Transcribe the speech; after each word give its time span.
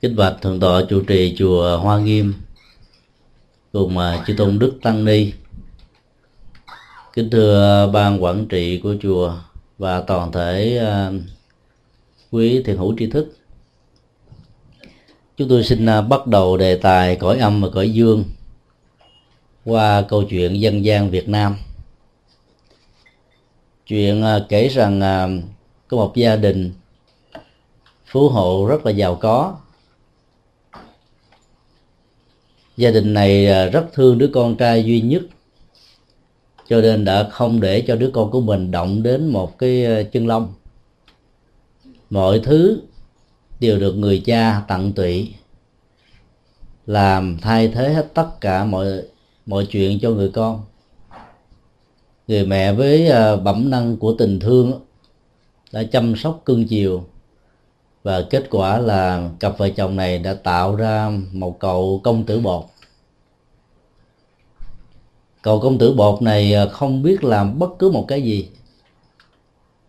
kính 0.00 0.16
bạch 0.16 0.36
thượng 0.42 0.60
tọa 0.60 0.82
chủ 0.88 1.02
trì 1.02 1.34
chùa 1.38 1.78
Hoa 1.78 1.98
Nghiêm, 1.98 2.34
cùng 3.72 3.98
à, 3.98 4.24
chư 4.26 4.34
tôn 4.36 4.58
đức 4.58 4.78
tăng 4.82 5.04
ni. 5.04 5.32
Kính 7.12 7.30
thưa 7.30 7.90
ban 7.92 8.22
quản 8.22 8.46
trị 8.48 8.80
của 8.82 8.94
chùa 9.02 9.34
và 9.78 10.00
toàn 10.00 10.32
thể 10.32 10.78
à, 10.78 11.12
quý 12.30 12.62
thiền 12.62 12.76
hữu 12.76 12.94
tri 12.98 13.06
thức. 13.06 13.36
Chúng 15.36 15.48
tôi 15.48 15.64
xin 15.64 15.86
à, 15.86 16.00
bắt 16.00 16.26
đầu 16.26 16.56
đề 16.56 16.76
tài 16.76 17.16
cõi 17.16 17.38
âm 17.38 17.62
và 17.62 17.68
cõi 17.72 17.90
dương 17.90 18.24
qua 19.64 20.02
câu 20.08 20.24
chuyện 20.24 20.60
dân 20.60 20.84
gian 20.84 21.10
Việt 21.10 21.28
Nam. 21.28 21.56
Chuyện 23.86 24.24
kể 24.48 24.68
rằng 24.68 25.00
có 25.88 25.96
một 25.96 26.12
gia 26.16 26.36
đình 26.36 26.72
phú 28.12 28.28
hộ 28.28 28.66
rất 28.66 28.86
là 28.86 28.90
giàu 28.90 29.14
có. 29.14 29.56
Gia 32.76 32.90
đình 32.90 33.14
này 33.14 33.46
à, 33.46 33.66
rất 33.66 33.86
thương 33.92 34.18
đứa 34.18 34.30
con 34.34 34.56
trai 34.56 34.84
duy 34.84 35.00
nhất. 35.00 35.22
Cho 36.68 36.80
nên 36.80 37.04
đã 37.04 37.28
không 37.30 37.60
để 37.60 37.84
cho 37.86 37.96
đứa 37.96 38.10
con 38.10 38.30
của 38.30 38.40
mình 38.40 38.70
động 38.70 39.02
đến 39.02 39.28
một 39.28 39.58
cái 39.58 39.86
à, 39.86 40.02
chân 40.02 40.26
lông. 40.26 40.54
Mọi 42.10 42.40
thứ 42.44 42.80
đều 43.60 43.78
được 43.78 43.92
người 43.92 44.22
cha 44.24 44.62
tận 44.68 44.92
tụy, 44.92 45.34
làm 46.86 47.38
thay 47.42 47.68
thế 47.68 47.92
hết 47.94 48.14
tất 48.14 48.40
cả 48.40 48.64
mọi 48.64 48.86
mọi 49.46 49.66
chuyện 49.66 50.00
cho 50.00 50.10
người 50.10 50.28
con. 50.28 50.64
Người 52.28 52.46
mẹ 52.46 52.72
với 52.72 53.08
à, 53.08 53.36
bẩm 53.36 53.70
năng 53.70 53.96
của 53.96 54.14
tình 54.18 54.40
thương 54.40 54.80
đã 55.72 55.82
chăm 55.82 56.16
sóc 56.16 56.42
cưng 56.44 56.66
chiều 56.66 57.04
và 58.02 58.22
kết 58.30 58.44
quả 58.50 58.78
là 58.78 59.28
cặp 59.40 59.58
vợ 59.58 59.68
chồng 59.68 59.96
này 59.96 60.18
đã 60.18 60.34
tạo 60.34 60.76
ra 60.76 61.10
một 61.32 61.58
cậu 61.58 62.00
công 62.04 62.24
tử 62.24 62.40
bột. 62.40 62.64
Cậu 65.42 65.60
công 65.60 65.78
tử 65.78 65.92
bột 65.92 66.22
này 66.22 66.54
à, 66.54 66.66
không 66.66 67.02
biết 67.02 67.24
làm 67.24 67.58
bất 67.58 67.70
cứ 67.78 67.90
một 67.90 68.04
cái 68.08 68.22
gì. 68.22 68.48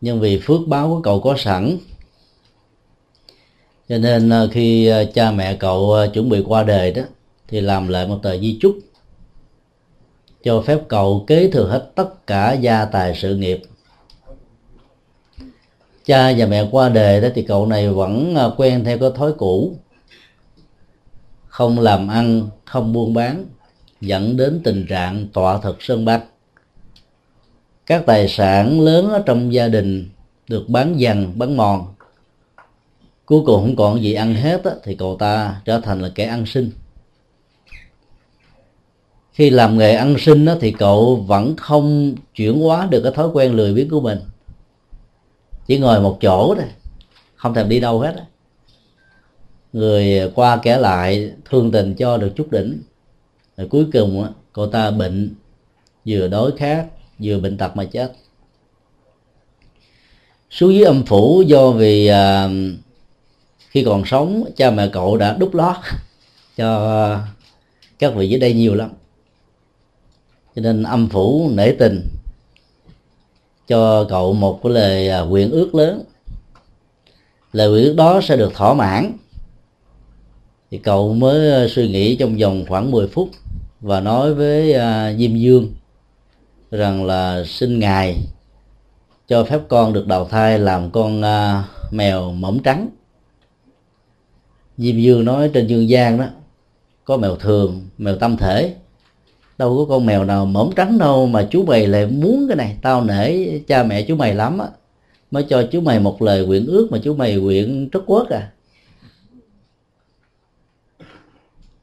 Nhưng 0.02 0.20
vì 0.20 0.40
phước 0.44 0.62
báo 0.68 0.88
của 0.90 1.02
cậu 1.02 1.20
có 1.20 1.36
sẵn. 1.38 1.78
Cho 3.90 3.98
nên 3.98 4.30
à, 4.30 4.46
khi 4.52 4.88
à, 4.88 5.04
cha 5.14 5.32
mẹ 5.32 5.56
cậu 5.56 5.96
chuẩn 6.14 6.30
bị 6.30 6.44
qua 6.48 6.64
đời 6.64 6.92
đó, 6.92 7.02
thì 7.48 7.62
làm 7.62 7.88
lại 7.88 8.08
một 8.08 8.20
tờ 8.24 8.38
di 8.38 8.58
chúc 8.62 8.78
cho 10.44 10.62
phép 10.62 10.80
cậu 10.88 11.24
kế 11.28 11.52
thừa 11.52 11.68
hết 11.68 11.92
tất 11.96 12.28
cả 12.28 12.54
gia 12.54 12.86
tài 12.86 13.16
sự 13.16 13.36
nghiệp 13.36 13.62
cha 16.06 16.34
và 16.38 16.46
mẹ 16.46 16.68
qua 16.72 16.90
đời 16.90 17.22
đó 17.22 17.28
thì 17.36 17.42
cậu 17.42 17.68
này 17.68 17.90
vẫn 17.90 18.36
à, 18.36 18.46
quen 18.58 18.84
theo 18.84 18.98
cái 18.98 19.10
thói 19.16 19.34
cũ. 19.38 19.76
Không 21.48 21.80
làm 21.80 22.08
ăn 22.08 22.50
không 22.66 22.94
buôn 22.94 23.14
bán 23.14 23.46
dẫn 24.02 24.38
đến 24.38 24.62
tình 24.64 24.86
trạng 24.90 25.28
tọa 25.34 25.58
thực 25.58 25.84
sơn 25.84 26.06
băng 26.06 26.22
các 27.86 28.04
tài 28.06 28.28
sản 28.28 28.82
lớn 28.82 29.10
ở 29.10 29.24
trong 29.26 29.54
gia 29.54 29.68
đình 29.68 30.10
được 30.48 30.70
bán 30.70 31.00
dần 31.00 31.34
bán 31.36 31.58
mòn. 31.58 31.86
Cuối 33.26 33.42
cùng 33.46 33.62
không 33.62 33.76
còn 33.76 34.04
gì 34.04 34.14
ăn 34.14 34.36
hết 34.36 34.64
á, 34.64 34.72
thì 34.84 34.96
cậu 34.96 35.18
ta 35.20 35.62
trở 35.66 35.80
thành 35.80 36.02
là 36.02 36.10
kẻ 36.16 36.26
ăn 36.26 36.46
sinh 36.46 36.72
khi 39.34 39.50
làm 39.50 39.78
nghề 39.78 39.96
ăn 39.96 40.16
sinh 40.20 40.46
á, 40.46 40.56
thì 40.62 40.72
cậu 40.72 41.16
vẫn 41.16 41.56
không 41.56 42.16
chuyển 42.36 42.60
hóa 42.60 42.88
được 42.92 43.02
cái 43.02 43.12
thói 43.12 43.28
quen 43.34 43.54
lười 43.54 43.74
biếng 43.74 43.90
của 43.90 44.02
mình 44.02 44.20
chỉ 45.66 45.78
ngồi 45.80 46.02
một 46.02 46.18
chỗ 46.22 46.56
thôi 46.56 46.68
không 47.36 47.54
thèm 47.54 47.70
đi 47.70 47.80
đâu 47.80 48.00
hết 48.00 48.16
người 49.74 50.32
qua 50.36 50.58
kẻ 50.58 50.78
lại 50.78 51.32
thương 51.46 51.72
tình 51.72 51.96
cho 51.96 52.18
được 52.18 52.32
chút 52.36 52.52
đỉnh. 52.52 52.82
Rồi 53.58 53.68
cuối 53.68 53.86
cùng 53.94 54.24
á, 54.24 54.30
cô 54.54 54.68
ta 54.68 54.92
bệnh 54.92 55.36
vừa 56.06 56.28
đói 56.28 56.52
khát 56.58 56.86
vừa 57.20 57.40
bệnh 57.40 57.58
tật 57.58 57.76
mà 57.76 57.86
chết. 57.86 58.14
Xuống 60.50 60.74
dưới 60.74 60.84
âm 60.84 61.06
phủ 61.06 61.42
do 61.42 61.72
vì 61.72 62.08
à, 62.08 62.50
khi 63.70 63.84
còn 63.84 64.06
sống 64.06 64.44
cha 64.56 64.72
mẹ 64.72 64.90
cậu 64.94 65.18
đã 65.18 65.38
đúc 65.38 65.56
lót 65.56 65.76
cho 66.58 67.20
các 68.00 68.14
vị 68.16 68.30
dưới 68.30 68.40
đây 68.40 68.54
nhiều 68.54 68.76
lắm. 68.76 68.90
Cho 70.56 70.62
nên 70.62 70.84
âm 70.84 71.10
phủ 71.10 71.52
nể 71.54 71.72
tình 71.72 72.08
cho 73.74 74.06
cậu 74.10 74.34
một 74.34 74.60
cái 74.64 74.72
lời 74.72 75.10
à, 75.10 75.22
nguyện 75.22 75.52
ước 75.52 75.76
lớn. 75.76 76.04
Lời 77.54 77.70
nguyện 77.70 77.84
ước 77.84 77.94
đó 77.94 78.22
sẽ 78.24 78.38
được 78.38 78.54
thỏa 78.54 78.74
mãn. 78.74 79.18
Thì 80.72 80.78
cậu 80.78 81.14
mới 81.14 81.52
à, 81.52 81.68
suy 81.70 81.88
nghĩ 81.88 82.16
trong 82.16 82.38
vòng 82.38 82.66
khoảng 82.70 82.92
10 82.92 83.08
phút 83.08 83.30
và 83.82 84.00
nói 84.00 84.34
với 84.34 84.76
uh, 84.76 85.20
Diêm 85.20 85.36
Dương 85.36 85.74
rằng 86.72 87.06
là 87.06 87.44
xin 87.44 87.80
ngài 87.80 88.18
cho 89.28 89.44
phép 89.44 89.60
con 89.68 89.94
được 89.94 90.08
đầu 90.08 90.26
thai 90.26 90.60
làm 90.60 90.92
con 90.92 91.22
uh, 91.22 91.94
mèo 91.94 92.32
mỏng 92.32 92.60
trắng. 92.64 92.90
Diêm 94.78 95.00
Dương 95.00 95.26
nói 95.26 95.50
trên 95.54 95.68
dương 95.68 95.90
gian 95.90 96.18
đó 96.18 96.26
có 97.06 97.18
mèo 97.18 97.36
thường 97.36 97.88
mèo 97.98 98.16
tâm 98.16 98.38
thể 98.38 98.76
đâu 99.58 99.78
có 99.78 99.96
con 99.96 100.06
mèo 100.06 100.24
nào 100.24 100.46
mỏng 100.46 100.72
trắng 100.76 100.98
đâu 100.98 101.28
mà 101.28 101.48
chú 101.52 101.66
mày 101.66 101.88
lại 101.88 102.08
muốn 102.08 102.46
cái 102.48 102.58
này. 102.58 102.78
Tao 102.82 103.04
nể 103.04 103.60
cha 103.60 103.84
mẹ 103.84 104.02
chú 104.02 104.16
mày 104.16 104.36
lắm 104.36 104.58
á. 104.58 104.68
Mới 105.32 105.44
cho 105.50 105.64
chú 105.72 105.82
mày 105.82 106.00
một 106.00 106.22
lời 106.22 106.46
nguyện 106.46 106.66
ước 106.66 106.88
mà 106.92 107.00
chú 107.04 107.16
mày 107.16 107.36
nguyện 107.36 107.90
trất 107.92 108.04
quốc 108.06 108.30
à. 108.30 108.52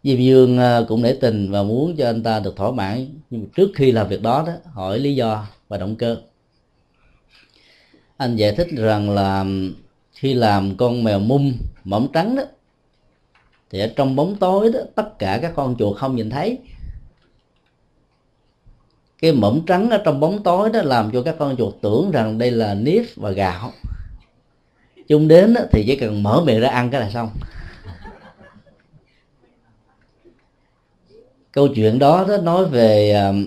Diêm 0.03 0.19
Dương 0.19 0.59
à, 0.59 0.81
cũng 0.89 1.03
nể 1.03 1.13
tình 1.13 1.51
và 1.51 1.63
muốn 1.63 1.97
cho 1.97 2.07
anh 2.07 2.23
ta 2.23 2.41
được 2.41 2.57
thỏa 2.57 2.71
mãn. 2.71 3.07
Nhưng 3.31 3.47
trước 3.57 3.71
khi 3.75 3.93
làm 3.93 4.09
việc 4.09 4.23
đó 4.23 4.45
đó, 4.47 4.53
hỏi 4.73 4.99
lý 4.99 5.15
do 5.15 5.47
và 5.69 5.79
động 5.79 5.97
cơ. 5.97 6.17
Anh 8.17 8.37
giải 8.37 8.53
thích 8.53 8.69
rằng 8.77 9.11
là 9.11 9.45
khi 10.13 10.35
làm 10.35 10.77
con 10.77 11.05
mèo 11.05 11.19
mung 11.19 11.53
mỏng 11.85 12.09
trắng 12.13 12.37
đó, 12.37 12.43
thì 13.71 13.81
ở 13.81 13.93
trong 13.97 14.17
bóng 14.17 14.37
tối 14.37 14.73
đó, 14.73 14.81
tất 14.95 15.19
cả 15.19 15.39
các 15.43 15.53
con 15.57 15.77
chuột 15.79 15.97
không 15.97 16.17
nhìn 16.17 16.31
thấy 16.31 16.59
cái 19.21 19.33
mỏng 19.33 19.63
trắng 19.67 19.91
ở 19.91 20.03
trong 20.05 20.21
bóng 20.21 20.43
tối 20.43 20.71
đó 20.71 20.83
làm 20.83 21.11
cho 21.13 21.23
các 21.23 21.37
con 21.39 21.57
chuột 21.57 21.75
tưởng 21.81 22.11
rằng 22.11 22.39
đây 22.39 22.51
là 22.51 22.75
nếp 22.75 23.05
và 23.17 23.31
gạo. 23.31 23.73
Chung 25.09 25.29
đến 25.29 25.55
thì 25.73 25.85
chỉ 25.87 25.97
cần 25.97 26.23
mở 26.23 26.43
miệng 26.47 26.61
ra 26.61 26.69
ăn 26.69 26.91
cái 26.91 27.01
là 27.01 27.11
xong. 27.11 27.31
Câu 31.53 31.69
chuyện 31.69 31.99
đó 31.99 32.25
đó 32.29 32.37
nói 32.37 32.65
về 32.65 33.13
um, 33.13 33.47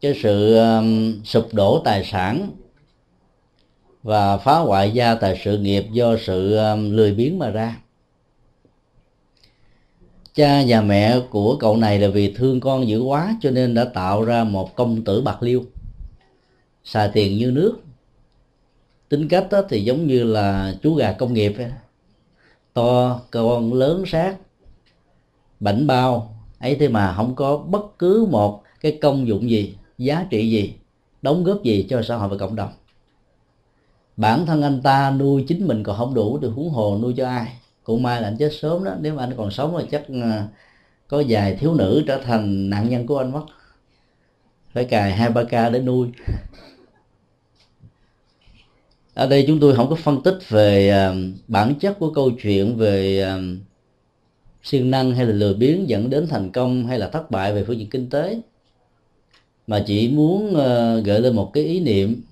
cái 0.00 0.14
sự 0.22 0.56
um, 0.56 1.20
sụp 1.24 1.54
đổ 1.54 1.82
tài 1.84 2.04
sản 2.04 2.50
và 4.02 4.36
phá 4.36 4.58
hoại 4.58 4.90
gia 4.90 5.14
tài 5.14 5.40
sự 5.44 5.58
nghiệp 5.58 5.86
do 5.92 6.16
sự 6.16 6.56
um, 6.56 6.90
lười 6.90 7.14
biếng 7.14 7.38
mà 7.38 7.50
ra 7.50 7.76
cha 10.36 10.64
và 10.68 10.80
mẹ 10.80 11.20
của 11.30 11.56
cậu 11.56 11.76
này 11.76 11.98
là 11.98 12.08
vì 12.08 12.32
thương 12.32 12.60
con 12.60 12.88
dữ 12.88 13.02
quá 13.02 13.36
cho 13.40 13.50
nên 13.50 13.74
đã 13.74 13.84
tạo 13.84 14.24
ra 14.24 14.44
một 14.44 14.76
công 14.76 15.04
tử 15.04 15.22
bạc 15.22 15.42
liêu. 15.42 15.62
Xài 16.84 17.10
tiền 17.12 17.36
như 17.36 17.50
nước. 17.50 17.78
Tính 19.08 19.28
cách 19.28 19.46
đó 19.50 19.62
thì 19.68 19.84
giống 19.84 20.06
như 20.06 20.24
là 20.24 20.74
chú 20.82 20.94
gà 20.94 21.12
công 21.12 21.34
nghiệp 21.34 21.54
ấy. 21.58 21.70
to, 22.72 23.20
con 23.30 23.72
lớn 23.72 24.04
sát 24.06 24.36
bảnh 25.60 25.86
bao, 25.86 26.34
ấy 26.58 26.76
thế 26.80 26.88
mà 26.88 27.14
không 27.16 27.34
có 27.34 27.56
bất 27.56 27.98
cứ 27.98 28.26
một 28.30 28.62
cái 28.80 28.98
công 29.02 29.28
dụng 29.28 29.50
gì, 29.50 29.74
giá 29.98 30.26
trị 30.30 30.50
gì, 30.50 30.74
đóng 31.22 31.44
góp 31.44 31.62
gì 31.62 31.86
cho 31.90 32.02
xã 32.02 32.16
hội 32.16 32.28
và 32.28 32.36
cộng 32.36 32.56
đồng. 32.56 32.70
Bản 34.16 34.46
thân 34.46 34.62
anh 34.62 34.82
ta 34.82 35.10
nuôi 35.10 35.44
chính 35.48 35.66
mình 35.66 35.82
còn 35.82 35.96
không 35.96 36.14
đủ 36.14 36.38
thì 36.42 36.48
huống 36.48 36.70
hồ 36.70 36.98
nuôi 37.02 37.14
cho 37.16 37.28
ai 37.28 37.52
cũng 37.86 38.02
may 38.02 38.22
là 38.22 38.28
anh 38.28 38.36
chết 38.36 38.52
sớm 38.60 38.84
đó, 38.84 38.94
nếu 39.00 39.14
mà 39.14 39.22
anh 39.22 39.32
còn 39.36 39.50
sống 39.50 39.76
thì 39.80 39.86
chắc 39.90 40.02
ờ, 40.22 40.42
có 41.08 41.22
vài 41.28 41.56
thiếu 41.60 41.74
nữ 41.74 42.04
trở 42.06 42.18
thành 42.18 42.70
nạn 42.70 42.88
nhân 42.88 43.06
của 43.06 43.18
anh 43.18 43.32
mất. 43.32 43.46
Phải 44.72 44.84
cài 44.84 45.12
hai 45.12 45.30
ba 45.30 45.44
ca 45.44 45.68
để 45.68 45.80
nuôi. 45.80 46.08
Ở 49.14 49.26
đây 49.26 49.44
chúng 49.46 49.60
tôi 49.60 49.76
không 49.76 49.90
có 49.90 49.96
phân 49.96 50.22
tích 50.22 50.38
về 50.48 50.88
ờ, 50.88 51.16
bản 51.48 51.74
chất 51.74 51.98
của 51.98 52.10
câu 52.10 52.30
chuyện 52.42 52.76
về 52.76 53.20
ờ, 53.20 53.40
siêng 54.62 54.90
năng 54.90 55.14
hay 55.14 55.26
là 55.26 55.32
lười 55.32 55.54
biếng 55.54 55.88
dẫn 55.88 56.10
đến 56.10 56.26
thành 56.26 56.52
công 56.52 56.86
hay 56.86 56.98
là 56.98 57.08
thất 57.08 57.30
bại 57.30 57.52
về 57.52 57.64
phương 57.64 57.78
diện 57.78 57.90
kinh 57.90 58.10
tế, 58.10 58.40
mà 59.66 59.84
chỉ 59.86 60.08
muốn 60.08 60.54
gợi 61.04 61.20
lên 61.20 61.36
một 61.36 61.50
cái 61.52 61.64
ý 61.64 61.80
niệm 61.80 62.22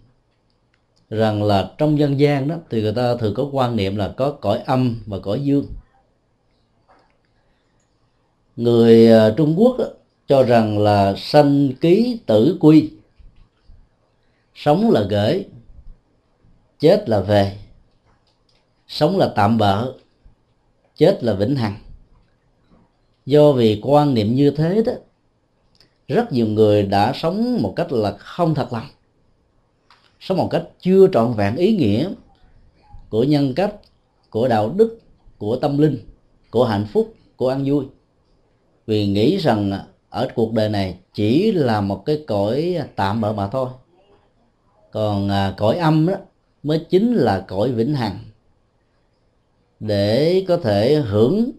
rằng 1.10 1.42
là 1.42 1.70
trong 1.78 1.98
dân 1.98 2.20
gian 2.20 2.48
đó 2.48 2.56
thì 2.70 2.82
người 2.82 2.92
ta 2.92 3.16
thường 3.16 3.34
có 3.34 3.48
quan 3.52 3.76
niệm 3.76 3.96
là 3.96 4.14
có 4.16 4.30
cõi 4.30 4.58
âm 4.66 5.02
và 5.06 5.18
cõi 5.18 5.40
dương. 5.40 5.66
Người 8.56 9.12
à, 9.12 9.30
Trung 9.36 9.54
Quốc 9.58 9.76
đó, 9.78 9.84
cho 10.28 10.42
rằng 10.42 10.78
là 10.78 11.14
sanh 11.16 11.72
ký 11.80 12.20
tử 12.26 12.56
quy 12.60 12.90
sống 14.54 14.90
là 14.90 15.02
gửi 15.10 15.44
chết 16.78 17.08
là 17.08 17.20
về 17.20 17.58
sống 18.88 19.18
là 19.18 19.32
tạm 19.36 19.58
bỡ, 19.58 19.92
chết 20.96 21.24
là 21.24 21.34
vĩnh 21.34 21.56
hằng. 21.56 21.76
Do 23.26 23.52
vì 23.52 23.80
quan 23.82 24.14
niệm 24.14 24.34
như 24.34 24.50
thế 24.50 24.82
đó 24.86 24.92
rất 26.08 26.32
nhiều 26.32 26.46
người 26.46 26.82
đã 26.82 27.12
sống 27.14 27.62
một 27.62 27.72
cách 27.76 27.92
là 27.92 28.16
không 28.18 28.54
thật 28.54 28.72
lòng 28.72 28.86
sống 30.24 30.38
một 30.38 30.48
cách 30.50 30.62
chưa 30.80 31.08
trọn 31.12 31.34
vẹn 31.36 31.56
ý 31.56 31.76
nghĩa 31.76 32.08
của 33.08 33.22
nhân 33.22 33.54
cách, 33.54 33.74
của 34.30 34.48
đạo 34.48 34.68
đức, 34.76 35.00
của 35.38 35.56
tâm 35.56 35.78
linh, 35.78 35.98
của 36.50 36.64
hạnh 36.64 36.86
phúc, 36.92 37.14
của 37.36 37.48
an 37.48 37.64
vui. 37.66 37.84
Vì 38.86 39.06
nghĩ 39.06 39.36
rằng 39.36 39.72
ở 40.10 40.28
cuộc 40.34 40.52
đời 40.52 40.68
này 40.68 40.98
chỉ 41.14 41.52
là 41.52 41.80
một 41.80 42.04
cái 42.04 42.24
cõi 42.26 42.76
tạm 42.96 43.20
bỡ 43.20 43.32
mà 43.32 43.48
thôi. 43.48 43.68
Còn 44.90 45.28
à, 45.28 45.54
cõi 45.56 45.76
âm 45.76 46.06
đó 46.06 46.14
mới 46.62 46.86
chính 46.90 47.14
là 47.14 47.44
cõi 47.48 47.72
vĩnh 47.72 47.94
hằng. 47.94 48.18
Để 49.80 50.44
có 50.48 50.56
thể 50.56 50.94
hưởng 50.94 51.50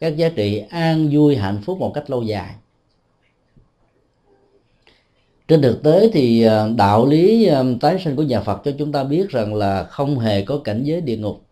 các 0.00 0.16
giá 0.16 0.28
trị 0.28 0.58
an 0.70 1.08
vui 1.12 1.36
hạnh 1.36 1.60
phúc 1.64 1.78
một 1.78 1.92
cách 1.94 2.10
lâu 2.10 2.22
dài 2.22 2.54
trên 5.48 5.62
thực 5.62 5.82
tế 5.82 6.10
thì 6.12 6.42
ờ, 6.42 6.72
đạo 6.76 7.06
lý 7.06 7.46
ờ, 7.46 7.64
tái 7.80 7.98
sinh 8.04 8.16
của 8.16 8.22
nhà 8.22 8.40
Phật 8.40 8.60
cho 8.64 8.72
chúng 8.78 8.92
ta 8.92 9.04
biết 9.04 9.28
rằng 9.28 9.54
là 9.54 9.84
không 9.84 10.18
hề 10.18 10.42
có 10.42 10.58
cảnh 10.64 10.82
giới 10.84 11.00
địa 11.00 11.16
ngục. 11.16 11.42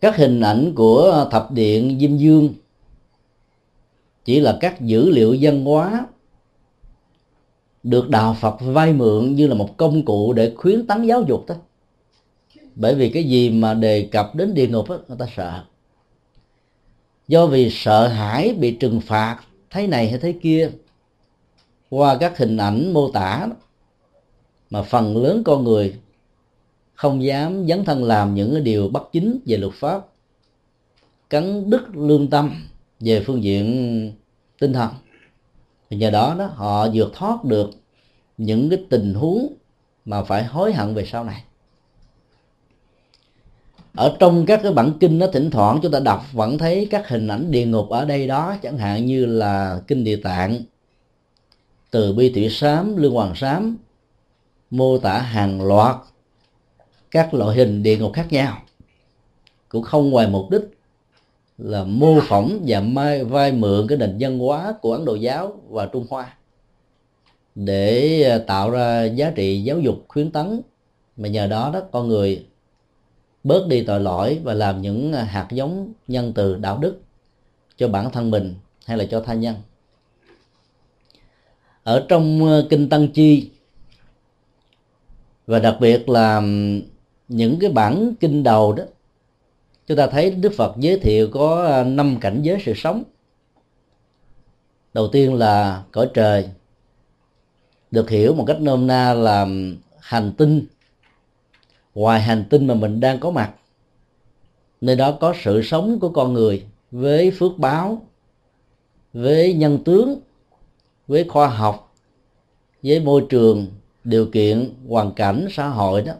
Các 0.00 0.16
hình 0.16 0.40
ảnh 0.40 0.72
của 0.74 1.28
thập 1.30 1.52
điện 1.52 1.98
diêm 2.00 2.16
dương 2.16 2.54
chỉ 4.24 4.40
là 4.40 4.58
các 4.60 4.80
dữ 4.80 5.10
liệu 5.10 5.36
văn 5.40 5.64
hóa 5.64 6.06
được 7.82 8.08
đạo 8.08 8.36
Phật 8.40 8.56
vay 8.60 8.92
mượn 8.92 9.34
như 9.34 9.46
là 9.46 9.54
một 9.54 9.76
công 9.76 10.04
cụ 10.04 10.32
để 10.32 10.52
khuyến 10.56 10.86
tấn 10.86 11.02
giáo 11.02 11.22
dục 11.22 11.44
thôi. 11.48 11.56
Bởi 12.74 12.94
vì 12.94 13.10
cái 13.10 13.24
gì 13.24 13.50
mà 13.50 13.74
đề 13.74 14.08
cập 14.12 14.34
đến 14.34 14.54
địa 14.54 14.68
ngục 14.68 14.90
đó, 14.90 14.98
người 15.08 15.18
ta 15.18 15.26
sợ. 15.36 15.64
Do 17.28 17.46
vì 17.46 17.70
sợ 17.70 18.08
hãi 18.08 18.54
bị 18.54 18.70
trừng 18.70 19.00
phạt 19.00 19.40
thấy 19.70 19.86
này 19.86 20.08
hay 20.08 20.18
thấy 20.18 20.38
kia 20.42 20.70
qua 21.90 22.16
các 22.20 22.38
hình 22.38 22.56
ảnh 22.56 22.92
mô 22.92 23.10
tả 23.10 23.48
mà 24.70 24.82
phần 24.82 25.16
lớn 25.16 25.42
con 25.44 25.64
người 25.64 25.94
không 26.94 27.24
dám 27.24 27.66
dấn 27.68 27.84
thân 27.84 28.04
làm 28.04 28.34
những 28.34 28.52
cái 28.52 28.60
điều 28.60 28.88
bất 28.88 29.12
chính 29.12 29.38
về 29.46 29.56
luật 29.56 29.72
pháp, 29.74 30.06
cắn 31.30 31.70
đứt 31.70 31.96
lương 31.96 32.30
tâm 32.30 32.66
về 33.00 33.22
phương 33.26 33.42
diện 33.42 34.12
tinh 34.58 34.72
thần. 34.72 34.90
Thì 35.90 35.96
nhờ 35.96 36.10
đó 36.10 36.34
đó, 36.38 36.46
họ 36.54 36.88
vượt 36.94 37.12
thoát 37.14 37.44
được 37.44 37.70
những 38.38 38.70
cái 38.70 38.84
tình 38.90 39.14
huống 39.14 39.54
mà 40.04 40.22
phải 40.22 40.44
hối 40.44 40.72
hận 40.72 40.94
về 40.94 41.04
sau 41.04 41.24
này. 41.24 41.42
Ở 43.94 44.16
trong 44.18 44.46
các 44.46 44.60
cái 44.62 44.72
bản 44.72 44.92
kinh 45.00 45.18
nó 45.18 45.26
thỉnh 45.26 45.50
thoảng 45.50 45.78
chúng 45.82 45.92
ta 45.92 46.00
đọc 46.00 46.24
vẫn 46.32 46.58
thấy 46.58 46.88
các 46.90 47.08
hình 47.08 47.28
ảnh 47.28 47.50
địa 47.50 47.66
ngục 47.66 47.88
ở 47.88 48.04
đây 48.04 48.26
đó, 48.26 48.56
chẳng 48.62 48.78
hạn 48.78 49.06
như 49.06 49.26
là 49.26 49.80
kinh 49.86 50.04
địa 50.04 50.16
tạng 50.16 50.60
từ 51.96 52.12
bi 52.12 52.32
thủy 52.32 52.48
sám 52.50 52.96
lương 52.96 53.14
hoàng 53.14 53.34
sám, 53.34 53.76
mô 54.70 54.98
tả 54.98 55.18
hàng 55.18 55.66
loạt 55.66 55.96
các 57.10 57.34
loại 57.34 57.56
hình 57.56 57.82
địa 57.82 57.98
ngục 57.98 58.12
khác 58.12 58.26
nhau. 58.30 58.58
Cũng 59.68 59.82
không 59.82 60.10
ngoài 60.10 60.28
mục 60.28 60.50
đích 60.50 60.62
là 61.58 61.84
mô 61.84 62.20
phỏng 62.20 62.60
và 62.66 62.80
mai, 62.80 63.24
vai 63.24 63.52
mượn 63.52 63.86
cái 63.88 63.98
nền 63.98 64.16
văn 64.20 64.38
hóa 64.38 64.74
của 64.80 64.92
ấn 64.92 65.04
độ 65.04 65.14
giáo 65.14 65.60
và 65.68 65.86
trung 65.86 66.06
hoa 66.10 66.36
để 67.54 68.22
à, 68.22 68.38
tạo 68.38 68.70
ra 68.70 69.04
giá 69.04 69.30
trị 69.30 69.62
giáo 69.62 69.80
dục 69.80 70.04
khuyến 70.08 70.30
tấn. 70.30 70.60
Mà 71.16 71.28
nhờ 71.28 71.46
đó 71.46 71.70
đó, 71.74 71.80
con 71.92 72.08
người 72.08 72.46
bớt 73.44 73.66
đi 73.68 73.84
tội 73.84 74.00
lỗi 74.00 74.40
và 74.44 74.54
làm 74.54 74.82
những 74.82 75.12
hạt 75.12 75.48
giống 75.50 75.92
nhân 76.08 76.32
từ 76.34 76.56
đạo 76.56 76.78
đức 76.78 77.00
cho 77.76 77.88
bản 77.88 78.10
thân 78.10 78.30
mình 78.30 78.54
hay 78.86 78.96
là 78.96 79.04
cho 79.10 79.20
tha 79.20 79.34
nhân 79.34 79.54
ở 81.86 82.06
trong 82.08 82.46
ờ, 82.46 82.66
kinh 82.70 82.88
tăng 82.88 83.08
chi, 83.08 83.50
và 85.46 85.58
đặc 85.58 85.76
biệt 85.80 86.08
là 86.08 86.42
những 87.28 87.58
cái 87.60 87.70
bản 87.70 88.12
kinh 88.20 88.42
đầu 88.42 88.72
đó, 88.72 88.84
chúng 89.86 89.96
ta 89.96 90.06
thấy 90.06 90.30
đức 90.30 90.52
phật 90.56 90.74
giới 90.78 90.98
thiệu 90.98 91.28
có 91.32 91.64
ờ, 91.64 91.84
năm 91.84 92.18
cảnh 92.20 92.42
giới 92.42 92.58
sự 92.64 92.72
sống. 92.76 93.02
Đầu 94.94 95.08
tiên 95.08 95.34
là 95.34 95.82
cõi 95.92 96.10
trời, 96.14 96.48
được 97.90 98.10
hiểu 98.10 98.34
một 98.34 98.44
cách 98.46 98.60
nôm 98.60 98.86
na 98.86 99.14
là 99.14 99.46
hành 100.00 100.32
tinh. 100.38 100.66
Ngoài 101.94 102.20
hành 102.20 102.44
tinh 102.50 102.66
mà 102.66 102.74
mình 102.74 103.00
đang 103.00 103.20
có 103.20 103.30
mặt, 103.30 103.52
nơi 104.80 104.96
đó 104.96 105.12
có 105.20 105.34
sự 105.42 105.62
sống 105.62 106.00
của 106.00 106.08
con 106.08 106.32
người 106.32 106.64
với 106.90 107.30
phước 107.30 107.58
báo, 107.58 108.06
với 109.12 109.54
nhân 109.54 109.84
tướng 109.84 110.20
với 111.06 111.24
khoa 111.28 111.48
học, 111.48 111.94
với 112.82 113.00
môi 113.00 113.24
trường, 113.28 113.66
điều 114.04 114.26
kiện, 114.26 114.70
hoàn 114.88 115.12
cảnh, 115.12 115.46
xã 115.50 115.68
hội 115.68 116.02
đó, 116.02 116.12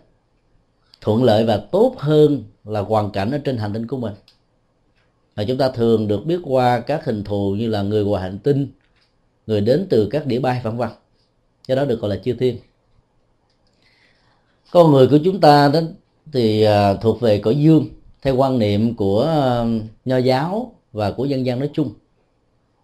thuận 1.01 1.25
lợi 1.25 1.45
và 1.45 1.57
tốt 1.57 1.95
hơn 1.99 2.45
là 2.65 2.81
hoàn 2.81 3.11
cảnh 3.11 3.31
ở 3.31 3.39
trên 3.39 3.57
hành 3.57 3.73
tinh 3.73 3.87
của 3.87 3.97
mình. 3.97 4.15
Và 5.35 5.45
chúng 5.45 5.59
ta 5.59 5.69
thường 5.69 6.09
được 6.09 6.27
biết 6.27 6.41
qua 6.43 6.81
các 6.81 7.05
hình 7.05 7.25
thù 7.25 7.55
như 7.55 7.69
là 7.69 7.83
người 7.83 8.05
ngoài 8.05 8.23
hành 8.23 8.39
tinh, 8.39 8.69
người 9.47 9.61
đến 9.61 9.87
từ 9.91 10.09
các 10.11 10.27
đĩa 10.27 10.39
bay, 10.39 10.61
vân 10.65 10.77
vân. 10.77 10.89
Do 11.69 11.75
đó 11.75 11.85
được 11.85 12.01
gọi 12.01 12.11
là 12.11 12.17
chư 12.25 12.33
thiên. 12.33 12.59
Con 14.71 14.93
người 14.93 15.09
của 15.09 15.19
chúng 15.25 15.41
ta 15.41 15.69
đó 15.69 15.81
thì 16.33 16.63
à, 16.63 16.95
thuộc 16.95 17.21
về 17.21 17.39
cõi 17.39 17.55
dương, 17.59 17.89
theo 18.23 18.37
quan 18.37 18.59
niệm 18.59 18.97
của 18.97 19.23
à, 19.23 19.65
nho 20.05 20.17
giáo 20.17 20.73
và 20.93 21.11
của 21.11 21.25
dân 21.25 21.47
gian 21.47 21.59
nói 21.59 21.71
chung 21.73 21.91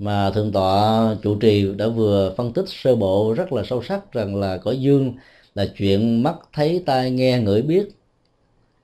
mà 0.02 0.30
thượng 0.30 0.52
tọa 0.52 1.16
trụ 1.22 1.34
trì 1.34 1.74
đã 1.76 1.88
vừa 1.88 2.34
phân 2.36 2.52
tích 2.52 2.64
sơ 2.68 2.96
bộ 2.96 3.34
rất 3.36 3.52
là 3.52 3.62
sâu 3.64 3.82
sắc 3.82 4.12
rằng 4.12 4.36
là 4.36 4.56
cõi 4.56 4.80
dương 4.80 5.14
là 5.54 5.66
chuyện 5.76 6.22
mắt 6.22 6.36
thấy 6.52 6.82
tai 6.86 7.10
nghe 7.10 7.38
ngửi 7.38 7.62
biết. 7.62 7.88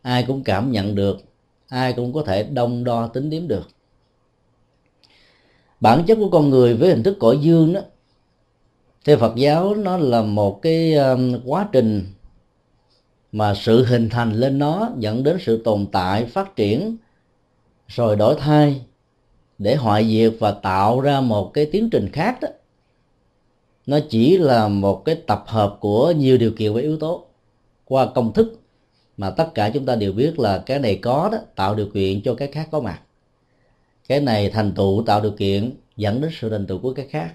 Ai 0.03 0.25
cũng 0.27 0.45
cảm 0.45 0.73
nhận 0.73 0.95
được, 0.95 1.19
ai 1.69 1.93
cũng 1.93 2.13
có 2.13 2.23
thể 2.23 2.43
đông 2.43 2.85
đo 2.85 3.07
tính 3.07 3.31
điểm 3.31 3.49
được. 3.49 3.69
Bản 5.81 6.05
chất 6.07 6.15
của 6.15 6.29
con 6.29 6.51
người 6.51 6.75
với 6.75 6.89
hình 6.89 7.03
thức 7.03 7.17
cõi 7.21 7.39
dương 7.43 7.73
đó, 7.73 7.81
theo 9.05 9.17
Phật 9.17 9.37
giáo 9.37 9.75
nó 9.75 9.97
là 9.97 10.23
một 10.23 10.63
cái 10.63 10.95
um, 10.95 11.41
quá 11.45 11.69
trình 11.73 12.07
mà 13.33 13.55
sự 13.55 13.85
hình 13.85 14.09
thành 14.09 14.33
lên 14.33 14.59
nó 14.59 14.91
dẫn 14.99 15.23
đến 15.23 15.39
sự 15.41 15.63
tồn 15.65 15.87
tại, 15.93 16.25
phát 16.25 16.57
triển, 16.57 16.97
rồi 17.89 18.17
đổi 18.17 18.35
thay 18.39 18.81
để 19.59 19.77
hoại 19.77 20.09
diệt 20.09 20.33
và 20.41 20.53
tạo 20.53 21.01
ra 21.01 21.21
một 21.21 21.51
cái 21.55 21.67
tiến 21.67 21.91
trình 21.91 22.09
khác 22.13 22.39
đó 22.41 22.49
nó 23.87 23.99
chỉ 24.11 24.39
là 24.39 24.69
một 24.69 25.05
cái 25.05 25.15
tập 25.15 25.45
hợp 25.47 25.77
của 25.81 26.11
nhiều 26.11 26.39
điều 26.39 26.51
kiện 26.51 26.75
và 26.75 26.81
yếu 26.81 26.97
tố 26.99 27.27
qua 27.85 28.07
công 28.15 28.33
thức 28.33 28.61
mà 29.17 29.31
tất 29.31 29.55
cả 29.55 29.71
chúng 29.75 29.87
ta 29.87 29.97
đều 29.97 30.13
biết 30.13 30.39
là 30.39 30.63
cái 30.67 30.79
này 30.79 30.97
có 30.97 31.29
đó 31.33 31.39
tạo 31.55 31.75
điều 31.75 31.87
kiện 31.87 32.23
cho 32.23 32.35
cái 32.35 32.49
khác 32.49 32.69
có 32.71 32.81
mặt. 32.81 33.01
Cái 34.09 34.21
này 34.21 34.51
thành 34.51 34.73
tựu 34.73 35.03
tạo 35.07 35.21
điều 35.21 35.33
kiện 35.33 35.73
dẫn 35.97 36.21
đến 36.21 36.31
sự 36.41 36.51
thành 36.51 36.67
tựu 36.67 36.79
của 36.79 36.93
cái 36.93 37.07
khác. 37.11 37.33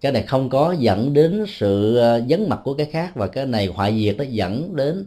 Cái 0.00 0.12
này 0.12 0.22
không 0.22 0.48
có 0.48 0.74
dẫn 0.78 1.12
đến 1.12 1.44
sự 1.48 1.96
ờ, 1.96 2.22
dấn 2.28 2.48
mặt 2.48 2.60
của 2.64 2.74
cái 2.74 2.86
khác 2.86 3.12
và 3.14 3.26
cái 3.26 3.46
này 3.46 3.66
hoại 3.66 4.00
diệt 4.00 4.16
nó 4.18 4.24
dẫn 4.24 4.76
đến 4.76 5.06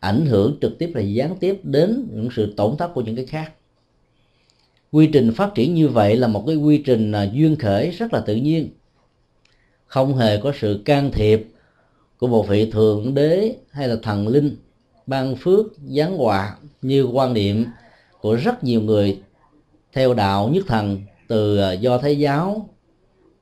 ảnh 0.00 0.26
hưởng 0.26 0.58
trực 0.60 0.78
tiếp 0.78 0.92
là 0.94 1.00
gián 1.00 1.36
tiếp 1.40 1.60
đến 1.62 2.08
những 2.12 2.28
sự 2.36 2.54
tổn 2.56 2.76
thất 2.76 2.88
của 2.94 3.00
những 3.00 3.16
cái 3.16 3.26
khác 3.26 3.52
quy 4.92 5.06
trình 5.06 5.32
phát 5.34 5.54
triển 5.54 5.74
như 5.74 5.88
vậy 5.88 6.16
là 6.16 6.28
một 6.28 6.44
cái 6.46 6.56
quy 6.56 6.78
trình 6.78 7.12
à, 7.12 7.30
duyên 7.32 7.56
khởi, 7.56 7.90
rất 7.90 8.12
là 8.12 8.20
tự 8.20 8.34
nhiên. 8.34 8.68
Không 9.86 10.16
hề 10.16 10.36
có 10.36 10.52
sự 10.60 10.82
can 10.84 11.10
thiệp 11.12 11.48
của 12.18 12.26
một 12.26 12.48
vị 12.48 12.70
thượng 12.70 13.14
đế 13.14 13.56
hay 13.70 13.88
là 13.88 13.96
thần 14.02 14.28
linh, 14.28 14.56
ban 15.06 15.36
phước, 15.36 15.66
giáng 15.88 16.16
họa 16.16 16.56
như 16.82 17.04
quan 17.04 17.34
niệm 17.34 17.64
của 18.20 18.34
rất 18.34 18.64
nhiều 18.64 18.80
người 18.80 19.20
theo 19.92 20.14
đạo 20.14 20.48
nhất 20.48 20.64
thần 20.66 21.00
từ 21.28 21.58
à, 21.58 21.72
do 21.72 21.98
thái 21.98 22.18
giáo 22.18 22.68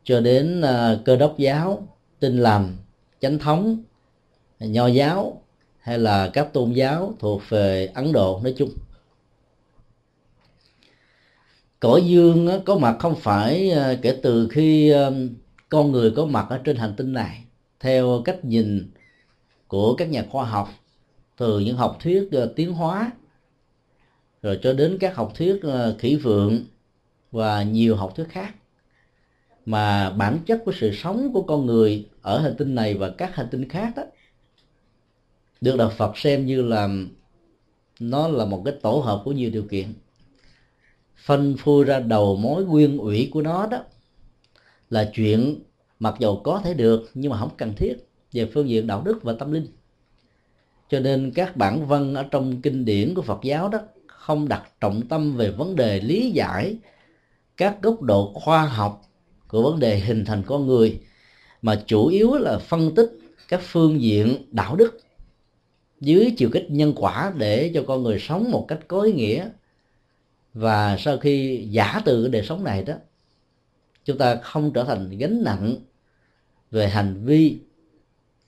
cho 0.04 0.21
đến 0.21 0.61
à, 0.61 0.99
cơ 1.04 1.16
đốc 1.16 1.38
giáo 1.38 1.88
tin 2.21 2.38
lành, 2.38 2.76
chánh 3.21 3.38
thống, 3.38 3.83
nho 4.61 4.87
giáo 4.87 5.42
hay 5.78 5.99
là 5.99 6.30
các 6.33 6.52
tôn 6.52 6.73
giáo 6.73 7.14
thuộc 7.19 7.42
về 7.49 7.90
ấn 7.95 8.12
độ 8.12 8.40
nói 8.42 8.54
chung 8.57 8.71
cõi 11.80 12.02
dương 12.06 12.49
có 12.64 12.78
mặt 12.78 12.96
không 12.99 13.16
phải 13.16 13.70
ờ, 13.70 13.96
kể 14.02 14.20
từ 14.22 14.49
khi 14.49 14.90
ờ, 14.90 15.14
con 15.68 15.92
người 15.92 16.12
có 16.16 16.26
mặt 16.26 16.46
ở 16.50 16.60
trên 16.64 16.76
hành 16.76 16.94
tinh 16.96 17.12
này. 17.12 17.44
Theo 17.80 18.22
cách 18.25 18.44
nhìn 18.44 18.90
của 19.68 19.94
các 19.94 20.08
nhà 20.08 20.25
khoa 20.30 20.44
học, 20.44 20.68
từ 21.37 21.60
những 21.60 21.76
học 21.76 21.96
thuyết 22.00 22.28
ờ, 22.32 22.52
tiến 22.56 22.72
hóa, 22.72 23.10
rồi 24.42 24.58
cho 24.62 24.72
đến 24.72 24.99
các 25.00 25.16
học 25.16 25.32
thuyết 25.34 25.60
khỉ 25.99 26.16
vượng 26.16 26.64
và 27.32 27.62
nhiều 27.62 27.96
học 27.96 28.12
thuyết 28.16 28.28
khác, 28.28 28.54
mà 29.66 30.10
bản 30.10 30.38
chất 30.46 30.62
của 30.64 30.72
sự 30.80 30.94
sống 30.94 31.30
của 31.32 31.42
con 31.42 31.66
người 31.66 32.08
ở 32.22 32.40
hành 32.40 32.54
tinh 32.58 32.75
này 32.75 32.94
và 32.94 33.10
các 33.18 33.37
hành 33.37 33.49
tinh 33.50 33.68
khác 33.68 33.92
đó 33.96 34.02
được 35.60 35.76
đạo 35.76 35.92
Phật 35.96 36.18
xem 36.18 36.46
như 36.46 36.62
là, 36.62 36.88
nó 38.00 38.28
là 38.28 38.44
một 38.44 38.62
cái 38.64 38.75
tổ 38.82 38.90
hợp 38.90 39.22
của 39.25 39.32
nhiều 39.32 39.50
điều 39.50 39.62
kiện 39.62 39.92
phân 41.24 41.56
phui 41.58 41.84
ra 41.84 42.00
đầu 42.00 42.36
mối 42.36 42.64
nguyên 42.64 42.98
ủy 42.98 43.28
của 43.32 43.42
nó 43.42 43.66
đó. 43.66 43.84
Là 44.90 45.10
chuyện 45.14 45.62
mặc 45.98 46.14
dầu 46.18 46.40
có 46.44 46.60
thể 46.64 46.74
được, 46.74 47.10
nhưng 47.14 47.30
mà 47.30 47.38
không 47.38 47.50
cần 47.56 47.74
thiết, 47.76 47.96
về 48.32 48.50
phương 48.54 48.68
diện 48.68 48.86
đạo 48.86 49.02
đức 49.04 49.22
và 49.22 49.32
tâm 49.32 49.52
linh. 49.52 49.66
Cho 50.88 51.00
nên 51.00 51.32
các 51.34 51.56
bản 51.56 51.86
văn 51.86 52.14
ở 52.14 52.22
trong 52.22 52.60
kinh 52.62 52.84
điển 52.84 53.14
của 53.14 53.22
Phật 53.22 53.38
giáo 53.42 53.68
đó 53.68 53.78
không 54.06 54.48
đặt 54.48 54.62
trọng 54.80 55.02
tâm 55.08 55.36
về 55.36 55.50
vấn 55.50 55.76
đề 55.76 56.00
lý 56.00 56.30
giải 56.30 56.76
các 57.56 57.82
góc 57.82 58.02
độ 58.02 58.32
khoa 58.34 58.66
học 58.66 59.02
của 59.48 59.62
vấn 59.62 59.80
đề 59.80 59.98
hình 59.98 60.24
thành 60.24 60.42
con 60.46 60.66
người, 60.66 61.00
mà 61.62 61.82
chủ 61.86 62.06
yếu 62.06 62.34
là 62.34 62.58
phân 62.58 62.94
tích 62.94 63.10
các 63.48 63.60
phương 63.62 64.00
diện 64.00 64.36
đạo 64.50 64.76
đức 64.76 65.00
dưới 66.00 66.34
chiều 66.36 66.48
kích 66.52 66.66
nhân 66.70 66.92
quả 66.96 67.32
để 67.36 67.70
cho 67.74 67.84
con 67.86 68.02
người 68.02 68.18
sống 68.18 68.50
một 68.50 68.64
cách 68.68 68.78
có 68.88 69.00
ý 69.00 69.12
nghĩa 69.12 69.48
và 70.54 70.97
sau 70.97 71.19
khi 71.19 71.66
giả 71.71 72.00
từ 72.04 72.23
cái 72.23 72.30
đời 72.30 72.42
sống 72.42 72.64
này 72.64 72.83
đó, 72.83 72.95
chúng 74.04 74.19
ta 74.19 74.35
không 74.35 74.73
trở 74.73 74.85
thành 74.85 75.19
gánh 75.19 75.42
nặng 75.45 75.76
về 76.71 76.88
hành 76.88 77.25
vi 77.25 77.59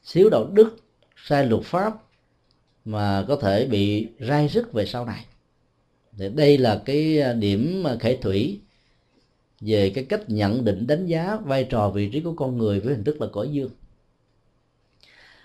xíu 0.02 0.30
đạo 0.30 0.44
đức, 0.52 0.76
sai 1.16 1.46
luật 1.46 1.62
pháp 1.64 1.94
mà 2.84 3.24
có 3.28 3.36
thể 3.36 3.66
bị 3.66 4.08
rai 4.20 4.48
rứt 4.48 4.72
về 4.72 4.86
sau 4.86 5.04
này. 5.04 5.26
Thì 6.18 6.28
đây 6.28 6.58
là 6.58 6.82
cái 6.84 7.20
à, 7.20 7.32
điểm 7.32 7.84
khởi 8.00 8.16
thủy 8.16 8.60
về 9.60 9.90
cái 9.90 10.04
cách 10.04 10.22
nhận 10.26 10.64
định 10.64 10.86
đánh 10.86 11.06
giá 11.06 11.36
vai 11.36 11.64
trò 11.64 11.90
vị 11.90 12.08
trí 12.12 12.20
của 12.20 12.34
con 12.34 12.58
người 12.58 12.80
với 12.80 12.94
hình 12.94 13.04
thức 13.04 13.20
là 13.20 13.26
cõi 13.32 13.48
dương. 13.52 13.70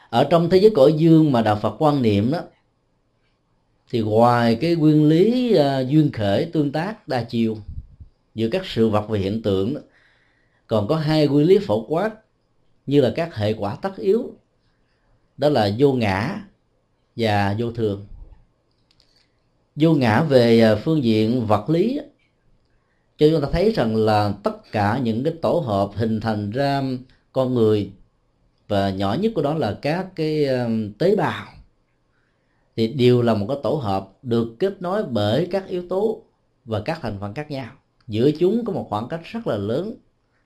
Ở 0.10 0.24
trong 0.24 0.50
thế 0.50 0.58
giới 0.58 0.72
cõi 0.76 0.94
dương 0.98 1.32
mà 1.32 1.42
đạo 1.42 1.60
Phật 1.62 1.76
quan 1.80 2.02
niệm 2.02 2.32
đó 2.32 2.42
thì 3.90 4.00
ngoài 4.00 4.58
cái 4.62 4.76
nguyên 4.76 5.08
lý 5.10 5.56
uh, 5.58 5.90
duyên 5.90 6.12
khởi 6.12 6.46
tương 6.46 6.72
tác 6.72 7.08
đa 7.08 7.24
chiều 7.24 7.58
giữa 8.36 8.50
các 8.52 8.66
sự 8.66 8.90
vật 8.90 9.06
và 9.10 9.18
hiện 9.18 9.42
tượng 9.42 9.74
đó, 9.74 9.82
còn 10.68 10.88
có 10.88 10.96
hai 10.96 11.28
nguyên 11.28 11.48
lý 11.48 11.60
phổ 11.60 11.86
quát 11.88 12.12
như 12.86 13.02
là 13.02 13.14
các 13.16 13.36
hệ 13.36 13.54
quả 13.54 13.76
tất 13.76 13.98
yếu 13.98 14.34
đó 15.38 15.50
là 15.50 15.70
vô 15.78 15.94
ngã 15.94 16.42
và 17.16 17.56
vô 17.60 17.72
thường. 17.72 18.06
Vô 19.76 19.94
ngã 19.94 20.24
về 20.24 20.62
à, 20.62 20.76
phương 20.76 21.04
diện 21.04 21.46
vật 21.46 21.70
lý 21.70 22.00
cho 23.18 23.28
chúng 23.32 23.42
ta 23.42 23.48
thấy 23.52 23.72
rằng 23.72 23.96
là 23.96 24.34
tất 24.44 24.72
cả 24.72 25.00
những 25.04 25.24
cái 25.24 25.34
tổ 25.42 25.64
hợp 25.66 25.90
hình 25.96 26.20
thành 26.20 26.52
ra 26.52 26.84
con 27.32 27.54
người 27.54 27.92
và 28.68 28.90
nhỏ 28.90 29.14
nhất 29.14 29.32
của 29.36 29.42
đó 29.42 29.54
là 29.54 29.78
các 29.82 30.08
cái 30.16 30.46
à, 30.46 30.70
tế 31.00 31.16
bào 31.16 31.57
thì 32.78 32.88
đều 32.88 33.22
là 33.22 33.34
một 33.34 33.46
cái 33.50 33.58
tổ 33.64 33.74
hợp 33.74 34.10
được 34.22 34.56
kết 34.60 34.82
nối 34.82 35.04
bởi 35.04 35.48
các 35.52 35.68
yếu 35.68 35.88
tố 35.90 36.22
và 36.66 36.82
các 36.86 37.00
thành 37.02 37.18
phần 37.20 37.34
khác 37.34 37.52
nhau. 37.52 37.72
Giữa 38.08 38.32
chúng 38.32 38.66
có 38.66 38.74
một 38.74 38.88
khoảng 38.90 39.08
cách 39.08 39.22
rất 39.24 39.48
là 39.48 39.58
lớn 39.58 39.96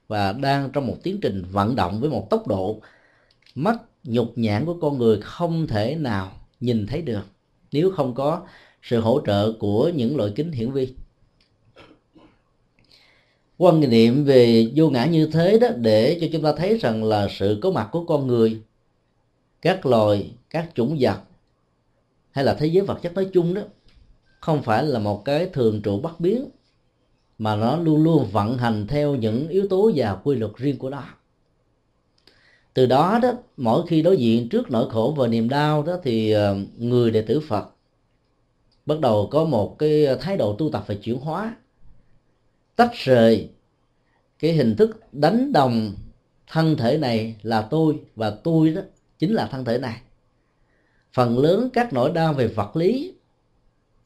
và 0.08 0.34
đang 0.34 0.70
trong 0.74 0.88
một 0.88 0.96
tiến 1.04 1.20
trình 1.22 1.44
vận 1.52 1.76
động 1.76 2.00
với 2.02 2.10
một 2.10 2.28
tốc 2.30 2.48
độ 2.48 2.82
mắt 3.56 3.82
nhục 4.04 4.38
nhãn 4.38 4.66
của 4.66 4.78
con 4.82 4.98
người 4.98 5.20
không 5.22 5.68
thể 5.68 5.96
nào 5.96 6.32
nhìn 6.60 6.88
thấy 6.88 7.02
được 7.02 7.22
nếu 7.72 7.92
không 7.92 8.14
có 8.16 8.42
sự 8.82 9.00
hỗ 9.00 9.22
trợ 9.26 9.52
của 9.60 9.92
những 9.96 10.18
loại 10.18 10.32
kính 10.36 10.52
hiển 10.52 10.72
vi. 10.72 10.94
Quan 13.58 13.80
niệm 13.80 14.24
về 14.26 14.72
vô 14.76 14.90
ngã 14.90 15.06
như 15.06 15.30
thế 15.34 15.60
đó 15.60 15.68
để 15.78 16.18
cho 16.22 16.28
chúng 16.34 16.44
ta 16.44 16.54
thấy 16.58 16.78
rằng 16.78 17.04
là 17.04 17.28
sự 17.32 17.60
có 17.62 17.72
mặt 17.72 17.90
của 17.92 18.06
con 18.06 18.28
người, 18.28 18.62
các 19.62 19.86
loài, 19.86 20.32
các 20.50 20.70
chủng 20.76 20.98
vật 21.00 21.18
hay 22.32 22.46
là 22.46 22.54
thế 22.54 22.68
giới 22.68 22.86
vật 22.86 23.00
chất 23.02 23.14
nói 23.14 23.30
chung 23.34 23.54
đó, 23.54 23.62
không 24.40 24.64
phải 24.64 24.84
là 24.84 25.00
một 25.00 25.26
cái 25.26 25.50
thường 25.54 25.82
trụ 25.82 26.00
bất 26.00 26.20
biến, 26.20 26.50
mà 27.38 27.56
nó 27.56 27.78
luôn 27.78 28.04
luôn 28.04 28.28
vận 28.32 28.58
hành 28.58 28.88
theo 28.88 29.16
những 29.16 29.48
yếu 29.48 29.68
tố 29.68 29.92
và 29.96 30.16
quy 30.24 30.36
luật 30.36 30.52
riêng 30.56 30.78
của 30.78 30.90
nó. 30.90 31.04
Từ 32.74 32.86
đó 32.86 33.20
đó, 33.22 33.32
mỗi 33.58 33.88
khi 33.88 34.02
đối 34.02 34.18
diện 34.18 34.50
trước 34.50 34.72
nỗi 34.72 34.90
khổ 34.90 35.14
và 35.18 35.28
niềm 35.28 35.50
đau 35.50 35.84
đó 35.84 35.98
thì 36.04 36.32
ờ, 36.32 36.58
người 36.78 37.12
đệ 37.12 37.22
tử 37.22 37.40
phật 37.40 37.70
bắt 38.86 39.00
đầu 39.00 39.28
có 39.32 39.46
một 39.46 39.80
cái 39.80 40.08
thái 40.20 40.38
độ 40.38 40.56
tu 40.56 40.70
tập 40.70 40.84
và 40.88 40.96
chuyển 40.96 41.18
hóa. 41.18 41.56
Tách 42.76 42.92
rời 42.94 43.50
cái 44.40 44.54
hình 44.54 44.76
thức 44.76 45.00
đánh 45.12 45.54
đồng 45.54 45.94
thân 46.48 46.78
thể 46.78 46.98
này 46.98 47.36
là 47.42 47.62
tôi 47.62 48.00
và 48.16 48.30
tôi 48.30 48.70
đó 48.70 48.82
chính 49.20 49.34
là 49.34 49.48
thân 49.48 49.66
thể 49.66 49.78
này 49.78 50.02
phần 51.14 51.40
lớn 51.40 51.70
các 51.74 51.94
nỗi 51.94 52.12
đau 52.12 52.34
về 52.34 52.48
vật 52.48 52.76
lý 52.76 53.14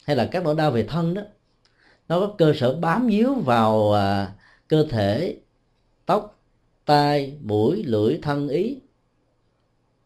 hay 0.04 0.16
là 0.16 0.30
các 0.32 0.44
nỗi 0.44 0.56
đau 0.56 0.72
về 0.72 0.84
thân 0.84 1.14
đó 1.14 1.22
nó 2.08 2.20
có 2.20 2.36
cơ 2.38 2.54
sở 2.56 2.76
bám 2.76 3.08
víu 3.08 3.34
vào 3.34 3.94
à, 3.94 4.34
cơ 4.68 4.88
thể 4.90 5.38
tóc 6.06 6.40
tai 6.86 7.38
mũi 7.42 7.84
lưỡi 7.84 8.20
thân 8.22 8.48
ý. 8.50 8.78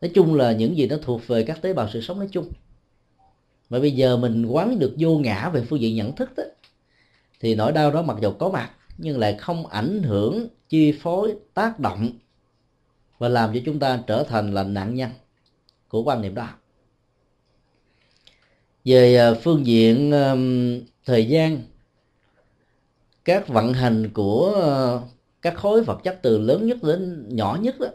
Nói 0.02 0.12
chung 0.14 0.36
là 0.36 0.52
những 0.52 0.78
gì 0.78 0.88
nó 0.88 0.96
thuộc 1.02 1.28
về 1.28 1.44
các 1.44 1.62
tế 1.62 1.74
bào 1.74 1.90
sự 1.94 2.02
sống 2.02 2.20
nói 2.20 2.28
chung. 2.32 2.52
Mà 3.70 3.80
bây 3.80 3.92
giờ 3.92 4.18
mình 4.18 4.46
quán 4.46 4.80
được 4.80 4.96
vô 4.98 5.18
ngã 5.18 5.50
về 5.50 5.66
phương 5.70 5.80
diện 5.80 5.96
nhận 5.96 6.16
thức 6.16 6.30
đó 6.38 6.44
thì 7.40 7.56
nỗi 7.56 7.72
đau 7.72 7.92
đó 7.92 8.02
mặc 8.02 8.18
dù 8.22 8.32
có 8.32 8.50
mặt 8.50 8.72
nhưng 8.98 9.20
lại 9.20 9.36
không 9.40 9.68
ảnh 9.68 10.04
hưởng 10.04 10.48
chi 10.70 10.92
phối 11.02 11.36
tác 11.54 11.80
động 11.80 12.12
và 13.18 13.30
làm 13.30 13.54
cho 13.54 13.60
chúng 13.66 13.80
ta 13.80 14.00
trở 14.08 14.24
thành 14.24 14.54
là 14.54 14.64
nạn 14.64 14.96
nhân 14.96 15.10
của 15.88 16.04
quan 16.04 16.22
niệm 16.22 16.36
đó 16.36 16.48
về 18.86 19.16
à, 19.16 19.34
phương 19.34 19.66
diện 19.66 20.12
thời 21.06 21.26
gian, 21.26 21.62
các 23.26 23.48
vận 23.48 23.74
hành 23.74 24.10
của 24.14 24.52
ờ, 24.56 25.02
các 25.42 25.56
khối 25.56 25.84
vật 25.84 26.00
chất 26.04 26.20
từ 26.22 26.38
lớn 26.38 26.68
nhất 26.68 26.84
đến 26.84 27.26
nhỏ 27.30 27.58
nhất 27.62 27.80
đó 27.80 27.88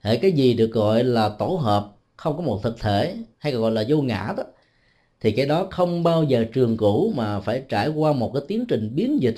hệ 0.00 0.16
cái 0.16 0.32
gì 0.32 0.54
được 0.54 0.70
gọi 0.72 1.04
là 1.04 1.28
tổ 1.28 1.46
hợp, 1.46 1.96
không 2.16 2.36
có 2.36 2.42
một 2.42 2.60
thực 2.62 2.80
thể, 2.80 3.16
hay 3.38 3.52
gọi 3.52 3.70
là 3.70 3.84
vô 3.88 3.96
ngã 3.96 4.34
đó, 4.36 4.42
thì 5.20 5.32
cái 5.32 5.46
đó 5.46 5.66
không 5.70 6.02
bao 6.02 6.24
giờ 6.24 6.44
trường 6.52 6.76
cũ 6.76 7.12
mà 7.16 7.40
phải 7.40 7.62
trải 7.68 7.88
qua 7.88 8.12
một 8.12 8.30
cái 8.34 8.42
tiến 8.48 8.66
trình 8.68 8.90
biến 8.94 9.22
dịch 9.22 9.36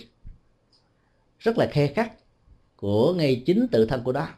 rất 1.39 1.59
là 1.59 1.67
khe 1.67 1.87
khắc 1.87 2.13
của 2.77 3.15
ngay 3.15 3.43
chính 3.47 3.67
tự 3.69 3.87
thân 3.87 4.03
của 4.05 4.13
đó 4.13 4.29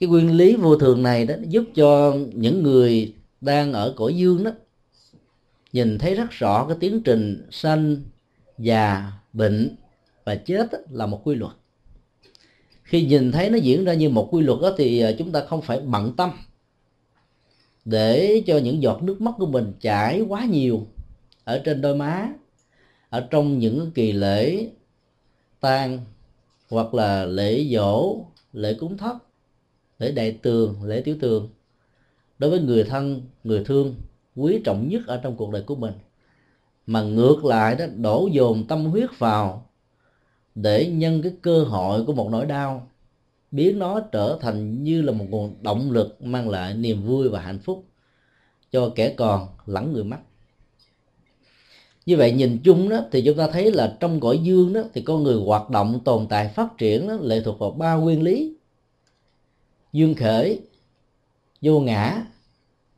cái 0.00 0.08
nguyên 0.08 0.36
lý 0.36 0.56
vô 0.56 0.76
thường 0.76 1.02
này 1.02 1.24
đó 1.24 1.34
giúp 1.48 1.64
cho 1.74 2.14
những 2.34 2.62
người 2.62 3.14
đang 3.40 3.72
ở 3.72 3.94
cõi 3.96 4.16
dương 4.16 4.44
đó 4.44 4.50
nhìn 5.72 5.98
thấy 5.98 6.14
rất 6.14 6.30
rõ 6.30 6.66
cái 6.68 6.76
tiến 6.80 7.02
trình 7.02 7.46
sanh 7.50 7.96
già, 8.58 9.12
bệnh 9.32 9.76
và 10.24 10.34
chết 10.34 10.66
là 10.90 11.06
một 11.06 11.20
quy 11.24 11.34
luật. 11.34 11.52
Khi 12.82 13.06
nhìn 13.06 13.32
thấy 13.32 13.50
nó 13.50 13.58
diễn 13.58 13.84
ra 13.84 13.94
như 13.94 14.08
một 14.08 14.28
quy 14.30 14.42
luật 14.42 14.60
đó 14.62 14.72
thì 14.78 15.00
à, 15.00 15.12
chúng 15.18 15.32
ta 15.32 15.44
không 15.44 15.62
phải 15.62 15.80
bận 15.80 16.14
tâm 16.16 16.30
để 17.84 18.42
cho 18.46 18.58
những 18.58 18.82
giọt 18.82 19.02
nước 19.02 19.20
mắt 19.20 19.34
của 19.38 19.46
mình 19.46 19.72
chảy 19.80 20.20
quá 20.20 20.44
nhiều 20.44 20.86
ở 21.44 21.58
trên 21.64 21.80
đôi 21.80 21.96
má, 21.96 22.28
ở 23.10 23.26
trong 23.30 23.58
những 23.58 23.90
kỳ 23.94 24.12
lễ 24.12 24.68
tang 25.60 25.98
hoặc 26.70 26.94
là 26.94 27.24
lễ 27.24 27.64
dỗ, 27.64 28.24
lễ 28.52 28.74
cúng 28.74 28.96
thất, 28.96 29.16
lễ 29.98 30.12
đại 30.12 30.38
tường, 30.42 30.82
lễ 30.82 31.00
tiểu 31.00 31.16
tường. 31.20 31.48
Đối 32.38 32.50
với 32.50 32.60
người 32.60 32.84
thân, 32.84 33.22
người 33.44 33.64
thương 33.64 33.94
quý 34.38 34.60
trọng 34.64 34.88
nhất 34.88 35.02
ở 35.06 35.16
trong 35.16 35.36
cuộc 35.36 35.52
đời 35.52 35.62
của 35.62 35.74
mình. 35.76 35.94
Mà 36.86 37.02
ngược 37.02 37.44
lại 37.44 37.74
đó 37.74 37.86
đổ 37.96 38.28
dồn 38.32 38.66
tâm 38.66 38.84
huyết 38.84 39.18
vào 39.18 39.70
để 40.54 40.86
nhân 40.86 41.22
cái 41.22 41.32
cơ 41.42 41.64
hội 41.64 42.04
của 42.04 42.12
một 42.12 42.28
nỗi 42.30 42.46
đau 42.46 42.88
biến 43.50 43.78
nó 43.78 44.00
trở 44.00 44.38
thành 44.40 44.84
như 44.84 45.02
là 45.02 45.12
một 45.12 45.24
nguồn 45.28 45.54
động 45.62 45.90
lực 45.90 46.22
mang 46.22 46.48
lại 46.48 46.74
niềm 46.74 47.06
vui 47.06 47.28
và 47.28 47.40
hạnh 47.40 47.58
phúc 47.58 47.84
cho 48.70 48.92
kẻ 48.94 49.14
còn 49.16 49.48
lẫn 49.66 49.92
người 49.92 50.04
mắt. 50.04 50.20
như 52.06 52.16
vậy 52.16 52.32
nhìn 52.32 52.58
chung 52.64 52.88
đó 52.88 53.00
thì 53.12 53.22
chúng 53.26 53.36
ta 53.36 53.48
thấy 53.52 53.72
là 53.72 53.96
trong 54.00 54.20
cõi 54.20 54.38
dương 54.42 54.72
đó 54.72 54.80
thì 54.94 55.02
con 55.02 55.22
người 55.22 55.36
hoạt 55.36 55.70
động 55.70 56.00
tồn 56.04 56.26
tại 56.28 56.48
phát 56.48 56.78
triển 56.78 57.08
đó, 57.08 57.14
lệ 57.20 57.42
thuộc 57.44 57.58
vào 57.58 57.70
ba 57.70 57.94
nguyên 57.94 58.22
lý. 58.22 58.56
Dương 59.92 60.14
khởi 60.14 60.60
vô 61.62 61.80
ngã 61.80 62.24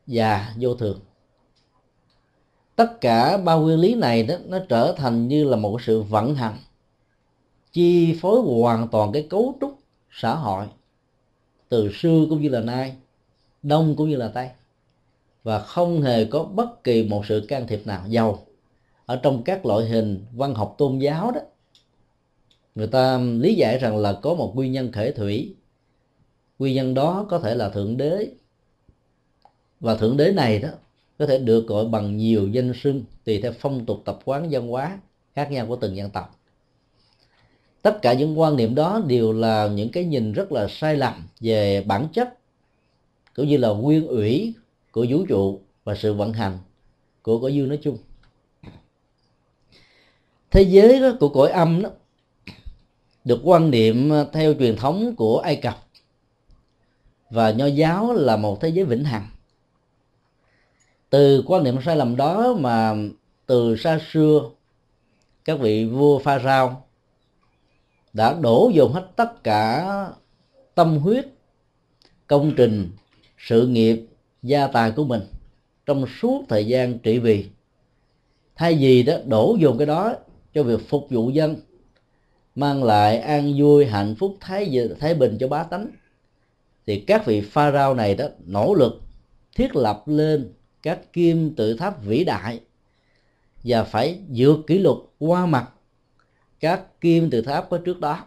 và 0.07 0.55
vô 0.61 0.75
thường 0.75 1.01
tất 2.81 3.01
cả 3.01 3.37
ba 3.37 3.55
nguyên 3.55 3.79
lý 3.79 3.95
này 3.95 4.23
đó, 4.23 4.35
nó 4.47 4.59
trở 4.69 4.95
thành 4.97 5.29
như 5.29 5.45
là 5.45 5.57
một 5.57 5.83
sự 5.83 6.03
vận 6.03 6.35
hành, 6.35 6.57
chi 7.73 8.19
phối 8.21 8.41
hoàn 8.41 8.89
toàn 8.89 9.13
cái 9.13 9.27
cấu 9.31 9.55
trúc 9.61 9.79
xã 10.11 10.35
hội, 10.35 10.67
từ 11.69 11.93
xưa 11.93 12.27
cũng 12.31 12.43
như 12.43 12.49
là 12.49 12.61
nay, 12.61 12.97
đông 13.63 13.95
cũng 13.97 14.11
như 14.11 14.17
là 14.17 14.29
tây, 14.29 14.49
và 15.43 15.61
không 15.61 16.03
hề 16.03 16.25
có 16.25 16.45
bất 16.45 16.85
kỳ 16.85 17.05
một 17.05 17.27
sự 17.27 17.47
can 17.49 17.67
thiệp 17.67 17.87
nào 17.87 18.03
giàu. 18.09 18.47
Ở 19.07 19.17
trong 19.17 19.43
các 19.43 19.67
loại 19.67 19.87
hình 19.87 20.25
văn 20.33 20.55
học 20.55 20.75
tôn 20.79 20.99
giáo 20.99 21.31
đó, 21.31 21.41
người 22.75 22.87
ta 22.87 23.19
lý 23.19 23.55
giải 23.55 23.79
rằng 23.79 23.97
là 23.97 24.13
có 24.13 24.35
một 24.35 24.53
nguyên 24.57 24.73
nhân 24.73 24.93
khởi 24.93 25.13
thủy. 25.13 25.55
Nguyên 26.59 26.75
nhân 26.75 26.95
đó 26.95 27.27
có 27.31 27.39
thể 27.39 27.55
là 27.55 27.69
thượng 27.69 27.97
đế. 27.97 28.29
Và 29.81 29.97
thượng 29.97 30.17
đế 30.17 30.33
này 30.33 30.59
đó 30.59 30.69
có 31.21 31.27
thể 31.27 31.39
được 31.39 31.67
gọi 31.67 31.85
bằng 31.85 32.17
nhiều 32.17 32.49
danh 32.49 32.73
xưng 32.83 33.05
tùy 33.25 33.41
theo 33.43 33.53
phong 33.61 33.87
tục 33.87 34.03
tập 34.05 34.19
quán 34.25 34.49
văn 34.51 34.69
hóa 34.69 34.99
khác 35.35 35.51
nhau 35.51 35.67
của 35.67 35.77
từng 35.77 35.97
dân 35.97 36.11
tộc. 36.11 36.41
Tất 37.83 37.99
cả 38.03 38.13
những 38.13 38.41
quan 38.41 38.57
niệm 38.57 38.75
đó 38.75 39.03
đều 39.07 39.33
là 39.33 39.69
những 39.69 39.89
cái 39.89 40.05
nhìn 40.05 40.33
rất 40.33 40.53
là 40.53 40.69
sai 40.69 40.97
lầm 40.97 41.15
về 41.41 41.85
bản 41.87 42.09
chất 42.13 42.39
cũng 43.35 43.49
như 43.49 43.57
là 43.57 43.69
nguyên 43.69 44.07
ủy 44.07 44.55
của 44.91 45.07
vũ 45.09 45.27
trụ 45.27 45.61
và 45.85 45.95
sự 45.95 46.15
vận 46.15 46.33
hành 46.33 46.59
của 47.23 47.41
cõi 47.41 47.55
dương 47.55 47.69
nói 47.69 47.79
chung. 47.83 47.99
Thế 50.51 50.63
giới 50.63 51.01
đó, 51.01 51.13
của 51.21 51.29
cõi 51.29 51.51
âm 51.51 51.83
đó 51.83 51.91
được 53.25 53.41
quan 53.45 53.71
niệm 53.71 54.11
theo 54.33 54.55
truyền 54.55 54.77
thống 54.77 55.15
của 55.17 55.39
ai 55.39 55.57
cập 55.57 55.87
và 57.31 57.51
nho 57.51 57.67
giáo 57.67 58.13
là 58.13 58.37
một 58.37 58.61
thế 58.61 58.69
giới 58.69 58.85
vĩnh 58.85 59.05
hằng 59.05 59.27
từ 61.11 61.43
quan 61.47 61.65
niệm 61.65 61.79
sai 61.85 61.97
lầm 61.97 62.17
đó 62.17 62.55
mà 62.59 62.95
từ 63.47 63.77
xa 63.77 63.99
xưa, 64.13 64.51
các 65.45 65.59
vị 65.61 65.85
vua 65.85 66.19
pha 66.19 66.39
rao 66.39 66.87
đã 68.13 68.35
đổ 68.35 68.71
dồn 68.75 68.93
hết 68.93 69.09
tất 69.17 69.45
cả 69.45 69.87
tâm 70.75 70.99
huyết, 70.99 71.27
công 72.27 72.53
trình, 72.57 72.91
sự 73.39 73.67
nghiệp, 73.67 74.07
gia 74.43 74.67
tài 74.67 74.91
của 74.91 75.05
mình 75.05 75.21
trong 75.87 76.07
suốt 76.21 76.45
thời 76.49 76.67
gian 76.67 76.99
trị 76.99 77.19
vì. 77.19 77.47
Thay 78.57 78.75
vì 78.75 79.03
đó, 79.03 79.15
đổ 79.27 79.57
dồn 79.61 79.79
cái 79.79 79.87
đó 79.87 80.15
cho 80.55 80.63
việc 80.63 80.89
phục 80.89 81.07
vụ 81.11 81.31
dân, 81.31 81.57
mang 82.55 82.85
lại 82.85 83.19
an 83.19 83.55
vui, 83.59 83.87
hạnh 83.87 84.15
phúc, 84.19 84.37
thái 84.41 84.89
thái 85.01 85.15
bình 85.15 85.37
cho 85.41 85.49
bá 85.49 85.63
tánh, 85.63 85.87
thì 86.87 87.01
các 87.01 87.27
vị 87.27 87.41
pharaoh 87.41 87.97
này 87.97 88.15
đó 88.15 88.25
nỗ 88.45 88.75
lực 88.75 89.03
thiết 89.55 89.77
lập 89.77 90.03
lên 90.07 90.53
các 90.83 91.13
kim 91.13 91.55
tự 91.55 91.75
tháp 91.75 92.05
vĩ 92.05 92.25
đại 92.25 92.61
và 93.65 93.85
phải 93.85 94.19
vượt 94.29 94.59
kỷ 94.67 94.79
lục 94.79 95.13
qua 95.19 95.47
mặt. 95.47 95.71
Các 96.61 97.01
kim 97.01 97.31
tự 97.31 97.43
tháp 97.43 97.71
có 97.71 97.79
trước 97.79 98.01
đó 98.01 98.25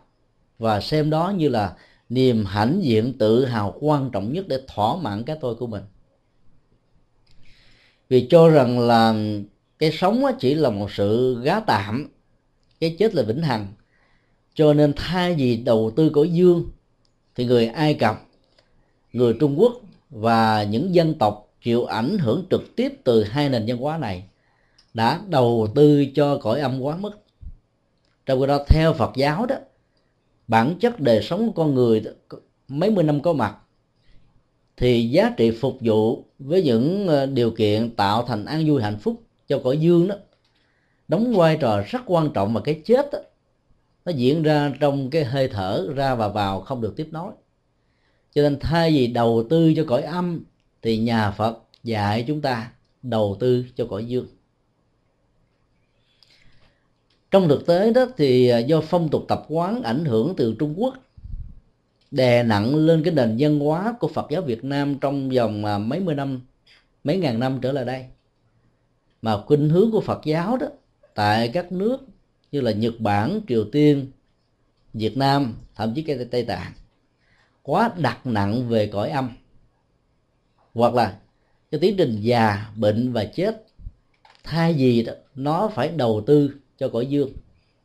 và 0.60 0.81
xem 0.81 1.10
đó 1.10 1.33
như 1.38 1.50
là 1.50 1.75
niềm 2.10 2.45
hãnh 2.45 2.79
diện 2.83 3.17
tự 3.17 3.45
hào 3.45 3.77
quan 3.79 4.10
trọng 4.12 4.33
nhất 4.33 4.48
để 4.48 4.62
thỏa 4.67 4.95
mãn 4.95 5.24
cái 5.24 5.38
tôi 5.41 5.55
của 5.55 5.67
mình. 5.67 5.83
Vì 8.10 8.27
cho 8.29 8.50
rằng 8.50 8.79
là 8.79 9.15
cái 9.79 9.91
sống 9.91 10.24
chỉ 10.39 10.53
là 10.53 10.69
một 10.69 10.91
sự 10.91 11.41
gá 11.43 11.60
tạm, 11.60 12.10
cái 12.79 12.95
chết 13.00 13.15
là 13.15 13.24
vĩnh 13.24 13.41
hằng. 13.41 13.67
Cho 14.53 14.74
nên 14.74 14.93
thay 14.95 15.36
vì 15.36 15.57
đầu 15.57 15.91
tư 15.95 16.10
của 16.10 16.24
dương 16.24 16.69
thì 17.36 17.45
người 17.45 17.67
ai 17.67 17.93
cập, 17.93 18.24
người 19.13 19.36
trung 19.39 19.60
quốc 19.60 19.74
và 20.10 20.63
những 20.63 20.95
dân 20.95 21.13
tộc 21.13 21.52
chịu 21.63 21.86
ảnh 21.86 22.17
hưởng 22.17 22.46
trực 22.50 22.75
tiếp 22.75 22.93
từ 23.03 23.24
hai 23.24 23.50
nền 23.50 23.65
văn 23.67 23.77
hóa 23.77 23.98
này 23.98 24.24
đã 24.93 25.22
đầu 25.27 25.67
tư 25.75 26.05
cho 26.15 26.38
cõi 26.38 26.60
âm 26.60 26.82
quá 26.82 26.98
mức. 26.98 27.12
Trong 28.25 28.39
khi 28.39 28.48
đó 28.48 28.65
theo 28.67 28.93
phật 28.93 29.12
giáo 29.15 29.46
đó 29.46 29.55
bản 30.48 30.75
chất 30.79 31.00
đời 31.00 31.22
sống 31.24 31.48
của 31.48 31.63
con 31.63 31.75
người 31.75 32.03
mấy 32.67 32.89
mươi 32.91 33.03
năm 33.03 33.22
có 33.22 33.34
mặt 33.34 33.58
thì 34.77 35.10
giá 35.10 35.34
trị 35.38 35.51
phục 35.51 35.77
vụ 35.82 36.24
với 36.39 36.63
những 36.63 37.08
ờ, 37.08 37.25
điều 37.25 37.51
kiện 37.51 37.96
tạo 37.96 38.25
thành 38.25 38.46
an 38.46 38.63
vui 38.67 38.82
hạnh 38.82 39.00
phúc 39.00 39.24
cho 39.48 39.62
cõi 39.63 39.77
dương 39.77 40.08
đó 40.08 40.15
đóng 41.08 41.36
vai 41.36 41.58
trò 41.58 41.82
rất 41.88 42.01
quan 42.05 42.29
trọng 42.34 42.53
mà 42.53 42.62
cái 42.62 42.82
chết 42.86 43.12
đó, 43.12 43.20
nó 44.05 44.12
diễn 44.12 44.43
ra 44.43 44.74
trong 44.79 45.10
cái 45.10 45.24
hơi 45.24 45.48
thở 45.48 45.88
ra 45.96 46.15
và 46.15 46.27
vào 46.27 46.62
không 46.62 46.82
được 46.82 46.93
tiếp 46.96 47.08
nối. 47.12 47.32
Cho 48.34 48.41
nên 48.41 48.60
thay 48.60 48.91
vì 48.91 49.08
đầu 49.08 49.46
tư 49.50 49.74
cho 49.75 49.84
cõi 49.88 50.01
âm 50.01 50.43
thì 50.83 50.97
nhà 50.97 51.31
phật 51.31 51.57
dạy 51.83 52.25
chúng 52.27 52.41
ta 52.41 52.71
đầu 53.03 53.37
tư 53.39 53.65
cho 53.75 53.87
cõi 53.89 54.05
dương. 54.05 54.27
Trong 57.31 57.49
thực 57.49 57.65
tế 57.65 57.93
đó 57.93 58.05
thì 58.17 58.48
à, 58.48 58.57
do 58.57 58.81
phong 58.81 59.09
tục 59.09 59.25
tập 59.27 59.46
quán 59.50 59.83
ảnh 59.83 60.05
hưởng 60.05 60.33
từ 60.37 60.55
trung 60.59 60.74
quốc, 60.77 60.96
đè 62.11 62.43
nặng 62.43 62.75
lên 62.75 63.03
cái 63.03 63.13
nền 63.13 63.35
văn 63.39 63.59
hóa 63.59 63.96
của 64.00 64.07
phật 64.07 64.27
giáo 64.29 64.41
việt 64.41 64.63
nam 64.63 65.00
trong 65.00 65.29
vòng 65.29 65.65
à, 65.65 65.77
mấy 65.77 66.00
mươi 66.00 66.15
năm, 66.15 66.41
mấy 67.03 67.17
ngàn 67.17 67.39
năm 67.39 67.59
trở 67.61 67.72
lại 67.72 67.85
đây. 67.85 68.05
Mà 69.22 69.41
khuynh 69.41 69.69
hướng 69.69 69.91
của 69.91 70.01
phật 70.01 70.22
giáo 70.25 70.57
đó, 70.57 70.67
tại 71.13 71.48
các 71.48 71.72
nước 71.72 71.98
như 72.51 72.61
là 72.61 72.72
nhật 72.72 72.93
bản, 73.00 73.41
triều 73.48 73.65
tiên, 73.72 74.11
việt 74.93 75.17
nam, 75.17 75.55
thậm 75.75 75.93
chí 75.96 76.01
cái 76.01 76.25
tây 76.31 76.46
tạng, 76.46 76.72
quá 77.61 77.91
đặt 77.98 78.25
nặng 78.25 78.69
về 78.69 78.87
cõi 78.87 79.09
âm 79.09 79.29
hoặc 80.74 80.94
là 80.94 81.20
cái 81.72 81.79
tiến 81.79 81.96
trình 81.98 82.18
già 82.22 82.72
bệnh 82.75 83.14
và 83.14 83.25
chết 83.25 83.66
thay 84.44 84.74
vì 84.74 85.03
đó 85.03 85.14
nó 85.36 85.72
phải 85.75 85.90
đầu 85.90 86.24
tư 86.27 86.51
cho 86.77 86.90
cõi 86.90 87.05
dương. 87.05 87.31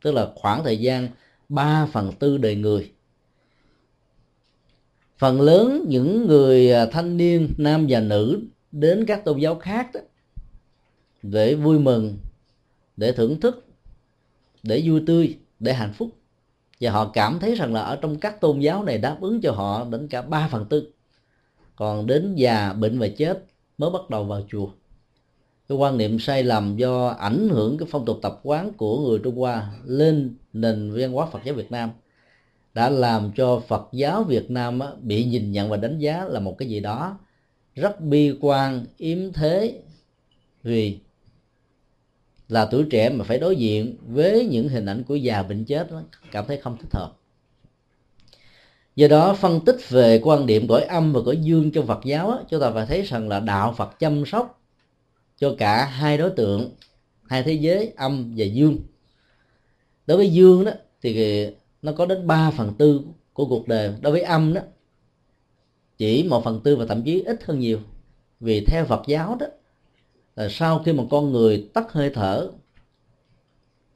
Tức 0.03 0.12
là 0.12 0.29
khoảng 0.35 0.64
thời 0.64 0.81
gian 0.81 1.09
3 1.48 1.87
phần 1.92 2.12
tư 2.18 2.38
đời 2.38 2.57
người. 2.57 2.92
Phần 5.18 5.40
lớn 5.40 5.85
những 5.88 6.27
người 6.27 6.72
à, 6.72 6.87
thanh 6.87 7.16
niên 7.16 7.48
nam 7.59 7.87
và 7.88 8.01
nữ 8.01 8.40
đến 8.72 9.05
các 9.07 9.24
tôn 9.24 9.38
giáo 9.38 9.55
khác 9.55 9.90
đó, 9.94 10.01
để 11.22 11.55
vui 11.55 11.79
mừng 11.79 12.16
để 12.96 13.12
thưởng 13.12 13.40
thức 13.40 13.64
để 14.62 14.83
vui 14.87 15.03
tươi 15.07 15.38
để 15.61 15.72
hạnh 15.72 15.92
phúc. 15.92 16.11
Và 16.81 16.90
họ 16.90 17.11
cảm 17.14 17.38
thấy 17.40 17.55
rằng 17.55 17.74
là 17.74 17.81
ở 17.81 17.96
trong 17.96 18.18
các 18.20 18.40
tôn 18.40 18.61
giáo 18.61 18.85
này 18.85 18.98
đáp 18.98 19.16
ứng 19.20 19.40
cho 19.40 19.53
họ 19.53 19.85
đến 19.85 20.09
cả 20.09 20.22
3 20.22 20.48
phần 20.48 20.66
tư 20.66 20.92
còn 21.78 22.06
đến 22.06 22.34
già, 22.34 22.72
bệnh 22.72 22.98
và 22.98 23.08
chết 23.08 23.44
mới 23.78 23.90
bắt 23.90 24.10
đầu 24.10 24.24
vào 24.24 24.42
chùa. 24.50 24.68
Cái 25.68 25.78
quan 25.78 25.98
niệm 25.98 26.18
sai 26.18 26.42
lầm 26.42 26.76
do 26.76 27.08
ảnh 27.08 27.48
hưởng 27.48 27.78
cái 27.78 27.88
phong 27.90 28.04
tục 28.04 28.18
tập 28.22 28.40
quán 28.42 28.72
của 28.72 29.08
người 29.08 29.18
Trung 29.24 29.36
Hoa 29.36 29.72
lên 29.84 30.34
nền 30.52 30.92
văn 30.96 31.12
hóa 31.12 31.26
Phật 31.32 31.40
giáo 31.44 31.54
Việt 31.54 31.70
Nam 31.70 31.90
đã 32.74 32.90
làm 32.90 33.32
cho 33.36 33.62
Phật 33.68 33.88
giáo 33.92 34.22
Việt 34.22 34.50
Nam 34.50 34.80
bị 35.00 35.24
nhìn 35.24 35.52
nhận 35.52 35.70
và 35.70 35.76
đánh 35.76 35.98
giá 35.98 36.24
là 36.24 36.40
một 36.40 36.58
cái 36.58 36.68
gì 36.68 36.80
đó 36.80 37.18
rất 37.74 38.00
bi 38.00 38.38
quan, 38.40 38.84
yếm 38.96 39.32
thế 39.32 39.82
vì 40.62 40.98
là 42.48 42.64
tuổi 42.64 42.84
trẻ 42.90 43.10
mà 43.10 43.24
phải 43.24 43.38
đối 43.38 43.56
diện 43.56 43.96
với 44.06 44.46
những 44.46 44.68
hình 44.68 44.86
ảnh 44.86 45.02
của 45.02 45.14
già 45.14 45.42
bệnh 45.42 45.64
chết 45.64 45.88
cảm 46.32 46.44
thấy 46.46 46.56
không 46.56 46.76
thích 46.76 46.92
hợp 46.92 47.12
do 48.98 49.08
đó, 49.08 49.34
phân 49.34 49.61
tích 49.61 49.76
về 49.88 50.20
quan 50.24 50.46
điểm 50.46 50.68
cõi 50.68 50.82
âm 50.82 51.12
và 51.12 51.20
cõi 51.26 51.37
dương 51.37 51.70
trong 51.70 51.87
Phật 51.87 52.00
giáo 52.04 52.44
chúng 52.50 52.61
ta 52.61 52.70
phải 52.70 52.87
thấy 52.87 53.02
rằng 53.02 53.28
là 53.28 53.40
đạo 53.40 53.74
Phật 53.76 53.98
chăm 53.98 54.26
sóc 54.26 54.61
cho 55.37 55.54
cả 55.58 55.84
hai 55.84 56.18
đối 56.18 56.30
tượng, 56.30 56.70
hai 57.28 57.42
thế 57.42 57.52
giới, 57.52 57.92
âm 57.96 58.34
và 58.37 58.44
dương. 58.44 58.78
Đối 60.06 60.16
với 60.16 60.30
dương 60.30 60.64
đó, 60.64 60.72
thì 61.02 61.46
nó 61.82 61.92
có 61.92 62.06
đến 62.06 62.26
3 62.26 62.50
phần 62.50 62.74
tư 62.78 63.00
của 63.32 63.46
cuộc 63.46 63.68
đời. 63.68 63.94
Đối 64.00 64.12
với 64.12 64.22
âm 64.22 64.54
đó, 64.54 64.61
chỉ 65.98 66.22
một 66.22 66.44
phần 66.44 66.61
tư 66.64 66.76
và 66.76 66.87
thậm 66.87 67.02
chí 67.02 67.22
ít 67.22 67.44
hơn 67.44 67.61
nhiều. 67.61 67.78
Vì 68.40 68.64
theo 68.64 68.84
Phật 68.84 69.02
giáo 69.06 69.37
đó, 69.40 69.46
là 70.37 70.48
sau 70.50 70.82
khi 70.84 70.92
một 70.92 71.06
con 71.11 71.32
người 71.32 71.68
tắt 71.74 71.92
hơi 71.92 72.11
thở, 72.11 72.50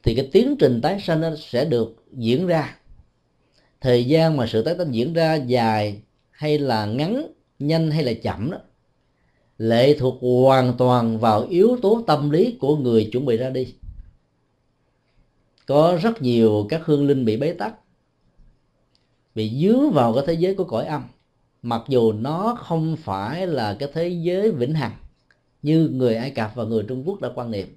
thì 0.02 0.14
cái 0.14 0.28
tiến 0.32 0.56
trình 0.58 0.80
tái 0.80 1.00
sanh 1.00 1.20
nó 1.20 1.30
sẽ 1.36 1.64
được 1.64 2.04
diễn 2.12 2.46
ra 2.46 2.76
thời 3.82 4.04
gian 4.04 4.36
mà 4.36 4.46
sự 4.46 4.62
tái 4.62 4.74
sanh 4.78 4.94
diễn 4.94 5.12
ra 5.12 5.34
dài 5.34 6.02
hay 6.30 6.58
là 6.58 6.86
ngắn, 6.86 7.32
nhanh 7.58 7.90
hay 7.90 8.04
là 8.04 8.12
chậm 8.22 8.50
đó, 8.50 8.58
lệ 9.58 9.98
thuộc 9.98 10.18
hoàn 10.20 10.76
toàn 10.78 11.18
vào 11.18 11.46
yếu 11.50 11.78
tố 11.82 12.02
tâm 12.06 12.30
lý 12.30 12.56
của 12.60 12.76
người 12.76 13.08
chuẩn 13.12 13.26
bị 13.26 13.36
ra 13.36 13.50
đi. 13.50 13.74
Có 15.66 15.98
rất 16.02 16.22
nhiều 16.22 16.66
các 16.68 16.80
hương 16.84 17.06
linh 17.06 17.24
bị 17.24 17.36
bế 17.36 17.52
tắc, 17.52 17.74
bị 19.34 19.50
dướng 19.62 19.90
vào 19.90 20.14
cái 20.14 20.24
thế 20.26 20.32
giới 20.32 20.54
của 20.54 20.64
cõi 20.64 20.84
âm, 20.84 21.02
mặc 21.62 21.82
dù 21.88 22.12
nó 22.12 22.56
không 22.60 22.96
phải 22.96 23.46
là 23.46 23.74
cái 23.74 23.88
thế 23.94 24.08
giới 24.08 24.50
vĩnh 24.50 24.74
hằng 24.74 24.96
như 25.62 25.88
người 25.88 26.14
ai 26.16 26.30
cập 26.30 26.50
và 26.54 26.64
người 26.64 26.84
trung 26.88 27.08
quốc 27.08 27.20
đã 27.20 27.28
quan 27.34 27.50
niệm 27.50 27.76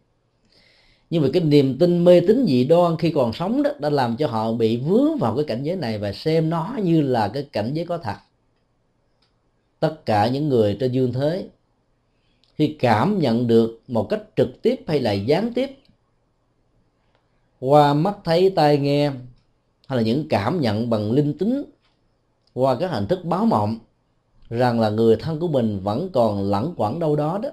nhưng 1.10 1.24
mà 1.24 1.30
cái 1.34 1.44
niềm 1.44 1.80
tin 1.80 2.04
mê 2.04 2.22
tín 2.28 2.46
dị 2.48 2.64
đoan 2.64 2.98
khi 2.98 3.12
còn 3.12 3.34
sống 3.34 3.64
đó 3.64 3.72
đã 3.80 3.90
làm 3.90 4.18
cho 4.18 4.28
họ 4.28 4.52
bị 4.52 4.78
vướng 4.78 5.18
vào 5.18 5.36
cái 5.36 5.46
cảnh 5.46 5.64
giới 5.64 5.76
này 5.76 5.98
và 5.98 6.12
xem 6.12 6.50
nó 6.50 6.76
như 6.84 7.02
là 7.02 7.28
cái 7.28 7.44
cảnh 7.52 7.74
giới 7.74 7.86
có 7.86 7.98
thật. 7.98 8.16
Tất 9.80 10.06
cả 10.06 10.28
những 10.28 10.50
người 10.50 10.78
trên 10.80 10.92
dương 10.92 11.14
thế, 11.14 11.48
khi 12.56 12.76
cảm 12.80 13.20
nhận 13.20 13.48
được 13.48 13.82
một 13.88 14.10
cách 14.10 14.22
trực 14.36 14.62
tiếp 14.62 14.84
hay 14.88 15.00
là 15.00 15.12
gián 15.12 15.54
tiếp, 15.54 15.78
qua 17.60 17.94
mắt 17.94 18.18
thấy, 18.24 18.50
tai 18.50 18.78
nghe, 18.78 19.10
hay 19.88 19.98
là 19.98 20.02
những 20.02 20.28
cảm 20.30 20.62
nhận 20.62 20.90
bằng 20.90 21.12
linh 21.12 21.38
tính, 21.38 21.64
qua 22.54 22.76
các 22.80 22.92
hình 22.92 23.08
thức 23.08 23.26
báo 23.26 23.46
mộng, 23.46 23.78
rằng 24.50 24.80
là 24.80 24.90
người 24.90 25.16
thân 25.16 25.40
của 25.40 25.48
mình 25.48 25.80
vẫn 25.80 26.10
còn 26.14 26.50
lẳng 26.50 26.74
quẩn 26.78 27.00
đâu 27.00 27.16
đó 27.16 27.40
đó, 27.44 27.50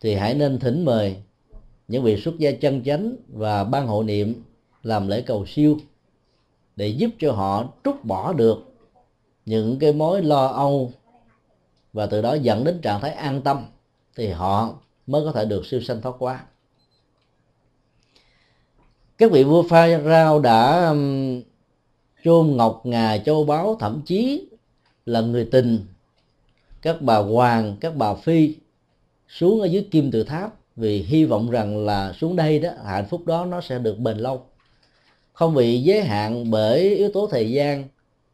thì 0.00 0.14
hãy 0.14 0.34
nên 0.34 0.58
thỉnh 0.58 0.84
mời 0.84 1.16
những 1.88 2.02
vị 2.02 2.20
xuất 2.20 2.38
gia 2.38 2.50
chân 2.50 2.82
chánh 2.84 3.16
và 3.28 3.64
ban 3.64 3.86
hộ 3.86 4.02
niệm 4.02 4.42
làm 4.82 5.08
lễ 5.08 5.22
cầu 5.22 5.46
siêu 5.46 5.78
để 6.76 6.88
giúp 6.88 7.10
cho 7.18 7.32
họ 7.32 7.64
trút 7.84 8.04
bỏ 8.04 8.32
được 8.32 8.58
những 9.46 9.78
cái 9.78 9.92
mối 9.92 10.22
lo 10.22 10.46
âu 10.46 10.92
và 11.92 12.06
từ 12.06 12.22
đó 12.22 12.34
dẫn 12.34 12.64
đến 12.64 12.80
trạng 12.80 13.00
thái 13.00 13.10
an 13.10 13.42
tâm 13.42 13.64
thì 14.16 14.28
họ 14.28 14.74
mới 15.06 15.24
có 15.24 15.32
thể 15.32 15.44
được 15.44 15.66
siêu 15.66 15.80
sanh 15.80 16.00
thoát 16.00 16.14
quá 16.18 16.44
các 19.18 19.32
vị 19.32 19.44
vua 19.44 19.62
pha 19.62 19.98
rao 19.98 20.40
đã 20.40 20.94
chôn 22.24 22.56
ngọc 22.56 22.80
ngà 22.84 23.18
châu 23.18 23.44
báu, 23.44 23.76
thậm 23.80 24.02
chí 24.06 24.48
là 25.06 25.20
người 25.20 25.48
tình, 25.52 25.84
các 26.82 27.02
bà 27.02 27.16
hoàng, 27.16 27.76
các 27.80 27.96
bà 27.96 28.14
phi 28.14 28.54
xuống 29.28 29.60
ở 29.60 29.66
dưới 29.66 29.88
kim 29.90 30.10
tự 30.10 30.24
tháp 30.24 30.54
vì 30.78 31.02
hy 31.02 31.24
vọng 31.24 31.50
rằng 31.50 31.86
là 31.86 32.12
xuống 32.12 32.36
đây 32.36 32.58
đó, 32.58 32.70
hạnh 32.84 33.06
phúc 33.10 33.26
đó 33.26 33.44
nó 33.44 33.60
sẽ 33.60 33.78
được 33.78 33.98
bền 33.98 34.18
lâu. 34.18 34.46
Không 35.32 35.54
bị 35.54 35.82
giới 35.82 36.02
hạn 36.02 36.50
bởi 36.50 36.96
yếu 36.96 37.10
tố 37.14 37.28
thời 37.30 37.50
gian 37.50 37.84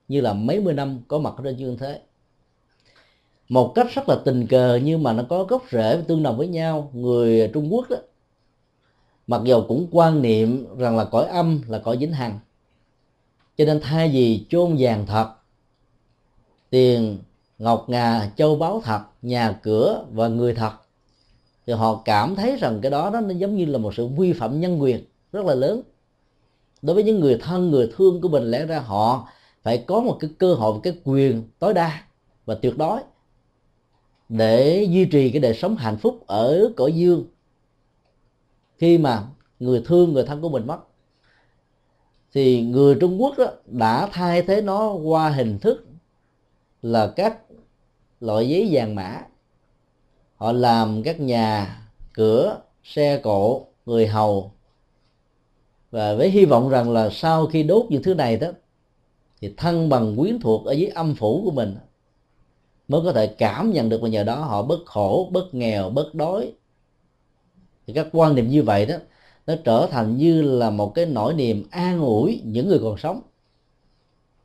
như 0.08 0.20
là 0.20 0.32
mấy 0.32 0.60
mươi 0.60 0.74
năm 0.74 1.00
có 1.08 1.18
mặt 1.18 1.34
trên 1.44 1.56
dương 1.56 1.78
thế. 1.78 2.00
Một 3.48 3.72
cách 3.74 3.86
rất 3.94 4.08
là 4.08 4.16
tình 4.24 4.46
cờ 4.46 4.80
nhưng 4.84 5.02
mà 5.02 5.12
nó 5.12 5.22
có 5.28 5.44
gốc 5.44 5.64
rễ 5.70 6.02
tương 6.08 6.22
đồng 6.22 6.36
với 6.36 6.48
nhau, 6.48 6.90
người 6.92 7.50
trung 7.54 7.72
quốc 7.72 7.90
đó, 7.90 7.96
mặc 9.26 9.40
dầu 9.44 9.64
cũng 9.68 9.86
quan 9.90 10.22
niệm 10.22 10.76
rằng 10.78 10.96
là 10.96 11.04
cõi 11.04 11.26
âm 11.26 11.60
là 11.68 11.78
cõi 11.78 11.96
vĩnh 11.96 12.12
hằng, 12.12 12.38
cho 13.56 13.64
nên 13.64 13.80
thay 13.80 14.08
vì 14.08 14.46
chôn 14.48 14.76
vàng 14.78 15.06
thật, 15.06 15.28
tiền, 16.70 17.18
ngọc 17.58 17.84
ngà, 17.88 18.30
châu 18.36 18.56
báu 18.56 18.80
thật, 18.84 19.00
nhà 19.22 19.58
cửa 19.62 20.04
và 20.12 20.28
người 20.28 20.54
thật 20.54 20.72
thì 21.66 21.72
họ 21.72 22.02
cảm 22.04 22.34
thấy 22.34 22.56
rằng 22.56 22.80
cái 22.82 22.90
đó 22.90 23.10
nó 23.10 23.20
giống 23.36 23.56
như 23.56 23.64
là 23.64 23.78
một 23.78 23.94
sự 23.94 24.06
vi 24.06 24.32
phạm 24.32 24.60
nhân 24.60 24.82
quyền 24.82 25.04
rất 25.32 25.44
là 25.44 25.54
lớn. 25.54 25.82
Đối 26.82 26.94
với 26.94 27.04
những 27.04 27.20
người 27.20 27.38
thân, 27.42 27.70
người 27.70 27.92
thương 27.96 28.20
của 28.20 28.28
mình, 28.28 28.42
lẽ 28.42 28.66
ra 28.66 28.80
họ 28.80 29.28
phải 29.62 29.84
có 29.86 30.00
một 30.00 30.16
cái 30.20 30.30
cơ 30.38 30.54
hội 30.54 30.80
cái 30.82 30.98
quyền 31.04 31.42
tối 31.58 31.74
đa 31.74 32.02
và 32.46 32.54
tuyệt 32.54 32.78
đối 32.78 33.00
để 34.28 34.86
duy 34.90 35.04
trì 35.04 35.30
cái 35.30 35.40
đời 35.40 35.54
sống 35.54 35.76
hạnh 35.76 35.96
phúc 35.96 36.26
ở 36.26 36.72
cõi 36.76 36.92
dương. 36.92 37.24
Khi 38.78 38.98
mà 38.98 39.26
người 39.60 39.82
thương, 39.86 40.12
người 40.12 40.24
thân 40.24 40.40
của 40.40 40.48
mình 40.48 40.66
mất, 40.66 40.78
thì 42.32 42.62
người 42.62 42.94
Trung 43.00 43.22
Quốc 43.22 43.38
đó 43.38 43.46
đã 43.66 44.08
thay 44.12 44.42
thế 44.42 44.60
nó 44.60 44.92
qua 44.92 45.28
hình 45.28 45.58
thức 45.58 45.86
là 46.82 47.12
các 47.16 47.38
loại 48.20 48.48
giấy 48.48 48.68
vàng 48.72 48.94
mã 48.94 49.20
họ 50.44 50.52
làm 50.52 51.02
các 51.02 51.20
nhà 51.20 51.78
cửa, 52.12 52.60
xe 52.82 53.20
cộ, 53.22 53.66
người 53.86 54.06
hầu. 54.06 54.52
Và 55.90 56.14
với 56.14 56.30
hy 56.30 56.44
vọng 56.44 56.68
rằng 56.68 56.90
là 56.90 57.10
sau 57.10 57.46
khi 57.46 57.62
đốt 57.62 57.86
những 57.88 58.02
thứ 58.02 58.14
này 58.14 58.36
đó, 58.36 58.48
thì 59.40 59.54
thân 59.56 59.88
bằng 59.88 60.16
quyến 60.16 60.40
thuộc 60.40 60.64
ở 60.64 60.72
dưới 60.72 60.88
âm 60.88 61.14
phủ 61.14 61.42
của 61.44 61.50
mình 61.50 61.76
mới 62.88 63.00
có 63.04 63.12
thể 63.12 63.26
cảm 63.26 63.72
nhận 63.72 63.88
được 63.88 64.02
và 64.02 64.08
nhờ 64.08 64.24
đó 64.24 64.34
họ 64.34 64.62
bớt 64.62 64.86
khổ, 64.86 65.28
bớt 65.32 65.54
nghèo, 65.54 65.90
bớt 65.90 66.14
đói. 66.14 66.52
Thì 67.86 67.92
các 67.92 68.06
quan 68.12 68.34
niệm 68.34 68.48
như 68.48 68.62
vậy 68.62 68.86
đó, 68.86 68.96
nó 69.46 69.54
trở 69.64 69.86
thành 69.90 70.16
như 70.16 70.42
là 70.42 70.70
một 70.70 70.94
cái 70.94 71.06
nỗi 71.06 71.34
niềm 71.34 71.64
an 71.70 72.00
ủi 72.00 72.40
những 72.44 72.68
người 72.68 72.78
còn 72.82 72.98
sống. 72.98 73.20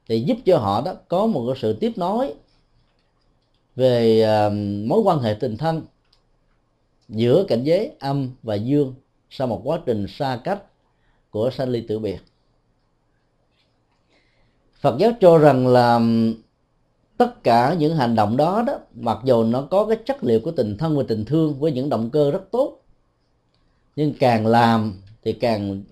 Thì 0.08 0.22
giúp 0.22 0.38
cho 0.46 0.58
họ 0.58 0.82
đó 0.82 0.94
có 1.08 1.26
một 1.26 1.44
cái 1.48 1.56
sự 1.62 1.74
tiếp 1.74 1.92
nối 1.96 2.34
về 3.80 4.22
ờ, 4.22 4.50
mối 4.88 5.00
quan 5.00 5.20
hệ 5.20 5.34
tình 5.34 5.58
thân 5.58 5.82
giữa 7.10 7.46
cảnh 7.48 7.63
giới 7.63 7.92
âm 8.00 8.30
và 8.44 8.56
dương 8.56 8.94
sau 9.30 9.48
một 9.48 9.62
quá 9.63 9.80
trình 9.86 10.06
xa 10.08 10.39
cách 10.44 10.63
của 11.30 11.50
sanh 11.50 11.70
ly 11.70 11.86
tử 11.88 12.00
biệt. 12.00 12.20
Phật 14.82 14.96
giáo 15.00 15.12
cho 15.20 15.38
rằng 15.38 15.68
là 15.68 16.00
tất 17.18 17.44
cả 17.44 17.76
những 17.80 17.96
hành 17.96 18.15
động 18.15 18.38
đó 18.38 18.63
đó, 18.68 18.74
mặc 18.94 19.18
dù 19.24 19.44
nó 19.44 19.62
có 19.62 19.86
cái 19.86 19.98
chất 20.06 20.24
liệu 20.24 20.39
của 20.39 20.52
tình 20.52 20.78
thân 20.78 20.98
và 20.98 21.04
tình 21.08 21.26
thương 21.26 21.60
với 21.60 21.72
những 21.72 21.89
động 21.89 22.10
cơ 22.10 22.32
rất 22.32 22.52
tốt, 22.52 22.80
nhưng 23.96 24.13
càng 24.20 24.48
làm 24.48 25.02
thì 25.24 25.34
càng 25.34 25.84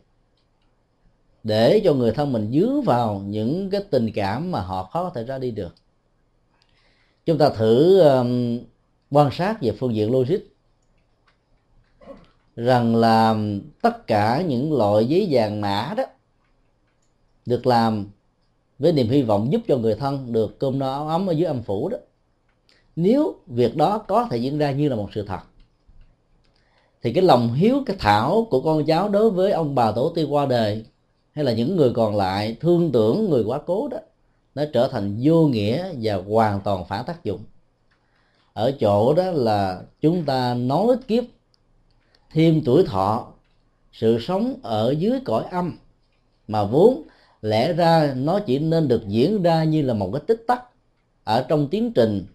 để 1.44 1.82
cho 1.84 1.94
người 1.94 2.12
thân 2.12 2.34
mình 2.34 2.52
dứa 2.54 2.82
vào 2.86 3.22
những 3.26 3.70
cái 3.70 3.82
tình 3.90 4.12
cảm 4.16 4.52
mà 4.52 4.62
họ 4.62 4.84
khó 4.84 5.04
có 5.04 5.10
thể 5.10 5.24
ra 5.24 5.38
đi 5.38 5.52
được 5.52 5.76
chúng 7.28 7.38
ta 7.38 7.50
thử 7.50 8.00
um, 8.00 8.60
quan 9.12 9.30
sát 9.32 9.62
về 9.62 9.72
phương 9.72 9.96
diện 9.96 10.12
logic. 10.12 10.40
Rằng 12.56 12.96
là 12.96 13.36
tất 13.82 14.08
cả 14.08 14.42
những 14.48 14.74
loại 14.78 15.06
giấy 15.06 15.28
vàng 15.32 15.62
mã 15.62 15.94
đó 15.98 16.04
được 17.46 17.68
làm 17.68 18.06
với 18.80 18.92
niềm 18.92 19.10
hy 19.10 19.22
vọng 19.22 19.52
giúp 19.52 19.62
cho 19.68 19.78
người 19.78 19.96
thân 19.96 20.34
được 20.34 20.60
cơm 20.60 20.80
no 20.80 20.94
áo 20.94 21.08
ấm 21.08 21.28
ở 21.28 21.34
dưới 21.34 21.46
âm 21.46 21.64
phủ 21.64 21.90
đó. 21.90 21.98
Nếu 22.96 23.36
việc 23.48 23.76
đó 23.76 23.98
có 23.98 24.28
thể 24.32 24.38
diễn 24.38 24.58
ra 24.58 24.72
như 24.72 24.90
là 24.90 24.96
một 24.96 25.10
sự 25.14 25.26
thật 25.28 25.40
thì 27.02 27.14
cái 27.14 27.24
lòng 27.24 27.54
hiếu 27.54 27.84
cái 27.86 27.96
thảo 28.00 28.48
của 28.50 28.62
con 28.62 28.86
cháu 28.86 29.10
đối 29.10 29.30
với 29.30 29.52
ông 29.52 29.76
bà 29.76 29.92
tổ 29.92 30.12
tiên 30.16 30.34
qua 30.34 30.46
đời 30.46 30.86
hay 31.32 31.46
là 31.46 31.54
những 31.54 31.76
người 31.76 31.92
còn 31.94 32.16
lại 32.16 32.58
thương 32.60 32.92
tưởng 32.92 33.30
người 33.30 33.44
quá 33.44 33.60
cố 33.66 33.88
đó 33.88 33.98
nó 34.58 34.64
trở 34.74 34.88
thành 34.88 35.20
vô 35.24 35.48
nghĩa 35.48 35.94
và 36.02 36.16
hoàn 36.16 36.62
toàn 36.62 36.86
phản 36.86 37.06
tác 37.06 37.24
dụng. 37.24 37.44
Ở 38.54 38.72
chỗ 38.80 39.14
đó 39.14 39.24
là 39.32 39.82
chúng 40.02 40.24
ta 40.26 40.54
nối 40.54 40.98
kiếp 41.08 41.24
thêm 42.32 42.62
tuổi 42.66 42.84
thọ 42.84 43.28
sự 43.94 44.20
sống 44.20 44.56
ở 44.64 44.96
dưới 45.00 45.20
cõi 45.26 45.44
âm. 45.52 45.78
Mà 46.48 46.64
vốn 46.64 47.04
lẽ 47.42 47.74
ra 47.74 48.14
nó 48.18 48.40
chỉ 48.40 48.60
nên 48.60 48.88
được 48.88 49.08
diễn 49.08 49.44
ra 49.44 49.64
như 49.64 49.82
là 49.82 49.94
một 49.94 50.10
cái 50.14 50.22
tích 50.28 50.44
tắc 50.48 50.64
ở 51.24 51.46
trong 51.50 51.68
tiến 51.68 51.92
trình 51.94 52.26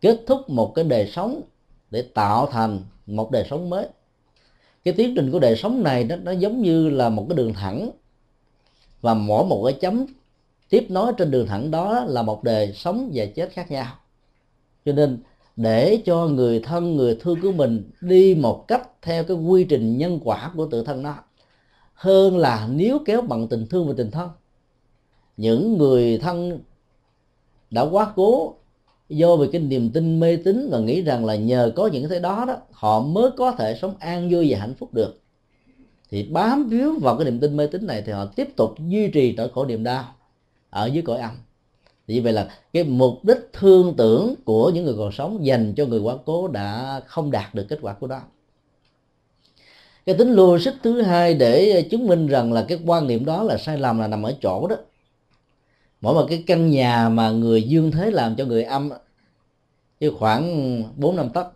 kết 0.00 0.20
thúc 0.26 0.50
một 0.50 0.72
cái 0.74 0.84
đời 0.84 1.10
sống 1.12 1.40
để 1.90 2.02
tạo 2.02 2.46
thành 2.46 2.80
một 3.06 3.30
đời 3.30 3.46
sống 3.50 3.70
mới. 3.70 3.86
Cái 4.84 4.94
tiến 4.94 5.14
trình 5.16 5.32
của 5.32 5.38
đời 5.38 5.56
sống 5.56 5.82
này 5.82 6.04
nó, 6.04 6.16
nó 6.16 6.32
giống 6.32 6.62
như 6.62 6.88
là 6.88 7.08
một 7.08 7.26
cái 7.28 7.36
đường 7.36 7.52
thẳng 7.52 7.90
và 9.00 9.14
mỗi 9.14 9.44
một 9.44 9.62
cái 9.64 9.78
chấm 9.80 10.06
tiếp 10.72 10.86
nối 10.88 11.12
trên 11.18 11.30
đường 11.30 11.46
thẳng 11.46 11.70
đó 11.70 12.04
là 12.08 12.22
một 12.22 12.44
đời 12.44 12.72
sống 12.72 13.10
và 13.14 13.24
chết 13.26 13.52
khác 13.52 13.70
nhau. 13.70 13.86
Cho 14.84 14.92
nên, 14.92 15.18
để 15.56 16.02
cho 16.04 16.26
người 16.26 16.60
thân, 16.60 16.96
người 16.96 17.18
thương 17.20 17.40
của 17.40 17.52
mình 17.52 17.90
đi 18.00 18.34
một 18.34 18.68
cách 18.68 18.88
theo 19.02 19.24
cái 19.24 19.36
quy 19.36 19.64
trình 19.64 19.98
nhân 19.98 20.20
quả 20.24 20.52
của 20.56 20.66
tự 20.66 20.84
thân 20.84 21.02
nó 21.02 21.14
hơn 21.94 22.38
là 22.38 22.68
nếu 22.72 22.98
kéo 23.06 23.22
bằng 23.22 23.48
tình 23.48 23.66
thương 23.66 23.88
và 23.88 23.94
tình 23.96 24.10
thân. 24.10 24.30
Những 25.36 25.78
người 25.78 26.18
thân 26.18 26.60
đã 27.70 27.82
quá 27.82 28.12
cố 28.16 28.54
do 29.08 29.36
vì 29.36 29.48
cái 29.52 29.60
niềm 29.60 29.90
tin 29.90 30.20
mê 30.20 30.36
tín 30.36 30.68
và 30.70 30.78
nghĩ 30.78 31.02
rằng 31.02 31.24
là 31.24 31.36
nhờ 31.36 31.72
có 31.76 31.86
những 31.86 32.08
cái 32.08 32.20
đó 32.20 32.44
đó, 32.48 32.56
họ 32.70 33.00
mới 33.00 33.30
có 33.36 33.52
thể 33.52 33.78
sống 33.80 33.94
an 33.98 34.30
vui 34.30 34.52
và 34.52 34.58
hạnh 34.58 34.74
phúc 34.74 34.94
được. 34.94 35.20
Thì 36.10 36.22
bám 36.22 36.68
víu 36.68 36.98
vào 37.00 37.16
cái 37.16 37.24
niềm 37.24 37.40
tin 37.40 37.56
mê 37.56 37.66
tín 37.66 37.86
này 37.86 38.02
thì 38.06 38.12
họ 38.12 38.26
tiếp 38.26 38.56
tục 38.56 38.74
duy 38.88 39.08
trì 39.08 39.32
nỗi 39.36 39.48
khổ 39.54 39.64
niềm 39.64 39.84
đau 39.84 40.04
ở 40.72 40.86
dưới 40.86 41.02
cõi 41.02 41.18
âm. 41.18 41.30
Vì 42.06 42.20
vậy 42.20 42.32
là 42.32 42.48
cái 42.72 42.84
mục 42.84 43.24
đích 43.24 43.38
thương 43.52 43.94
tưởng 43.96 44.34
của 44.44 44.70
những 44.70 44.84
người 44.84 44.94
còn 44.98 45.12
sống 45.12 45.46
dành 45.46 45.74
cho 45.76 45.86
người 45.86 46.00
quá 46.00 46.14
cố 46.24 46.48
đã 46.48 47.00
không 47.06 47.30
đạt 47.30 47.54
được 47.54 47.66
kết 47.68 47.78
quả 47.82 47.92
của 47.92 48.06
đó. 48.06 48.20
Cái 50.06 50.14
tính 50.14 50.32
logic 50.32 50.70
thứ 50.82 51.02
hai 51.02 51.34
để 51.34 51.82
chứng 51.90 52.06
minh 52.06 52.26
rằng 52.26 52.52
là 52.52 52.64
cái 52.68 52.78
quan 52.86 53.06
niệm 53.06 53.24
đó 53.24 53.42
là 53.42 53.58
sai 53.58 53.78
lầm 53.78 53.98
là 53.98 54.06
nằm 54.06 54.22
ở 54.22 54.34
chỗ 54.40 54.66
đó. 54.66 54.76
Mỗi 56.00 56.14
một 56.14 56.26
cái 56.28 56.44
căn 56.46 56.70
nhà 56.70 57.08
mà 57.08 57.30
người 57.30 57.62
dương 57.62 57.90
thế 57.90 58.10
làm 58.10 58.36
cho 58.36 58.44
người 58.44 58.64
âm 58.64 58.90
chứ 60.00 60.12
khoảng 60.18 60.82
bốn 60.96 61.16
năm 61.16 61.28
tấc, 61.28 61.46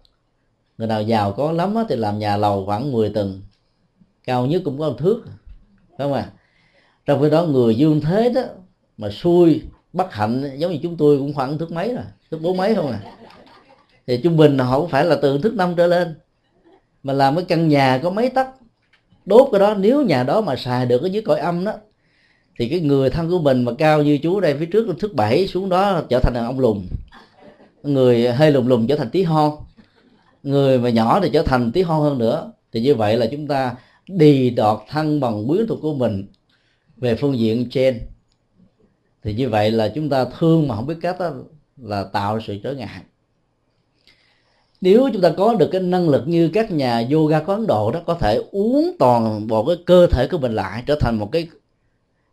người 0.78 0.88
nào 0.88 1.02
giàu 1.02 1.32
có 1.32 1.52
lắm 1.52 1.74
thì 1.88 1.96
làm 1.96 2.18
nhà 2.18 2.36
lầu 2.36 2.66
khoảng 2.66 2.92
10 2.92 3.10
tầng, 3.10 3.42
cao 4.24 4.46
nhất 4.46 4.62
cũng 4.64 4.78
có 4.78 4.88
một 4.88 4.96
thước, 4.98 5.22
phải 5.88 5.98
không 5.98 6.12
à 6.12 6.32
trong 7.06 7.22
khi 7.22 7.30
đó 7.30 7.44
người 7.44 7.74
dương 7.74 8.00
thế 8.00 8.32
đó 8.34 8.42
mà 8.98 9.10
xui, 9.10 9.62
bất 9.92 10.12
hạnh, 10.12 10.50
giống 10.58 10.72
như 10.72 10.78
chúng 10.82 10.96
tôi 10.96 11.18
cũng 11.18 11.34
khoảng 11.34 11.58
thước 11.58 11.72
mấy 11.72 11.94
rồi, 11.94 12.04
thước 12.30 12.38
bốn 12.42 12.56
mấy 12.56 12.74
không 12.74 12.90
à. 12.90 13.00
Thì 14.06 14.20
trung 14.22 14.36
bình 14.36 14.58
họ 14.58 14.80
cũng 14.80 14.90
phải 14.90 15.04
là 15.04 15.16
từ 15.22 15.38
thước 15.38 15.54
năm 15.54 15.74
trở 15.76 15.86
lên. 15.86 16.14
Mà 17.02 17.12
làm 17.12 17.36
cái 17.36 17.44
căn 17.44 17.68
nhà 17.68 18.00
có 18.02 18.10
mấy 18.10 18.30
tấc, 18.30 18.48
đốt 19.24 19.48
cái 19.52 19.60
đó, 19.60 19.74
nếu 19.74 20.02
nhà 20.02 20.22
đó 20.22 20.40
mà 20.40 20.56
xài 20.56 20.86
được 20.86 21.02
ở 21.02 21.06
dưới 21.06 21.22
cõi 21.22 21.38
âm 21.40 21.64
đó, 21.64 21.72
thì 22.58 22.68
cái 22.68 22.80
người 22.80 23.10
thân 23.10 23.30
của 23.30 23.38
mình 23.38 23.64
mà 23.64 23.72
cao 23.78 24.02
như 24.02 24.18
chú 24.18 24.40
đây 24.40 24.56
phía 24.58 24.66
trước, 24.66 24.86
thước 24.98 25.14
bảy 25.14 25.46
xuống 25.46 25.68
đó 25.68 26.02
trở 26.08 26.20
thành 26.20 26.34
ông 26.34 26.60
lùn. 26.60 26.86
Người 27.82 28.32
hơi 28.32 28.52
lùn 28.52 28.66
lùn 28.66 28.86
trở 28.86 28.96
thành 28.96 29.10
tí 29.10 29.22
hon 29.22 29.52
người 30.42 30.78
mà 30.78 30.90
nhỏ 30.90 31.20
thì 31.20 31.30
trở 31.32 31.42
thành 31.42 31.72
tí 31.72 31.82
hon 31.82 32.02
hơn 32.02 32.18
nữa. 32.18 32.52
Thì 32.72 32.80
như 32.80 32.94
vậy 32.94 33.16
là 33.16 33.26
chúng 33.26 33.46
ta 33.46 33.74
đi 34.06 34.50
đọt 34.50 34.82
thân 34.88 35.20
bằng 35.20 35.48
quyến 35.48 35.66
thuộc 35.66 35.78
của 35.82 35.94
mình 35.94 36.26
về 36.96 37.14
phương 37.14 37.38
diện 37.38 37.70
trên 37.70 38.00
thì 39.26 39.34
như 39.34 39.48
vậy 39.48 39.70
là 39.70 39.88
chúng 39.88 40.08
ta 40.08 40.24
thương 40.38 40.68
mà 40.68 40.76
không 40.76 40.86
biết 40.86 40.94
cách 41.00 41.16
đó 41.20 41.30
là 41.76 42.04
tạo 42.04 42.40
sự 42.40 42.58
trở 42.62 42.72
ngại. 42.72 43.00
Nếu 44.80 45.10
chúng 45.12 45.22
ta 45.22 45.30
có 45.36 45.54
được 45.54 45.68
cái 45.72 45.80
năng 45.80 46.08
lực 46.08 46.28
như 46.28 46.50
các 46.54 46.70
nhà 46.70 47.06
yoga 47.12 47.40
của 47.40 47.52
Ấn 47.52 47.66
Độ 47.66 47.90
đó, 47.90 48.00
có 48.06 48.14
thể 48.14 48.40
uống 48.50 48.96
toàn 48.98 49.46
bộ 49.46 49.64
cái 49.66 49.76
cơ 49.86 50.06
thể 50.06 50.28
của 50.30 50.38
mình 50.38 50.52
lại, 50.52 50.82
trở 50.86 50.96
thành 51.00 51.18
một 51.18 51.32
cái 51.32 51.48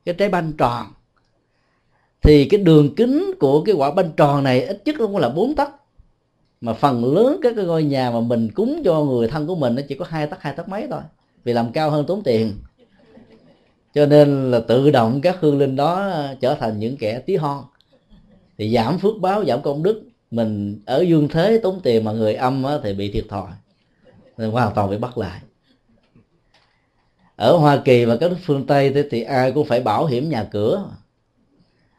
cái 0.05 0.15
trái 0.15 0.29
banh 0.29 0.53
tròn. 0.57 0.85
Thì 2.21 2.45
cái 2.45 2.59
đường 2.59 2.95
kính 2.95 3.33
của 3.39 3.63
cái 3.63 3.75
quả 3.75 3.91
banh 3.91 4.11
tròn 4.17 4.43
này 4.43 4.65
ít 4.65 4.81
nhất 4.85 4.95
cũng 4.97 5.17
là 5.17 5.29
bốn 5.29 5.55
tấc. 5.55 5.69
Mà 6.61 6.73
phần 6.73 7.15
lớn 7.15 7.39
các 7.41 7.53
cái 7.55 7.65
ngôi 7.65 7.83
nhà 7.83 8.11
mà 8.11 8.19
mình 8.19 8.51
cúng 8.51 8.81
cho 8.85 9.03
người 9.03 9.27
thân 9.27 9.47
của 9.47 9.55
mình 9.55 9.75
nó 9.75 9.81
chỉ 9.89 9.95
có 9.95 10.05
hai 10.09 10.27
tấc 10.27 10.41
hai 10.41 10.53
tấc 10.53 10.69
mấy 10.69 10.87
thôi. 10.91 11.01
Vì 11.43 11.53
làm 11.53 11.71
cao 11.71 11.91
hơn 11.91 12.05
tốn 12.05 12.23
tiền 12.23 12.53
cho 13.93 14.05
nên 14.05 14.51
là 14.51 14.59
tự 14.59 14.91
động 14.91 15.21
các 15.21 15.37
hương 15.39 15.59
linh 15.59 15.75
đó 15.75 16.13
trở 16.41 16.55
thành 16.55 16.79
những 16.79 16.97
kẻ 16.97 17.19
tí 17.19 17.35
hon. 17.35 17.63
Thì 18.57 18.73
giảm 18.73 18.99
phước 18.99 19.17
báo 19.21 19.45
giảm 19.45 19.61
công 19.61 19.83
đức. 19.83 20.03
Mình 20.31 20.81
ở 20.85 21.01
dương 21.01 21.27
thế 21.27 21.59
tốn 21.63 21.79
tiền 21.83 22.03
mà 22.03 22.11
người 22.11 22.35
âm 22.35 22.65
thì 22.83 22.93
bị 22.93 23.11
thiệt 23.11 23.25
thòi. 23.29 23.47
Nên 24.37 24.51
hoàn 24.51 24.73
toàn 24.75 24.89
bị 24.89 24.97
bắt 24.97 25.17
lại. 25.17 25.39
Ở 27.35 27.57
Hoa 27.57 27.81
Kỳ 27.85 28.05
và 28.05 28.17
các 28.17 28.31
nước 28.31 28.37
phương 28.45 28.67
Tây 28.67 28.91
thì, 28.93 29.01
thì 29.11 29.21
ai 29.21 29.51
cũng 29.51 29.67
phải 29.67 29.81
bảo 29.81 30.05
hiểm 30.05 30.29
nhà 30.29 30.43
cửa. 30.43 30.85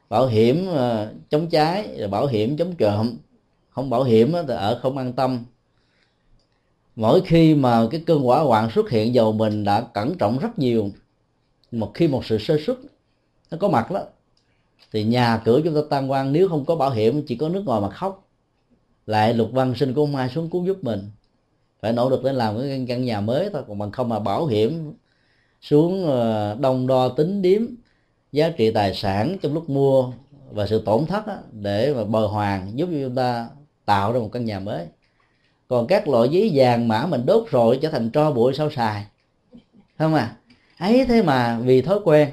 Bảo 0.08 0.26
hiểm 0.26 0.68
uh, 0.68 1.08
chống 1.30 1.46
cháy 1.50 1.88
rồi 1.98 2.08
bảo 2.08 2.26
hiểm 2.26 2.56
chống 2.56 2.74
trộm. 2.74 3.16
Không 3.70 3.90
bảo 3.90 4.02
hiểm 4.02 4.32
thì 4.48 4.54
ở 4.54 4.78
không 4.82 4.98
an 4.98 5.12
tâm. 5.12 5.44
Mỗi 6.96 7.20
khi 7.20 7.54
mà 7.54 7.86
cái 7.90 8.02
cơn 8.06 8.20
hỏa 8.20 8.40
hoạn 8.40 8.70
xuất 8.74 8.90
hiện 8.90 9.14
dầu 9.14 9.32
mình 9.32 9.64
đã 9.64 9.80
cẩn 9.94 10.18
trọng 10.18 10.38
rất 10.38 10.58
nhiều 10.58 10.90
một 11.78 11.90
khi 11.94 12.08
một 12.08 12.24
sự 12.24 12.38
sơ 12.38 12.58
xuất 12.66 12.78
nó 13.50 13.58
có 13.60 13.68
mặt 13.68 13.90
đó 13.90 14.00
thì 14.94 15.04
nhà 15.04 15.42
cửa 15.44 15.60
chúng 15.64 15.74
ta 15.74 15.80
tan 15.90 16.10
quan 16.10 16.32
nếu 16.32 16.48
không 16.48 16.64
có 16.64 16.76
bảo 16.76 16.90
hiểm 16.90 17.22
chỉ 17.26 17.36
có 17.36 17.48
nước 17.48 17.62
ngoài 17.66 17.80
mà 17.80 17.90
khóc. 17.90 18.28
Lại 19.06 19.34
lục 19.34 19.48
văn 19.52 19.74
sinh 19.74 19.94
của 19.94 20.06
mai 20.06 20.28
xuống 20.28 20.50
cứu 20.50 20.64
giúp 20.66 20.84
mình. 20.84 21.10
Phải 21.80 21.92
nỗ 21.92 22.10
lực 22.10 22.24
để 22.24 22.32
làm 22.32 22.58
cái 22.58 22.84
căn 22.88 23.04
nhà 23.04 23.20
mới 23.20 23.50
thôi 23.52 23.62
còn 23.68 23.78
bằng 23.78 23.90
không 23.90 24.08
mà 24.08 24.18
bảo 24.18 24.46
hiểm 24.46 24.94
xuống 25.60 26.06
ờ, 26.06 26.56
đông 26.60 26.86
đo 26.86 27.08
tính 27.08 27.42
điếm 27.42 27.62
giá 28.32 28.50
trị 28.50 28.70
tài 28.70 28.94
sản 28.94 29.36
trong 29.42 29.54
lúc 29.54 29.70
mua 29.70 30.12
và 30.50 30.66
sự 30.66 30.82
tổn 30.84 31.06
thất 31.06 31.26
đó, 31.26 31.36
để 31.52 31.94
mà 31.94 32.04
bồi 32.04 32.28
hoàn 32.28 32.78
giúp 32.78 32.88
cho 32.92 32.98
chúng 33.06 33.14
ta 33.14 33.48
tạo 33.84 34.12
ra 34.12 34.18
một 34.20 34.28
căn 34.32 34.44
nhà 34.44 34.60
mới. 34.60 34.86
Còn 35.68 35.86
các 35.86 36.08
loại 36.08 36.28
giấy 36.28 36.50
vàng 36.54 36.88
mã 36.88 37.06
mình 37.06 37.26
đốt 37.26 37.46
rồi 37.50 37.78
trở 37.82 37.90
thành 37.90 38.10
tro 38.10 38.30
bụi 38.30 38.54
sau 38.54 38.70
xài. 38.70 39.06
Không 39.98 40.14
à 40.14 40.36
ấy 40.84 41.06
thế 41.06 41.22
mà 41.22 41.58
vì 41.64 41.82
thói 41.82 41.98
quen 42.04 42.30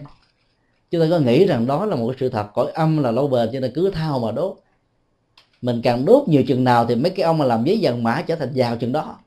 chúng 0.92 1.02
ta 1.02 1.08
có 1.10 1.20
nghĩ 1.20 1.46
rằng 1.46 1.68
đó 1.68 1.86
là 1.86 1.96
một 1.96 2.08
cái 2.08 2.18
sự 2.20 2.30
thật 2.30 2.48
cõi 2.54 2.72
âm 2.72 3.04
là 3.04 3.12
lâu 3.12 3.28
bền 3.28 3.50
cho 3.54 3.60
nên 3.60 3.72
cứ 3.76 3.92
thao 3.92 4.20
mà 4.20 4.32
đốt. 4.32 4.58
Mình 5.62 5.82
càng 5.84 6.06
đốt 6.06 6.28
nhiều 6.28 6.44
chừng 6.48 6.64
nào 6.64 6.86
thì 6.86 6.96
mấy 6.96 7.10
cái 7.10 7.24
ông 7.24 7.38
mà 7.38 7.46
làm 7.46 7.64
giấy 7.64 7.80
vàng 7.82 8.04
mã 8.04 8.22
trở 8.28 8.36
thành 8.36 8.54
giàu 8.54 8.78
chừng 8.78 8.92
đó. 8.92 9.20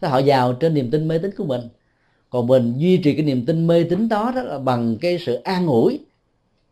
Thế 0.00 0.08
họ 0.08 0.18
giàu 0.18 0.52
trên 0.52 0.74
niềm 0.74 0.90
tin 0.90 1.08
mê 1.08 1.18
tín 1.18 1.30
của 1.36 1.44
mình. 1.44 1.60
Còn 2.30 2.46
mình 2.46 2.74
duy 2.78 2.96
trì 2.96 3.14
cái 3.14 3.22
niềm 3.22 3.46
tin 3.46 3.66
mê 3.66 3.84
tín 3.84 4.08
đó 4.08 4.32
đó 4.34 4.42
là 4.42 4.58
bằng 4.58 4.96
cái 5.00 5.18
sự 5.18 5.34
an 5.34 5.66
ủi 5.66 6.00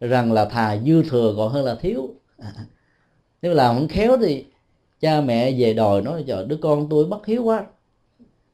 rằng 0.01 0.33
là 0.33 0.45
thà 0.45 0.79
dư 0.87 1.03
thừa 1.03 1.35
còn 1.37 1.53
hơn 1.53 1.65
là 1.65 1.75
thiếu. 1.75 2.11
À, 2.39 2.53
nếu 3.43 3.55
làm 3.55 3.75
không 3.75 3.89
khéo 3.89 4.17
thì 4.17 4.45
cha 5.01 5.21
mẹ 5.21 5.53
về 5.53 5.75
đòi 5.75 6.03
nói 6.03 6.25
cho 6.27 6.45
đứa 6.45 6.57
con 6.57 6.87
tôi 6.91 7.05
bất 7.05 7.27
hiếu 7.27 7.45
quá 7.45 7.65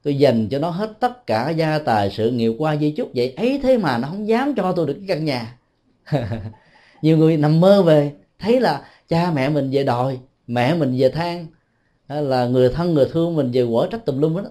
tôi 0.03 0.19
dành 0.19 0.49
cho 0.49 0.59
nó 0.59 0.71
hết 0.71 0.93
tất 1.01 1.27
cả 1.27 1.51
gia 1.51 1.79
tài 1.79 2.11
sự 2.11 2.31
nghiệp 2.31 2.53
qua 2.59 2.77
di 2.77 2.91
chúc 2.91 3.11
vậy. 3.15 3.35
Ấy 3.37 3.61
thế 3.63 3.79
mà 3.79 3.99
nó 3.99 4.09
không 4.09 4.29
dám 4.29 4.55
cho 4.55 4.73
tôi 4.73 4.87
được 4.87 4.95
cái 4.95 5.05
căn 5.09 5.25
nhà. 5.25 5.59
Nhiều 7.03 7.19
người 7.19 7.37
nằm 7.37 7.61
mơ 7.61 7.83
về, 7.83 8.13
thấy 8.39 8.61
là 8.61 8.83
cha 9.09 9.31
mẹ 9.35 9.49
mình 9.49 9.71
về 9.71 9.85
đòi, 9.85 10.19
mẹ 10.47 10.75
mình 10.75 10.97
về 10.99 11.09
than. 11.09 11.47
Là 12.09 12.47
người 12.47 12.69
thân, 12.69 12.95
người 12.95 13.09
thương 13.13 13.37
mình 13.37 13.51
về 13.53 13.67
quở 13.73 13.87
trách 13.91 14.07
tùm 14.07 14.21
lum 14.21 14.37
đó. 14.37 14.51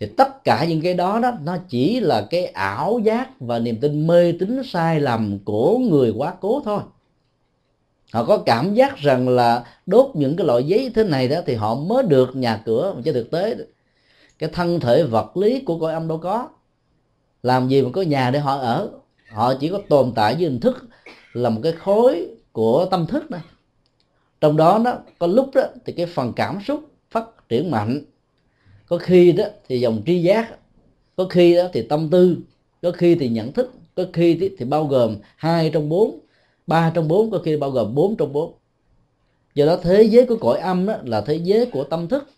Thì 0.00 0.06
tất 0.16 0.44
cả 0.44 0.64
những 0.68 0.80
cái 0.80 0.94
đó 0.94 1.20
đó, 1.22 1.32
nó 1.44 1.56
chỉ 1.68 2.00
là 2.00 2.26
cái 2.30 2.46
ảo 2.46 3.00
giác 3.04 3.40
và 3.40 3.58
niềm 3.58 3.80
tin 3.80 4.06
mê 4.06 4.32
tín 4.32 4.62
sai 4.64 5.00
lầm 5.00 5.38
của 5.44 5.78
người 5.78 6.10
quá 6.16 6.34
cố 6.40 6.62
thôi. 6.64 6.80
Họ 8.12 8.24
có 8.24 8.38
cảm 8.38 8.74
giác 8.74 8.96
rằng 8.96 9.28
là 9.28 9.64
đốt 9.86 10.10
những 10.14 10.36
cái 10.36 10.46
loại 10.46 10.64
giấy 10.64 10.90
thế 10.94 11.04
này 11.04 11.28
đó 11.28 11.36
thì 11.46 11.54
họ 11.54 11.74
mới 11.74 12.02
được 12.02 12.36
nhà 12.36 12.62
cửa 12.64 12.94
mà 12.96 13.02
thực 13.04 13.30
tế 13.30 13.56
cái 14.42 14.50
thân 14.52 14.80
thể 14.80 15.02
vật 15.02 15.36
lý 15.36 15.60
của 15.60 15.78
cõi 15.78 15.92
âm 15.92 16.08
đâu 16.08 16.18
có. 16.18 16.48
Làm 17.42 17.68
gì 17.68 17.82
mà 17.82 17.90
có 17.92 18.02
nhà 18.02 18.30
để 18.30 18.38
họ 18.38 18.56
ở? 18.58 18.90
Họ 19.30 19.54
chỉ 19.54 19.68
có 19.68 19.80
tồn 19.88 20.12
tại 20.14 20.34
với 20.34 20.44
hình 20.44 20.60
thức 20.60 20.84
là 21.32 21.50
một 21.50 21.60
cái 21.62 21.72
khối 21.72 22.28
của 22.52 22.86
tâm 22.90 23.06
thức 23.06 23.30
đó 23.30 23.38
trong 24.40 24.56
đó 24.56 24.80
đó 24.84 24.98
có 25.18 25.26
lúc 25.26 25.50
đó 25.54 25.62
thì 25.84 25.92
cái 25.92 26.06
phần 26.06 26.32
cảm 26.36 26.58
xúc 26.66 26.80
phát 27.10 27.24
triển 27.48 27.70
mạnh. 27.70 28.00
Có 28.88 28.98
khi 28.98 29.32
đó 29.32 29.44
thì 29.68 29.80
dòng 29.80 30.02
tri 30.06 30.22
giác. 30.22 30.48
Có 31.16 31.26
khi 31.30 31.56
đó 31.56 31.62
thì 31.72 31.82
tâm 31.82 32.10
tư. 32.10 32.36
Có 32.82 32.90
khi 32.92 33.14
thì 33.14 33.28
nhận 33.28 33.52
thức. 33.52 33.72
Có 33.96 34.04
khi 34.12 34.34
thì, 34.40 34.50
thì 34.58 34.64
bao 34.64 34.86
gồm 34.86 35.16
hai 35.36 35.70
trong 35.70 35.88
bốn 35.88 36.18
ba 36.66 36.90
trong 36.94 37.08
bốn 37.08 37.30
có 37.30 37.38
khi 37.44 37.56
bao 37.56 37.70
gồm 37.70 37.94
bốn 37.94 38.16
trong 38.16 38.32
bốn. 38.32 38.52
Do 39.54 39.66
đó 39.66 39.78
thế 39.82 40.02
giới 40.02 40.26
của 40.26 40.36
cõi 40.36 40.58
âm 40.58 40.86
đó 40.86 40.94
là 41.04 41.20
thế 41.20 41.34
giới 41.34 41.66
của 41.66 41.84
tâm 41.84 42.08
thức 42.08 42.28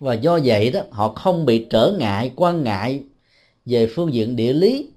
và 0.00 0.14
do 0.14 0.38
vậy 0.44 0.70
đó, 0.70 0.80
họ 0.90 1.08
không 1.08 1.46
bị 1.46 1.66
trở 1.70 1.96
ngại, 1.98 2.32
quan 2.36 2.62
ngại 2.62 3.02
về 3.66 3.86
phương 3.94 4.14
diện 4.14 4.36
địa 4.36 4.52
lý. 4.52 4.90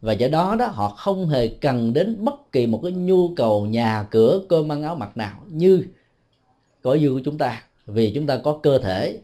Và 0.00 0.12
do 0.12 0.28
đó 0.28 0.56
đó, 0.58 0.66
họ 0.66 0.88
không 0.88 1.28
hề 1.28 1.48
cần 1.48 1.92
đến 1.92 2.24
bất 2.24 2.52
kỳ 2.52 2.66
một 2.66 2.80
cái 2.82 2.92
nhu 2.92 3.34
cầu 3.34 3.66
nhà 3.66 4.06
cửa, 4.10 4.40
cơm, 4.48 4.72
ăn 4.72 4.82
áo 4.82 4.94
mặc 4.94 5.16
nào 5.16 5.36
như 5.50 5.84
cõi 6.82 7.00
dương 7.00 7.14
của 7.14 7.20
chúng 7.24 7.38
ta. 7.38 7.62
Vì 7.86 8.12
chúng 8.14 8.26
ta 8.26 8.36
có 8.36 8.58
cơ 8.62 8.78
thể. 8.78 9.20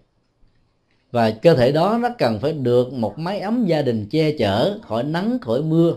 Và 1.11 1.31
cơ 1.31 1.55
thể 1.55 1.73
đó 1.73 1.99
nó 2.03 2.09
cần 2.19 2.41
phải 2.41 2.53
được 2.53 2.93
một 2.93 3.19
mái 3.19 3.41
ấm 3.41 3.67
gia 3.67 3.83
đình 3.83 4.07
che 4.11 4.33
chở, 4.39 4.79
khỏi 4.83 5.05
nắng, 5.05 5.39
khỏi 5.39 5.63
mưa. 5.63 5.95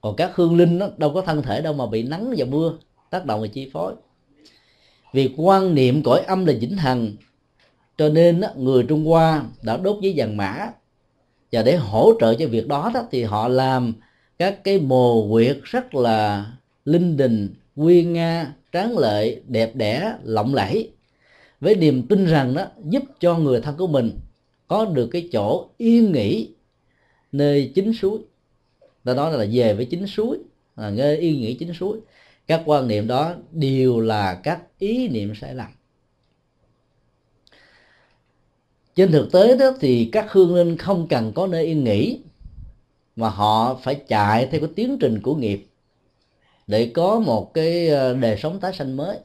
Còn 0.00 0.16
các 0.16 0.36
hương 0.36 0.56
linh 0.56 0.78
nó 0.78 0.88
đâu 0.96 1.14
có 1.14 1.20
thân 1.20 1.42
thể 1.42 1.60
đâu 1.60 1.72
mà 1.72 1.86
bị 1.86 2.02
nắng 2.02 2.34
và 2.36 2.44
mưa, 2.44 2.72
tác 3.10 3.26
động 3.26 3.40
và 3.40 3.46
chi 3.46 3.70
phối. 3.72 3.94
Vì 5.12 5.34
quan 5.36 5.74
niệm 5.74 6.02
cõi 6.02 6.20
âm 6.20 6.46
là 6.46 6.52
vĩnh 6.60 6.76
hằng 6.76 7.12
cho 7.98 8.08
nên 8.08 8.42
người 8.56 8.82
trung 8.82 9.04
hoa 9.04 9.44
đã 9.62 9.76
đốt 9.76 9.98
giấy 10.02 10.14
vàng 10.16 10.36
mã. 10.36 10.70
Và 11.52 11.62
để 11.62 11.76
hỗ 11.76 12.12
trợ 12.20 12.34
cho 12.34 12.46
việc 12.46 12.68
đó, 12.68 12.90
đó 12.94 13.06
thì 13.10 13.22
họ 13.22 13.48
làm 13.48 13.92
các 14.38 14.64
cái 14.64 14.78
mồ 14.78 15.32
quyệt 15.32 15.58
rất 15.62 15.94
là 15.94 16.46
linh 16.84 17.16
đình 17.16 17.54
quyên 17.76 18.12
nga 18.12 18.54
tráng 18.72 18.98
lệ 18.98 19.40
đẹp 19.46 19.76
đẽ 19.76 20.14
lộng 20.22 20.54
lẫy. 20.54 20.90
Với 21.60 21.74
niềm 21.74 22.06
tin 22.06 22.26
rằng 22.26 22.54
đó 22.54 22.64
giúp 22.84 23.02
cho 23.20 23.38
người 23.38 23.60
thân 23.60 23.76
của 23.76 23.86
mình 23.86 24.10
có 24.68 24.84
được 24.84 25.06
cái 25.06 25.28
chỗ 25.32 25.68
yên 25.76 26.12
nghỉ 26.12 26.48
nơi 27.32 27.72
chính 27.74 27.92
suối. 27.92 28.18
Ta 29.04 29.14
nói 29.14 29.38
là 29.38 29.46
về 29.52 29.74
với 29.74 29.84
chính 29.84 30.06
suối 30.06 30.38
là 30.76 30.90
nơi 30.90 31.16
yên 31.16 31.40
nghỉ 31.40 31.54
chính 31.54 31.74
suối. 31.74 31.98
Các 32.46 32.62
quan 32.64 32.88
niệm 32.88 33.06
đó 33.06 33.34
đều 33.52 34.00
là 34.00 34.34
các 34.34 34.60
ý 34.78 35.08
niệm 35.08 35.32
sai 35.40 35.54
lầm. 35.54 35.66
Trên 38.94 39.12
thực 39.12 39.32
tế 39.32 39.56
đó 39.56 39.72
thì 39.80 40.08
các 40.12 40.32
hương 40.32 40.54
linh 40.54 40.76
không 40.76 41.06
cần 41.08 41.32
có 41.32 41.46
nơi 41.46 41.64
yên 41.64 41.84
nghỉ 41.84 42.18
mà 43.16 43.28
họ 43.28 43.74
phải 43.82 43.94
chạy 43.94 44.46
theo 44.46 44.60
cái 44.60 44.70
tiến 44.76 44.98
trình 45.00 45.20
của 45.22 45.34
nghiệp 45.34 45.66
để 46.66 46.90
có 46.94 47.18
một 47.18 47.54
cái 47.54 47.88
ờ, 47.88 48.14
đời 48.14 48.36
sống 48.38 48.60
tái 48.60 48.72
sanh 48.72 48.96
mới. 48.96 49.18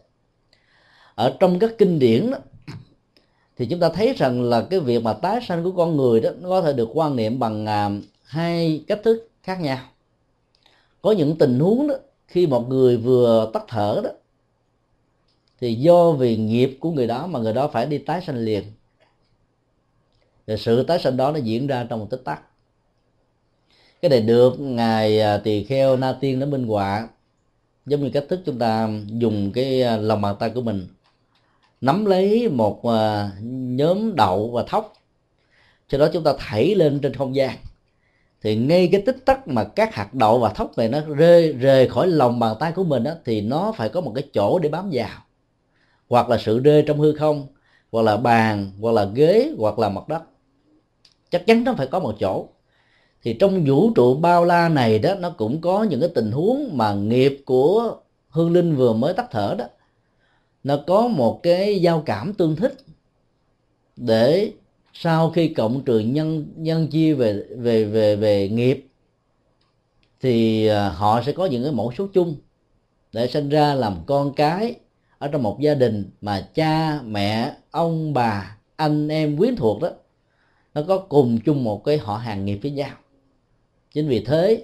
Ở 1.16 1.38
trong 1.40 1.60
các 1.60 1.72
kinh 1.78 2.00
điển 2.00 2.32
đó, 2.32 2.38
thì 3.58 3.66
chúng 3.66 3.80
ta 3.80 3.90
thấy 3.90 4.14
rằng 4.14 4.42
là 4.42 4.68
cái 4.70 4.80
việc 4.80 5.04
mà 5.04 5.14
tái 5.14 5.40
sanh 5.48 5.64
của 5.64 5.72
con 5.72 5.98
người 5.98 6.22
đó 6.22 6.30
nó 6.42 6.50
có 6.50 6.62
thể 6.62 6.74
được 6.74 6.90
quan 6.94 7.16
niệm 7.16 7.40
bằng 7.40 7.66
à, 7.66 7.90
hai 8.24 8.84
cách 8.88 9.00
thức 9.04 9.30
khác 9.44 9.62
nhau. 9.62 9.80
Có 11.02 11.12
những 11.12 11.38
tình 11.38 11.60
huống 11.60 11.88
đó 11.88 11.96
khi 12.28 12.48
một 12.48 12.70
người 12.70 12.98
vừa 12.98 13.52
tắt 13.54 13.64
thở 13.68 14.02
đó 14.04 14.10
thì 15.60 15.74
do 15.74 16.12
vì 16.12 16.38
nghiệp 16.38 16.78
của 16.80 16.92
người 16.92 17.08
đó 17.08 17.28
mà 17.28 17.40
người 17.40 17.54
đó 17.54 17.68
phải 17.68 17.86
đi 17.86 17.98
tái 17.98 18.22
sanh 18.22 18.38
liền 18.38 18.64
thì 20.48 20.58
sự 20.58 20.84
tái 20.84 21.00
sinh 21.00 21.18
đó 21.18 21.32
nó 21.32 21.40
diễn 21.40 21.68
ra 21.68 21.86
trong 21.90 22.00
một 22.00 22.08
tích 22.10 22.22
tắc. 22.24 22.42
Cái 24.02 24.10
này 24.10 24.22
được 24.22 24.60
ngài 24.60 25.22
à, 25.22 25.38
tỳ 25.38 25.64
kheo 25.64 25.98
na 25.98 26.18
tiên 26.22 26.40
nó 26.40 26.46
minh 26.46 26.68
họa 26.68 27.08
giống 27.86 28.04
như 28.04 28.10
cách 28.10 28.26
thức 28.30 28.40
chúng 28.46 28.60
ta 28.60 28.90
dùng 29.08 29.52
cái 29.52 29.82
à, 29.82 29.98
lòng 29.98 30.22
bàn 30.22 30.36
tay 30.40 30.50
của 30.50 30.62
mình. 30.62 30.88
Nắm 31.82 32.06
lấy 32.06 32.50
một 32.50 32.84
à, 32.84 33.32
nhóm 33.42 34.16
đậu 34.16 34.52
và 34.52 34.64
thóc. 34.64 34.94
Sau 35.90 36.00
đó 36.00 36.08
chúng 36.14 36.24
ta 36.24 36.34
thảy 36.40 36.76
lên 36.76 37.00
trên 37.00 37.14
không 37.14 37.36
gian. 37.36 37.58
Thì 38.42 38.56
ngay 38.56 38.90
cái 38.92 39.02
tích 39.02 39.26
tắc 39.26 39.48
mà 39.48 39.64
các 39.64 39.96
hạt 39.96 40.14
đậu 40.14 40.40
và 40.40 40.54
thóc 40.54 40.78
này 40.78 40.90
nó 40.90 41.02
rơi 41.02 41.54
rời 41.54 41.90
khỏi 41.90 42.08
lòng 42.08 42.40
bàn 42.40 42.56
tay 42.60 42.72
của 42.72 42.84
mình 42.84 43.04
đó, 43.04 43.12
thì 43.26 43.42
nó 43.42 43.74
phải 43.78 43.90
có 43.90 44.02
một 44.02 44.12
cái 44.16 44.24
chỗ 44.34 44.60
để 44.60 44.70
bám 44.70 44.90
vào. 44.94 45.10
Hoặc 46.10 46.30
là 46.30 46.38
sự 46.38 46.60
rơi 46.60 46.84
trong 46.88 47.00
hư 47.00 47.14
không 47.14 47.48
hoặc 47.92 48.02
là 48.02 48.18
bàn 48.18 48.72
hoặc 48.82 48.92
là 48.92 49.06
ghế 49.06 49.52
hoặc 49.58 49.80
là 49.80 49.90
mặt 49.90 50.08
đất 50.08 50.22
chắc 51.32 51.46
chắn 51.46 51.64
nó 51.64 51.74
phải 51.78 51.88
có 51.88 52.00
một 52.00 52.16
chỗ. 52.20 52.48
Thì 53.24 53.34
trong 53.34 53.66
vũ 53.66 53.92
trụ 53.96 54.16
bao 54.16 54.46
la 54.46 54.70
này 54.70 55.00
đó, 55.00 55.16
nó 55.16 55.30
cũng 55.30 55.62
có 55.62 55.84
những 55.84 56.00
cái 56.00 56.10
tình 56.16 56.32
huống 56.32 56.78
mà 56.78 56.94
nghiệp 56.94 57.42
của 57.46 57.98
hương 58.30 58.54
linh 58.54 58.76
vừa 58.76 58.94
mới 58.94 59.14
tắt 59.14 59.28
thở 59.32 59.56
đó. 59.58 59.66
Nó 60.64 60.80
có 60.88 61.08
một 61.08 61.40
cái 61.44 61.82
giao 61.82 62.04
cảm 62.06 62.34
tương 62.34 62.56
thích 62.56 62.78
để 63.96 64.52
sau 64.94 65.30
khi 65.30 65.48
cộng 65.48 65.84
trừ 65.84 66.00
nhân 66.00 66.46
nhân 66.56 66.88
chia 66.88 67.14
về 67.14 67.44
về 67.58 67.86
về 67.86 68.16
về 68.16 68.50
nghiệp, 68.50 68.88
thì 70.22 70.68
à, 70.68 70.90
họ 70.90 71.22
sẽ 71.26 71.32
có 71.32 71.46
những 71.46 71.64
cái 71.64 71.72
mẫu 71.72 71.92
số 71.98 72.08
chung 72.14 72.36
để 73.14 73.28
sinh 73.28 73.50
ra 73.50 73.74
làm 73.74 73.96
con 74.06 74.34
cái 74.34 74.76
ở 75.18 75.28
trong 75.28 75.44
một 75.44 75.60
gia 75.60 75.74
đình 75.74 76.10
mà 76.22 76.48
cha, 76.54 77.02
mẹ, 77.02 77.54
ông, 77.72 78.14
bà, 78.14 78.58
anh 78.76 79.08
em 79.08 79.38
quyến 79.38 79.56
thuộc 79.56 79.82
đó 79.82 79.90
nó 80.78 80.84
có 80.88 80.98
cùng 80.98 81.40
chung 81.40 81.64
một 81.64 81.84
cái 81.84 81.98
họ 81.98 82.18
hàng 82.18 82.46
nghiệp 82.46 82.60
với 82.62 82.72
nhau. 82.72 82.96
Chính 83.94 84.08
vì 84.08 84.20
thế 84.26 84.64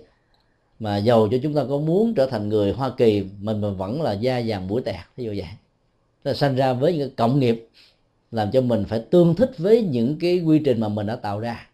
mà 0.80 0.98
giàu 0.98 1.28
cho 1.32 1.38
chúng 1.44 1.54
ta 1.54 1.62
có 1.70 1.78
muốn 1.78 2.14
trở 2.14 2.26
thành 2.26 2.50
người 2.50 2.72
Hoa 2.72 2.92
Kỳ, 2.98 3.24
mình 3.40 3.62
mình 3.62 3.78
vẫn 3.78 4.02
là 4.02 4.14
da 4.14 4.42
vàng 4.46 4.68
mũi 4.68 4.82
tẹt 4.82 5.02
ví 5.18 5.24
dụ 5.24 5.30
vậy. 5.30 5.48
Là 6.24 6.34
sanh 6.34 6.56
ra 6.56 6.74
với 6.74 6.98
những 6.98 7.16
cộng 7.16 7.40
nghiệp, 7.40 7.70
làm 8.32 8.52
cho 8.52 8.62
mình 8.62 8.86
phải 8.86 9.00
tương 9.00 9.36
thích 9.36 9.52
với 9.58 9.82
những 9.82 10.18
cái 10.20 10.40
quy 10.40 10.60
trình 10.60 10.80
mà 10.80 10.88
mình 10.88 11.08
đã 11.08 11.16
tạo 11.16 11.40
ra. 11.40 11.68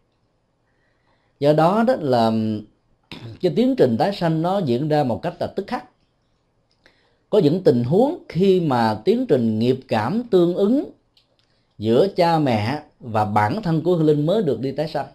Do 1.39 1.53
đó 1.53 1.83
đó 1.87 1.95
là 1.99 2.31
cái 3.41 3.53
tiến 3.55 3.75
trình 3.75 3.97
tái 3.97 4.13
sanh 4.13 4.41
nó 4.41 4.59
diễn 4.59 4.87
ra 4.87 5.03
một 5.03 5.21
cách 5.21 5.33
là 5.39 5.47
tức 5.47 5.67
khắc. 5.67 5.85
Có 7.29 7.39
những 7.39 7.63
tình 7.63 7.83
huống 7.83 8.23
khi 8.29 8.59
mà 8.59 9.01
tiến 9.05 9.25
trình 9.25 9.59
nghiệp 9.59 9.79
cảm 9.87 10.23
tương 10.31 10.55
ứng 10.55 10.91
giữa 11.77 12.07
cha 12.15 12.39
mẹ 12.39 12.81
và 12.99 13.25
bản 13.25 13.61
thân 13.61 13.81
của 13.81 13.95
hương 13.95 14.05
linh 14.05 14.25
mới 14.25 14.43
được 14.43 14.59
đi 14.59 14.71
tái 14.71 14.87
sanh. 14.87 15.07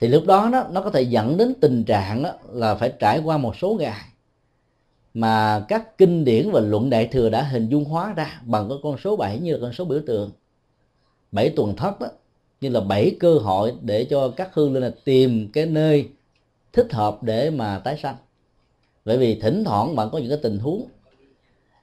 Thì 0.00 0.08
lúc 0.08 0.24
đó, 0.26 0.48
đó 0.52 0.66
nó 0.70 0.80
có 0.80 0.90
thể 0.90 1.02
dẫn 1.02 1.36
đến 1.36 1.54
tình 1.60 1.84
trạng 1.84 2.22
đó 2.22 2.32
là 2.52 2.74
phải 2.74 2.92
trải 2.98 3.18
qua 3.18 3.38
một 3.38 3.56
số 3.56 3.76
ngày 3.78 4.00
mà 5.14 5.64
các 5.68 5.98
kinh 5.98 6.24
điển 6.24 6.50
và 6.50 6.60
luận 6.60 6.90
đại 6.90 7.06
thừa 7.06 7.30
đã 7.30 7.42
hình 7.42 7.68
dung 7.68 7.84
hóa 7.84 8.12
ra 8.16 8.40
bằng 8.44 8.68
cái 8.68 8.78
con 8.82 8.98
số 8.98 9.16
7 9.16 9.38
như 9.38 9.52
là 9.52 9.58
con 9.62 9.72
số 9.72 9.84
biểu 9.84 10.00
tượng. 10.06 10.30
Bảy 11.32 11.50
tuần 11.56 11.76
thất 11.76 12.00
đó 12.00 12.06
như 12.60 12.68
là 12.68 12.80
bảy 12.80 13.16
cơ 13.20 13.34
hội 13.34 13.74
để 13.80 14.04
cho 14.04 14.28
các 14.28 14.54
hương 14.54 14.72
linh 14.72 14.82
là 14.82 14.90
tìm 15.04 15.50
cái 15.52 15.66
nơi 15.66 16.08
thích 16.72 16.92
hợp 16.92 17.22
để 17.22 17.50
mà 17.50 17.78
tái 17.78 17.98
sanh. 18.02 18.16
Bởi 19.04 19.18
vì 19.18 19.40
thỉnh 19.40 19.64
thoảng 19.64 19.96
bạn 19.96 20.08
có 20.12 20.18
những 20.18 20.28
cái 20.28 20.38
tình 20.42 20.58
huống 20.58 20.86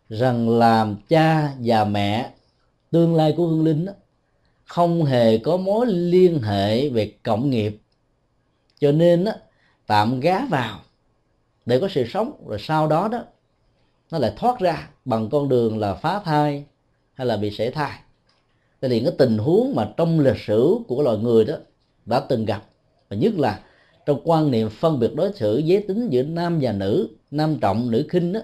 rằng 0.09 0.49
làm 0.49 0.95
cha 1.09 1.53
và 1.63 1.85
mẹ 1.85 2.31
tương 2.91 3.15
lai 3.15 3.33
của 3.37 3.47
hương 3.47 3.63
linh 3.63 3.85
đó, 3.85 3.93
không 4.71 5.05
hề 5.05 5.37
có 5.37 5.57
mối 5.57 5.85
liên 5.87 6.41
hệ 6.41 6.89
về 6.89 7.13
cộng 7.23 7.49
nghiệp. 7.49 7.77
Cho 8.79 8.91
nên 8.91 9.23
đó, 9.23 9.31
tạm 9.87 10.19
gá 10.19 10.45
vào 10.45 10.79
để 11.65 11.79
có 11.79 11.87
sự 11.91 12.05
sống 12.07 12.43
rồi 12.47 12.57
sau 12.61 12.87
đó 12.87 13.07
đó 13.07 13.23
nó 14.11 14.19
lại 14.19 14.33
thoát 14.37 14.59
ra 14.59 14.89
bằng 15.05 15.29
con 15.29 15.49
đường 15.49 15.79
là 15.79 15.93
phá 15.93 16.21
thai 16.25 16.65
hay 17.13 17.27
là 17.27 17.37
bị 17.37 17.51
sảy 17.51 17.71
thai. 17.71 17.99
Đây 18.81 18.91
là 18.91 18.95
những 18.95 19.05
cái 19.05 19.15
tình 19.17 19.37
huống 19.37 19.75
mà 19.75 19.93
trong 19.97 20.19
lịch 20.19 20.39
sử 20.47 20.75
của 20.87 21.03
loài 21.03 21.17
người 21.17 21.45
đó 21.45 21.55
đã 22.05 22.19
từng 22.19 22.45
gặp 22.45 22.63
và 23.09 23.17
nhất 23.17 23.33
là 23.37 23.59
trong 24.05 24.21
quan 24.23 24.51
niệm 24.51 24.69
phân 24.69 24.99
biệt 24.99 25.15
đối 25.15 25.33
xử 25.33 25.57
giới 25.57 25.83
tính 25.87 26.09
giữa 26.09 26.23
nam 26.23 26.59
và 26.61 26.71
nữ 26.71 27.09
nam 27.31 27.59
trọng 27.59 27.91
nữ 27.91 28.05
khinh 28.09 28.33
đó 28.33 28.39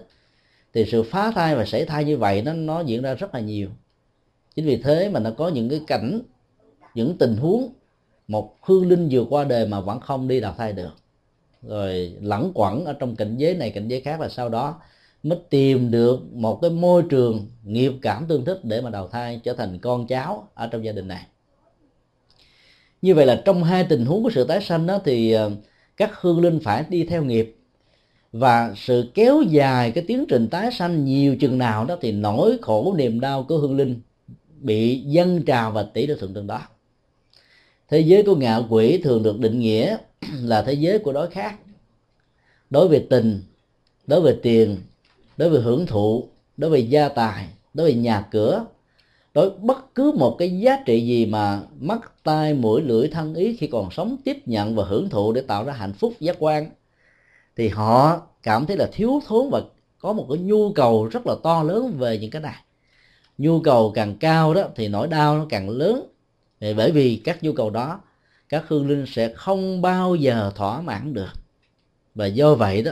thì 0.74 0.86
sự 0.92 1.04
phá 1.04 1.32
thai 1.32 1.56
và 1.56 1.66
sảy 1.66 1.86
thai 1.86 2.06
như 2.06 2.18
vậy 2.18 2.42
nó 2.42 2.54
nó 2.54 2.82
diễn 2.82 3.02
ra 3.02 3.14
rất 3.14 3.34
là 3.34 3.40
nhiều 3.40 3.70
chính 4.58 4.66
vì 4.66 4.78
thế 4.78 5.10
mà 5.10 5.20
nó 5.20 5.32
có 5.32 5.48
những 5.48 5.70
cái 5.70 5.82
cảnh, 5.88 6.22
những 6.96 7.18
tình 7.18 7.38
huống, 7.38 7.70
một 8.28 8.56
hương 8.62 8.88
linh 8.88 9.08
vừa 9.12 9.26
qua 9.30 9.44
đời 9.44 9.68
mà 9.68 9.80
vẫn 9.80 10.00
không 10.00 10.28
đi 10.28 10.40
đào 10.40 10.56
thai 10.58 10.74
được. 10.74 10.96
Rồi 11.62 12.18
lẩn 12.22 12.52
quẩn 12.54 12.86
ở 12.86 12.94
trong 12.94 13.16
cảnh 13.16 13.38
giới 13.38 13.56
này, 13.56 13.72
cảnh 13.72 13.88
giới 13.88 14.02
khác 14.02 14.20
là 14.20 14.30
sau 14.30 14.50
đó 14.50 14.82
mới 15.24 15.40
tìm 15.50 15.92
được 15.92 16.20
một 16.34 16.60
cái 16.62 16.72
môi 16.72 17.04
trường 17.10 17.48
nghiệp 17.64 17.94
cảm 18.02 18.26
tương 18.28 18.46
thích 18.46 18.60
để 18.64 18.82
mà 18.82 18.90
đào 18.90 19.08
thai 19.08 19.42
trở 19.44 19.54
thành 19.54 19.80
con 19.80 20.08
cháu 20.08 20.48
ở 20.54 20.68
trong 20.68 20.86
gia 20.86 20.92
đình 20.92 21.08
này. 21.08 21.26
Như 23.02 23.16
vậy 23.16 23.26
là 23.26 23.42
trong 23.46 23.64
hai 23.64 23.84
tình 23.84 24.06
huống 24.06 24.24
của 24.24 24.30
sự 24.30 24.44
tái 24.44 24.62
sanh 24.62 24.88
đó 24.88 25.00
thì 25.06 25.32
ờ, 25.32 25.52
các 25.98 26.22
hương 26.22 26.42
linh 26.42 26.60
phải 26.60 26.86
đi 26.90 27.04
theo 27.04 27.24
nghiệp. 27.24 27.56
Và 28.32 28.74
sự 28.76 29.12
kéo 29.14 29.42
dài 29.42 29.92
cái 29.92 30.04
tiến 30.08 30.26
trình 30.30 30.48
tái 30.48 30.72
sanh 30.72 31.06
nhiều 31.06 31.36
chừng 31.40 31.58
nào 31.58 31.86
đó 31.86 31.98
thì 32.02 32.12
nỗi 32.12 32.58
khổ 32.62 32.94
niềm 32.98 33.20
đau 33.20 33.44
của 33.44 33.58
hương 33.58 33.76
linh 33.76 34.00
bị 34.68 35.00
dâng 35.00 35.44
trào 35.44 35.72
và 35.72 35.84
tỷ 35.84 36.08
lệ 36.08 36.16
thuận 36.20 36.34
tương 36.34 36.48
đó. 36.48 36.62
Thế 37.90 38.00
giới 38.00 38.24
của 38.24 38.36
ngạ 38.36 38.60
quỷ 38.70 39.02
thường 39.04 39.24
được 39.24 39.40
định 39.40 39.60
nghĩa 39.60 39.98
là 40.42 40.62
thế 40.62 40.74
giới 40.74 41.00
của 41.00 41.14
đối 41.14 41.30
khác. 41.30 41.56
Đối 42.70 42.88
về 42.88 43.06
tình, 43.10 43.42
đối 44.08 44.22
về 44.22 44.38
tiền, 44.44 44.78
đối 45.38 45.50
với 45.50 45.62
hưởng 45.62 45.86
thụ, 45.86 46.28
đối 46.58 46.70
với 46.70 46.90
gia 46.90 47.10
tài, 47.10 47.48
đối 47.74 47.88
với 47.92 48.02
nhà 48.02 48.28
cửa, 48.32 48.66
đối 49.34 49.50
bất 49.50 49.96
cứ 49.96 50.12
một 50.12 50.36
cái 50.40 50.60
giá 50.60 50.84
trị 50.86 51.06
gì 51.06 51.26
mà 51.26 51.62
mắt, 51.80 52.24
tai, 52.24 52.54
mũi, 52.54 52.82
lưỡi, 52.82 53.08
thân 53.08 53.34
ý 53.34 53.56
khi 53.56 53.68
còn 53.68 53.92
sống 53.92 54.18
tiếp 54.24 54.38
nhận 54.46 54.76
và 54.76 54.84
hưởng 54.84 55.10
thụ 55.10 55.34
để 55.34 55.42
tạo 55.42 55.64
ra 55.64 55.74
hạnh 55.74 55.94
phúc, 55.94 56.14
giác 56.20 56.36
quan, 56.40 56.70
thì 57.56 57.68
họ 57.68 58.22
cảm 58.44 58.66
thấy 58.66 58.78
là 58.78 58.90
thiếu 58.94 59.22
thốn 59.28 59.50
và 59.50 59.62
có 60.00 60.14
một 60.14 60.26
cái 60.30 60.38
nhu 60.38 60.74
cầu 60.74 61.06
rất 61.06 61.28
là 61.28 61.36
to 61.44 61.64
lớn 61.64 61.94
về 61.98 62.18
những 62.18 62.32
cái 62.32 62.42
này 62.42 62.56
nhu 63.38 63.62
cầu 63.62 63.92
càng 63.96 64.18
cao 64.18 64.54
đó 64.54 64.64
thì 64.76 64.88
nỗi 64.88 65.08
đau 65.08 65.38
nó 65.38 65.46
càng 65.50 65.70
lớn. 65.70 66.08
Bởi 66.60 66.92
vì 66.92 67.22
các 67.24 67.44
nhu 67.44 67.54
cầu 67.54 67.70
đó, 67.70 68.02
các 68.50 68.64
hương 68.68 68.90
linh 68.90 69.06
sẽ 69.08 69.34
không 69.34 69.82
bao 69.82 70.16
giờ 70.16 70.52
thỏa 70.56 70.82
mãn 70.82 71.14
được. 71.14 71.32
Và 72.16 72.26
do 72.26 72.56
vậy 72.56 72.82
đó, 72.82 72.92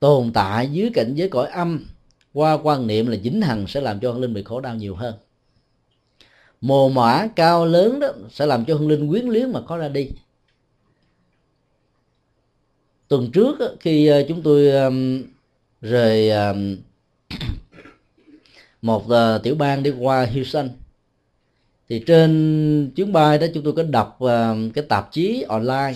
tồn 0.00 0.32
tại 0.32 0.68
dưới 0.72 0.90
cảnh 0.94 1.14
giới 1.14 1.28
cõi 1.28 1.48
âm, 1.48 1.86
qua 2.32 2.58
quan 2.62 2.86
niệm 2.86 3.06
là 3.06 3.16
dính 3.16 3.42
hằng 3.42 3.66
sẽ 3.66 3.80
làm 3.80 4.00
cho 4.00 4.12
hương 4.12 4.20
linh 4.20 4.34
bị 4.34 4.42
khổ 4.42 4.60
đau 4.60 4.74
nhiều 4.74 4.94
hơn. 4.94 5.14
Mồ 6.60 6.88
mã 6.88 7.28
cao 7.36 7.66
lớn 7.66 8.00
đó 8.00 8.08
sẽ 8.30 8.46
làm 8.46 8.64
cho 8.64 8.74
hương 8.74 8.88
linh 8.88 9.08
quyến 9.08 9.26
luyến 9.26 9.52
mà 9.52 9.60
khó 9.66 9.76
ra 9.76 9.88
đi. 9.88 10.08
Tuần 13.08 13.30
trước 13.32 13.58
khi 13.80 14.06
ờ, 14.06 14.24
chúng 14.28 14.42
tôi 14.42 14.72
rời 15.80 16.30
một 18.82 19.04
uh, 19.06 19.42
tiểu 19.42 19.54
bang 19.54 19.82
đi 19.82 19.90
qua 19.90 20.26
Houston. 20.34 20.68
Thì 21.88 22.02
trên 22.06 22.90
chuyến 22.96 23.12
bay 23.12 23.38
đó 23.38 23.46
chúng 23.54 23.64
tôi 23.64 23.72
có 23.72 23.82
đọc 23.82 24.16
ờ, 24.20 24.56
cái 24.74 24.84
tạp 24.88 25.12
chí 25.12 25.44
online 25.48 25.94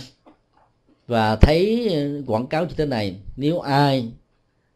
và 1.07 1.37
thấy 1.37 1.91
quảng 2.27 2.47
cáo 2.47 2.65
như 2.65 2.75
thế 2.77 2.87
này. 2.87 3.17
Nếu 3.37 3.61
ai 3.61 4.09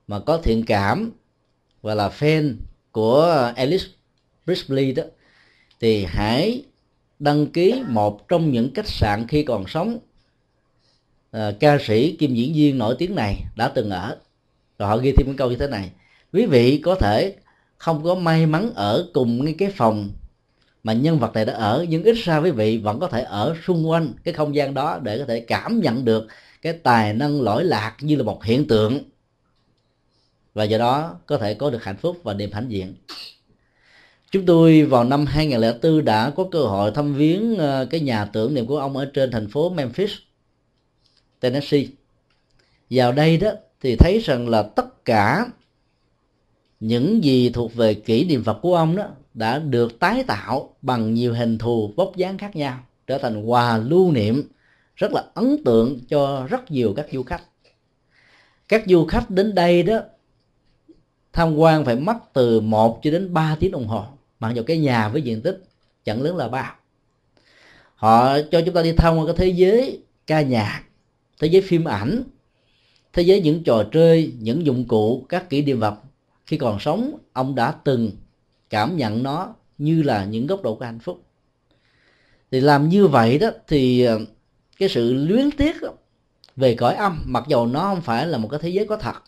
mà 0.07 0.21
có 0.21 0.38
thiện 0.38 0.64
cảm 0.64 1.12
và 1.83 1.95
là 1.95 2.09
fan 2.09 2.55
của 2.92 3.53
Alice 3.57 3.85
brisley 4.47 4.92
đó 4.92 5.03
thì 5.81 6.05
hãy 6.05 6.62
đăng 7.19 7.47
ký 7.47 7.83
một 7.88 8.29
trong 8.29 8.53
những 8.53 8.75
khách 8.75 8.88
sạn 8.88 9.27
khi 9.29 9.42
còn 9.42 9.64
sống. 9.66 9.99
À, 11.31 11.53
ca 11.61 11.79
sĩ 11.81 12.16
kim 12.16 12.35
diễn 12.35 12.53
viên 12.55 12.79
nổi 12.79 12.97
tiếng 12.99 13.14
này 13.14 13.45
đã 13.57 13.69
từng 13.69 13.90
ở 13.90 14.16
rồi 14.79 14.88
họ 14.88 14.97
ghi 14.97 15.12
thêm 15.12 15.27
một 15.27 15.35
câu 15.37 15.51
như 15.51 15.57
thế 15.57 15.66
này. 15.66 15.90
Quý 16.33 16.47
vị 16.47 16.81
có 16.85 16.95
thể 16.95 17.35
không 17.78 18.04
có 18.04 18.14
may 18.14 18.46
mắn 18.46 18.72
ở 18.74 19.08
cùng 19.14 19.56
cái 19.58 19.70
phòng 19.70 20.10
mà 20.86 20.92
nhân 20.92 21.18
vật 21.18 21.34
này 21.34 21.44
đã 21.44 21.52
ở, 21.52 21.86
nhưng 21.88 22.02
ít 22.02 22.12
ra 22.12 22.38
quý 22.38 22.50
vị 22.50 22.78
vẫn 22.78 23.00
có 23.00 23.08
thể 23.08 23.22
ở 23.22 23.56
xung 23.66 23.90
quanh 23.90 24.12
cái 24.24 24.34
không 24.34 24.54
gian 24.54 24.74
đó 24.74 24.98
để 25.02 25.18
có 25.18 25.24
thể 25.24 25.40
cảm 25.40 25.80
nhận 25.80 26.04
được 26.04 26.26
cái 26.62 26.72
tài 26.72 27.12
năng 27.12 27.42
lỗi 27.42 27.64
lạc 27.64 27.96
như 28.00 28.16
là 28.16 28.22
một 28.22 28.44
hiện 28.44 28.66
tượng. 28.68 28.98
Và 30.54 30.64
do 30.64 30.78
đó 30.78 31.18
có 31.26 31.38
thể 31.38 31.54
có 31.54 31.70
được 31.70 31.84
hạnh 31.84 31.96
phúc 31.96 32.20
và 32.22 32.34
niềm 32.34 32.52
hãnh 32.52 32.70
diện. 32.70 32.94
Chúng 34.30 34.46
tôi 34.46 34.82
vào 34.82 35.04
năm 35.04 35.26
2004 35.26 36.04
đã 36.04 36.30
có 36.36 36.48
cơ 36.50 36.62
hội 36.62 36.90
thăm 36.90 37.14
viếng 37.14 37.56
ờ, 37.56 37.86
cái 37.90 38.00
nhà 38.00 38.24
tưởng 38.24 38.54
niệm 38.54 38.66
của 38.66 38.78
ông 38.78 38.96
ở 38.96 39.10
trên 39.14 39.30
thành 39.30 39.48
phố 39.48 39.70
Memphis, 39.70 40.10
Tennessee. 41.40 41.84
Vào 42.90 43.12
đây 43.12 43.36
đó 43.36 43.50
thì 43.80 43.96
thấy 43.96 44.18
rằng 44.24 44.48
là 44.48 44.62
tất 44.62 45.04
cả 45.04 45.46
những 46.80 47.24
gì 47.24 47.50
thuộc 47.50 47.74
về 47.74 47.94
kỷ 47.94 48.24
niệm 48.24 48.42
vật 48.42 48.58
của 48.62 48.76
ông 48.76 48.96
đó 48.96 49.06
đã 49.34 49.58
được 49.58 49.98
tái 49.98 50.22
tạo 50.22 50.76
bằng 50.82 51.14
nhiều 51.14 51.34
hình 51.34 51.58
thù 51.58 51.92
vóc 51.96 52.16
dáng 52.16 52.38
khác 52.38 52.56
nhau, 52.56 52.78
trở 53.06 53.18
thành 53.18 53.42
quà 53.42 53.78
lưu 53.78 54.12
niệm, 54.12 54.42
rất 54.96 55.12
là 55.12 55.24
ấn 55.34 55.64
tượng 55.64 56.00
cho 56.08 56.46
rất 56.50 56.70
nhiều 56.70 56.94
các 56.96 57.06
du 57.12 57.22
khách. 57.22 57.42
Các 58.68 58.82
du 58.86 59.06
khách 59.06 59.30
đến 59.30 59.54
đây 59.54 59.82
đó, 59.82 60.00
tham 61.32 61.56
quan 61.56 61.85
phải 61.85 61.96
mất 61.96 62.16
từ 62.33 62.60
1 62.60 63.00
cho 63.02 63.10
đến 63.10 63.35
3 63.35 63.56
tiếng 63.60 63.72
đồng 63.72 63.87
hồ, 63.87 64.04
mặc 64.40 64.52
dù 64.54 64.62
cái 64.62 64.79
nhà 64.79 65.08
với 65.08 65.22
diện 65.22 65.42
tích 65.42 65.62
chẳng 66.04 66.22
lớn 66.22 66.37
là 66.37 66.48
bao. 66.48 66.74
Họ 67.94 68.38
cho 68.50 68.60
chúng 68.60 68.74
ta 68.74 68.83
đi 68.83 68.92
tham 68.92 69.16
quan 69.16 69.27
cái 69.27 69.35
thế 69.38 69.48
giới 69.48 70.00
ca 70.27 70.40
nhạc, 70.40 70.83
thế 71.40 71.48
giới 71.48 71.62
phim 71.62 71.85
ảnh, 71.85 72.22
thế 73.12 73.22
giới 73.22 73.40
những 73.40 73.64
trò 73.64 73.85
chơi, 73.92 74.33
những 74.40 74.66
dụng 74.66 74.85
cụ, 74.88 75.27
các 75.29 75.50
kỷ 75.50 75.62
niệm 75.62 75.81
vật 75.81 75.94
khi 76.47 76.57
còn 76.57 76.81
sống 76.81 77.19
ông 77.33 77.55
đã 77.55 77.75
từng 77.85 78.11
cảm 78.71 78.97
nhận 78.97 79.23
nó 79.23 79.55
như 79.79 80.03
là 80.03 80.25
những 80.25 80.47
góc 80.47 80.63
độ 80.63 80.75
của 80.75 80.85
hạnh 80.85 80.99
phúc. 80.99 81.23
Thì 82.51 82.61
làm 82.61 82.88
như 82.88 83.07
vậy 83.07 83.38
đó 83.38 83.51
thì 83.69 84.03
ờ, 84.03 84.21
cái 84.79 84.88
sự 84.88 85.15
luyến 85.15 85.51
tiếc 85.51 85.77
về 86.57 86.75
cõi 86.75 86.94
âm 86.94 87.23
mặc 87.27 87.44
dầu 87.49 87.67
nó 87.67 87.81
không 87.81 88.01
phải 88.01 88.27
là 88.27 88.38
một 88.38 88.49
cái 88.49 88.61
thế 88.63 88.69
giới 88.69 88.87
có 88.87 88.97
thật 88.97 89.23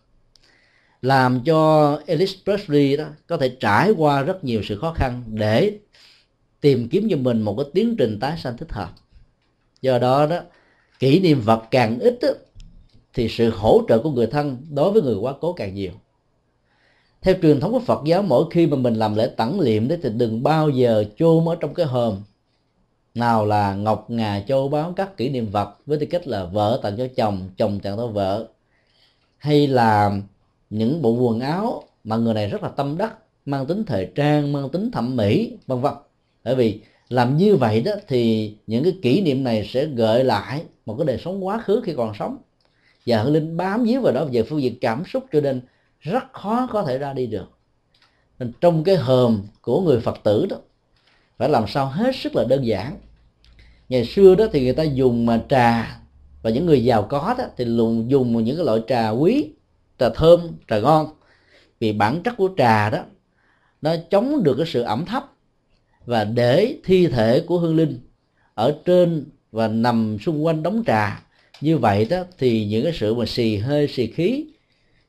làm 1.03 1.41
cho 1.45 2.01
Elvis 2.07 2.35
Presley 2.45 2.97
đó 2.97 3.05
có 3.27 3.37
thể 3.37 3.57
trải 3.61 3.91
qua 3.91 4.23
rất 4.23 4.45
nhiều 4.45 4.63
sự 4.65 4.79
khó 4.79 4.93
khăn 4.93 5.25
để 5.27 5.79
tìm 6.61 6.89
kiếm 6.89 7.09
cho 7.11 7.17
mình 7.17 7.43
một 7.43 7.55
cái 7.59 7.67
tiến 7.75 7.97
trình 7.99 8.19
tái 8.21 8.39
sanh 8.43 8.57
thích 8.57 8.73
hợp. 8.73 8.91
Do 9.83 9.99
đó 9.99 10.27
đó 10.27 10.41
kỷ 10.99 11.21
niệm 11.21 11.41
vật 11.41 11.63
càng 11.71 11.99
ít 11.99 12.19
đó, 12.23 12.29
thì 13.15 13.29
sự 13.29 13.51
hỗ 13.51 13.83
trợ 13.89 13.99
của 13.99 14.11
người 14.11 14.27
thân 14.27 14.67
đối 14.71 14.93
với 14.93 15.03
người 15.03 15.17
quá 15.17 15.35
cố 15.41 15.53
càng 15.53 15.75
nhiều 15.75 15.93
theo 17.23 17.35
truyền 17.43 17.61
thống 17.61 17.73
của 17.73 17.79
Phật 17.79 18.01
giáo, 18.05 18.23
mỗi 18.23 18.45
khi 18.51 18.67
mà 18.67 18.77
mình 18.77 18.95
làm 18.95 19.15
lễ 19.15 19.31
tẩn 19.37 19.61
liệm 19.61 19.89
đấy 19.89 19.99
thì 20.03 20.11
đừng 20.11 20.43
bao 20.43 20.69
giờ 20.69 21.05
chôn 21.19 21.45
ở 21.45 21.57
trong 21.61 21.75
cái 21.75 21.87
hòm. 21.87 22.23
Nào 23.15 23.47
là 23.47 23.75
ngọc 23.75 24.11
ngà 24.11 24.45
châu 24.49 24.69
báu 24.69 24.93
các 24.97 25.17
kỷ 25.17 25.29
niệm 25.29 25.51
vật 25.51 25.77
với 25.87 25.99
tư 25.99 26.07
cách 26.07 26.27
là 26.27 26.45
vợ 26.45 26.81
tặng 26.83 26.97
cho 26.97 27.09
chồng 27.17 27.51
chồng 27.57 27.81
tặng 27.81 27.97
cho 27.97 28.07
vợ. 28.07 28.49
Hay 29.39 29.67
là 29.67 30.21
những 30.71 31.03
bộ 31.03 31.11
quần 31.11 31.41
áo 31.41 31.83
mà 32.05 32.17
người 32.17 32.35
này 32.35 32.49
rất 32.49 32.63
là 32.63 32.69
tâm 32.69 32.99
đắc, 32.99 33.15
mang 33.47 33.67
tính 33.67 33.85
thời 33.85 34.09
trang, 34.15 34.53
mang 34.53 34.69
tính 34.69 34.91
thẩm 34.91 35.17
mỹ, 35.17 35.53
vân 35.67 35.81
vân. 35.81 35.93
Bởi 36.45 36.55
vì 36.55 36.81
làm 37.09 37.37
như 37.37 37.57
vậy 37.57 37.81
đó 37.81 37.93
thì 38.09 38.55
những 38.67 38.85
cái 38.85 38.93
kỷ 39.03 39.21
niệm 39.21 39.45
này 39.45 39.69
sẽ 39.73 39.85
gợi 39.85 40.25
lại 40.25 40.63
một 40.87 40.97
cái 40.99 41.07
đời 41.07 41.19
sống 41.25 41.47
quá 41.47 41.59
khứ 41.59 41.81
khi 41.85 41.95
còn 41.97 42.13
sống. 42.19 42.37
Và 43.07 43.23
hương 43.23 43.33
linh 43.33 43.57
bám 43.57 43.85
víu 43.85 44.01
vào 44.01 44.13
đó 44.13 44.25
về 44.33 44.43
phương 44.43 44.63
diện 44.63 44.75
cảm 44.81 45.03
xúc 45.13 45.25
cho 45.33 45.41
nên 45.41 45.61
rất 46.01 46.33
khó 46.33 46.69
có 46.73 46.83
thể 46.83 46.99
ra 46.99 47.13
đi 47.13 47.27
được. 47.27 47.51
Nên 48.39 48.53
trong 48.61 48.85
cái 48.85 48.97
hòm 48.97 49.43
của 49.61 49.81
người 49.81 50.01
phật 50.01 50.21
tử 50.25 50.47
đó, 50.51 50.57
phải 51.39 51.49
làm 51.49 51.65
sao 51.69 51.87
hết 51.87 52.17
sức 52.17 52.37
là 52.37 52.45
đơn 52.49 52.67
giản. 52.67 52.97
Ngày 53.89 54.05
xưa 54.05 54.35
đó 54.35 54.47
thì 54.53 54.65
người 54.65 54.75
ta 54.75 54.83
dùng 54.83 55.27
mà 55.27 55.41
trà, 55.49 56.01
và 56.43 56.51
những 56.51 56.67
người 56.67 56.85
giàu 56.85 57.03
có 57.03 57.35
đó 57.39 57.45
thì 57.57 57.65
luôn 57.65 58.11
dùng 58.11 58.45
những 58.45 58.57
cái 58.57 58.65
loại 58.65 58.81
trà 58.89 59.11
quý, 59.11 59.51
trà 59.99 60.09
thơm, 60.11 60.41
trà 60.69 60.79
ngon. 60.79 61.07
Vì 61.81 61.93
bản 61.93 62.23
chất 62.23 62.35
của 62.37 62.49
trà 62.57 62.91
đó, 62.91 62.99
nó 63.83 63.95
chống 64.11 64.43
được 64.43 64.55
cái 64.59 64.67
sự 64.67 64.83
ẩm 64.83 65.05
thấp 65.05 65.33
và 66.05 66.25
để 66.25 66.79
thi 66.85 67.07
thể 67.07 67.41
của 67.47 67.59
hương 67.59 67.77
linh 67.77 68.01
ở 68.55 68.77
trên 68.85 69.27
và 69.53 69.69
nằm 69.69 70.19
xung 70.21 70.45
quanh 70.45 70.63
đống 70.63 70.83
trà. 70.87 71.23
Như 71.61 71.79
vậy 71.79 72.05
đó 72.05 72.25
thì 72.39 72.67
những 72.67 72.85
cái 72.85 72.93
sự 72.93 73.15
mà 73.15 73.27
xì 73.27 73.57
hơi, 73.57 73.89
xì 73.89 74.07
khí 74.07 74.47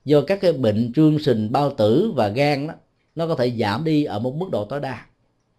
do 0.10 0.22
các 0.22 0.41
cái 0.41 0.53
bệnh 0.53 0.91
trương 0.95 1.20
sình 1.20 1.51
bao 1.51 1.74
tử 1.74 2.12
và 2.16 2.28
gan 2.28 2.68
đó 2.68 2.74
nó 3.16 3.28
có 3.28 3.36
thể 3.36 3.51
giảm 3.60 3.84
đi 3.84 4.03
ở 4.03 4.20
một 4.20 4.36
mức 4.36 4.49
độ 4.51 4.66
tối 4.66 4.80
đa. 4.80 5.05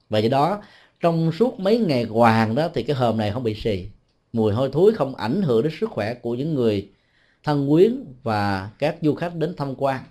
Và 0.09 0.19
do 0.19 0.29
đó 0.29 0.63
trong 1.01 1.33
suốt 1.33 1.61
mấy 1.61 1.79
ngày 1.79 2.05
hoàng 2.05 2.55
đó 2.55 2.69
thì 2.75 2.83
cái 2.83 2.97
hòm 2.97 3.17
này 3.17 3.33
không 3.33 3.43
bị 3.43 3.55
xì. 3.55 3.87
Mùi 4.33 4.53
hôi 4.53 4.71
thối 4.73 4.95
không 4.95 5.15
ảnh 5.15 5.43
hưởng 5.43 5.63
đến 5.63 5.73
sức 5.81 5.91
khỏe 5.91 6.15
của 6.15 6.35
những 6.35 6.55
người 6.55 6.89
thân 7.43 7.69
quyến 7.71 8.05
và 8.23 8.71
các 8.79 8.97
du 9.03 9.15
khách 9.15 9.35
đến 9.35 9.55
tham 9.57 9.75
quan. 9.75 10.05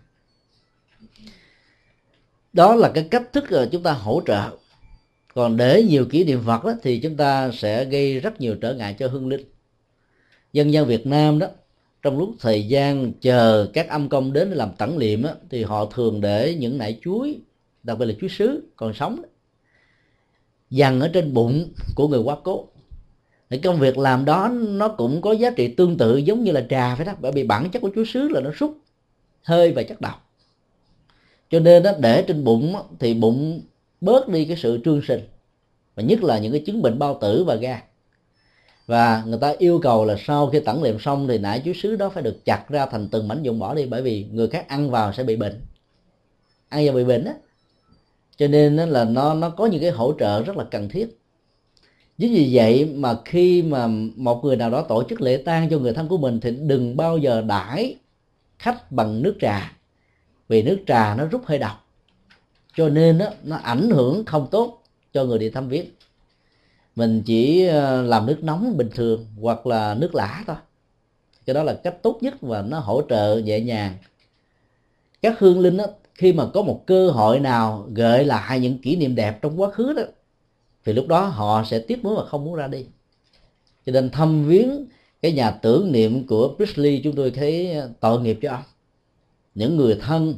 Đó 2.54 2.76
là 2.76 2.92
cái 2.94 3.08
cách 3.12 3.34
thức 3.34 3.50
ờ, 3.50 3.70
chúng 3.72 3.84
ta 3.84 3.92
hỗ 3.92 4.22
trợ. 4.26 4.50
Còn 5.34 5.58
để 5.58 5.84
nhiều 5.90 6.06
kỷ 6.06 6.24
niệm 6.24 6.42
vật 6.42 6.66
đó, 6.66 6.74
thì 6.84 7.00
chúng 7.00 7.18
ta 7.18 7.52
sẽ 7.54 7.86
gây 7.86 8.20
rất 8.20 8.42
nhiều 8.42 8.56
trở 8.62 8.74
ngại 8.74 8.96
cho 9.00 9.08
hương 9.08 9.28
linh. 9.28 9.44
Dân 10.54 10.74
gian 10.74 10.86
Việt 10.86 11.08
Nam 11.08 11.40
đó 11.40 11.48
trong 12.02 12.18
lúc 12.18 12.30
thời 12.39 12.68
gian 12.68 13.14
chờ 13.22 13.68
các 13.74 13.89
âm 13.89 14.10
công 14.10 14.34
đến 14.34 14.50
để 14.50 14.56
làm 14.56 14.70
tẩn 14.78 14.97
liệm 14.97 15.24
á, 15.24 15.34
thì 15.50 15.64
họ 15.64 15.86
thường 15.86 16.22
để 16.22 16.56
những 16.60 16.78
nải 16.78 17.00
chuối 17.04 17.39
đặc 17.84 17.97
biệt 18.00 18.06
là 18.06 18.14
chuối 18.22 18.30
sứ 18.30 18.64
còn 18.76 18.93
sống 18.93 19.22
dằn 20.70 21.00
ở 21.00 21.08
trên 21.08 21.34
bụng 21.34 21.70
của 21.95 22.08
người 22.08 22.20
quá 22.20 22.36
cố 22.43 22.68
thì 23.50 23.58
công 23.58 23.80
việc 23.80 23.97
làm 23.97 24.26
đó 24.26 24.50
nó 24.50 24.88
cũng 24.88 25.22
có 25.22 25.32
giá 25.32 25.52
trị 25.52 25.68
tương 25.68 25.97
tự 25.97 26.18
giống 26.18 26.43
như 26.43 26.52
là 26.52 26.66
trà 26.70 26.95
phải 26.95 27.06
đó 27.06 27.14
bởi 27.20 27.32
vì 27.32 27.43
bản 27.43 27.70
chất 27.72 27.80
của 27.80 27.89
chuối 27.95 28.06
sứ 28.06 28.30
là 28.30 28.41
nó 28.41 28.52
xúc 28.60 28.78
hơi 29.43 29.72
và 29.72 29.84
chất 29.84 30.02
độc. 30.02 30.32
Cho 31.50 31.60
nên 31.60 31.84
nó 31.84 31.91
để 32.00 32.24
trên 32.28 32.43
bụng 32.43 32.76
thì 33.00 33.14
bụng 33.14 33.62
bớt 34.02 34.28
đi 34.28 34.45
cái 34.45 34.58
sự 34.58 34.80
trương 34.86 35.02
sinh 35.08 35.22
và 35.95 36.04
nhất 36.04 36.24
là 36.24 36.39
những 36.39 36.52
cái 36.52 36.64
chứng 36.66 36.82
bệnh 36.82 37.00
bao 37.00 37.18
tử 37.22 37.43
và 37.43 37.56
gan 37.56 37.80
và 38.90 39.24
người 39.28 39.40
ta 39.42 39.54
yêu 39.58 39.80
cầu 39.84 40.06
là 40.06 40.16
sau 40.26 40.50
khi 40.50 40.60
tẩn 40.60 40.84
liệm 40.84 41.00
xong 41.00 41.28
thì 41.28 41.38
nải 41.38 41.62
chuối 41.66 41.74
sứ 41.74 41.96
đó 41.96 42.10
phải 42.10 42.24
được 42.24 42.46
chặt 42.46 42.66
ra 42.70 42.86
thành 42.86 43.08
từng 43.08 43.28
mảnh 43.28 43.44
dụng 43.44 43.60
bỏ 43.60 43.74
đi 43.74 43.86
bởi 43.86 44.02
vì 44.02 44.26
người 44.32 44.48
khác 44.48 44.68
ăn 44.68 44.92
vào 44.92 45.14
sẽ 45.14 45.24
bị 45.24 45.36
bệnh. 45.36 45.62
Ăn 46.70 46.86
vào 46.86 46.96
bị 46.96 47.04
bệnh 47.04 47.26
á. 47.26 47.34
Cho 48.38 48.48
nên 48.48 48.76
là 48.76 49.04
nó 49.04 49.34
nó 49.34 49.50
có 49.50 49.66
những 49.66 49.82
cái 49.82 49.90
hỗ 49.90 50.14
trợ 50.20 50.44
rất 50.44 50.58
là 50.58 50.64
cần 50.72 50.90
thiết. 50.90 51.20
Chính 52.18 52.34
vì 52.34 52.50
vậy 52.54 52.86
mà 52.86 53.16
khi 53.26 53.62
mà 53.62 53.88
một 54.16 54.44
người 54.44 54.56
nào 54.56 54.70
đó 54.70 54.82
tổ 54.82 55.04
chức 55.10 55.22
lễ 55.22 55.38
tang 55.38 55.70
cho 55.70 55.80
người 55.80 55.94
thân 55.94 56.08
của 56.08 56.18
mình 56.18 56.40
thì 56.40 56.52
đừng 56.52 56.98
bao 56.98 57.18
giờ 57.18 57.42
đãi 57.42 57.96
khách 58.60 58.92
bằng 58.92 59.22
nước 59.22 59.36
trà 59.42 59.74
vì 60.48 60.62
nước 60.62 60.78
trà 60.88 61.16
nó 61.18 61.26
rút 61.26 61.42
hơi 61.46 61.58
độc. 61.58 61.88
Cho 62.76 62.90
nên 62.90 63.18
đó, 63.18 63.28
nó 63.44 63.56
ảnh 63.56 63.90
hưởng 63.90 64.26
không 64.26 64.48
tốt 64.52 64.84
cho 65.14 65.26
người 65.26 65.40
đi 65.40 65.50
thăm 65.50 65.70
viếng 65.70 65.86
mình 66.96 67.24
chỉ 67.26 67.66
ờ, 67.66 68.02
làm 68.02 68.26
nước 68.26 68.44
nóng 68.44 68.78
bình 68.78 68.90
thường 68.96 69.26
hoặc 69.42 69.68
là 69.68 69.94
nước 69.94 70.16
lã 70.16 70.44
thôi. 70.48 70.56
Cái 71.46 71.54
đó 71.54 71.64
là 71.64 71.74
cách 71.74 72.04
tốt 72.04 72.18
nhất 72.22 72.42
và 72.42 72.62
nó 72.62 72.80
hỗ 72.80 73.02
trợ 73.10 73.42
nhẹ 73.46 73.60
nhàng. 73.60 73.98
Các 75.22 75.40
hương 75.40 75.60
linh 75.60 75.78
đó, 75.78 75.86
khi 76.14 76.34
mà 76.34 76.46
có 76.54 76.62
một 76.62 76.84
cơ 76.86 77.10
hội 77.10 77.40
nào 77.40 77.88
gợi 77.94 78.26
lại 78.26 78.60
những 78.60 78.78
kỷ 78.78 78.96
niệm 78.96 79.16
đẹp 79.16 79.42
trong 79.42 79.62
quá 79.62 79.72
khứ 79.72 79.94
đó 79.94 80.04
thì 80.86 80.94
lúc 80.94 81.08
đó 81.08 81.26
họ 81.26 81.64
sẽ 81.64 81.80
tiếc 81.80 82.04
nuối 82.04 82.16
và 82.16 82.26
không 82.26 82.46
muốn 82.46 82.56
ra 82.56 82.68
đi. 82.68 82.86
Cho 83.86 83.92
nên 83.92 84.10
thăm 84.10 84.48
viếng 84.48 84.86
cái 85.22 85.32
nhà 85.32 85.52
tưởng 85.52 85.92
niệm 85.92 86.28
của 86.28 86.54
Priestley 86.58 87.02
chúng 87.04 87.16
tôi 87.16 87.32
thấy 87.32 87.74
ờ, 87.74 87.90
tội 88.00 88.22
nghiệp 88.22 88.40
cho 88.42 88.52
ông. 88.52 88.64
Những 89.56 89.78
người 89.78 90.00
thân 90.02 90.36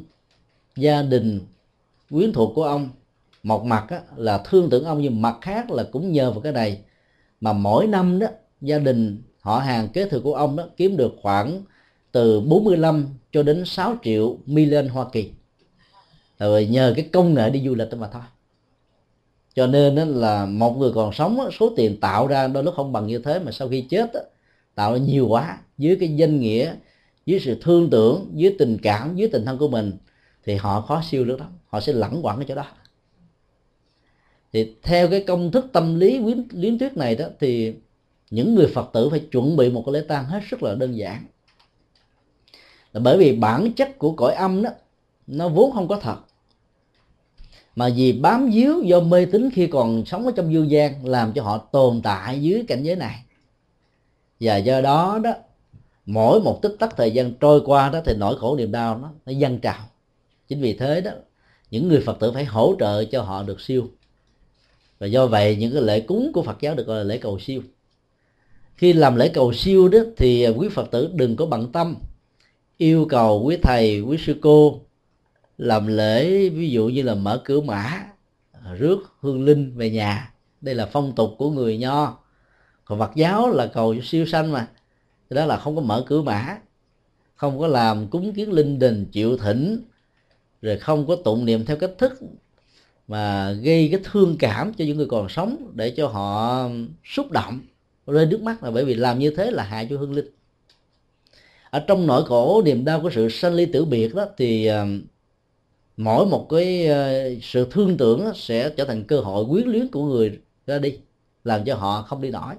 gia 0.76 1.02
đình 1.02 1.40
quyến 2.10 2.34
thuộc 2.34 2.52
của 2.56 2.64
ông 2.64 2.90
một 3.44 3.66
mặt 3.66 3.86
á, 3.90 4.02
là 4.16 4.38
thương 4.38 4.70
tưởng 4.70 4.86
ông 4.86 5.02
nhưng 5.02 5.22
mặt 5.22 5.38
khác 5.42 5.72
là 5.72 5.84
cũng 5.92 6.12
nhờ 6.12 6.32
vào 6.32 6.42
cái 6.42 6.52
này. 6.52 6.82
Mà 7.42 7.54
mỗi 7.54 7.88
năm 7.88 8.20
đó 8.20 8.28
gia 8.62 8.80
đình 8.80 9.22
họ 9.40 9.60
hàng 9.60 9.90
kế 9.90 10.10
thừa 10.10 10.20
của 10.20 10.34
ông 10.34 10.56
đó 10.56 10.64
kiếm 10.78 10.98
được 10.98 11.16
khoảng 11.22 11.64
từ 12.12 12.42
45 12.42 13.08
cho 13.32 13.44
đến 13.44 13.66
6 13.66 13.96
triệu 14.04 14.38
million 14.46 14.88
Hoa 14.88 15.06
Kỳ. 15.12 15.32
Rồi 16.40 16.66
nhờ 16.66 16.94
cái 16.96 17.10
công 17.14 17.34
nghệ 17.34 17.50
đi 17.50 17.62
du 17.66 17.76
lịch 17.76 17.90
đó 17.92 17.98
mà 17.98 18.08
thôi. 18.14 18.22
Cho 19.56 19.68
nên 19.68 19.96
đó 19.96 20.04
là 20.06 20.46
một 20.46 20.78
người 20.78 20.92
còn 20.96 21.14
sống 21.14 21.38
đó, 21.38 21.50
số 21.60 21.74
tiền 21.76 22.00
tạo 22.00 22.28
ra 22.28 22.48
đôi 22.48 22.64
lúc 22.64 22.74
không 22.76 22.92
bằng 22.92 23.08
như 23.08 23.20
thế 23.20 23.40
mà 23.40 23.52
sau 23.52 23.70
khi 23.70 23.82
chết 23.82 24.14
đó, 24.14 24.20
tạo 24.76 24.94
ra 24.94 25.00
nhiều 25.00 25.28
quá. 25.28 25.58
Dưới 25.78 25.98
cái 26.00 26.16
danh 26.16 26.40
nghĩa 26.40 26.74
dưới 27.26 27.40
sự 27.40 27.58
thương 27.62 27.90
tưởng 27.90 28.32
dưới 28.34 28.56
tình 28.60 28.78
cảm 28.84 29.16
dưới 29.16 29.30
tình 29.32 29.46
thân 29.46 29.58
của 29.58 29.68
mình 29.68 29.92
thì 30.44 30.56
họ 30.56 30.82
khó 30.82 31.02
siêu 31.10 31.26
được 31.26 31.40
lắm. 31.40 31.50
Họ 31.68 31.80
sẽ 31.80 31.94
lẳng 31.94 32.20
quẩn 32.26 32.38
ở 32.38 32.44
chỗ 32.48 32.56
đó 32.56 32.66
thì 34.54 34.76
theo 34.82 35.08
cái 35.08 35.24
công 35.28 35.52
thức 35.52 35.66
tâm 35.74 36.00
lý 36.00 36.20
lý, 36.20 36.34
lý 36.52 36.78
thuyết 36.78 36.98
này 36.98 37.16
đó 37.16 37.26
thì 37.40 37.74
những 38.32 38.56
người 38.56 38.68
phật 38.68 38.90
tử 38.94 39.10
phải 39.10 39.20
chuẩn 39.20 39.58
bị 39.58 39.70
một 39.70 39.84
cái 39.86 39.94
lễ 39.94 40.02
tang 40.08 40.26
hết 40.26 40.40
sức 40.50 40.64
là 40.64 40.76
đơn 40.76 40.98
giản. 40.98 41.26
Là 42.94 43.00
bởi 43.00 43.18
vì 43.18 43.36
bản 43.36 43.74
chất 43.74 44.00
của 44.00 44.12
cõi 44.12 44.34
âm 44.34 44.64
đó 44.64 44.70
nó 45.28 45.50
vốn 45.50 45.72
không 45.72 45.88
có 45.88 46.00
thật. 46.00 46.18
Mà 47.76 47.90
vì 47.96 48.14
bám 48.14 48.50
víu 48.54 48.82
do 48.84 49.00
mê 49.00 49.26
tín 49.26 49.50
khi 49.54 49.68
còn 49.68 50.06
sống 50.06 50.26
ở 50.26 50.32
trong 50.36 50.54
dương 50.54 50.72
gian 50.72 51.06
làm 51.06 51.34
cho 51.34 51.44
họ 51.44 51.58
tồn 51.58 52.02
tại 52.02 52.42
dưới 52.42 52.64
cảnh 52.68 52.84
giới 52.84 52.96
này. 52.96 53.24
Và 54.40 54.58
do 54.58 54.82
đó 54.82 55.20
đó 55.24 55.34
mỗi 56.06 56.42
một 56.42 56.62
tích 56.62 56.76
tắc 56.80 56.98
thời 56.98 57.12
gian 57.12 57.34
trôi 57.34 57.62
qua 57.66 57.90
đó 57.90 58.02
thì 58.06 58.14
nỗi 58.18 58.38
khổ 58.40 58.56
niềm 58.56 58.72
đau 58.72 58.98
nó 58.98 59.12
nó 59.26 59.32
dâng 59.32 59.60
trào. 59.60 59.88
Chính 60.48 60.62
vì 60.62 60.74
thế 60.74 61.02
đó 61.02 61.12
những 61.72 61.88
người 61.88 62.02
phật 62.06 62.18
tử 62.20 62.32
phải 62.32 62.46
hỗ 62.46 62.76
trợ 62.80 63.04
cho 63.06 63.22
họ 63.22 63.44
được 63.44 63.62
siêu 63.62 63.88
và 65.02 65.08
do 65.08 65.28
vậy, 65.28 65.56
những 65.56 65.74
cái 65.74 65.82
lễ 65.82 66.00
cúng 66.00 66.32
của 66.34 66.44
phật 66.44 66.58
giáo 66.62 66.76
được 66.76 66.88
gọi 66.88 66.98
là 66.98 67.04
lễ 67.04 67.18
cầu 67.18 67.40
siêu. 67.40 67.62
Khi 68.76 68.94
làm 68.94 69.16
lễ 69.16 69.30
cầu 69.30 69.54
siêu 69.54 69.90
đó, 69.90 70.00
thì 70.18 70.48
quý 70.48 70.70
phật 70.70 70.92
tử 70.92 71.10
đừng 71.14 71.36
có 71.36 71.46
bận 71.46 71.72
tâm, 71.72 71.96
yêu 72.78 73.06
cầu 73.10 73.44
quý 73.44 73.58
thầy, 73.62 74.02
quý 74.02 74.18
sư 74.26 74.36
cô 74.42 74.82
làm 75.58 75.88
lễ, 75.88 76.50
ví 76.50 76.70
dụ 76.70 76.88
như 76.88 77.02
là 77.02 77.16
mở 77.16 77.42
cửa 77.46 77.62
mã, 77.62 78.04
rước 78.78 78.98
hương 79.20 79.46
linh 79.46 79.78
về 79.78 79.90
nhà. 79.90 80.34
Đây 80.62 80.76
là 80.76 80.86
phong 80.86 81.16
tục 81.16 81.36
của 81.38 81.52
người 81.52 81.78
nho. 81.78 82.18
Còn 82.86 83.00
phật 83.00 83.12
giáo 83.16 83.50
là 83.50 83.68
cầu 83.68 83.96
siêu 84.04 84.26
sanh 84.26 84.52
mà. 84.52 84.68
Đó 85.30 85.46
là 85.46 85.58
không 85.58 85.76
có 85.76 85.82
mở 85.82 86.04
cửa 86.08 86.22
mã, 86.22 86.58
không 87.36 87.60
có 87.60 87.68
làm 87.68 88.08
cúng 88.08 88.34
kiến 88.34 88.52
linh 88.52 88.80
đình 88.80 89.06
chịu 89.12 89.38
thỉnh, 89.38 89.82
rồi 90.62 90.78
không 90.78 91.08
có 91.08 91.16
tụng 91.16 91.46
niệm 91.46 91.66
theo 91.66 91.78
cách 91.78 91.92
thức 91.98 92.20
mà 93.12 93.52
gây 93.52 93.90
cái 93.92 94.00
thương 94.04 94.36
cảm 94.40 94.74
cho 94.74 94.86
những 94.86 94.98
người 94.98 95.06
còn 95.06 95.30
sống 95.30 95.72
để 95.76 95.90
cho 95.90 96.08
họ 96.08 96.70
xúc 97.04 97.32
động 97.32 97.60
rơi 98.08 98.26
nước 98.26 98.42
mắt 98.42 98.64
là 98.64 98.72
bởi 98.72 98.86
vì 98.86 98.94
làm 98.94 99.20
như 99.20 99.34
thế 99.38 99.52
là 99.52 99.64
hại 99.64 99.88
cho 99.90 99.98
hương 99.98 100.14
linh. 100.14 100.26
Ở 101.70 101.80
trong 101.80 102.08
nỗi 102.08 102.26
khổ 102.26 102.62
niềm 102.66 102.86
đau 102.86 103.02
của 103.02 103.10
sự 103.10 103.30
sanh 103.30 103.54
ly 103.54 103.66
tử 103.66 103.86
biệt 103.86 104.16
đó 104.16 104.26
thì 104.38 104.66
ờ, 104.66 104.86
mỗi 105.98 106.26
một 106.26 106.48
cái 106.50 106.88
ờ, 106.88 107.30
sự 107.42 107.68
thương 107.72 107.98
tưởng 107.98 108.26
đó 108.26 108.32
sẽ 108.36 108.70
trở 108.70 108.86
thành 108.86 109.04
cơ 109.04 109.20
hội 109.20 109.46
quyến 109.50 109.68
luyến 109.68 109.88
của 109.88 110.06
người 110.06 110.40
ra 110.68 110.80
đi, 110.80 110.98
làm 111.44 111.66
cho 111.66 111.76
họ 111.76 112.02
không 112.02 112.22
đi 112.22 112.30
nổi. 112.30 112.56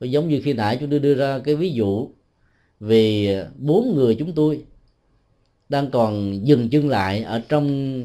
Giống 0.00 0.28
như 0.28 0.40
khi 0.44 0.52
nãy 0.52 0.76
chúng 0.80 0.90
tôi 0.90 0.98
đưa 0.98 1.14
ra 1.14 1.38
cái 1.38 1.54
ví 1.54 1.70
dụ 1.70 2.08
vì 2.80 3.36
bốn 3.58 3.94
người 3.94 4.14
chúng 4.14 4.32
tôi 4.32 4.64
đang 5.68 5.90
còn 5.90 6.40
dừng 6.46 6.68
chân 6.70 6.88
lại 6.88 7.22
ở 7.22 7.42
trong 7.48 8.04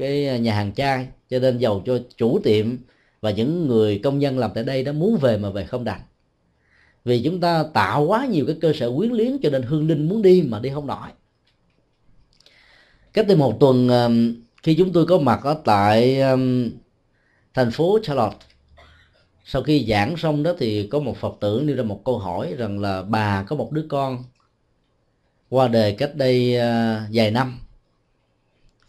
cái 0.00 0.40
nhà 0.40 0.54
hàng 0.54 0.74
chai 0.74 1.06
cho 1.30 1.38
nên 1.38 1.58
giàu 1.58 1.82
cho 1.86 1.98
chủ 2.16 2.40
tiệm 2.44 2.76
và 3.20 3.30
những 3.30 3.68
người 3.68 4.00
công 4.04 4.18
nhân 4.18 4.38
làm 4.38 4.50
tại 4.54 4.64
đây 4.64 4.84
đó 4.84 4.92
muốn 4.92 5.16
về 5.16 5.38
mà 5.38 5.50
về 5.50 5.64
không 5.64 5.84
đành. 5.84 6.00
Vì 7.04 7.22
chúng 7.22 7.40
ta 7.40 7.64
tạo 7.74 8.02
quá 8.02 8.26
nhiều 8.26 8.46
cái 8.46 8.56
cơ 8.60 8.72
sở 8.72 8.92
quyến 8.96 9.10
luyến 9.10 9.38
cho 9.42 9.50
nên 9.50 9.62
hương 9.62 9.88
linh 9.88 10.08
muốn 10.08 10.22
đi 10.22 10.42
mà 10.42 10.58
đi 10.58 10.70
không 10.74 10.86
nổi. 10.86 11.08
Cách 13.12 13.26
đây 13.28 13.36
một 13.36 13.60
tuần 13.60 13.88
um, 13.88 14.34
khi 14.62 14.74
chúng 14.74 14.92
tôi 14.92 15.06
có 15.06 15.18
mặt 15.18 15.40
ở 15.44 15.60
tại 15.64 16.20
um, 16.20 16.70
thành 17.54 17.70
phố 17.70 17.98
Charlotte, 18.02 18.46
sau 19.44 19.62
khi 19.62 19.86
giảng 19.88 20.16
xong 20.16 20.42
đó 20.42 20.52
thì 20.58 20.86
có 20.86 20.98
một 21.00 21.16
phật 21.16 21.34
tử 21.40 21.62
nêu 21.64 21.76
ra 21.76 21.82
một 21.82 22.02
câu 22.04 22.18
hỏi 22.18 22.54
rằng 22.58 22.78
là 22.78 23.02
bà 23.02 23.42
có 23.42 23.56
một 23.56 23.72
đứa 23.72 23.86
con 23.88 24.24
qua 25.48 25.68
đời 25.68 25.94
cách 25.98 26.16
đây 26.16 26.56
uh, 26.56 27.08
vài 27.12 27.30
năm 27.30 27.58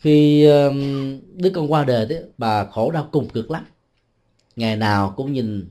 khi 0.01 0.47
đứa 1.35 1.49
con 1.53 1.71
qua 1.71 1.83
đời 1.83 2.05
đấy 2.05 2.23
bà 2.37 2.65
khổ 2.65 2.91
đau 2.91 3.09
cùng 3.11 3.29
cực 3.29 3.51
lắm. 3.51 3.65
Ngày 4.55 4.75
nào 4.75 5.13
cũng 5.17 5.33
nhìn 5.33 5.69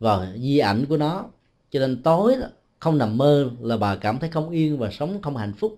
vào 0.00 0.26
di 0.36 0.58
ảnh 0.58 0.86
của 0.88 0.96
nó. 0.96 1.24
Cho 1.70 1.80
nên 1.80 2.02
tối 2.02 2.36
đó, 2.40 2.46
không 2.78 2.98
nằm 2.98 3.18
mơ 3.18 3.50
là 3.60 3.76
bà 3.76 3.96
cảm 3.96 4.18
thấy 4.18 4.30
không 4.30 4.50
yên 4.50 4.78
và 4.78 4.90
sống 4.90 5.22
không 5.22 5.36
hạnh 5.36 5.52
phúc. 5.58 5.76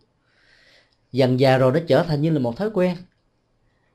Dần 1.13 1.41
già 1.41 1.59
rồi 1.59 1.73
nó 1.73 1.81
trở 1.89 2.03
thành 2.03 2.23
như 2.23 2.31
là 2.31 2.39
một 2.39 2.57
thói 2.57 2.71
quen. 2.75 2.97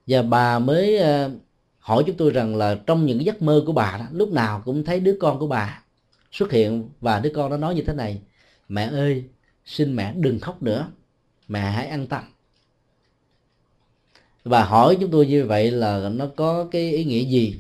Và 0.08 0.22
bà 0.22 0.60
mới 0.60 0.98
ờ, 0.98 1.32
hỏi 1.80 2.04
chúng 2.08 2.18
tôi 2.18 2.32
rằng 2.32 2.56
là 2.56 2.76
trong 2.88 3.06
những 3.06 3.26
giấc 3.26 3.42
mơ 3.42 3.64
của 3.66 3.74
bà 3.74 3.98
đó 4.00 4.06
lúc 4.12 4.32
nào 4.32 4.62
cũng 4.66 4.84
thấy 4.84 5.00
đứa 5.00 5.18
con 5.20 5.40
của 5.40 5.48
bà 5.48 5.84
xuất 6.32 6.52
hiện 6.52 6.90
và 7.02 7.20
đứa 7.20 7.32
con 7.36 7.50
nó 7.52 7.58
nói 7.58 7.76
như 7.76 7.82
thế 7.82 7.94
này 7.94 8.22
mẹ 8.70 8.84
ơi 8.86 9.24
xin 9.66 9.96
mẹ 9.96 10.14
đừng 10.18 10.40
khóc 10.40 10.64
nữa. 10.64 10.88
Mẹ 11.48 11.60
hãy 11.60 11.88
an 11.88 12.08
tâm 12.08 12.24
và 14.46 14.64
hỏi 14.64 14.98
chúng 15.00 15.12
tôi 15.12 15.28
như 15.28 15.46
vậy 15.46 15.72
là 15.72 16.10
nó 16.10 16.28
có 16.36 16.68
cái 16.72 16.92
ý 16.92 17.04
nghĩa 17.04 17.24
gì? 17.24 17.56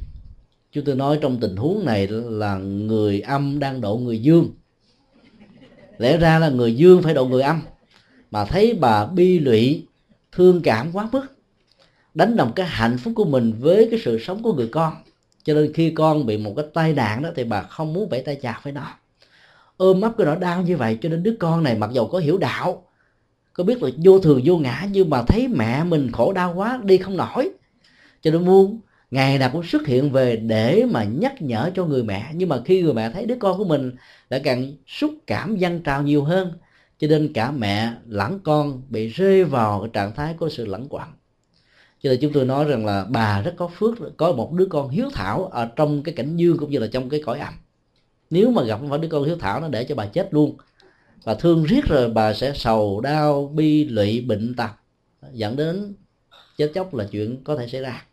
Chúng 0.71 0.85
tôi 0.85 0.95
nói 0.95 1.19
trong 1.21 1.39
tình 1.39 1.55
huống 1.55 1.85
này 1.85 2.07
là 2.07 2.57
người 2.57 3.21
âm 3.21 3.59
đang 3.59 3.81
độ 3.81 3.97
người 3.97 4.21
dương. 4.21 4.49
Lẽ 5.97 6.17
ra 6.17 6.39
là 6.39 6.49
người 6.49 6.75
dương 6.75 7.01
phải 7.03 7.13
độ 7.13 7.25
người 7.25 7.41
âm. 7.41 7.61
Mà 8.31 8.45
thấy 8.45 8.73
bà 8.73 9.05
bi 9.05 9.39
lụy, 9.39 9.85
thương 10.31 10.61
cảm 10.61 10.91
quá 10.93 11.09
mức, 11.11 11.25
đánh 12.13 12.35
đồng 12.35 12.51
cái 12.55 12.65
hạnh 12.65 12.97
phúc 12.97 13.13
của 13.15 13.25
mình 13.25 13.53
với 13.59 13.87
cái 13.91 13.99
sự 14.03 14.19
sống 14.19 14.43
của 14.43 14.53
người 14.53 14.67
con. 14.67 14.93
Cho 15.43 15.53
nên 15.53 15.73
khi 15.73 15.89
con 15.89 16.25
bị 16.25 16.37
một 16.37 16.53
cái 16.55 16.65
tai 16.73 16.93
nạn 16.93 17.21
đó 17.21 17.29
thì 17.35 17.43
bà 17.43 17.63
không 17.63 17.93
muốn 17.93 18.09
vẫy 18.09 18.21
tay 18.21 18.35
chào 18.35 18.59
với 18.63 18.73
nó. 18.73 18.93
Ôm 19.77 20.01
ấp 20.01 20.11
cái 20.17 20.25
nỗi 20.25 20.35
đau 20.35 20.61
như 20.61 20.77
vậy 20.77 20.97
cho 21.01 21.09
nên 21.09 21.23
đứa 21.23 21.35
con 21.39 21.63
này 21.63 21.75
mặc 21.77 21.89
dầu 21.93 22.07
có 22.07 22.19
hiểu 22.19 22.37
đạo 22.37 22.83
có 23.57 23.63
biết 23.63 23.83
là 23.83 23.89
vô 24.03 24.19
thường, 24.19 24.41
vô 24.45 24.57
ngã, 24.57 24.87
nhưng 24.91 25.09
mà 25.09 25.23
thấy 25.23 25.47
mẹ 25.47 25.83
mình 25.83 26.11
khổ 26.11 26.33
đau 26.33 26.53
quá, 26.53 26.79
đi 26.83 26.97
không 26.97 27.17
nổi. 27.17 27.49
Cho 28.21 28.31
nên 28.31 28.45
muốn 28.45 28.79
ngày 29.11 29.37
nào 29.37 29.49
cũng 29.53 29.63
xuất 29.63 29.87
hiện 29.87 30.11
về 30.11 30.35
để 30.35 30.85
mà 30.91 31.03
nhắc 31.03 31.41
nhở 31.41 31.71
cho 31.75 31.85
người 31.85 32.03
mẹ. 32.03 32.31
Nhưng 32.33 32.49
mà 32.49 32.61
khi 32.65 32.81
người 32.81 32.93
mẹ 32.93 33.09
thấy 33.09 33.25
đứa 33.25 33.35
con 33.39 33.57
của 33.57 33.65
mình 33.65 33.95
lại 34.29 34.41
càng 34.43 34.73
xúc 34.87 35.11
cảm 35.27 35.55
dân 35.55 35.83
trào 35.83 36.03
nhiều 36.03 36.23
hơn, 36.23 36.53
cho 36.99 37.07
nên 37.07 37.33
cả 37.33 37.51
mẹ 37.51 37.91
lẫn 38.07 38.39
con 38.43 38.81
bị 38.89 39.07
rơi 39.07 39.43
vào 39.43 39.79
cái 39.79 39.89
trạng 39.93 40.15
thái 40.15 40.33
của 40.33 40.49
sự 40.49 40.65
lẫn 40.65 40.87
quẩn. 40.89 41.07
Cho 42.01 42.09
nên 42.09 42.19
chúng 42.21 42.33
tôi 42.33 42.45
nói 42.45 42.65
rằng 42.65 42.85
là 42.85 43.05
bà 43.09 43.41
rất 43.41 43.53
có 43.57 43.67
phước, 43.67 44.17
có 44.17 44.31
một 44.31 44.53
đứa 44.53 44.65
con 44.65 44.89
hiếu 44.89 45.09
thảo 45.13 45.45
ở 45.45 45.69
trong 45.75 46.03
cái 46.03 46.15
cảnh 46.15 46.37
dương 46.37 46.57
cũng 46.57 46.71
như 46.71 46.79
là 46.79 46.87
trong 46.87 47.09
cái 47.09 47.21
cõi 47.25 47.39
âm. 47.39 47.53
Nếu 48.29 48.51
mà 48.51 48.63
gặp 48.63 48.79
phải 48.89 48.99
đứa 48.99 49.07
con 49.07 49.23
hiếu 49.23 49.35
thảo, 49.39 49.61
nó 49.61 49.67
để 49.67 49.83
cho 49.83 49.95
bà 49.95 50.05
chết 50.05 50.33
luôn 50.33 50.57
và 51.23 51.35
thương 51.35 51.63
riết 51.63 51.85
rồi 51.85 52.09
bà 52.09 52.33
sẽ 52.33 52.53
sầu, 52.55 53.01
đau, 53.01 53.51
bi, 53.55 53.85
lụy, 53.85 54.21
bệnh 54.21 54.55
tật. 54.55 54.69
Dẫn 55.33 55.55
đến 55.55 55.93
chết 56.57 56.71
chóc 56.75 56.93
là 56.93 57.07
chuyện 57.11 57.43
có 57.43 57.55
thể 57.55 57.67
xảy 57.67 57.81
ra. 57.81 58.05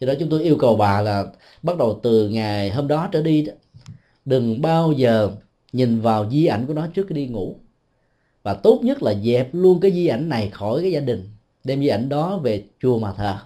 Do 0.00 0.06
đó 0.06 0.14
chúng 0.20 0.28
tôi 0.28 0.42
yêu 0.42 0.56
cầu 0.56 0.76
bà 0.76 1.00
là 1.00 1.26
bắt 1.62 1.78
đầu 1.78 2.00
từ 2.02 2.28
ngày 2.28 2.70
hôm 2.70 2.88
đó 2.88 3.08
trở 3.12 3.22
đi 3.22 3.46
đừng 4.24 4.62
bao 4.62 4.92
giờ 4.92 5.30
nhìn 5.72 6.00
vào 6.00 6.30
di 6.30 6.46
ảnh 6.46 6.66
của 6.66 6.74
nó 6.74 6.86
trước 6.86 7.06
khi 7.08 7.14
đi 7.14 7.26
ngủ. 7.26 7.56
Và 8.42 8.54
tốt 8.54 8.80
nhất 8.82 9.02
là 9.02 9.14
dẹp 9.14 9.48
luôn 9.52 9.80
cái 9.80 9.92
di 9.92 10.06
ảnh 10.06 10.28
này 10.28 10.50
khỏi 10.52 10.80
cái 10.82 10.92
gia 10.92 11.00
đình, 11.00 11.28
đem 11.64 11.80
di 11.80 11.86
ảnh 11.86 12.08
đó 12.08 12.38
về 12.38 12.62
chùa 12.82 12.98
mà 12.98 13.12
thờ. 13.12 13.36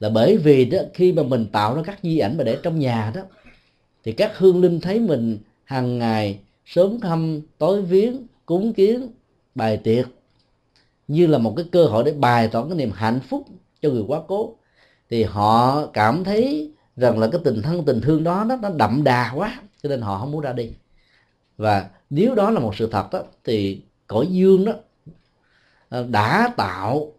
Là 0.00 0.08
bởi 0.08 0.36
vì 0.36 0.64
đó, 0.64 0.78
khi 0.94 1.12
mà 1.12 1.22
mình 1.22 1.46
tạo 1.52 1.74
ra 1.74 1.82
các 1.86 1.98
di 2.02 2.18
ảnh 2.18 2.36
mà 2.36 2.44
để 2.44 2.58
trong 2.62 2.78
nhà 2.78 3.12
đó, 3.14 3.20
thì 4.04 4.12
các 4.12 4.38
hương 4.38 4.60
linh 4.60 4.80
thấy 4.80 5.00
mình 5.00 5.38
hàng 5.64 5.98
ngày 5.98 6.38
sớm 6.66 7.00
thăm 7.00 7.40
tối 7.58 7.82
viếng 7.82 8.26
cúng 8.46 8.72
kiến 8.72 9.08
bài 9.54 9.76
tiệc. 9.76 10.06
Như 11.08 11.26
là 11.26 11.38
một 11.38 11.54
cái 11.56 11.66
cơ 11.72 11.86
hội 11.86 12.04
để 12.04 12.12
bày 12.12 12.48
tỏ 12.48 12.64
cái 12.64 12.74
niềm 12.74 12.90
hạnh 12.94 13.20
phúc 13.28 13.46
cho 13.82 13.90
người 13.90 14.04
quá 14.06 14.20
cố. 14.28 14.56
Thì 15.10 15.22
họ 15.22 15.86
cảm 15.86 16.24
thấy 16.24 16.72
rằng 16.96 17.18
là 17.18 17.28
cái 17.32 17.40
tình 17.44 17.62
thân 17.62 17.84
tình 17.84 18.00
thương 18.00 18.24
đó 18.24 18.44
nó, 18.44 18.56
nó 18.56 18.70
đậm 18.70 19.04
đà 19.04 19.32
quá 19.34 19.60
cho 19.82 19.88
nên 19.88 20.00
họ 20.00 20.18
không 20.18 20.32
muốn 20.32 20.40
ra 20.40 20.52
đi. 20.52 20.70
Và 21.56 21.90
nếu 22.10 22.34
đó 22.34 22.50
là 22.50 22.60
một 22.60 22.76
sự 22.76 22.88
thật 22.92 23.08
đó 23.12 23.22
thì 23.44 23.82
cõi 24.06 24.26
dương 24.26 24.64
đó 24.64 24.72
ờ, 25.88 26.06
đã 26.10 26.52
tạo 26.56 27.12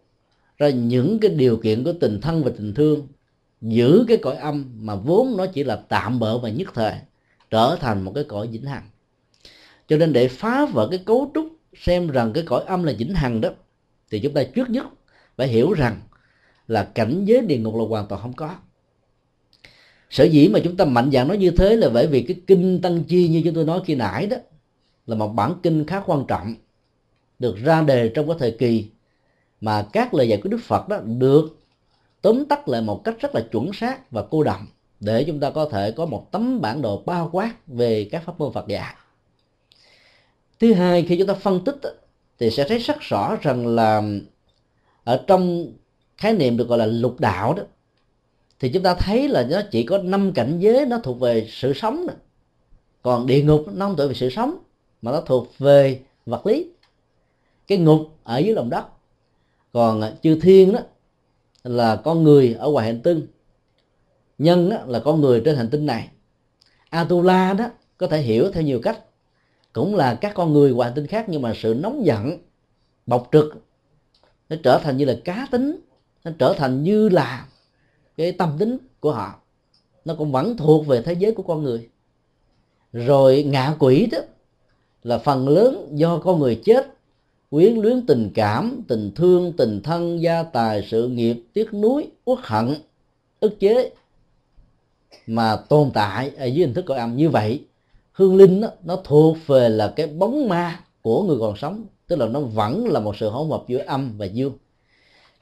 ra 0.58 0.68
những 0.68 1.18
cái 1.20 1.30
điều 1.30 1.56
kiện 1.56 1.84
của 1.84 1.92
tình 2.00 2.20
thân 2.20 2.44
và 2.44 2.50
tình 2.56 2.74
thương 2.74 3.06
giữ 3.60 4.04
cái 4.08 4.16
cõi 4.16 4.36
âm 4.36 4.64
mà 4.80 4.94
vốn 4.94 5.36
nó 5.36 5.46
chỉ 5.46 5.64
là 5.64 5.76
tạm 5.88 6.18
bỡ 6.18 6.38
và 6.38 6.48
nhất 6.48 6.68
thời 6.74 6.94
trở 7.50 7.76
thành 7.80 8.02
một 8.02 8.12
cái 8.14 8.24
cõi 8.24 8.46
vĩnh 8.46 8.64
hằng 8.64 8.82
cho 9.88 9.96
nên 9.96 10.12
để 10.12 10.28
phá 10.28 10.66
vỡ 10.66 10.88
cái 10.90 11.02
cấu 11.06 11.30
trúc, 11.34 11.48
xem 11.76 12.10
rằng 12.10 12.32
cái 12.32 12.44
cõi 12.46 12.64
âm 12.66 12.84
là 12.84 12.92
vĩnh 12.98 13.14
hằng 13.14 13.40
đó, 13.40 13.48
thì 14.10 14.20
chúng 14.20 14.34
ta 14.34 14.42
trước 14.54 14.70
nhất 14.70 14.86
phải 15.36 15.48
hiểu 15.48 15.72
rằng 15.72 16.00
là 16.68 16.84
cảnh 16.84 17.24
giới 17.24 17.40
địa 17.40 17.58
ngục 17.58 17.74
là 17.74 17.84
hoàn 17.88 18.06
toàn 18.06 18.22
không 18.22 18.32
có. 18.32 18.54
Sở 20.10 20.24
dĩ 20.24 20.48
mà 20.48 20.60
chúng 20.64 20.76
ta 20.76 20.84
mạnh 20.84 21.10
dạn 21.12 21.28
nói 21.28 21.36
như 21.36 21.50
thế 21.50 21.76
là 21.76 21.88
bởi 21.88 22.06
vì 22.06 22.22
cái 22.22 22.36
kinh 22.46 22.80
tăng 22.82 23.04
chi 23.04 23.28
như 23.28 23.42
chúng 23.44 23.54
tôi 23.54 23.64
nói 23.64 23.80
khi 23.84 23.94
nãy 23.94 24.26
đó, 24.26 24.36
là 25.06 25.16
một 25.16 25.28
bản 25.28 25.54
kinh 25.62 25.86
khá 25.86 26.00
quan 26.00 26.24
trọng, 26.28 26.54
được 27.38 27.56
ra 27.56 27.82
đề 27.82 28.08
trong 28.08 28.26
cái 28.28 28.36
thời 28.38 28.50
kỳ 28.50 28.86
mà 29.60 29.86
các 29.92 30.14
lời 30.14 30.28
dạy 30.28 30.40
của 30.42 30.48
đức 30.48 30.60
phật 30.62 30.88
đó 30.88 30.98
được 31.04 31.58
tóm 32.22 32.44
tắt 32.44 32.68
lại 32.68 32.82
một 32.82 33.04
cách 33.04 33.16
rất 33.20 33.34
là 33.34 33.40
chuẩn 33.52 33.72
xác 33.72 34.10
và 34.10 34.24
cô 34.30 34.42
đọng, 34.42 34.66
để 35.00 35.24
chúng 35.24 35.40
ta 35.40 35.50
có 35.50 35.68
thể 35.68 35.90
có 35.90 36.06
một 36.06 36.32
tấm 36.32 36.60
bản 36.60 36.82
đồ 36.82 37.02
bao 37.06 37.28
quát 37.32 37.54
về 37.66 38.08
các 38.12 38.22
pháp 38.24 38.40
môn 38.40 38.52
phật 38.52 38.68
dạy 38.68 38.94
thứ 40.60 40.72
hai 40.72 41.02
khi 41.08 41.16
chúng 41.18 41.26
ta 41.26 41.34
phân 41.34 41.64
tích 41.64 41.80
thì 42.38 42.50
sẽ 42.50 42.68
thấy 42.68 42.78
rất 42.78 43.00
rõ 43.00 43.36
rằng 43.42 43.66
là 43.66 44.02
ở 45.04 45.24
trong 45.26 45.72
khái 46.16 46.32
niệm 46.32 46.56
được 46.56 46.68
gọi 46.68 46.78
là 46.78 46.86
lục 46.86 47.20
đạo 47.20 47.54
đó 47.54 47.62
thì 48.60 48.68
chúng 48.68 48.82
ta 48.82 48.94
thấy 48.94 49.28
là 49.28 49.46
nó 49.50 49.60
chỉ 49.70 49.82
có 49.82 49.98
năm 49.98 50.32
cảnh 50.32 50.58
giới 50.58 50.86
nó 50.86 50.98
thuộc 50.98 51.20
về 51.20 51.46
sự 51.50 51.72
sống 51.72 52.06
đó. 52.06 52.14
còn 53.02 53.26
địa 53.26 53.42
ngục 53.42 53.64
nó 53.74 53.86
không 53.86 53.96
thuộc 53.96 54.08
về 54.08 54.14
sự 54.14 54.30
sống 54.30 54.58
mà 55.02 55.12
nó 55.12 55.20
thuộc 55.20 55.58
về 55.58 56.00
vật 56.26 56.46
lý. 56.46 56.70
Cái 57.66 57.78
ngục 57.78 58.00
ở 58.24 58.38
dưới 58.38 58.54
lòng 58.54 58.70
đất. 58.70 58.84
Còn 59.72 60.00
à, 60.00 60.12
chư 60.22 60.38
thiên 60.40 60.72
đó 60.72 60.80
là 61.64 61.96
con 61.96 62.22
người 62.22 62.56
ở 62.58 62.70
ngoài 62.70 62.86
hành 62.86 63.00
tinh. 63.02 63.26
Nhân 64.38 64.70
đó, 64.70 64.76
là 64.86 65.00
con 65.00 65.20
người 65.20 65.42
trên 65.44 65.56
hành 65.56 65.70
tinh 65.70 65.86
này. 65.86 66.08
Atula 66.90 67.54
đó 67.54 67.70
có 67.96 68.06
thể 68.06 68.18
hiểu 68.20 68.50
theo 68.52 68.62
nhiều 68.62 68.80
cách 68.82 69.00
cũng 69.78 69.94
là 69.94 70.14
các 70.14 70.34
con 70.34 70.52
người 70.52 70.70
hoàn 70.70 70.94
tinh 70.94 71.06
khác 71.06 71.24
nhưng 71.28 71.42
mà 71.42 71.52
sự 71.56 71.74
nóng 71.80 72.06
giận, 72.06 72.38
bộc 73.06 73.28
trực, 73.32 73.54
nó 74.48 74.56
trở 74.62 74.78
thành 74.78 74.96
như 74.96 75.04
là 75.04 75.18
cá 75.24 75.46
tính, 75.50 75.80
nó 76.24 76.30
trở 76.38 76.54
thành 76.58 76.84
như 76.84 77.08
là 77.08 77.46
cái 78.16 78.32
tâm 78.32 78.56
tính 78.58 78.78
của 79.00 79.12
họ. 79.12 79.40
Nó 80.04 80.14
cũng 80.14 80.32
vẫn 80.32 80.56
thuộc 80.56 80.86
về 80.86 81.02
thế 81.02 81.12
giới 81.12 81.32
của 81.32 81.42
con 81.42 81.62
người. 81.62 81.88
Rồi 82.92 83.42
ngạ 83.42 83.76
quỷ 83.78 84.06
đó 84.12 84.18
là 85.02 85.18
phần 85.18 85.48
lớn 85.48 85.88
do 85.92 86.18
con 86.18 86.40
người 86.40 86.60
chết, 86.64 86.94
quyến 87.50 87.74
luyến 87.74 88.06
tình 88.06 88.30
cảm, 88.34 88.82
tình 88.88 89.12
thương, 89.14 89.52
tình 89.56 89.80
thân, 89.82 90.22
gia 90.22 90.42
tài, 90.42 90.86
sự 90.90 91.08
nghiệp, 91.08 91.42
tiếc 91.52 91.74
nuối, 91.74 92.10
uất 92.24 92.38
hận, 92.42 92.74
ức 93.40 93.60
chế 93.60 93.90
mà 95.26 95.56
tồn 95.56 95.90
tại 95.94 96.30
ở 96.36 96.46
dưới 96.46 96.66
hình 96.66 96.74
thức 96.74 96.84
cõi 96.86 96.98
âm 96.98 97.16
như 97.16 97.30
vậy 97.30 97.64
hương 98.18 98.36
linh 98.36 98.60
đó, 98.60 98.68
nó 98.84 98.96
thuộc 99.04 99.36
về 99.46 99.68
là 99.68 99.92
cái 99.96 100.06
bóng 100.06 100.48
ma 100.48 100.80
của 101.02 101.22
người 101.22 101.36
còn 101.40 101.56
sống 101.56 101.84
tức 102.06 102.16
là 102.16 102.26
nó 102.26 102.40
vẫn 102.40 102.88
là 102.88 103.00
một 103.00 103.16
sự 103.16 103.28
hỗn 103.28 103.50
hợp 103.50 103.64
giữa 103.68 103.78
âm 103.78 104.18
và 104.18 104.26
dương. 104.26 104.52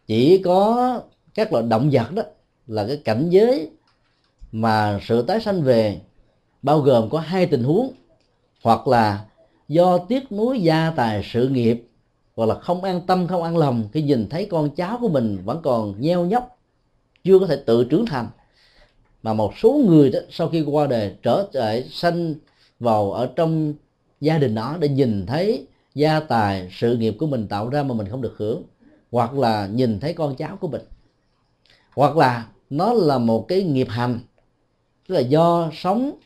Chỉ 0.07 0.43
có 0.45 1.01
các 1.35 1.53
loại 1.53 1.65
động 1.69 1.89
vật 1.93 2.13
đó 2.13 2.23
là 2.67 2.87
cái 2.87 2.97
cảnh 2.97 3.29
giới 3.31 3.71
mà 4.53 5.01
sự 5.03 5.23
tái 5.23 5.41
sanh 5.41 5.63
về 5.63 6.01
bao 6.63 6.81
gồm 6.81 7.11
có 7.11 7.19
hai 7.19 7.47
tình 7.47 7.65
huống 7.65 7.93
hoặc 8.63 8.89
là 8.89 9.25
do 9.69 9.99
tiếc 9.99 10.33
nuối 10.33 10.61
gia 10.61 10.93
tài 10.97 11.23
sự 11.33 11.49
nghiệp 11.49 11.89
hoặc 12.37 12.47
là 12.47 12.55
không 12.55 12.85
an 12.85 13.01
tâm 13.07 13.27
không 13.27 13.43
an 13.43 13.57
lòng 13.57 13.89
khi 13.93 14.03
nhìn 14.03 14.29
thấy 14.29 14.47
con 14.51 14.71
cháu 14.71 14.99
của 15.01 15.09
mình 15.09 15.39
vẫn 15.45 15.61
còn 15.63 16.01
nheo 16.01 16.25
nhóc 16.25 16.59
chưa 17.25 17.39
có 17.39 17.47
thể 17.47 17.57
tự 17.67 17.85
trưởng 17.85 18.07
thành. 18.07 18.29
Mà 19.23 19.33
một 19.33 19.53
số 19.63 19.81
người 19.87 20.11
đó 20.11 20.19
sau 20.31 20.49
khi 20.49 20.63
qua 20.63 20.87
đời 20.87 21.15
trở 21.23 21.47
lại 21.53 21.89
sanh 21.91 22.35
vào 22.81 23.13
ở 23.13 23.33
trong 23.37 23.75
gia 24.21 24.39
đình 24.39 24.55
đó 24.55 24.77
để 24.81 24.89
nhìn 24.89 25.27
thấy 25.27 25.67
gia 25.95 26.21
tài 26.21 26.69
sự 26.73 26.97
nghiệp 26.97 27.17
của 27.19 27.27
mình 27.27 27.49
tạo 27.49 27.69
ra 27.69 27.83
mà 27.83 27.95
mình 27.95 28.09
không 28.11 28.23
được 28.23 28.35
hưởng 28.37 28.63
hoặc 29.11 29.35
là 29.35 29.67
nhìn 29.67 30.01
thấy 30.01 30.15
con 30.15 30.37
cháu 30.37 30.57
của 30.57 30.69
mình 30.69 30.83
hoặc 31.95 32.17
là 32.17 32.47
nó 32.71 32.93
là 32.93 33.19
một 33.19 33.49
cái 33.49 33.63
nghiệp 33.63 33.89
hành 33.91 34.21
tức 35.09 35.15
là 35.15 35.21
do 35.21 35.71
sống 35.75 36.19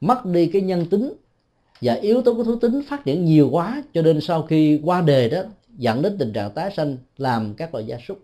mất 0.00 0.26
đi 0.26 0.46
cái 0.46 0.62
nhân 0.62 0.86
tính 0.86 1.12
và 1.80 1.94
yếu 1.94 2.22
tố 2.22 2.34
của 2.34 2.44
thú 2.44 2.56
tính 2.56 2.82
phát 2.88 3.04
triển 3.04 3.24
nhiều 3.24 3.48
quá 3.52 3.82
cho 3.94 4.02
nên 4.02 4.20
sau 4.20 4.42
khi 4.42 4.80
qua 4.84 5.00
đề 5.00 5.28
đó 5.28 5.42
dẫn 5.78 6.02
đến 6.02 6.18
tình 6.18 6.32
trạng 6.32 6.50
tái 6.50 6.70
sanh 6.76 6.96
làm 7.16 7.54
các 7.54 7.74
loại 7.74 7.86
gia 7.86 7.98
súc. 8.08 8.18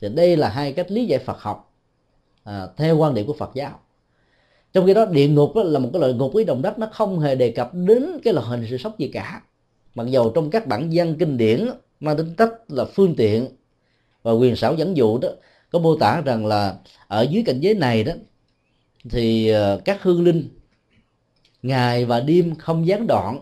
Thì 0.00 0.08
đây 0.08 0.36
là 0.36 0.48
hai 0.48 0.72
cách 0.72 0.90
lý 0.90 1.06
giải 1.06 1.18
Phật 1.18 1.40
học 1.40 1.72
à, 2.44 2.66
theo 2.76 2.96
quan 2.96 3.14
điểm 3.14 3.26
của 3.26 3.32
Phật 3.32 3.50
giáo 3.54 3.80
trong 4.76 4.86
khi 4.86 4.94
đó, 4.94 5.04
địa 5.04 5.28
ngục 5.28 5.52
đó 5.54 5.62
là 5.62 5.78
một 5.78 5.90
cái 5.92 6.00
loại 6.00 6.12
ngục 6.12 6.32
với 6.32 6.44
đồng 6.44 6.62
đất, 6.62 6.78
nó 6.78 6.88
không 6.92 7.20
hề 7.20 7.34
đề 7.34 7.50
cập 7.50 7.70
đến 7.74 8.06
cái 8.24 8.34
loại 8.34 8.46
hình 8.46 8.66
sự 8.70 8.76
sốc 8.78 8.98
gì 8.98 9.08
cả. 9.12 9.42
Mặc 9.94 10.06
dầu 10.06 10.32
trong 10.34 10.50
các 10.50 10.66
bản 10.66 10.90
văn 10.92 11.16
kinh 11.18 11.36
điển 11.36 11.66
mang 12.00 12.16
tính 12.16 12.34
tách 12.36 12.50
là 12.68 12.84
phương 12.84 13.14
tiện 13.16 13.48
và 14.22 14.32
quyền 14.32 14.56
xảo 14.56 14.74
dẫn 14.74 14.96
dụ 14.96 15.18
đó, 15.18 15.28
có 15.70 15.78
mô 15.78 15.96
tả 15.96 16.20
rằng 16.20 16.46
là 16.46 16.76
ở 17.06 17.26
dưới 17.30 17.42
cảnh 17.46 17.60
giới 17.60 17.74
này 17.74 18.04
đó, 18.04 18.12
thì 19.10 19.48
ờ, 19.48 19.80
các 19.84 20.02
hương 20.02 20.24
linh, 20.24 20.48
ngày 21.62 22.04
và 22.04 22.20
đêm 22.20 22.54
không 22.54 22.86
gián 22.86 23.06
đoạn, 23.06 23.38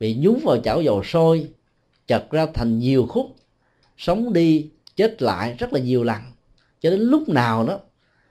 bị 0.00 0.16
nhúng 0.18 0.40
vào 0.44 0.58
chảo 0.58 0.82
dầu 0.82 1.04
sôi, 1.04 1.48
chật 2.06 2.30
ra 2.30 2.46
thành 2.54 2.78
nhiều 2.78 3.06
khúc, 3.06 3.26
sống 3.98 4.32
đi, 4.32 4.70
chết 4.96 5.22
lại 5.22 5.54
rất 5.58 5.72
là 5.72 5.80
nhiều 5.80 6.04
lần. 6.04 6.20
Cho 6.80 6.90
đến 6.90 7.00
lúc 7.00 7.28
nào 7.28 7.66
đó 7.66 7.80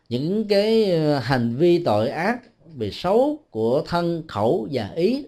những 0.09 0.47
cái 0.47 0.91
ờ, 0.91 1.19
hành 1.19 1.55
vi 1.55 1.83
tội 1.83 2.09
ác 2.09 2.39
về 2.75 2.91
xấu 2.91 3.39
của 3.49 3.83
thân 3.87 4.23
khẩu 4.27 4.67
và 4.71 4.89
ý 4.95 5.25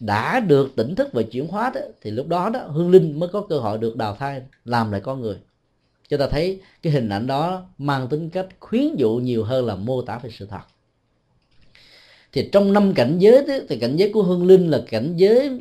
đã 0.00 0.40
được 0.40 0.76
tỉnh 0.76 0.94
thức 0.94 1.08
và 1.12 1.22
chuyển 1.22 1.46
hóa 1.46 1.72
đó, 1.74 1.80
thì 2.00 2.10
lúc 2.10 2.26
đó 2.26 2.50
đó 2.50 2.60
hương 2.60 2.90
linh 2.90 3.20
mới 3.20 3.28
có 3.28 3.40
cơ 3.40 3.58
hội 3.58 3.78
được 3.78 3.96
đào 3.96 4.16
thai 4.16 4.42
làm 4.64 4.92
lại 4.92 5.00
con 5.00 5.20
người. 5.20 5.36
Chúng 6.08 6.20
ta 6.20 6.26
thấy 6.26 6.60
cái 6.82 6.92
hình 6.92 7.08
ảnh 7.08 7.26
đó 7.26 7.62
mang 7.78 8.08
tính 8.08 8.30
cách 8.30 8.46
khuyến 8.60 8.96
dụ 8.96 9.16
nhiều 9.16 9.44
hơn 9.44 9.66
là 9.66 9.76
mô 9.76 10.02
tả 10.02 10.18
về 10.18 10.30
sự 10.38 10.46
thật. 10.46 10.60
Thì 12.32 12.48
trong 12.52 12.72
năm 12.72 12.94
cảnh 12.94 13.18
giới 13.18 13.46
đó, 13.46 13.54
thì 13.68 13.78
cảnh 13.78 13.96
giới 13.96 14.12
của 14.12 14.22
hương 14.22 14.46
linh 14.46 14.70
là 14.70 14.82
cảnh 14.90 15.16
giới 15.16 15.60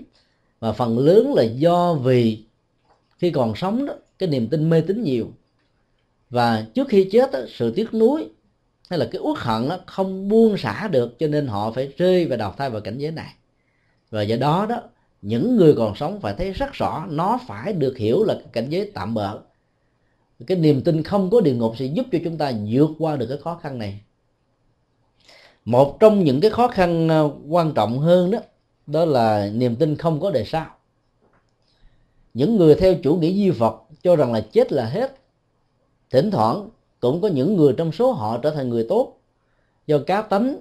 mà 0.62 0.72
phần 0.72 1.00
lớn 1.00 1.34
là 1.34 1.44
do 1.44 1.94
vì 1.94 2.44
khi 3.18 3.32
còn 3.32 3.56
sống 3.56 3.86
đó 3.86 3.94
cái 4.20 4.30
niềm 4.30 4.48
tin 4.48 4.70
mê 4.70 4.82
tín 4.82 5.04
nhiều 5.04 5.32
và 6.30 6.66
trước 6.74 6.88
khi 6.88 7.10
chết 7.12 7.32
đó, 7.32 7.40
sự 7.48 7.72
tiếc 7.72 7.94
nuối 7.94 8.30
hay 8.90 9.00
là 9.00 9.08
cái 9.12 9.22
uất 9.22 9.38
hận 9.38 9.70
đó, 9.70 9.80
không 9.86 10.30
buông 10.30 10.58
xả 10.58 10.88
được 10.88 11.20
cho 11.20 11.28
nên 11.28 11.48
họ 11.48 11.72
phải 11.72 11.94
rơi 11.98 12.26
và 12.26 12.36
đào 12.36 12.54
thai 12.58 12.70
vào 12.70 12.82
cảnh 12.82 12.98
giới 12.98 13.12
này. 13.12 13.34
Và 14.10 14.22
do 14.22 14.36
đó 14.36 14.66
đó 14.70 14.82
những 15.22 15.58
người 15.58 15.74
còn 15.78 15.96
sống 15.96 16.20
phải 16.22 16.34
thấy 16.38 16.52
rất 16.52 16.74
rõ 16.74 17.06
nó 17.10 17.40
phải 17.48 17.74
được 17.74 17.98
hiểu 17.98 18.24
là 18.24 18.40
cảnh 18.54 18.70
giới 18.70 18.92
tạm 18.94 19.14
bợ. 19.14 19.40
Cái 20.48 20.58
niềm 20.58 20.82
tin 20.82 21.04
không 21.04 21.30
có 21.30 21.42
địa 21.42 21.54
ngục 21.54 21.74
sẽ 21.78 21.86
giúp 21.86 22.06
cho 22.12 22.20
chúng 22.24 22.38
ta 22.38 22.52
vượt 22.70 22.90
qua 23.00 23.16
được 23.16 23.26
cái 23.30 23.38
khó 23.38 23.60
khăn 23.64 23.78
này. 23.78 24.02
Một 25.66 25.98
trong 26.00 26.24
những 26.24 26.42
cái 26.42 26.52
khó 26.52 26.68
khăn 26.68 27.10
à, 27.10 27.22
quan 27.50 27.74
trọng 27.74 28.00
hơn 28.00 28.32
đó 28.32 28.40
đó 28.88 29.06
là 29.06 29.50
niềm 29.54 29.76
tin 29.76 29.96
không 29.96 30.20
có 30.20 30.32
đề 30.32 30.46
sau. 30.46 30.66
Những 32.34 32.58
người 32.58 32.76
theo 32.76 32.96
chủ 33.04 33.16
nghĩa 33.16 33.32
duy 33.32 33.50
vật 33.50 33.84
cho 34.04 34.16
rằng 34.16 34.34
là 34.34 34.42
chết 34.52 34.72
là 34.72 34.86
hết 34.86 35.19
thỉnh 36.10 36.32
thoảng 36.32 36.70
cũng 37.00 37.22
có 37.22 37.28
những 37.28 37.58
người 37.58 37.74
trong 37.78 37.92
số 37.92 38.12
họ 38.12 38.38
trở 38.38 38.52
thành 38.52 38.70
người 38.70 38.86
tốt. 38.90 39.16
Do 39.88 40.00
cá 40.08 40.22
tánh, 40.22 40.58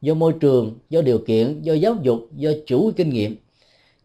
do 0.00 0.14
môi 0.14 0.32
trường, 0.40 0.78
do 0.90 1.02
điều 1.02 1.18
kiện, 1.18 1.62
do 1.62 1.74
giáo 1.74 1.96
dục, 2.02 2.28
do 2.36 2.50
chủ 2.66 2.90
kinh 2.96 3.10
nghiệm. 3.10 3.36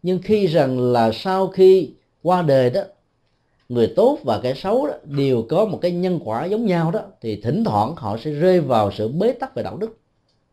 Nhưng 0.02 0.18
khi 0.22 0.46
rằng 0.46 0.92
là 0.92 1.10
sau 1.12 1.48
khi 1.48 1.90
qua 2.22 2.42
đời 2.42 2.70
đó, 2.70 2.80
người 3.68 3.92
tốt 3.96 4.18
và 4.24 4.40
kẻ 4.42 4.54
xấu 4.54 4.86
đó 4.86 4.94
đều 5.04 5.46
có 5.48 5.64
một 5.64 5.78
cái 5.82 5.90
nhân 5.90 6.20
quả 6.24 6.44
giống 6.44 6.66
nhau 6.66 6.90
đó, 6.90 7.00
thì 7.20 7.40
thỉnh 7.40 7.64
thoảng 7.64 7.94
họ 7.96 8.16
sẽ 8.24 8.30
rơi 8.30 8.60
vào 8.60 8.92
sự 8.92 9.08
bế 9.08 9.32
tắc 9.32 9.54
về 9.54 9.62
đạo 9.62 9.76
đức. 9.76 9.98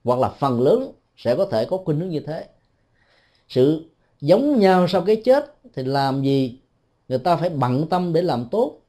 Hoặc 0.03 0.19
là 0.19 0.29
phần 0.29 0.61
lớn 0.61 0.91
sẽ 1.17 1.35
có 1.35 1.45
thể 1.45 1.65
có 1.65 1.77
khuynh 1.77 1.99
hướng 1.99 2.09
như 2.09 2.19
thế. 2.19 2.45
Sự 3.49 3.89
giống 4.21 4.59
nhau 4.59 4.87
sau 4.87 5.01
cái 5.01 5.15
chết 5.15 5.55
thì 5.73 5.83
làm 5.83 6.23
gì 6.23 6.59
người 7.09 7.19
ta 7.19 7.35
phải 7.35 7.49
bận 7.49 7.87
tâm 7.89 8.13
để 8.13 8.21
làm 8.21 8.45
tốt, 8.51 8.79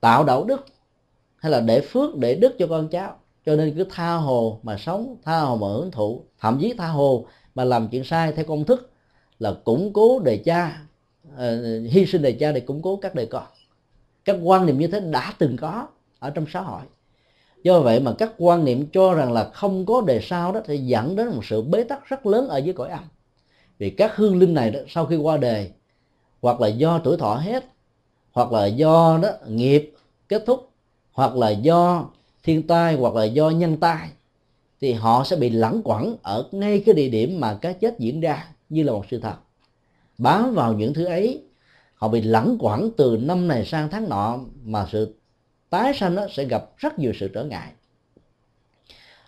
tạo 0.00 0.24
đạo 0.24 0.44
đức 0.44 0.66
hay 1.38 1.52
là 1.52 1.60
để 1.60 1.80
phước 1.80 2.16
để 2.16 2.34
đức 2.34 2.54
cho 2.58 2.66
con 2.66 2.88
cháu. 2.88 3.16
Cho 3.46 3.56
nên 3.56 3.74
cứ 3.76 3.84
tha 3.90 4.14
hồ 4.14 4.60
mà 4.62 4.76
sống 4.78 5.16
tha 5.24 5.40
hồ 5.40 5.56
mà 5.56 5.66
hưởng 5.66 5.90
thụ 5.90 6.22
thậm 6.40 6.58
chí 6.60 6.74
tha 6.78 6.86
hồ 6.86 7.26
mà 7.54 7.64
làm 7.64 7.88
chuyện 7.88 8.04
sai 8.04 8.32
theo 8.32 8.44
công 8.44 8.64
thức 8.64 8.90
là 9.38 9.52
củng 9.64 9.92
cố 9.92 10.18
đề 10.18 10.36
cha 10.36 10.82
uh, 11.34 11.40
hy 11.90 12.06
sinh 12.06 12.22
đề 12.22 12.32
cha 12.32 12.52
để 12.52 12.60
củng 12.60 12.82
cố 12.82 12.96
các 12.96 13.14
đề 13.14 13.26
con. 13.26 13.46
Các 14.24 14.36
quan 14.42 14.66
niệm 14.66 14.78
như 14.78 14.86
thế 14.86 15.00
đã 15.00 15.34
từng 15.38 15.56
có 15.56 15.86
ở 16.18 16.30
trong 16.30 16.44
xã 16.52 16.60
hội. 16.60 16.82
Do 17.62 17.80
vậy 17.80 18.00
mà 18.00 18.12
các 18.18 18.32
quan 18.38 18.64
niệm 18.64 18.86
cho 18.92 19.14
rằng 19.14 19.32
là 19.32 19.50
không 19.54 19.86
có 19.86 20.00
đề 20.00 20.20
sau 20.22 20.52
đó 20.52 20.60
thì 20.66 20.78
dẫn 20.78 21.16
đến 21.16 21.28
một 21.28 21.44
sự 21.44 21.62
bế 21.62 21.84
tắc 21.84 22.04
rất 22.08 22.26
lớn 22.26 22.48
ở 22.48 22.58
dưới 22.58 22.74
cõi 22.74 22.90
âm. 22.90 23.04
Vì 23.78 23.90
các 23.90 24.16
hương 24.16 24.38
linh 24.38 24.54
này 24.54 24.70
đó 24.70 24.80
sau 24.88 25.06
khi 25.06 25.16
qua 25.16 25.36
đề 25.36 25.70
hoặc 26.42 26.60
là 26.60 26.68
do 26.68 26.98
tuổi 26.98 27.16
thọ 27.16 27.34
hết 27.34 27.64
hoặc 28.32 28.52
là 28.52 28.66
do 28.66 29.18
đó 29.22 29.28
nghiệp 29.46 29.94
kết 30.28 30.42
thúc 30.46 30.67
hoặc 31.18 31.36
là 31.36 31.50
do 31.50 32.10
thiên 32.42 32.66
tai 32.66 32.94
hoặc 32.94 33.14
là 33.14 33.24
do 33.24 33.50
nhân 33.50 33.76
tai, 33.76 34.08
thì 34.80 34.92
họ 34.92 35.24
sẽ 35.24 35.36
bị 35.36 35.50
lẳng 35.50 35.80
quẩn 35.84 36.16
ở 36.22 36.48
ngay 36.52 36.82
cái 36.86 36.94
địa 36.94 37.08
điểm 37.08 37.40
mà 37.40 37.58
cái 37.62 37.74
chết 37.74 37.98
diễn 37.98 38.20
ra 38.20 38.48
như 38.68 38.82
là 38.82 38.92
một 38.92 39.04
sự 39.10 39.20
thật. 39.20 39.34
Bám 40.18 40.54
vào 40.54 40.74
những 40.74 40.94
thứ 40.94 41.04
ấy, 41.04 41.42
họ 41.94 42.08
bị 42.08 42.22
lẳng 42.22 42.56
quẩn 42.60 42.90
từ 42.96 43.18
năm 43.22 43.48
này 43.48 43.64
sang 43.64 43.88
tháng 43.90 44.08
nọ 44.08 44.38
mà 44.64 44.86
sự 44.92 45.14
tái 45.70 45.94
sanh 45.94 46.14
nó 46.14 46.26
sẽ 46.30 46.44
gặp 46.44 46.64
rất 46.76 46.98
nhiều 46.98 47.12
sự 47.20 47.28
trở 47.28 47.44
ngại. 47.44 47.72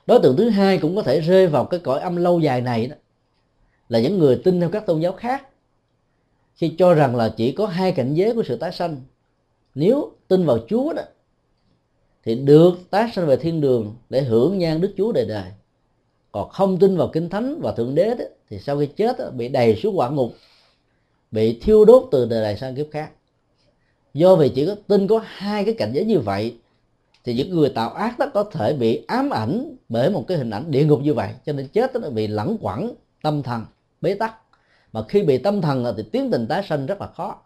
Đối 0.07 0.21
tượng 0.23 0.37
thứ 0.37 0.49
hai 0.49 0.79
cũng 0.79 0.97
có 0.97 1.03
thể 1.03 1.21
rơi 1.21 1.47
vào 1.47 1.65
cái 1.65 1.81
cõi 1.81 2.01
âm 2.01 2.17
lâu 2.17 2.41
dài 2.41 2.61
này 2.61 2.87
đó, 2.87 2.97
là 3.89 4.01
những 4.01 4.19
người 4.19 4.41
tin 4.45 4.61
theo 4.61 4.69
các 4.69 4.87
tôn 4.87 5.01
giáo 5.01 5.13
khác, 5.13 5.49
khi 6.55 6.75
cho 6.79 6.95
rằng 6.95 7.17
là 7.17 7.35
chỉ 7.37 7.53
có 7.53 7.67
hai 7.67 7.93
cảnh 7.93 8.15
giới 8.15 8.35
của 8.35 8.43
sự 8.43 8.57
tái 8.57 8.73
sanh. 8.73 8.97
Nếu 9.75 10.13
tin 10.29 10.47
vào 10.47 10.59
chúa 10.69 10.93
đó 10.93 11.03
thì 12.25 12.35
được 12.35 12.91
tái 12.91 13.11
sanh 13.15 13.27
về 13.27 13.37
thiên 13.37 13.61
đường 13.61 13.97
để 14.11 14.23
hưởng 14.23 14.59
nhan 14.59 14.81
đức 14.81 14.95
chúa 14.97 15.13
đời 15.13 15.25
đời 15.25 15.51
còn 16.33 16.49
không 16.49 16.79
tin 16.79 16.97
vào 16.97 17.11
kinh 17.13 17.29
thánh 17.29 17.61
và 17.61 17.73
thượng 17.73 17.95
đế 17.95 18.15
đó, 18.15 18.25
thì 18.51 18.59
sau 18.59 18.79
khi 18.79 18.87
chết 18.87 19.19
đó, 19.19 19.31
bị 19.31 19.49
đầy 19.49 19.77
xuống 19.77 19.99
quả 19.99 20.11
ngục 20.11 20.33
bị 21.31 21.61
thiêu 21.61 21.85
đốt 21.85 22.09
từ 22.11 22.27
đời 22.27 22.43
này 22.43 22.57
sang 22.57 22.75
kiếp 22.75 22.87
khác. 22.91 23.11
Do 24.15 24.37
vì 24.37 24.49
chỉ 24.49 24.67
có 24.67 24.75
tin 24.87 25.09
có 25.09 25.21
hai 25.25 25.65
cái 25.65 25.75
cảnh 25.75 25.93
giới 25.93 26.05
như 26.05 26.21
vậy 26.21 26.57
thì 27.25 27.35
những 27.35 27.51
người 27.51 27.69
tạo 27.69 27.91
ác 27.91 28.19
đó 28.19 28.27
có 28.35 28.45
thể 28.45 28.73
bị 28.73 29.05
ám 29.07 29.31
ảnh 29.31 29.77
bởi 29.89 30.11
một 30.11 30.25
cái 30.29 30.39
hình 30.39 30.51
ảnh 30.51 30.71
địa 30.71 30.85
ngục 30.85 31.01
như 31.03 31.15
vậy. 31.15 31.31
Cho 31.47 31.53
nên 31.53 31.69
chết 31.69 31.93
đó 31.95 32.11
bị 32.11 32.27
lẳng 32.27 32.57
quẩn 32.61 32.95
tâm 33.23 33.43
thần 33.43 33.65
bế 34.01 34.15
tắc. 34.15 34.35
Mà 34.93 35.03
khi 35.09 35.23
bị 35.23 35.39
tâm 35.39 35.61
thần 35.61 35.95
thì 35.97 36.03
tiến 36.13 36.31
tình 36.31 36.47
tái 36.47 36.63
sanh 36.69 36.87
rất 36.87 37.01
là 37.01 37.07
khó. 37.07 37.43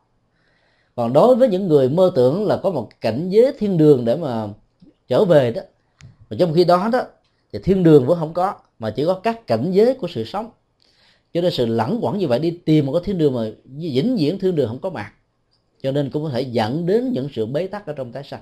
Còn 0.95 1.12
đối 1.12 1.35
với 1.35 1.49
những 1.49 1.68
người 1.68 1.89
mơ 1.89 2.12
tưởng 2.14 2.47
là 2.47 2.57
có 2.62 2.70
một 2.70 2.89
cảnh 3.01 3.29
giới 3.29 3.53
thiên 3.59 3.79
đường 3.79 4.05
để 4.05 4.16
mà 4.16 4.49
trở 5.09 5.24
về 5.24 5.50
đó. 5.52 5.62
Và 6.28 6.36
trong 6.40 6.55
khi 6.55 6.64
đó 6.64 6.88
đó, 6.92 7.02
thì 7.52 7.59
thiên 7.59 7.82
đường 7.82 8.07
vẫn 8.07 8.18
không 8.18 8.34
có, 8.34 8.55
mà 8.78 8.90
chỉ 8.90 9.05
có 9.05 9.14
các 9.14 9.46
cảnh 9.46 9.70
giới 9.72 9.94
của 9.94 10.09
sự 10.09 10.24
sống. 10.24 10.50
Cho 11.34 11.40
nên 11.40 11.52
sự 11.52 11.66
lẳng 11.66 11.98
quẩn 12.02 12.18
như 12.18 12.28
vậy, 12.28 12.38
đi 12.38 12.50
tìm 12.50 12.86
một 12.86 12.92
cái 12.92 13.02
thiên 13.05 13.18
đường 13.18 13.34
mà 13.34 13.42
vĩnh 13.64 14.16
viễn 14.16 14.38
thiên 14.38 14.55
đường 14.55 14.68
không 14.68 14.80
có 14.80 14.90
mặt. 14.90 15.12
Cho 15.82 15.92
nên 15.92 16.11
cũng 16.11 16.24
có 16.24 16.30
thể 16.30 16.40
dẫn 16.40 16.86
đến 16.86 17.12
những 17.12 17.28
sự 17.34 17.46
bế 17.46 17.66
tắc 17.66 17.86
ở 17.86 17.92
trong 17.92 18.12
tái 18.12 18.24
sanh. 18.24 18.40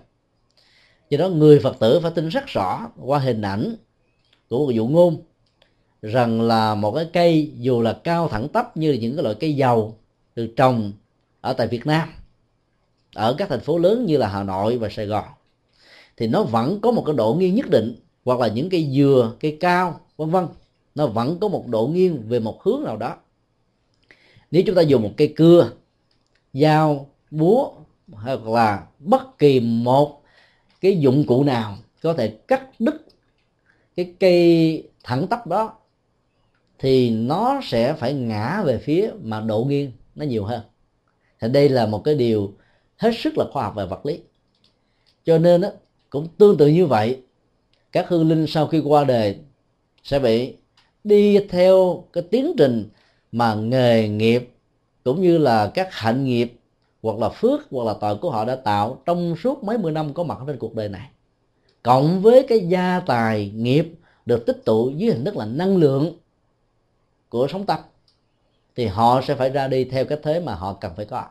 Do 1.10 1.18
đó 1.18 1.28
người 1.28 1.58
phật 1.58 1.76
tử 1.78 2.00
phải 2.02 2.10
tin 2.14 2.28
rất 2.28 2.46
rõ 2.46 2.90
qua 3.00 3.18
hình 3.18 3.42
ảnh 3.42 3.76
của 4.48 4.66
một 4.66 4.70
dụ 4.70 4.86
ngôn, 4.86 5.22
rằng 6.02 6.42
là 6.42 6.74
một 6.74 6.92
cái 6.92 7.06
cây 7.12 7.52
dù 7.58 7.82
là 7.82 7.92
cao 8.04 8.28
thẳng 8.28 8.48
tắp 8.48 8.76
như 8.76 8.92
những 8.92 9.16
cái 9.16 9.22
loại 9.22 9.34
cây 9.40 9.56
dầu 9.56 9.98
được 10.34 10.52
trồng 10.56 10.92
ở 11.40 11.52
tại 11.52 11.66
Việt 11.66 11.86
Nam, 11.86 12.08
ở 13.14 13.34
các 13.38 13.48
thành 13.48 13.60
phố 13.60 13.78
lớn 13.78 14.06
như 14.06 14.16
là 14.16 14.28
Hà 14.28 14.42
Nội 14.42 14.78
và 14.78 14.88
Sài 14.88 15.06
Gòn 15.06 15.24
thì 16.16 16.26
nó 16.26 16.42
vẫn 16.42 16.80
có 16.80 16.90
một 16.90 17.02
cái 17.06 17.14
độ 17.14 17.34
nghiêng 17.34 17.54
nhất 17.54 17.70
định 17.70 17.94
hoặc 18.24 18.40
là 18.40 18.48
những 18.48 18.70
cây 18.70 18.88
dừa 18.92 19.32
cây 19.40 19.56
cao 19.60 20.00
vân 20.16 20.30
vân. 20.30 20.46
Nó 20.94 21.06
vẫn 21.06 21.38
có 21.40 21.48
một 21.48 21.66
độ 21.66 21.86
nghiêng 21.86 22.28
về 22.28 22.38
một 22.38 22.62
hướng 22.62 22.82
nào 22.84 22.96
đó. 22.96 23.16
Nếu 24.50 24.62
chúng 24.66 24.76
ta 24.76 24.82
dùng 24.82 25.02
một 25.02 25.10
cây 25.16 25.32
cưa 25.36 25.70
dao 26.52 27.06
búa 27.30 27.70
hoặc 28.12 28.46
là 28.46 28.86
bất 28.98 29.38
kỳ 29.38 29.60
một 29.60 30.22
cái 30.80 30.98
dụng 30.98 31.24
cụ 31.26 31.44
nào 31.44 31.76
có 32.02 32.14
thể 32.14 32.28
cắt 32.28 32.80
đứt 32.80 33.06
cái 33.96 34.14
cây 34.20 34.88
thẳng 35.04 35.26
tắp 35.26 35.46
đó 35.46 35.74
thì 36.78 37.10
nó 37.10 37.60
sẽ 37.64 37.92
phải 37.92 38.14
ngã 38.14 38.62
về 38.64 38.78
phía 38.78 39.10
mà 39.22 39.40
độ 39.40 39.64
nghiêng 39.64 39.92
nó 40.14 40.24
nhiều 40.24 40.44
hơn. 40.44 40.60
Thì 41.40 41.48
đây 41.48 41.68
là 41.68 41.86
một 41.86 42.04
cái 42.04 42.14
điều 42.14 42.52
hết 42.96 43.10
sức 43.18 43.38
là 43.38 43.44
khoa 43.52 43.62
học 43.62 43.74
về 43.76 43.86
vật 43.86 44.06
lý. 44.06 44.20
Cho 45.24 45.38
nên 45.38 45.60
đó, 45.60 45.68
cũng 46.12 46.28
tương 46.38 46.56
tự 46.56 46.66
như 46.66 46.86
vậy, 46.86 47.22
các 47.92 48.08
hương 48.08 48.28
linh 48.28 48.46
sau 48.46 48.66
khi 48.66 48.80
qua 48.80 49.04
đời 49.04 49.38
sẽ 50.02 50.18
bị 50.18 50.54
đi 51.04 51.38
theo 51.48 52.04
cái 52.12 52.22
tiến 52.30 52.52
trình 52.58 52.88
mà 53.32 53.54
nghề 53.54 54.08
nghiệp 54.08 54.50
cũng 55.04 55.22
như 55.22 55.38
là 55.38 55.70
các 55.74 55.88
hạnh 55.94 56.24
nghiệp 56.24 56.52
hoặc 57.02 57.18
là 57.18 57.28
phước 57.28 57.60
hoặc 57.70 57.84
là 57.84 57.94
tội 58.00 58.16
của 58.16 58.30
họ 58.30 58.44
đã 58.44 58.56
tạo 58.56 59.02
trong 59.06 59.36
suốt 59.42 59.64
mấy 59.64 59.78
mươi 59.78 59.92
năm 59.92 60.14
có 60.14 60.22
mặt 60.22 60.38
trên 60.46 60.58
cuộc 60.58 60.74
đời 60.74 60.88
này. 60.88 61.08
Cộng 61.82 62.22
với 62.22 62.46
cái 62.48 62.58
gia 62.68 63.00
tài 63.00 63.52
nghiệp 63.54 63.94
được 64.26 64.46
tích 64.46 64.64
tụ 64.64 64.90
dưới 64.90 65.12
hình 65.12 65.24
thức 65.24 65.36
là 65.36 65.44
năng 65.44 65.76
lượng 65.76 66.12
của 67.28 67.46
sống 67.48 67.66
tâm 67.66 67.78
thì 68.76 68.86
họ 68.86 69.20
sẽ 69.26 69.34
phải 69.34 69.50
ra 69.50 69.68
đi 69.68 69.84
theo 69.84 70.04
cái 70.04 70.18
thế 70.22 70.40
mà 70.40 70.54
họ 70.54 70.72
cần 70.72 70.92
phải 70.96 71.04
có. 71.04 71.24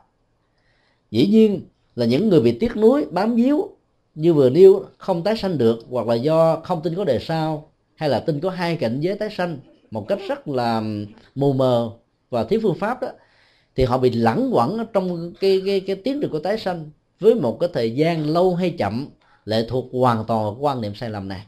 Dĩ 1.12 1.28
nhiên 1.28 1.62
là 1.96 2.06
những 2.06 2.30
người 2.30 2.42
bị 2.42 2.58
tiếc 2.60 2.78
nuối, 2.78 3.06
bám 3.12 3.36
víu 3.36 3.76
như 4.16 4.34
vừa 4.34 4.50
nêu, 4.50 4.86
không 4.98 5.24
tái 5.24 5.38
sanh 5.38 5.58
được, 5.58 5.80
hoặc 5.90 6.08
là 6.08 6.16
do 6.16 6.62
không 6.64 6.82
tin 6.84 6.96
có 6.96 7.04
đề 7.04 7.20
sau, 7.20 7.72
hay 7.96 8.10
là 8.10 8.20
tin 8.20 8.40
có 8.40 8.50
hai 8.50 8.76
cảnh 8.76 9.00
giới 9.00 9.16
tái 9.16 9.30
sanh, 9.38 9.58
một 9.92 10.08
cách 10.08 10.20
rất 10.28 10.48
là 10.48 10.84
mù 11.36 11.54
mờ 11.54 11.90
và 12.30 12.44
thiếu 12.44 12.60
phương 12.64 12.76
pháp 12.80 13.02
đó, 13.02 13.08
thì 13.76 13.84
họ 13.84 13.98
bị 13.98 14.10
lẳng 14.10 14.50
quẩn 14.54 14.86
trong 14.94 15.34
cái 15.40 15.62
cái 15.66 15.80
cái 15.80 15.96
tiến 15.96 16.20
trình 16.22 16.32
của 16.32 16.40
tái 16.40 16.58
sanh 16.58 16.90
với 17.20 17.36
một 17.36 17.58
cái 17.60 17.70
thời 17.74 17.96
gian 17.96 18.30
lâu 18.30 18.56
hay 18.56 18.76
chậm, 18.78 19.08
lệ 19.46 19.66
thuộc 19.70 19.86
hoàn 19.94 20.26
toàn 20.26 20.44
vào 20.44 20.58
quan 20.60 20.82
niệm 20.82 20.96
sai 20.96 21.10
lầm 21.10 21.28
này. 21.28 21.46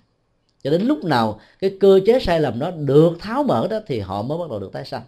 Cho 0.64 0.72
đến 0.72 0.82
lúc 0.82 1.04
nào 1.04 1.40
cái 1.60 1.78
cơ 1.80 2.00
chế 2.06 2.20
sai 2.20 2.40
lầm 2.40 2.60
đó 2.60 2.72
được 2.72 3.14
tháo 3.20 3.44
mở 3.44 3.68
đó, 3.68 3.80
thì 3.88 4.00
họ 4.00 4.22
mới 4.22 4.38
bắt 4.38 4.50
đầu 4.50 4.60
được 4.60 4.70
tái 4.74 4.86
sanh. 4.86 5.02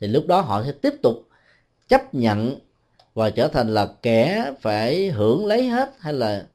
Thì 0.00 0.06
lúc 0.06 0.26
đó 0.26 0.40
họ 0.40 0.62
sẽ 0.64 0.72
tiếp 0.72 0.94
tục 1.02 1.28
chấp 1.88 2.14
nhận 2.14 2.58
và 3.14 3.30
trở 3.30 3.48
thành 3.48 3.74
là 3.74 3.88
kẻ 4.02 4.52
phải 4.60 5.08
hưởng 5.08 5.46
lấy 5.46 5.68
hết, 5.68 5.94
hay 5.98 6.12
là 6.12 6.46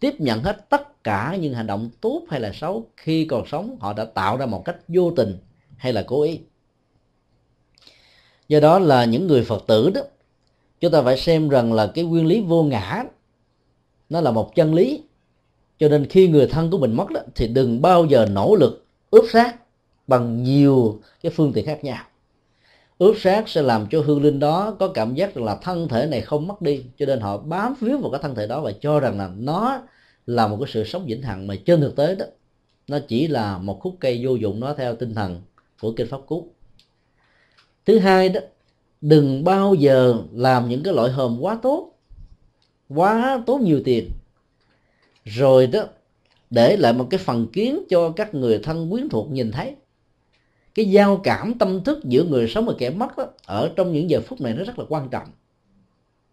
tiếp 0.00 0.20
nhận 0.20 0.42
hết 0.42 0.70
tất 0.70 1.04
cả 1.04 1.36
những 1.40 1.54
hành 1.54 1.66
động 1.66 1.90
tốt 2.00 2.22
hay 2.28 2.40
là 2.40 2.52
xấu 2.52 2.86
khi 2.96 3.24
còn 3.24 3.46
sống, 3.46 3.76
họ 3.80 3.92
đã 3.92 4.04
tạo 4.04 4.36
ra 4.36 4.46
một 4.46 4.64
cách 4.64 4.76
vô 4.88 5.10
tình 5.16 5.36
hay 5.76 5.92
là 5.92 6.04
cố 6.06 6.22
ý. 6.22 6.40
Do 8.48 8.60
đó 8.60 8.78
là 8.78 9.04
những 9.04 9.26
người 9.26 9.44
phật 9.44 9.64
tử 9.66 9.90
đó, 9.90 10.00
chúng 10.80 10.92
ta 10.92 11.02
phải 11.02 11.16
xem 11.16 11.48
rằng 11.48 11.72
là 11.72 11.86
cái 11.94 12.04
nguyên 12.04 12.26
lý 12.26 12.40
vô 12.40 12.62
ngã, 12.62 13.04
nó 14.08 14.20
là 14.20 14.30
một 14.30 14.54
chân 14.54 14.74
lý. 14.74 15.02
Cho 15.78 15.88
nên 15.88 16.06
khi 16.06 16.28
người 16.28 16.46
thân 16.46 16.70
của 16.70 16.78
mình 16.78 16.96
mất 16.96 17.10
đó, 17.10 17.20
thì 17.34 17.48
đừng 17.48 17.82
bao 17.82 18.04
giờ 18.04 18.26
nỗ 18.30 18.54
lực 18.54 18.86
ướp 19.10 19.24
xác 19.32 19.56
bằng 20.06 20.42
nhiều 20.42 21.00
cái 21.22 21.32
phương 21.36 21.52
tiện 21.52 21.66
khác 21.66 21.84
nhau 21.84 22.04
ướp 22.98 23.16
xác 23.18 23.48
sẽ 23.48 23.62
làm 23.62 23.86
cho 23.90 24.00
hương 24.00 24.22
linh 24.22 24.38
đó 24.38 24.76
có 24.78 24.88
cảm 24.88 25.14
giác 25.14 25.34
rằng 25.34 25.44
là 25.44 25.56
thân 25.62 25.88
thể 25.88 26.06
này 26.06 26.20
không 26.20 26.46
mất 26.46 26.62
đi, 26.62 26.84
cho 26.98 27.06
nên 27.06 27.20
họ 27.20 27.38
bám 27.38 27.74
víu 27.80 27.98
vào 27.98 28.10
cái 28.10 28.20
thân 28.22 28.34
thể 28.34 28.46
đó 28.46 28.60
và 28.60 28.72
cho 28.80 29.00
rằng 29.00 29.18
là 29.18 29.30
nó 29.36 29.82
là 30.26 30.46
một 30.46 30.56
cái 30.60 30.70
sự 30.72 30.84
sống 30.84 31.06
vĩnh 31.06 31.22
hằng. 31.22 31.46
Mà 31.46 31.54
trên 31.66 31.80
thực 31.80 31.96
tế 31.96 32.14
đó, 32.14 32.26
nó 32.88 32.98
chỉ 33.08 33.28
là 33.28 33.58
một 33.58 33.80
khúc 33.80 33.96
cây 34.00 34.20
vô 34.22 34.34
dụng 34.34 34.60
nó 34.60 34.74
theo 34.74 34.96
tinh 34.96 35.14
thần 35.14 35.42
của 35.80 35.92
kinh 35.92 36.08
pháp 36.08 36.20
cú. 36.26 36.48
Thứ 37.86 37.98
hai 37.98 38.28
đó, 38.28 38.40
đừng 39.00 39.44
bao 39.44 39.74
giờ 39.74 40.14
làm 40.32 40.68
những 40.68 40.82
cái 40.82 40.94
loại 40.94 41.10
hòm 41.10 41.38
quá 41.40 41.58
tốt 41.62 41.92
quá 42.88 43.42
tốt 43.46 43.60
nhiều 43.60 43.80
tiền. 43.84 44.10
Rồi 45.24 45.66
đó, 45.66 45.84
để 46.50 46.76
lại 46.76 46.92
một 46.92 47.06
cái 47.10 47.18
phần 47.18 47.46
kiến 47.52 47.82
cho 47.88 48.10
các 48.10 48.34
người 48.34 48.58
thân 48.58 48.90
quyến 48.90 49.08
thuộc 49.08 49.30
nhìn 49.30 49.52
thấy 49.52 49.74
cái 50.76 50.90
giao 50.90 51.20
cảm 51.24 51.58
tâm 51.58 51.84
thức 51.84 52.04
giữa 52.04 52.24
người 52.24 52.48
sống 52.48 52.66
và 52.66 52.74
kẻ 52.78 52.90
mất 52.90 53.18
đó, 53.18 53.26
ở 53.46 53.70
trong 53.76 53.92
những 53.92 54.10
giờ 54.10 54.20
phút 54.20 54.40
này 54.40 54.54
nó 54.54 54.64
rất 54.64 54.78
là 54.78 54.84
quan 54.88 55.08
trọng. 55.08 55.28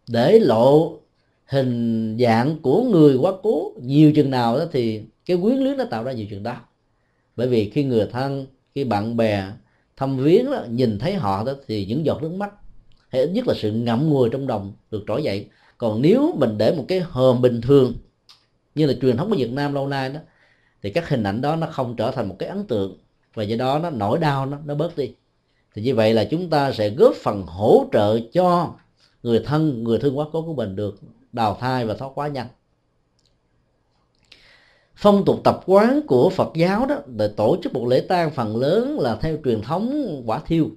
Để 0.07 0.39
lộ 0.39 0.99
hình 1.45 2.17
dạng 2.19 2.59
của 2.61 2.83
người 2.83 3.15
quá 3.15 3.31
cố 3.43 3.71
nhiều 3.81 4.11
chừng 4.15 4.29
nào 4.29 4.57
đó 4.57 4.65
thì 4.71 5.01
cái 5.25 5.37
quyến 5.41 5.57
luyến 5.57 5.77
nó 5.77 5.85
tạo 5.85 6.03
ra 6.03 6.11
nhiều 6.11 6.25
chừng 6.29 6.43
đó. 6.43 6.55
Bởi 7.35 7.47
vì 7.47 7.69
khi 7.69 7.83
người 7.83 8.07
thân 8.11 8.45
khi 8.75 8.83
bạn 8.83 9.17
bè 9.17 9.51
thăm 9.97 10.17
viếng 10.17 10.51
đó, 10.51 10.65
nhìn 10.69 10.99
thấy 10.99 11.13
họ 11.13 11.43
đó 11.43 11.53
thì 11.67 11.85
những 11.85 12.05
giọt 12.05 12.21
nước 12.21 12.33
mắt 12.33 12.53
hay 13.09 13.21
ít 13.21 13.29
nhất 13.29 13.47
là 13.47 13.53
sự 13.57 13.71
ngậm 13.71 14.09
ngùi 14.09 14.29
trong 14.29 14.47
đồng 14.47 14.73
được 14.91 15.03
trỗi 15.07 15.23
dậy. 15.23 15.47
Còn 15.77 16.01
nếu 16.01 16.35
mình 16.37 16.57
để 16.57 16.75
một 16.75 16.85
cái 16.87 16.99
hòm 16.99 17.41
bình 17.41 17.61
thường 17.61 17.93
như 18.75 18.85
là 18.85 18.93
truyền 19.01 19.17
thống 19.17 19.29
của 19.29 19.35
Việt 19.35 19.51
Nam 19.51 19.73
lâu 19.73 19.87
nay 19.87 20.09
đó 20.09 20.19
thì 20.81 20.89
các 20.89 21.09
hình 21.09 21.23
ảnh 21.23 21.41
đó 21.41 21.55
nó 21.55 21.67
không 21.67 21.95
trở 21.95 22.11
thành 22.11 22.27
một 22.27 22.35
cái 22.39 22.49
ấn 22.49 22.63
tượng 22.63 22.97
và 23.33 23.43
do 23.43 23.55
đó 23.57 23.79
nó 23.79 23.89
nỗi 23.89 24.19
đau, 24.19 24.45
nó 24.45 24.57
nó 24.65 24.75
bớt 24.75 24.97
đi. 24.97 25.13
Thì 25.73 25.81
như 25.81 25.95
vậy 25.95 26.13
là 26.13 26.23
chúng 26.23 26.49
ta 26.49 26.71
sẽ 26.71 26.89
góp 26.89 27.15
phần 27.15 27.43
hỗ 27.43 27.85
trợ 27.91 28.19
cho 28.33 28.73
người 29.23 29.43
thân, 29.45 29.83
người 29.83 29.99
thương 29.99 30.17
quá 30.17 30.25
cố 30.31 30.41
của 30.41 30.53
mình 30.53 30.75
được 30.75 30.99
đào 31.31 31.57
thai 31.59 31.85
và 31.85 31.93
thoát 31.93 32.11
quá 32.15 32.27
nhanh. 32.27 32.47
Phong 34.95 35.25
tục 35.25 35.41
tập 35.43 35.59
quán 35.65 36.01
của 36.07 36.29
Phật 36.29 36.51
giáo 36.55 36.85
đó 36.85 36.95
để 37.07 37.27
tổ 37.27 37.57
chức 37.63 37.73
một 37.73 37.87
lễ 37.87 38.05
tang 38.09 38.31
phần 38.31 38.57
lớn 38.57 38.99
là 38.99 39.15
theo 39.15 39.37
truyền 39.45 39.61
thống 39.61 40.21
quả 40.25 40.39
thiêu. 40.45 40.69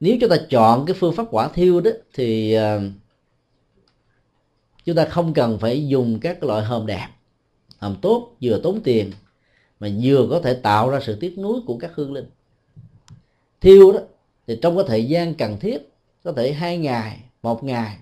Nếu 0.00 0.16
chúng 0.20 0.30
ta 0.30 0.36
chọn 0.50 0.86
cái 0.86 0.96
phương 1.00 1.14
pháp 1.14 1.26
quả 1.30 1.48
thiêu 1.48 1.80
đó 1.80 1.90
thì 2.14 2.52
à, 2.52 2.80
chúng 4.84 4.96
ta 4.96 5.04
không 5.04 5.34
cần 5.34 5.58
phải 5.58 5.88
dùng 5.88 6.20
các 6.20 6.42
loại 6.42 6.64
hòm 6.64 6.86
đẹp 6.86 7.08
hòm 7.78 7.96
tốt 8.02 8.36
vừa 8.42 8.60
tốn 8.62 8.80
tiền 8.84 9.12
mà 9.80 9.88
vừa 10.02 10.26
có 10.30 10.40
thể 10.40 10.54
tạo 10.54 10.90
ra 10.90 11.00
sự 11.02 11.16
tiếc 11.20 11.38
nuối 11.38 11.60
của 11.66 11.78
các 11.78 11.90
hương 11.94 12.12
linh. 12.12 12.26
Thiêu 13.60 13.92
đó, 13.92 14.00
thì 14.46 14.58
trong 14.62 14.76
cái 14.76 14.84
thời 14.88 15.04
gian 15.04 15.34
cần 15.34 15.56
thiết, 15.60 15.92
có 16.24 16.32
thể 16.32 16.52
hai 16.52 16.78
ngày, 16.78 17.20
một 17.42 17.64
ngày, 17.64 17.96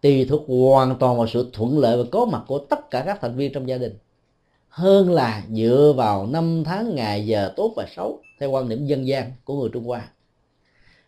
tùy 0.00 0.24
thuộc 0.24 0.44
hoàn 0.48 0.98
toàn 0.98 1.16
vào 1.16 1.26
sự 1.26 1.50
thuận 1.52 1.78
lợi 1.78 1.96
và 1.96 2.04
có 2.12 2.24
mặt 2.24 2.42
của 2.46 2.58
tất 2.58 2.90
cả 2.90 3.02
các 3.06 3.18
thành 3.20 3.36
viên 3.36 3.52
trong 3.52 3.68
gia 3.68 3.78
đình. 3.78 3.98
Hơn 4.68 5.12
là 5.12 5.44
dựa 5.50 5.94
vào 5.96 6.26
năm 6.26 6.64
tháng, 6.64 6.94
ngày, 6.94 7.26
giờ 7.26 7.52
tốt 7.56 7.72
và 7.76 7.86
xấu 7.96 8.20
theo 8.40 8.50
quan 8.50 8.68
điểm 8.68 8.86
dân 8.86 9.06
gian 9.06 9.32
của 9.44 9.60
người 9.60 9.70
Trung 9.72 9.84
Hoa. 9.84 10.08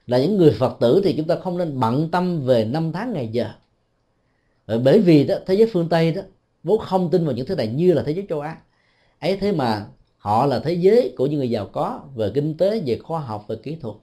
Là 0.07 0.19
những 0.19 0.37
người 0.37 0.51
Phật 0.59 0.77
tử 0.81 1.01
thì 1.05 1.15
chúng 1.17 1.27
ta 1.27 1.37
không 1.37 1.59
nên 1.59 1.81
bận 1.81 2.09
tâm 2.11 2.41
về 2.41 2.65
năm 2.65 2.93
tháng, 2.93 3.13
ngày, 3.13 3.29
giờ. 3.33 3.51
Bởi 4.67 5.01
vì 5.01 5.25
đó, 5.25 5.35
thế 5.47 5.55
giới 5.55 5.71
phương 5.73 5.89
Tây 5.89 6.13
đó, 6.13 6.23
vốn 6.65 6.79
không 6.79 7.11
tin 7.11 7.25
vào 7.25 7.35
những 7.35 7.47
thứ 7.47 7.55
này 7.55 7.67
như 7.67 7.93
là 7.93 8.03
thế 8.03 8.13
giới 8.13 8.27
châu 8.29 8.41
Á 8.41 8.57
ấy 9.21 9.37
thế 9.37 9.53
mà 9.53 9.87
họ 10.19 10.47
là 10.47 10.61
thế 10.61 10.73
giới 10.73 11.15
của 11.17 11.27
những 11.27 11.39
người 11.39 11.51
giàu 11.51 11.67
có 11.67 12.01
về 12.15 12.31
kinh 12.35 12.57
tế, 12.57 12.83
về 12.87 12.99
khoa 12.99 13.21
học, 13.21 13.45
về 13.49 13.57
kỹ 13.57 13.77
thuật. 13.81 13.97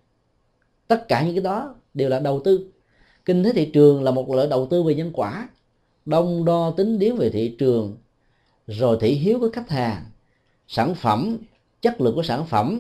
Tất 0.87 1.07
cả 1.07 1.23
những 1.23 1.35
cái 1.35 1.43
đó 1.43 1.75
đều 1.93 2.09
là 2.09 2.19
đầu 2.19 2.41
tư. 2.43 2.71
Kinh 3.25 3.43
tế 3.43 3.53
thị 3.53 3.65
trường 3.65 4.03
là 4.03 4.11
một 4.11 4.29
loại 4.29 4.47
đầu 4.47 4.67
tư 4.69 4.83
về 4.83 4.95
nhân 4.95 5.11
quả, 5.13 5.49
đông 6.05 6.45
đo 6.45 6.71
tính 6.71 6.99
điếm 6.99 7.15
về 7.15 7.29
thị 7.29 7.55
trường, 7.59 7.97
rồi 8.67 8.97
thị 9.01 9.13
hiếu 9.13 9.39
của 9.39 9.49
khách 9.53 9.69
hàng, 9.69 10.05
sản 10.67 10.95
phẩm, 10.95 11.37
chất 11.81 12.01
lượng 12.01 12.15
của 12.15 12.23
sản 12.23 12.45
phẩm, 12.45 12.79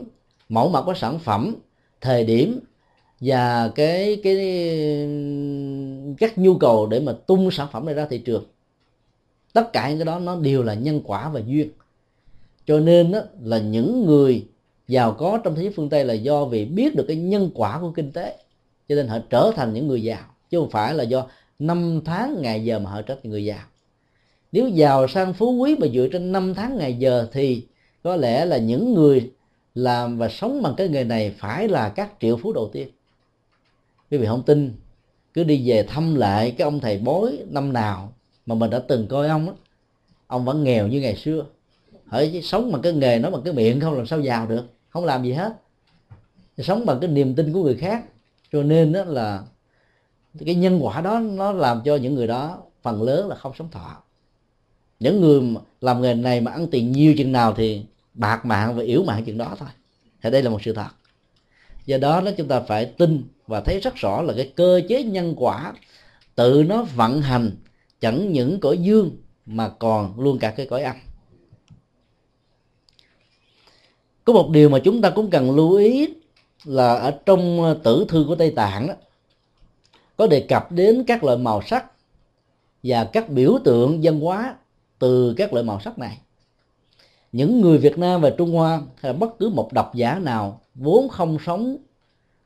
mẫu 0.49 0.69
mã 0.69 0.81
của 0.81 0.93
sản 0.93 1.19
phẩm, 1.19 1.55
thời 2.01 2.23
điểm 2.23 2.59
và 3.19 3.71
cái 3.75 4.19
cái, 4.23 4.35
các 6.17 6.37
nhu 6.37 6.57
cầu 6.57 6.87
để 6.87 6.99
mà 6.99 7.13
tung 7.27 7.51
sản 7.51 7.67
phẩm 7.71 7.85
này 7.85 7.95
ra 7.95 8.05
thị 8.09 8.17
trường. 8.17 8.45
Tất 9.53 9.73
cả 9.73 9.89
những 9.89 9.97
cái 9.97 10.05
đó 10.05 10.19
nó 10.19 10.35
đều 10.35 10.63
là 10.63 10.73
nhân 10.73 11.01
quả 11.03 11.29
và 11.29 11.39
duyên 11.45 11.69
cho 12.65 12.79
nên 12.79 13.11
đó, 13.11 13.19
là 13.43 13.59
những 13.59 14.05
người 14.05 14.47
giàu 14.87 15.13
có 15.13 15.39
trong 15.43 15.55
thế 15.55 15.61
giới 15.63 15.73
phương 15.75 15.89
tây 15.89 16.05
là 16.05 16.13
do 16.13 16.45
vì 16.45 16.65
biết 16.65 16.95
được 16.95 17.05
cái 17.07 17.17
nhân 17.17 17.49
quả 17.53 17.79
của 17.81 17.91
kinh 17.91 18.11
tế. 18.11 18.37
Cho 18.89 18.95
nên 18.95 19.07
họ 19.07 19.17
trở 19.29 19.51
thành 19.55 19.73
những 19.73 19.87
người 19.87 20.03
giàu 20.03 20.23
chứ 20.49 20.59
không 20.59 20.69
phải 20.69 20.93
là 20.93 21.03
do 21.03 21.27
năm 21.59 22.01
tháng 22.05 22.41
ngày 22.41 22.65
giờ 22.65 22.79
mà 22.79 22.89
họ 22.89 23.01
trở 23.01 23.15
thành 23.15 23.31
người 23.31 23.45
giàu. 23.45 23.59
Nếu 24.51 24.67
giàu 24.67 25.07
sang 25.07 25.33
phú 25.33 25.51
quý 25.51 25.75
mà 25.79 25.87
dựa 25.93 26.07
trên 26.11 26.31
năm 26.31 26.53
tháng 26.53 26.77
ngày 26.77 26.93
giờ 26.93 27.27
thì 27.31 27.65
có 28.03 28.15
lẽ 28.15 28.45
là 28.45 28.57
những 28.57 28.93
người 28.93 29.31
làm 29.75 30.17
và 30.17 30.29
sống 30.29 30.61
bằng 30.61 30.73
cái 30.77 30.89
nghề 30.89 31.03
này 31.03 31.35
phải 31.37 31.67
là 31.67 31.89
các 31.89 32.11
triệu 32.21 32.37
phú 32.37 32.53
đầu 32.53 32.69
tiên. 32.73 32.87
Quý 34.11 34.17
vị 34.17 34.25
không 34.25 34.43
tin 34.43 34.73
cứ 35.33 35.43
đi 35.43 35.69
về 35.69 35.83
thăm 35.83 36.15
lại 36.15 36.51
cái 36.51 36.65
ông 36.65 36.79
thầy 36.79 36.97
bói 36.97 37.37
năm 37.49 37.73
nào 37.73 38.13
mà 38.45 38.55
mình 38.55 38.69
đã 38.69 38.79
từng 38.79 39.07
coi 39.07 39.27
ông 39.27 39.45
đó, 39.45 39.53
ông 40.27 40.45
vẫn 40.45 40.63
nghèo 40.63 40.87
như 40.87 41.01
ngày 41.01 41.15
xưa 41.15 41.45
hỡi 42.07 42.41
sống 42.43 42.71
bằng 42.71 42.81
cái 42.81 42.93
nghề 42.93 43.19
nó 43.19 43.29
bằng 43.29 43.41
cái 43.43 43.53
miệng 43.53 43.81
không 43.81 43.97
làm 43.97 44.05
sao 44.05 44.19
giàu 44.19 44.47
được. 44.47 44.65
Không 44.89 45.05
làm 45.05 45.23
gì 45.23 45.33
hết. 45.33 45.53
Sống 46.57 46.85
bằng 46.85 46.99
cái 46.99 47.09
niềm 47.09 47.35
tin 47.35 47.53
của 47.53 47.63
người 47.63 47.75
khác. 47.75 48.03
Cho 48.51 48.63
nên 48.63 48.93
đó 48.93 49.03
là 49.03 49.43
cái 50.45 50.55
nhân 50.55 50.79
quả 50.81 51.01
đó 51.01 51.19
nó 51.19 51.51
làm 51.51 51.81
cho 51.85 51.95
những 51.95 52.15
người 52.15 52.27
đó 52.27 52.57
phần 52.81 53.03
lớn 53.03 53.27
là 53.27 53.35
không 53.35 53.51
sống 53.59 53.71
thọ. 53.71 53.97
Những 54.99 55.21
người 55.21 55.41
làm 55.81 56.01
nghề 56.01 56.13
này 56.13 56.41
mà 56.41 56.51
ăn 56.51 56.67
tiền 56.67 56.91
nhiều 56.91 57.13
chừng 57.17 57.31
nào 57.31 57.53
thì 57.53 57.85
bạc 58.13 58.45
mạng 58.45 58.75
và 58.75 58.83
yếu 58.83 59.03
mạng 59.03 59.25
chừng 59.25 59.37
đó 59.37 59.55
thôi. 59.59 59.69
Thì 60.21 60.31
đây 60.31 60.43
là 60.43 60.49
một 60.49 60.61
sự 60.63 60.73
thật. 60.73 60.89
Do 61.85 61.97
đó 61.97 62.21
đó 62.21 62.31
chúng 62.37 62.47
ta 62.47 62.59
phải 62.59 62.85
tin 62.85 63.23
và 63.47 63.61
thấy 63.61 63.79
rất 63.79 63.95
rõ 63.95 64.21
là 64.21 64.33
cái 64.37 64.51
cơ 64.55 64.81
chế 64.89 65.03
nhân 65.03 65.33
quả 65.37 65.73
tự 66.35 66.63
nó 66.67 66.83
vận 66.83 67.21
hành 67.21 67.51
chẳng 67.99 68.31
những 68.31 68.59
cõi 68.59 68.77
dương 68.77 69.11
mà 69.45 69.69
còn 69.69 70.19
luôn 70.19 70.39
cả 70.39 70.51
cái 70.51 70.65
cõi 70.65 70.83
âm. 70.83 70.95
Có 74.25 74.33
một 74.33 74.49
điều 74.49 74.69
mà 74.69 74.79
chúng 74.79 75.01
ta 75.01 75.09
cũng 75.09 75.29
cần 75.29 75.55
lưu 75.55 75.75
ý 75.75 76.07
là 76.65 76.93
ở 76.93 77.11
trong 77.25 77.63
ờ, 77.63 77.79
tử 77.83 78.05
thư 78.07 78.25
của 78.27 78.35
tây 78.35 78.51
tạng 78.51 78.87
đó 78.87 78.93
có 80.17 80.27
đề 80.27 80.39
cập 80.39 80.71
đến 80.71 81.03
các 81.07 81.23
loại 81.23 81.37
màu 81.37 81.61
sắc 81.61 81.85
và 82.83 83.03
các 83.03 83.29
biểu 83.29 83.57
tượng 83.63 83.99
văn 84.03 84.19
hóa 84.19 84.55
từ 84.99 85.33
các 85.37 85.53
loại 85.53 85.65
màu 85.65 85.79
sắc 85.79 85.99
này. 85.99 86.17
Những 87.31 87.61
người 87.61 87.77
Việt 87.77 87.97
Nam 87.97 88.21
và 88.21 88.29
Trung 88.29 88.51
Hoa 88.51 88.81
hay 89.01 89.13
là 89.13 89.19
bất 89.19 89.39
cứ 89.39 89.49
một 89.49 89.73
độc 89.73 89.95
giả 89.95 90.19
nào 90.19 90.61
vốn 90.75 91.09
không 91.09 91.37
sống 91.45 91.77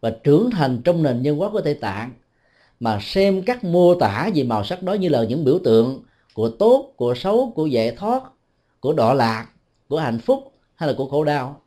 và 0.01 0.09
trưởng 0.09 0.49
thành 0.51 0.81
trong 0.83 1.03
nền 1.03 1.21
văn 1.23 1.37
hóa 1.37 1.49
của 1.49 1.61
Tây 1.61 1.73
Tạng 1.73 2.11
mà 2.79 2.99
xem 3.01 3.41
các 3.41 3.63
mô 3.63 3.95
tả 3.95 4.29
về 4.35 4.43
màu 4.43 4.63
sắc 4.63 4.83
đó 4.83 4.93
như 4.93 5.09
là 5.09 5.23
những 5.23 5.45
biểu 5.45 5.59
tượng 5.63 6.03
của 6.33 6.49
tốt, 6.49 6.93
của 6.95 7.13
xấu, 7.15 7.51
của 7.55 7.65
giải 7.65 7.91
thoát, 7.91 8.23
của 8.79 8.93
đọa 8.93 9.13
lạc, 9.13 9.47
của 9.87 9.99
hạnh 9.99 10.19
phúc 10.19 10.51
hay 10.75 10.89
là 10.89 10.95
của 10.97 11.07
khổ 11.07 11.23
đau 11.23 11.61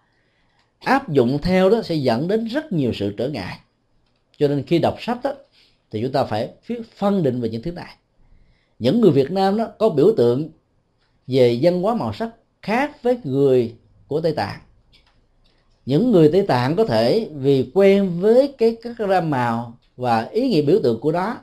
áp 0.80 1.08
dụng 1.08 1.38
theo 1.42 1.70
đó 1.70 1.82
sẽ 1.82 1.94
dẫn 1.94 2.28
đến 2.28 2.44
rất 2.44 2.72
nhiều 2.72 2.92
sự 2.94 3.14
trở 3.16 3.28
ngại. 3.28 3.58
Cho 4.38 4.48
nên 4.48 4.62
khi 4.62 4.78
đọc 4.78 4.96
sách 5.00 5.18
đó, 5.22 5.32
thì 5.90 6.02
chúng 6.02 6.12
ta 6.12 6.24
phải 6.24 6.48
phân 6.96 7.22
định 7.22 7.40
về 7.40 7.48
những 7.48 7.62
thứ 7.62 7.72
này. 7.72 7.94
Những 8.78 9.00
người 9.00 9.10
Việt 9.10 9.30
Nam 9.30 9.56
đó 9.56 9.66
có 9.78 9.88
biểu 9.88 10.12
tượng 10.16 10.48
về 11.26 11.58
văn 11.62 11.82
hóa 11.82 11.94
màu 11.94 12.12
sắc 12.12 12.30
khác 12.62 13.02
với 13.02 13.18
người 13.24 13.74
của 14.08 14.20
Tây 14.20 14.32
Tạng. 14.32 14.60
Những 15.86 16.12
người 16.12 16.28
Tây 16.32 16.42
Tạng 16.42 16.76
có 16.76 16.84
thể 16.84 17.28
vì 17.34 17.70
quen 17.74 18.20
với 18.20 18.54
cái 18.58 18.76
các 18.82 18.98
ra 18.98 19.20
màu 19.20 19.78
và 19.96 20.22
ý 20.22 20.48
nghĩa 20.48 20.62
biểu 20.62 20.80
tượng 20.82 21.00
của 21.00 21.12
đó 21.12 21.38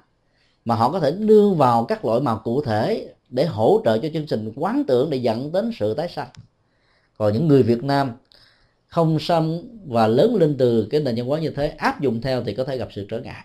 mà 0.65 0.75
họ 0.75 0.91
có 0.91 0.99
thể 0.99 1.11
đưa 1.11 1.49
vào 1.49 1.85
các 1.85 2.05
loại 2.05 2.21
màu 2.21 2.41
cụ 2.43 2.61
thể 2.61 3.13
để 3.29 3.45
hỗ 3.45 3.81
trợ 3.85 3.97
cho 3.97 4.09
chương 4.13 4.25
trình 4.25 4.53
quán 4.55 4.83
tưởng 4.88 5.09
để 5.09 5.17
dẫn 5.17 5.51
đến 5.51 5.71
sự 5.79 5.93
tái 5.93 6.09
sanh. 6.15 6.27
Còn 7.17 7.33
những 7.33 7.47
người 7.47 7.63
Việt 7.63 7.83
Nam 7.83 8.11
không 8.97 9.19
xâm 9.19 9.57
và 9.85 10.07
lớn 10.07 10.35
lên 10.35 10.55
từ 10.57 10.87
cái 10.89 11.01
nền 11.01 11.15
văn 11.15 11.25
hóa 11.25 11.39
như 11.39 11.49
thế, 11.49 11.67
áp 11.67 12.01
dụng 12.01 12.21
theo 12.21 12.43
thì 12.43 12.53
có 12.53 12.63
thể 12.63 12.77
gặp 12.77 12.87
sự 12.91 13.05
trở 13.09 13.19
ngại. 13.19 13.43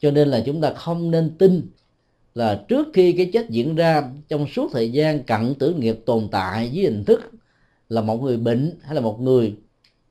Cho 0.00 0.10
nên 0.10 0.28
là 0.28 0.42
chúng 0.46 0.60
ta 0.60 0.72
không 0.72 1.10
nên 1.10 1.30
tin 1.38 1.62
là 2.34 2.64
trước 2.68 2.88
khi 2.94 3.12
cái 3.12 3.30
chết 3.32 3.50
diễn 3.50 3.76
ra, 3.76 4.10
trong 4.28 4.46
suốt 4.46 4.70
thời 4.72 4.90
gian 4.90 5.22
cận 5.22 5.54
tử 5.54 5.74
nghiệp 5.74 6.00
tồn 6.06 6.28
tại 6.30 6.70
với 6.74 6.82
hình 6.82 7.04
thức 7.04 7.30
là 7.88 8.00
một 8.00 8.22
người 8.22 8.36
bệnh 8.36 8.72
hay 8.82 8.94
là 8.94 9.00
một 9.00 9.20
người 9.20 9.54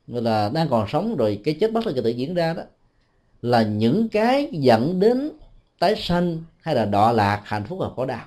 là 0.07 0.51
đang 0.53 0.69
còn 0.69 0.87
sống 0.89 1.15
rồi 1.15 1.41
cái 1.43 1.53
chết 1.53 1.71
bất 1.71 1.83
tự 1.95 2.09
diễn 2.09 2.33
ra 2.33 2.53
đó, 2.53 2.63
là 3.41 3.63
những 3.63 4.09
cái 4.09 4.49
dẫn 4.51 4.99
đến 4.99 5.31
tái 5.79 5.95
sanh 5.97 6.43
hay 6.61 6.75
là 6.75 6.85
đọa 6.85 7.11
lạc 7.11 7.41
hạnh 7.45 7.63
phúc 7.63 7.79
và 7.79 7.89
khổ 7.95 8.05
đau. 8.05 8.25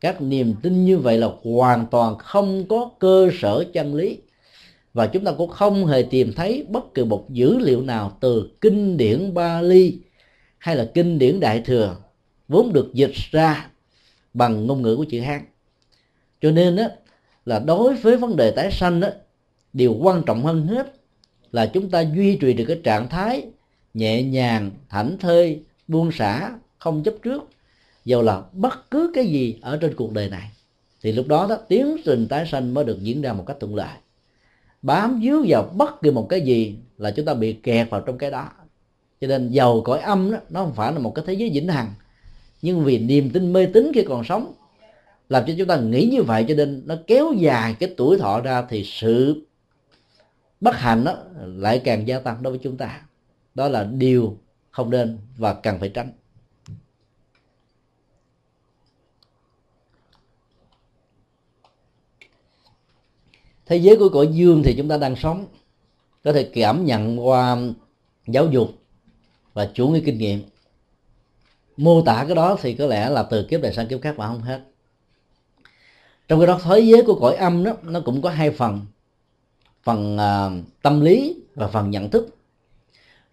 Các 0.00 0.22
niềm 0.22 0.54
tin 0.62 0.84
như 0.84 0.98
vậy 0.98 1.18
là 1.18 1.28
hoàn 1.42 1.86
toàn 1.86 2.18
không 2.18 2.64
có 2.68 2.90
cơ 2.98 3.30
sở 3.40 3.64
chân 3.72 3.94
lý 3.94 4.18
và 4.94 5.06
chúng 5.06 5.24
ta 5.24 5.32
cũng 5.38 5.50
không 5.50 5.86
hề 5.86 6.02
tìm 6.02 6.32
thấy 6.32 6.66
bất 6.68 6.94
kỳ 6.94 7.04
một 7.04 7.26
dữ 7.30 7.58
liệu 7.58 7.82
nào 7.82 8.16
từ 8.20 8.50
kinh 8.60 8.96
điển 8.96 9.34
Bali 9.34 9.98
hay 10.58 10.76
là 10.76 10.90
kinh 10.94 11.18
điển 11.18 11.40
Đại 11.40 11.60
thừa 11.60 11.96
vốn 12.48 12.72
được 12.72 12.94
dịch 12.94 13.14
ra 13.30 13.70
bằng 14.34 14.66
ngôn 14.66 14.82
ngữ 14.82 14.96
của 14.96 15.04
chữ 15.10 15.20
Hán. 15.20 15.44
Cho 16.40 16.50
nên 16.50 16.76
đó, 16.76 16.84
là 17.46 17.58
đối 17.58 17.94
với 17.94 18.16
vấn 18.16 18.36
đề 18.36 18.50
tái 18.50 18.70
sanh 18.72 19.00
đó, 19.00 19.08
điều 19.72 19.96
quan 20.00 20.22
trọng 20.26 20.44
hơn 20.44 20.66
hết 20.66 20.94
là 21.52 21.66
chúng 21.66 21.90
ta 21.90 22.00
duy 22.00 22.36
trì 22.36 22.52
được 22.52 22.64
cái 22.68 22.80
trạng 22.84 23.08
thái 23.08 23.46
nhẹ 23.94 24.22
nhàng, 24.22 24.70
thảnh 24.88 25.18
thơi, 25.18 25.62
buông 25.88 26.12
xả, 26.12 26.50
không 26.78 27.02
chấp 27.02 27.14
trước 27.22 27.42
dầu 28.04 28.22
là 28.22 28.42
bất 28.52 28.90
cứ 28.90 29.10
cái 29.14 29.26
gì 29.26 29.58
ở 29.60 29.76
trên 29.76 29.94
cuộc 29.94 30.12
đời 30.12 30.30
này 30.30 30.50
thì 31.02 31.12
lúc 31.12 31.26
đó 31.28 31.46
đó 31.50 31.56
tiến 31.68 31.96
trình 32.04 32.26
tái 32.28 32.46
sanh 32.46 32.74
mới 32.74 32.84
được 32.84 32.98
diễn 33.02 33.22
ra 33.22 33.32
một 33.32 33.44
cách 33.46 33.56
thuận 33.60 33.74
lợi 33.74 33.96
bám 34.82 35.20
víu 35.20 35.44
vào 35.48 35.70
bất 35.76 36.02
kỳ 36.02 36.10
một 36.10 36.26
cái 36.28 36.40
gì 36.40 36.76
là 36.98 37.10
chúng 37.10 37.26
ta 37.26 37.34
bị 37.34 37.52
kẹt 37.52 37.90
vào 37.90 38.00
trong 38.00 38.18
cái 38.18 38.30
đó. 38.30 38.48
Cho 39.20 39.26
nên 39.26 39.48
giàu 39.50 39.80
cõi 39.84 39.98
âm 39.98 40.30
đó, 40.30 40.38
nó 40.50 40.64
không 40.64 40.74
phải 40.74 40.92
là 40.92 40.98
một 40.98 41.14
cái 41.14 41.24
thế 41.26 41.34
giới 41.34 41.50
vĩnh 41.50 41.68
hằng. 41.68 41.94
Nhưng 42.62 42.84
vì 42.84 42.98
niềm 42.98 43.30
tin 43.30 43.52
mê 43.52 43.66
tín 43.66 43.92
khi 43.94 44.04
còn 44.08 44.24
sống 44.24 44.54
làm 45.28 45.44
cho 45.46 45.52
chúng 45.58 45.68
ta 45.68 45.76
nghĩ 45.76 46.08
như 46.12 46.22
vậy 46.22 46.44
cho 46.48 46.54
nên 46.54 46.82
nó 46.86 46.94
kéo 47.06 47.32
dài 47.32 47.76
cái 47.80 47.94
tuổi 47.96 48.18
thọ 48.18 48.40
ra 48.40 48.62
thì 48.68 48.84
sự 48.84 49.46
bất 50.60 50.76
hạnh 50.76 51.04
đó 51.04 51.16
lại 51.46 51.80
càng 51.84 52.08
gia 52.08 52.18
tăng 52.18 52.42
đối 52.42 52.50
với 52.50 52.60
chúng 52.62 52.76
ta. 52.76 53.00
Đó 53.54 53.68
là 53.68 53.84
điều 53.84 54.36
không 54.70 54.90
nên 54.90 55.18
và 55.36 55.54
cần 55.54 55.78
phải 55.80 55.88
tránh. 55.88 56.12
Thế 63.72 63.78
giới 63.78 63.96
của 63.96 64.08
cõi 64.08 64.28
dương 64.32 64.62
thì 64.62 64.74
chúng 64.74 64.88
ta 64.88 64.96
đang 64.96 65.16
sống 65.16 65.46
có 66.24 66.32
thể 66.32 66.50
cảm 66.54 66.84
nhận 66.84 67.26
qua 67.26 67.56
giáo 68.26 68.46
dục 68.46 68.68
và 69.54 69.70
chủ 69.74 69.88
nghĩa 69.88 70.00
kinh 70.00 70.18
nghiệm. 70.18 70.42
Mô 71.76 72.02
tả 72.02 72.24
cái 72.26 72.34
đó 72.34 72.56
thì 72.62 72.74
có 72.74 72.86
lẽ 72.86 73.10
là 73.10 73.22
từ 73.22 73.42
kiếp 73.44 73.60
này 73.60 73.72
sang 73.72 73.88
kiếp 73.88 74.02
khác 74.02 74.18
mà 74.18 74.26
không 74.26 74.42
hết. 74.42 74.60
Trong 76.28 76.40
cái 76.40 76.46
đó 76.46 76.60
thế 76.64 76.80
giới 76.80 77.02
của 77.02 77.14
cõi 77.14 77.34
âm 77.34 77.64
đó 77.64 77.72
nó 77.82 78.00
cũng 78.00 78.22
có 78.22 78.30
hai 78.30 78.50
phần. 78.50 78.80
Phần 79.82 80.16
uh, 80.16 80.64
tâm 80.82 81.00
lý 81.00 81.36
và 81.54 81.68
phần 81.68 81.90
nhận 81.90 82.10
thức. 82.10 82.36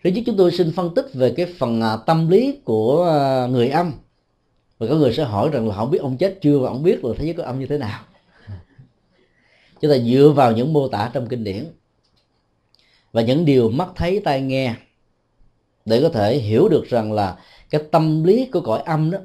Thứ 0.03 0.09
nhất 0.09 0.23
chúng 0.25 0.37
tôi 0.37 0.51
xin 0.51 0.71
phân 0.71 0.95
tích 0.95 1.07
về 1.13 1.33
cái 1.37 1.45
phần 1.57 1.79
uh, 1.79 2.05
tâm 2.05 2.29
lý 2.29 2.59
của 2.63 3.01
uh, 3.45 3.51
người 3.51 3.69
âm. 3.69 3.91
Và 4.77 4.87
có 4.87 4.95
người 4.95 5.13
sẽ 5.13 5.23
hỏi 5.23 5.49
rằng 5.53 5.67
là 5.67 5.75
họ 5.75 5.85
biết 5.85 6.01
ông 6.01 6.17
chết 6.17 6.39
chưa 6.41 6.59
và 6.59 6.69
ông 6.69 6.83
biết 6.83 7.05
là 7.05 7.13
thế 7.17 7.25
giới 7.25 7.33
của 7.33 7.43
âm 7.43 7.59
như 7.59 7.65
thế 7.65 7.77
nào 7.77 8.01
chúng 9.81 9.91
ta 9.91 9.97
dựa 9.97 10.33
vào 10.35 10.51
những 10.51 10.73
mô 10.73 10.87
tả 10.87 11.11
trong 11.13 11.27
kinh 11.27 11.43
điển. 11.43 11.65
Và 13.11 13.21
những 13.21 13.45
điều 13.45 13.69
mắt 13.69 13.89
thấy 13.95 14.21
tai 14.23 14.41
nghe 14.41 14.75
để 15.85 16.01
có 16.01 16.09
thể 16.09 16.37
hiểu 16.37 16.69
được 16.69 16.85
rằng 16.89 17.11
là 17.11 17.37
cái 17.69 17.81
tâm 17.91 18.23
lý 18.23 18.45
của 18.45 18.61
cõi 18.61 18.81
âm 18.85 19.11
đó 19.11 19.19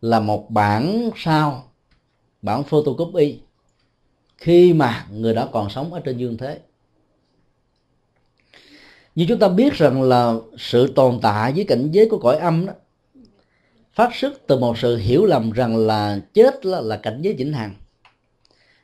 là 0.00 0.20
một 0.20 0.50
bản 0.50 1.10
sao 1.16 1.64
bản 2.42 2.64
photocopy 2.64 3.38
khi 4.36 4.72
mà 4.72 5.06
người 5.12 5.34
đó 5.34 5.48
còn 5.52 5.70
sống 5.70 5.92
ở 5.92 6.00
trên 6.00 6.18
dương 6.18 6.36
thế. 6.36 6.60
Như 9.14 9.26
chúng 9.28 9.38
ta 9.38 9.48
biết 9.48 9.74
rằng 9.74 10.02
là 10.02 10.34
sự 10.58 10.92
tồn 10.96 11.18
tại 11.22 11.52
với 11.52 11.64
cảnh 11.64 11.90
giới 11.90 12.08
của 12.08 12.18
cõi 12.18 12.36
âm 12.36 12.66
đó 12.66 12.72
phát 13.92 14.14
xuất 14.14 14.46
từ 14.46 14.58
một 14.58 14.78
sự 14.78 14.96
hiểu 14.96 15.26
lầm 15.26 15.50
rằng 15.50 15.76
là 15.76 16.20
chết 16.34 16.66
là, 16.66 16.80
là 16.80 16.96
cảnh 16.96 17.18
giới 17.22 17.34
vĩnh 17.34 17.52
hằng 17.52 17.74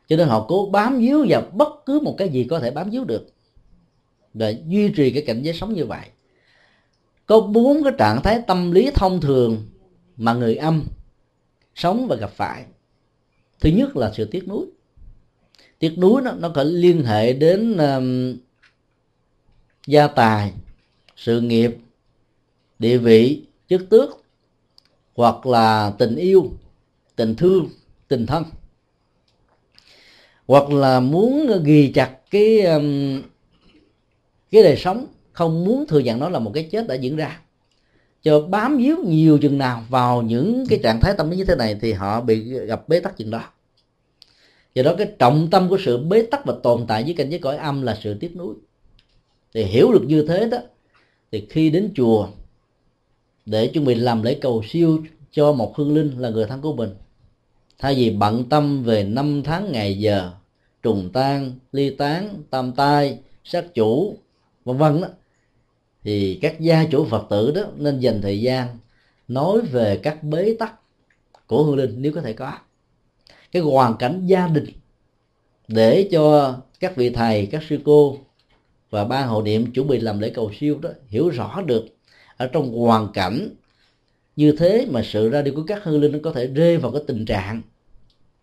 cho 0.09 0.16
nên 0.16 0.28
họ 0.28 0.46
cố 0.48 0.68
bám 0.72 0.98
víu 0.98 1.26
vào 1.28 1.42
bất 1.52 1.68
cứ 1.86 2.00
một 2.00 2.14
cái 2.18 2.28
gì 2.28 2.44
có 2.44 2.61
thể 2.61 2.70
bám 2.70 2.90
víu 2.90 3.04
được. 3.04 3.26
Để 4.34 4.62
duy 4.66 4.92
trì 4.96 5.11
cái 5.11 5.22
cảnh 5.26 5.42
giới 5.42 5.54
sống 5.54 5.74
như 5.74 5.86
vậy. 5.86 6.07
Có 7.26 7.40
bốn 7.40 7.84
cái 7.84 7.92
trạng 7.98 8.22
thái 8.22 8.42
tâm 8.46 8.72
lý 8.72 8.90
thông 8.94 9.20
thường 9.20 9.66
mà 10.16 10.34
người 10.34 10.57
âm 10.57 10.84
sống 11.74 12.07
và 12.09 12.16
gặp 12.16 12.30
phải. 12.30 12.64
Thứ 13.61 13.70
nhất 13.70 13.96
là 13.96 14.12
sự 14.16 14.24
tiếc 14.24 14.48
nuối. 14.48 14.66
Tiếc 15.78 15.98
nuối 15.98 16.22
nó 16.22 16.32
nó 16.32 16.48
có 16.48 16.62
liên 16.62 17.04
hệ 17.04 17.32
đến 17.32 17.76
um, 17.76 18.36
gia 19.86 20.07
tài 20.09 20.52
sự 21.16 21.40
nghiệp 21.40 21.76
địa 22.78 22.98
vị 22.98 23.42
chức 23.68 23.90
tước 23.90 24.11
hoặc 25.14 25.46
là 25.46 25.92
tình 25.98 26.16
yêu 26.16 26.50
tình 27.16 27.34
thương 27.34 27.68
tình 28.09 28.26
thân 28.26 28.44
hoặc 30.47 30.70
là 30.70 31.01
muốn 31.01 31.62
ghi 31.64 31.92
chặt 31.94 32.11
cái 32.30 32.61
um, 32.61 33.22
cái 34.51 34.62
đời 34.62 34.76
sống, 34.76 35.07
không 35.32 35.64
muốn 35.64 35.86
thừa 35.86 35.99
nhận 35.99 36.20
nó 36.20 36.28
là 36.28 36.38
một 36.38 36.51
cái 36.55 36.68
chết 36.72 36.86
đã 36.88 36.94
diễn 36.94 37.16
ra. 37.16 37.40
Cho 38.22 38.40
bám 38.40 38.76
víu 38.76 38.97
nhiều 39.05 39.38
chừng 39.38 39.59
nào 39.59 39.84
vào 39.88 40.22
những 40.22 40.64
cái 40.68 40.78
trạng 40.82 41.01
thái 41.01 41.14
tâm 41.16 41.30
lý 41.30 41.36
như 41.36 41.44
thế 41.44 41.57
này 41.57 41.76
thì 41.80 41.92
họ 41.92 42.20
bị 42.20 42.40
gặp 42.40 42.88
bế 42.88 43.01
tắc 43.01 43.16
chừng 43.16 43.30
đó. 43.30 43.42
Do 44.74 44.82
đó 44.82 44.94
cái 44.99 45.12
trọng 45.18 45.49
tâm 45.51 45.68
của 45.68 45.78
sự 45.84 45.99
bế 45.99 46.22
tắc 46.22 46.44
và 46.44 46.55
tồn 46.62 46.84
tại 46.88 47.05
với 47.05 47.14
cảnh 47.14 47.30
giới 47.30 47.38
cõi 47.38 47.57
âm 47.57 47.82
là 47.82 47.99
sự 48.03 48.14
tiếp 48.14 48.30
nối 48.34 48.55
thì 49.55 49.64
hiểu 49.64 49.92
được 49.92 50.03
như 50.07 50.26
thế 50.28 50.49
đó, 50.49 50.59
thì 51.32 51.47
khi 51.51 51.70
đến 51.70 51.92
chùa 51.97 52.28
để 53.47 53.66
chuẩn 53.66 53.84
bị 53.84 53.94
làm 53.94 54.22
lễ 54.22 54.38
cầu 54.40 54.62
siêu 54.68 55.03
cho 55.30 55.53
một 55.53 55.76
hương 55.76 55.94
linh 55.94 56.18
là 56.18 56.28
người 56.30 56.44
thân 56.44 56.61
của 56.61 56.72
mình 56.72 56.90
thay 57.78 57.94
vì 57.94 58.10
bận 58.10 58.48
tâm 58.48 58.82
về 58.82 59.04
năm 59.04 59.42
tháng 59.44 59.72
ngày 59.72 59.98
giờ, 59.98 60.30
trùng 60.82 61.10
tan, 61.12 61.52
ly 61.72 61.90
tán, 61.90 62.42
tam 62.50 62.72
tai, 62.72 63.18
sát 63.44 63.74
chủ, 63.74 64.18
vân 64.64 64.76
vân 64.76 65.00
đó 65.00 65.08
thì 66.04 66.38
các 66.42 66.60
gia 66.60 66.84
chủ 66.84 67.04
phật 67.04 67.26
tử 67.30 67.52
đó 67.54 67.62
nên 67.76 68.00
dành 68.00 68.22
thời 68.22 68.40
gian 68.40 68.78
nói 69.28 69.60
về 69.60 70.00
các 70.02 70.22
bế 70.22 70.56
tắc 70.58 70.74
của 71.46 71.64
hương 71.64 71.76
linh, 71.76 71.94
nếu 72.02 72.12
có 72.12 72.20
thể 72.20 72.32
có. 72.32 72.52
Cái 73.52 73.62
hoàn 73.62 73.96
cảnh 73.96 74.26
gia 74.26 74.48
đình 74.48 74.66
để 75.68 76.08
cho 76.12 76.56
các 76.80 76.96
vị 76.96 77.10
thầy, 77.10 77.46
các 77.46 77.62
sư 77.68 77.78
cô 77.84 78.18
và 78.90 79.04
ban 79.04 79.28
hộ 79.28 79.42
niệm 79.42 79.72
chuẩn 79.72 79.88
bị 79.88 80.00
làm 80.00 80.20
lễ 80.20 80.30
cầu 80.30 80.52
siêu 80.60 80.78
đó 80.82 80.90
hiểu 81.08 81.28
rõ 81.28 81.62
được 81.66 81.86
ở 82.36 82.46
trong 82.46 82.72
hoàn 82.72 83.12
cảnh 83.12 83.48
như 84.37 84.53
thế 84.53 84.87
mà 84.91 85.03
sự 85.05 85.28
ra 85.28 85.43
đi 85.43 85.51
của 85.51 85.62
các 85.66 85.84
hương 85.84 86.01
linh 86.01 86.12
nó 86.12 86.18
có 86.22 86.32
thể 86.32 86.47
rơi 86.47 86.76
vào 86.76 86.93
cái 86.93 87.03
tình 87.07 87.24
trạng 87.24 87.62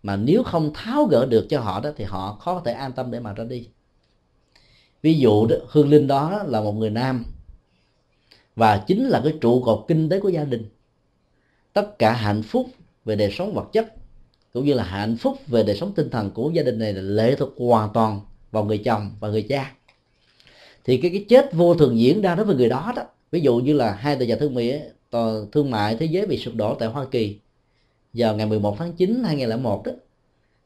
mà 0.04 0.16
nếu 0.16 0.44
không 0.44 0.72
tháo 0.74 1.06
gỡ 1.06 1.26
được 1.26 1.46
cho 1.50 1.60
họ 1.60 1.80
đó 1.80 1.90
thì 1.98 2.04
họ 2.04 2.38
khó 2.42 2.54
có 2.54 2.62
thể 2.66 2.74
an 2.74 2.92
tâm 2.92 3.12
để 3.12 3.20
mà 3.20 3.34
ra 3.34 3.44
đi. 3.44 3.68
Ví 5.02 5.14
dụ 5.14 5.46
đó, 5.46 5.56
hương 5.68 5.90
linh 5.90 6.08
đó 6.08 6.44
là 6.48 6.62
một 6.62 6.72
người 6.72 6.90
nam 6.90 7.26
và 8.56 8.84
chính 8.88 9.08
là 9.08 9.22
cái 9.24 9.34
trụ 9.42 9.64
cột 9.64 9.86
kinh 9.88 10.10
tế 10.10 10.20
của 10.20 10.30
gia 10.30 10.44
đình. 10.44 10.70
Tất 11.74 12.00
cả 12.00 12.14
hạnh 12.14 12.44
phúc 12.44 12.70
về 13.06 13.16
đời 13.16 13.32
sống 13.32 13.54
vật 13.54 13.70
chất 13.74 13.94
cũng 14.54 14.66
như 14.66 14.74
là 14.74 14.84
hạnh 14.84 15.18
phúc 15.18 15.38
về 15.48 15.64
đời 15.64 15.78
sống 15.78 15.92
tinh 15.96 16.10
thần 16.10 16.32
của 16.32 16.52
gia 16.54 16.64
đình 16.64 16.80
này 16.80 16.94
là 16.94 17.02
lệ 17.02 17.36
thuộc 17.36 17.54
hoàn 17.58 17.90
toàn 17.94 18.22
vào 18.52 18.66
người 18.66 18.78
chồng 18.78 19.12
và 19.20 19.30
người 19.30 19.46
cha. 19.50 19.76
Thì 20.84 20.98
cái 20.98 21.12
cái 21.12 21.26
chết 21.30 21.54
vô 21.54 21.76
thường 21.76 22.00
diễn 22.00 22.22
ra 22.22 22.36
đối 22.36 22.46
với 22.46 22.56
người 22.56 22.70
đó 22.70 22.94
đó 22.96 23.04
ví 23.32 23.42
dụ 23.42 23.58
như 23.58 23.74
là 23.74 23.94
hai 23.94 24.16
tòa 24.16 24.28
nhà 24.28 24.36
thương 24.36 24.56
mại 24.56 24.82
thương 25.52 25.72
mại 25.72 25.96
thế 25.96 26.06
giới 26.06 26.26
bị 26.26 26.38
sụp 26.38 26.56
đổ 26.56 26.76
tại 26.76 26.90
Hoa 26.90 27.06
Kỳ 27.12 27.40
vào 28.14 28.36
ngày 28.36 28.46
11 28.46 28.76
tháng 28.80 28.94
9 28.94 29.24
2001 29.24 29.86
đó. 29.86 29.92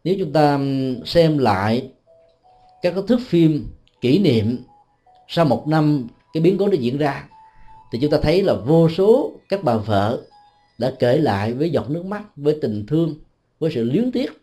Nếu 0.03 0.15
chúng 0.19 0.33
ta 0.33 0.59
xem 1.05 1.37
lại 1.37 1.91
các 2.81 2.93
cái 2.95 3.03
thước 3.07 3.19
phim 3.27 3.67
kỷ 4.01 4.19
niệm 4.19 4.57
sau 5.27 5.45
một 5.45 5.67
năm 5.67 6.07
cái 6.33 6.43
biến 6.43 6.57
cố 6.57 6.67
đã 6.67 6.77
diễn 6.79 6.97
ra, 6.97 7.29
thì 7.91 7.99
chúng 8.01 8.11
ta 8.11 8.17
thấy 8.21 8.43
là 8.43 8.53
vô 8.53 8.89
số 8.89 9.31
các 9.49 9.63
bà 9.63 9.77
vợ 9.77 10.21
đã 10.77 10.93
kể 10.99 11.17
lại 11.17 11.53
với 11.53 11.69
giọt 11.69 11.89
nước 11.89 12.05
mắt, 12.05 12.23
với 12.35 12.57
tình 12.61 12.85
thương, 12.87 13.15
với 13.59 13.71
sự 13.73 13.83
luyến 13.83 14.11
tiếc 14.11 14.41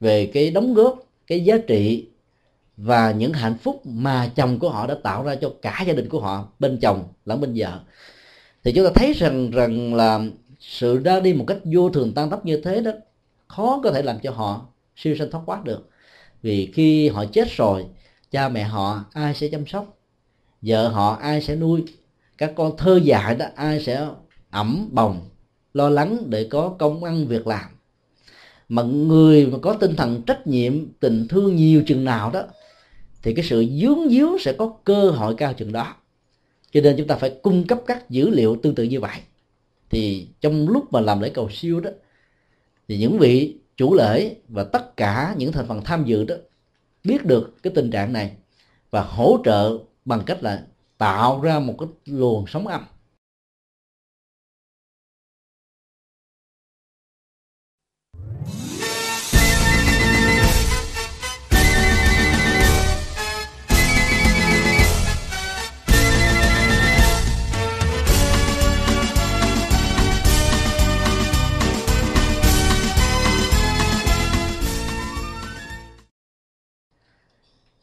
về 0.00 0.26
cái 0.26 0.50
đóng 0.50 0.74
góp, 0.74 0.98
cái 1.26 1.44
giá 1.44 1.58
trị 1.66 2.08
và 2.76 3.10
những 3.10 3.32
hạnh 3.32 3.56
phúc 3.58 3.86
mà 3.86 4.30
chồng 4.34 4.58
của 4.58 4.70
họ 4.70 4.86
đã 4.86 4.96
tạo 5.02 5.22
ra 5.24 5.34
cho 5.34 5.52
cả 5.62 5.84
gia 5.86 5.92
đình 5.92 6.08
của 6.08 6.20
họ, 6.20 6.48
bên 6.58 6.78
chồng 6.82 7.04
lẫn 7.24 7.40
bên 7.40 7.52
vợ 7.56 7.80
thì 8.64 8.72
chúng 8.72 8.84
ta 8.84 8.90
thấy 8.94 9.12
rằng 9.12 9.50
rằng 9.50 9.94
là 9.94 10.20
sự 10.60 10.98
ra 10.98 11.20
đi 11.20 11.32
một 11.32 11.44
cách 11.46 11.58
vô 11.64 11.90
thường 11.90 12.14
tăng 12.14 12.30
tốc 12.30 12.46
như 12.46 12.60
thế 12.60 12.80
đó, 12.80 12.90
khó 13.48 13.80
có 13.84 13.90
thể 13.90 14.02
làm 14.02 14.18
cho 14.22 14.30
họ 14.30 14.66
siêu 14.96 15.16
sanh 15.18 15.30
thoát 15.30 15.42
quá 15.46 15.60
được. 15.64 15.88
Vì 16.42 16.70
khi 16.74 17.08
họ 17.08 17.24
chết 17.24 17.48
rồi, 17.56 17.86
cha 18.30 18.48
mẹ 18.48 18.62
họ 18.62 19.04
ai 19.12 19.34
sẽ 19.34 19.48
chăm 19.48 19.66
sóc? 19.66 19.98
Vợ 20.62 20.88
họ 20.88 21.14
ai 21.14 21.40
sẽ 21.40 21.56
nuôi? 21.56 21.84
Các 22.38 22.52
con 22.56 22.76
thơ 22.76 23.00
dại 23.04 23.34
đó, 23.34 23.46
ai 23.54 23.80
sẽ 23.80 24.08
ẩm 24.50 24.88
bồng, 24.92 25.20
lo 25.74 25.88
lắng 25.88 26.18
để 26.26 26.46
có 26.50 26.68
công 26.78 27.04
ăn 27.04 27.26
việc 27.26 27.46
làm? 27.46 27.64
Mà 28.68 28.82
người 28.82 29.46
mà 29.46 29.58
có 29.62 29.74
tinh 29.74 29.96
thần 29.96 30.22
trách 30.22 30.46
nhiệm, 30.46 30.86
tình 31.00 31.28
thương 31.28 31.56
nhiều 31.56 31.82
chừng 31.86 32.04
nào 32.04 32.30
đó, 32.30 32.42
thì 33.22 33.34
cái 33.34 33.44
sự 33.44 33.66
dướng 33.80 34.08
díu 34.10 34.38
sẽ 34.40 34.52
có 34.52 34.72
cơ 34.84 35.10
hội 35.10 35.34
cao 35.34 35.52
chừng 35.52 35.72
đó 35.72 35.94
cho 36.74 36.80
nên 36.80 36.96
chúng 36.96 37.06
ta 37.06 37.16
phải 37.16 37.30
cung 37.42 37.66
cấp 37.66 37.80
các 37.86 38.10
dữ 38.10 38.30
liệu 38.30 38.56
tương 38.56 38.74
tự 38.74 38.82
như 38.82 39.00
vậy. 39.00 39.18
Thì 39.90 40.28
trong 40.40 40.68
lúc 40.68 40.92
mà 40.92 41.00
làm 41.00 41.20
lễ 41.20 41.30
cầu 41.34 41.48
siêu 41.50 41.80
đó, 41.80 41.90
thì 42.88 42.98
những 42.98 43.18
vị 43.18 43.56
chủ 43.76 43.94
lễ 43.94 44.36
và 44.48 44.64
tất 44.64 44.96
cả 44.96 45.34
những 45.38 45.52
thành 45.52 45.66
phần 45.66 45.80
tham 45.84 46.04
dự 46.04 46.24
đó 46.24 46.34
biết 47.04 47.24
được 47.24 47.62
cái 47.62 47.72
tình 47.76 47.90
trạng 47.90 48.12
này 48.12 48.32
và 48.90 49.02
hỗ 49.02 49.38
trợ 49.44 49.78
bằng 50.04 50.22
cách 50.26 50.42
là 50.42 50.64
tạo 50.98 51.40
ra 51.40 51.58
một 51.58 51.74
cái 51.78 51.88
luồng 52.06 52.44
sóng 52.46 52.66
âm. 52.66 52.84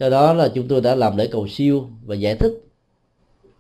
Do 0.02 0.10
đó 0.10 0.34
là 0.34 0.49
chúng 0.54 0.68
tôi 0.68 0.82
đã 0.82 0.95
làm 0.95 1.18
lễ 1.18 1.28
cầu 1.32 1.47
siêu 1.47 1.88
và 2.06 2.16
giải 2.16 2.36
thích 2.36 2.54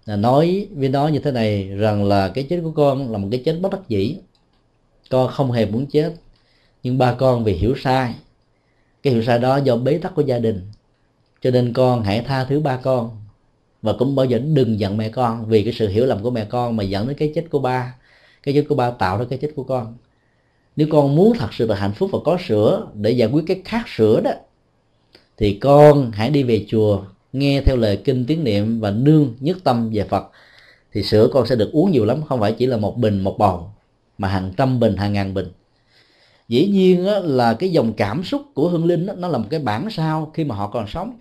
là 0.05 0.15
nói 0.15 0.67
với 0.75 0.89
nó 0.89 1.07
như 1.07 1.19
thế 1.19 1.31
này 1.31 1.63
rằng 1.63 2.03
là 2.03 2.27
cái 2.27 2.43
chết 2.43 2.59
của 2.63 2.71
con 2.71 3.11
là 3.11 3.17
một 3.17 3.27
cái 3.31 3.41
chết 3.45 3.57
bất 3.61 3.71
đắc 3.71 3.81
dĩ. 3.87 4.15
Con 5.09 5.31
không 5.31 5.51
hề 5.51 5.65
muốn 5.65 5.85
chết, 5.85 6.13
nhưng 6.83 6.97
ba 6.97 7.13
con 7.13 7.43
vì 7.43 7.53
hiểu 7.53 7.75
sai. 7.83 8.15
Cái 9.03 9.13
hiểu 9.13 9.23
sai 9.23 9.39
đó 9.39 9.57
do 9.57 9.75
bế 9.75 9.97
tắc 9.97 10.15
của 10.15 10.21
gia 10.21 10.39
đình, 10.39 10.61
cho 11.41 11.51
nên 11.51 11.73
con 11.73 12.03
hãy 12.03 12.21
tha 12.21 12.43
thứ 12.45 12.59
ba 12.59 12.77
con. 12.77 13.09
Và 13.81 13.93
cũng 13.99 14.15
bao 14.15 14.25
giờ 14.25 14.39
đừng 14.39 14.79
giận 14.79 14.97
mẹ 14.97 15.09
con, 15.09 15.45
vì 15.45 15.63
cái 15.63 15.73
sự 15.73 15.87
hiểu 15.87 16.05
lầm 16.05 16.23
của 16.23 16.31
mẹ 16.31 16.45
con 16.45 16.75
mà 16.75 16.83
dẫn 16.83 17.07
đến 17.07 17.17
cái 17.17 17.31
chết 17.35 17.45
của 17.49 17.59
ba, 17.59 17.95
cái 18.43 18.53
chết 18.53 18.65
của 18.69 18.75
ba 18.75 18.91
tạo 18.91 19.17
ra 19.17 19.25
cái 19.29 19.39
chết 19.41 19.51
của 19.55 19.63
con. 19.63 19.97
Nếu 20.75 20.87
con 20.91 21.15
muốn 21.15 21.33
thật 21.37 21.53
sự 21.53 21.67
là 21.67 21.75
hạnh 21.75 21.93
phúc 21.93 22.09
và 22.13 22.19
có 22.25 22.37
sữa 22.47 22.87
để 22.93 23.11
giải 23.11 23.29
quyết 23.29 23.43
cái 23.47 23.61
khát 23.65 23.83
sữa 23.87 24.21
đó 24.23 24.31
thì 25.41 25.53
con 25.53 26.11
hãy 26.11 26.29
đi 26.29 26.43
về 26.43 26.65
chùa 26.67 27.03
nghe 27.33 27.61
theo 27.61 27.75
lời 27.75 27.97
kinh 28.03 28.25
tiếng 28.25 28.43
niệm 28.43 28.79
và 28.79 28.91
nương 28.91 29.35
nhất 29.39 29.57
tâm 29.63 29.89
về 29.93 30.03
Phật. 30.03 30.23
Thì 30.93 31.03
sữa 31.03 31.29
con 31.33 31.47
sẽ 31.47 31.55
được 31.55 31.71
uống 31.71 31.91
nhiều 31.91 32.05
lắm 32.05 32.21
không 32.23 32.39
phải 32.39 32.51
chỉ 32.51 32.65
là 32.65 32.77
một 32.77 32.97
bình 32.97 33.21
một 33.21 33.37
bầu 33.37 33.69
mà 34.17 34.27
hàng 34.27 34.51
trăm 34.57 34.79
bình 34.79 34.97
hàng 34.97 35.13
ngàn 35.13 35.33
bình. 35.33 35.47
Dĩ 36.47 36.67
nhiên 36.67 37.05
là 37.23 37.53
cái 37.53 37.69
dòng 37.71 37.93
cảm 37.93 38.23
xúc 38.23 38.41
của 38.53 38.69
hương 38.69 38.85
linh 38.85 39.07
nó 39.17 39.27
là 39.27 39.37
một 39.37 39.47
cái 39.49 39.59
bản 39.59 39.89
sao 39.89 40.31
khi 40.33 40.43
mà 40.43 40.55
họ 40.55 40.67
còn 40.67 40.87
sống. 40.87 41.19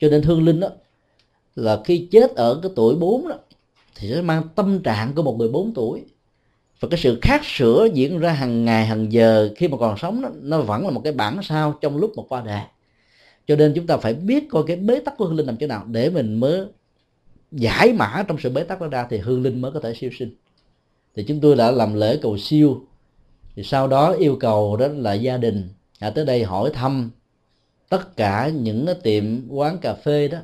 Cho 0.00 0.08
nên 0.08 0.22
hương 0.22 0.44
linh 0.44 0.60
đó 0.60 0.68
là 1.56 1.80
khi 1.84 2.08
chết 2.10 2.34
ở 2.34 2.60
cái 2.62 2.72
tuổi 2.76 2.94
4 2.94 3.28
đó 3.28 3.34
thì 3.94 4.08
sẽ 4.08 4.22
mang 4.22 4.42
tâm 4.54 4.82
trạng 4.82 5.12
của 5.14 5.22
một 5.22 5.36
người 5.38 5.48
4 5.48 5.74
tuổi. 5.74 6.02
Và 6.80 6.88
cái 6.88 7.00
sự 7.00 7.18
khác 7.22 7.40
sửa 7.44 7.88
diễn 7.94 8.18
ra 8.18 8.32
hàng 8.32 8.64
ngày 8.64 8.86
hàng 8.86 9.12
giờ 9.12 9.50
khi 9.56 9.68
mà 9.68 9.76
còn 9.76 9.98
sống 9.98 10.22
đó, 10.22 10.28
nó 10.42 10.60
vẫn 10.60 10.84
là 10.84 10.90
một 10.90 11.00
cái 11.04 11.12
bản 11.12 11.42
sao 11.42 11.74
trong 11.80 11.96
lúc 11.96 12.12
một 12.16 12.26
qua 12.28 12.42
đời 12.46 12.62
cho 13.46 13.56
nên 13.56 13.72
chúng 13.74 13.86
ta 13.86 13.96
phải 13.96 14.14
biết 14.14 14.44
coi 14.50 14.62
cái 14.66 14.76
bế 14.76 15.00
tắc 15.00 15.16
của 15.16 15.24
hương 15.24 15.36
linh 15.36 15.46
nằm 15.46 15.56
chỗ 15.56 15.66
nào. 15.66 15.84
Để 15.86 16.10
mình 16.10 16.34
mới 16.40 16.66
giải 17.52 17.92
mã 17.92 18.24
trong 18.28 18.38
sự 18.38 18.50
bế 18.50 18.62
tắc 18.62 18.80
đó 18.80 18.88
ra 18.88 19.06
thì 19.10 19.18
hương 19.18 19.42
linh 19.42 19.60
mới 19.60 19.72
có 19.72 19.80
thể 19.80 19.94
siêu 19.94 20.10
sinh. 20.18 20.36
Thì 21.14 21.24
chúng 21.28 21.40
tôi 21.40 21.56
đã 21.56 21.70
làm 21.70 21.94
lễ 21.94 22.18
cầu 22.22 22.38
siêu. 22.38 22.86
Thì 23.54 23.62
sau 23.62 23.88
đó 23.88 24.12
yêu 24.12 24.36
cầu 24.40 24.76
đó 24.76 24.88
là 24.88 25.12
gia 25.12 25.36
đình 25.36 25.68
à, 25.98 26.10
tới 26.10 26.24
đây 26.24 26.44
hỏi 26.44 26.70
thăm 26.74 27.10
tất 27.88 28.16
cả 28.16 28.48
những 28.48 28.86
cái 28.86 28.94
tiệm 29.02 29.48
quán 29.48 29.78
cà 29.78 29.94
phê 29.94 30.28
đó. 30.28 30.38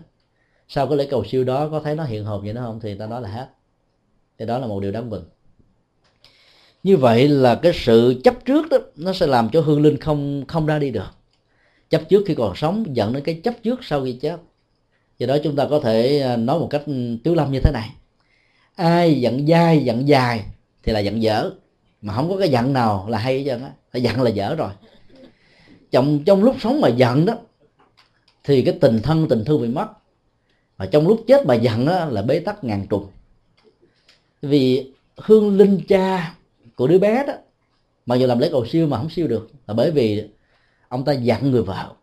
Sau 0.68 0.86
cái 0.86 0.96
lễ 0.96 1.06
cầu 1.10 1.24
siêu 1.24 1.44
đó 1.44 1.68
có 1.68 1.80
thấy 1.80 1.94
nó 1.94 2.04
hiện 2.04 2.24
hồn 2.24 2.44
vậy 2.44 2.52
nó 2.52 2.60
không? 2.60 2.80
Thì 2.80 2.94
ta 2.94 3.06
nói 3.06 3.22
là 3.22 3.28
hết 3.28 3.48
thì 4.38 4.46
đó 4.46 4.58
là 4.58 4.66
một 4.66 4.80
điều 4.80 4.92
đáng 4.92 5.10
mừng. 5.10 5.24
Như 6.82 6.96
vậy 6.96 7.28
là 7.28 7.54
cái 7.54 7.72
sự 7.74 8.20
chấp 8.24 8.44
trước 8.44 8.68
đó 8.68 8.78
nó 8.96 9.12
sẽ 9.12 9.26
làm 9.26 9.48
cho 9.52 9.60
hương 9.60 9.82
linh 9.82 9.96
không 9.96 10.44
không 10.48 10.66
ra 10.66 10.78
đi 10.78 10.90
được 10.90 11.17
chấp 11.90 12.02
trước 12.08 12.22
khi 12.26 12.34
còn 12.34 12.56
sống, 12.56 12.96
dẫn 12.96 13.12
đến 13.12 13.22
cái 13.22 13.40
chấp 13.44 13.54
trước 13.62 13.80
sau 13.82 14.04
khi 14.04 14.12
chết. 14.12 14.40
Do 15.18 15.26
đó 15.26 15.36
chúng 15.44 15.56
ta 15.56 15.66
có 15.70 15.80
thể 15.80 16.20
à, 16.20 16.36
nói 16.36 16.58
một 16.58 16.68
cách 16.70 16.82
tiếu 17.24 17.34
lâm 17.34 17.52
như 17.52 17.60
thế 17.60 17.70
này. 17.72 17.90
Ai 18.74 19.20
giận 19.20 19.46
dai, 19.46 19.84
giận 19.84 20.08
dài 20.08 20.44
thì 20.82 20.92
là 20.92 21.00
giận 21.00 21.22
dở. 21.22 21.50
Mà 22.02 22.14
không 22.14 22.28
có 22.28 22.36
cái 22.36 22.48
giận 22.48 22.72
nào 22.72 23.06
là 23.08 23.18
hay 23.18 23.38
hết 23.38 23.44
trơn 23.46 23.62
á. 23.62 23.70
Giận 23.92 24.22
là 24.22 24.30
dở 24.30 24.54
rồi. 24.54 24.70
Trong 25.90 26.24
trong 26.24 26.44
lúc 26.44 26.56
sống 26.60 26.80
mà 26.80 26.88
giận 26.88 27.26
đó, 27.26 27.34
thì 28.44 28.62
cái 28.62 28.78
tình 28.80 29.00
thân, 29.02 29.28
tình 29.28 29.44
thương 29.44 29.62
bị 29.62 29.68
mất. 29.68 29.86
Và 30.76 30.86
trong 30.86 31.08
lúc 31.08 31.24
chết 31.26 31.46
mà 31.46 31.54
giận 31.54 31.86
đó 31.86 32.04
là 32.04 32.22
bế 32.22 32.38
tắc 32.38 32.64
ngàn 32.64 32.86
trùng. 32.90 33.06
Vì 34.42 34.92
hương 35.16 35.56
linh 35.56 35.80
cha 35.88 36.34
của 36.76 36.86
đứa 36.86 36.98
bé 36.98 37.24
đó 37.26 37.32
mà 38.06 38.16
dù 38.16 38.26
làm 38.26 38.38
lễ 38.38 38.48
cầu 38.52 38.66
siêu 38.66 38.86
mà 38.86 38.96
không 38.96 39.10
siêu 39.10 39.28
được, 39.28 39.50
là 39.66 39.74
bởi 39.74 39.90
vì 39.90 40.24
ông 40.88 41.04
ta 41.04 41.12
dặn 41.12 41.50
người 41.50 41.62
vợ. 41.62 41.94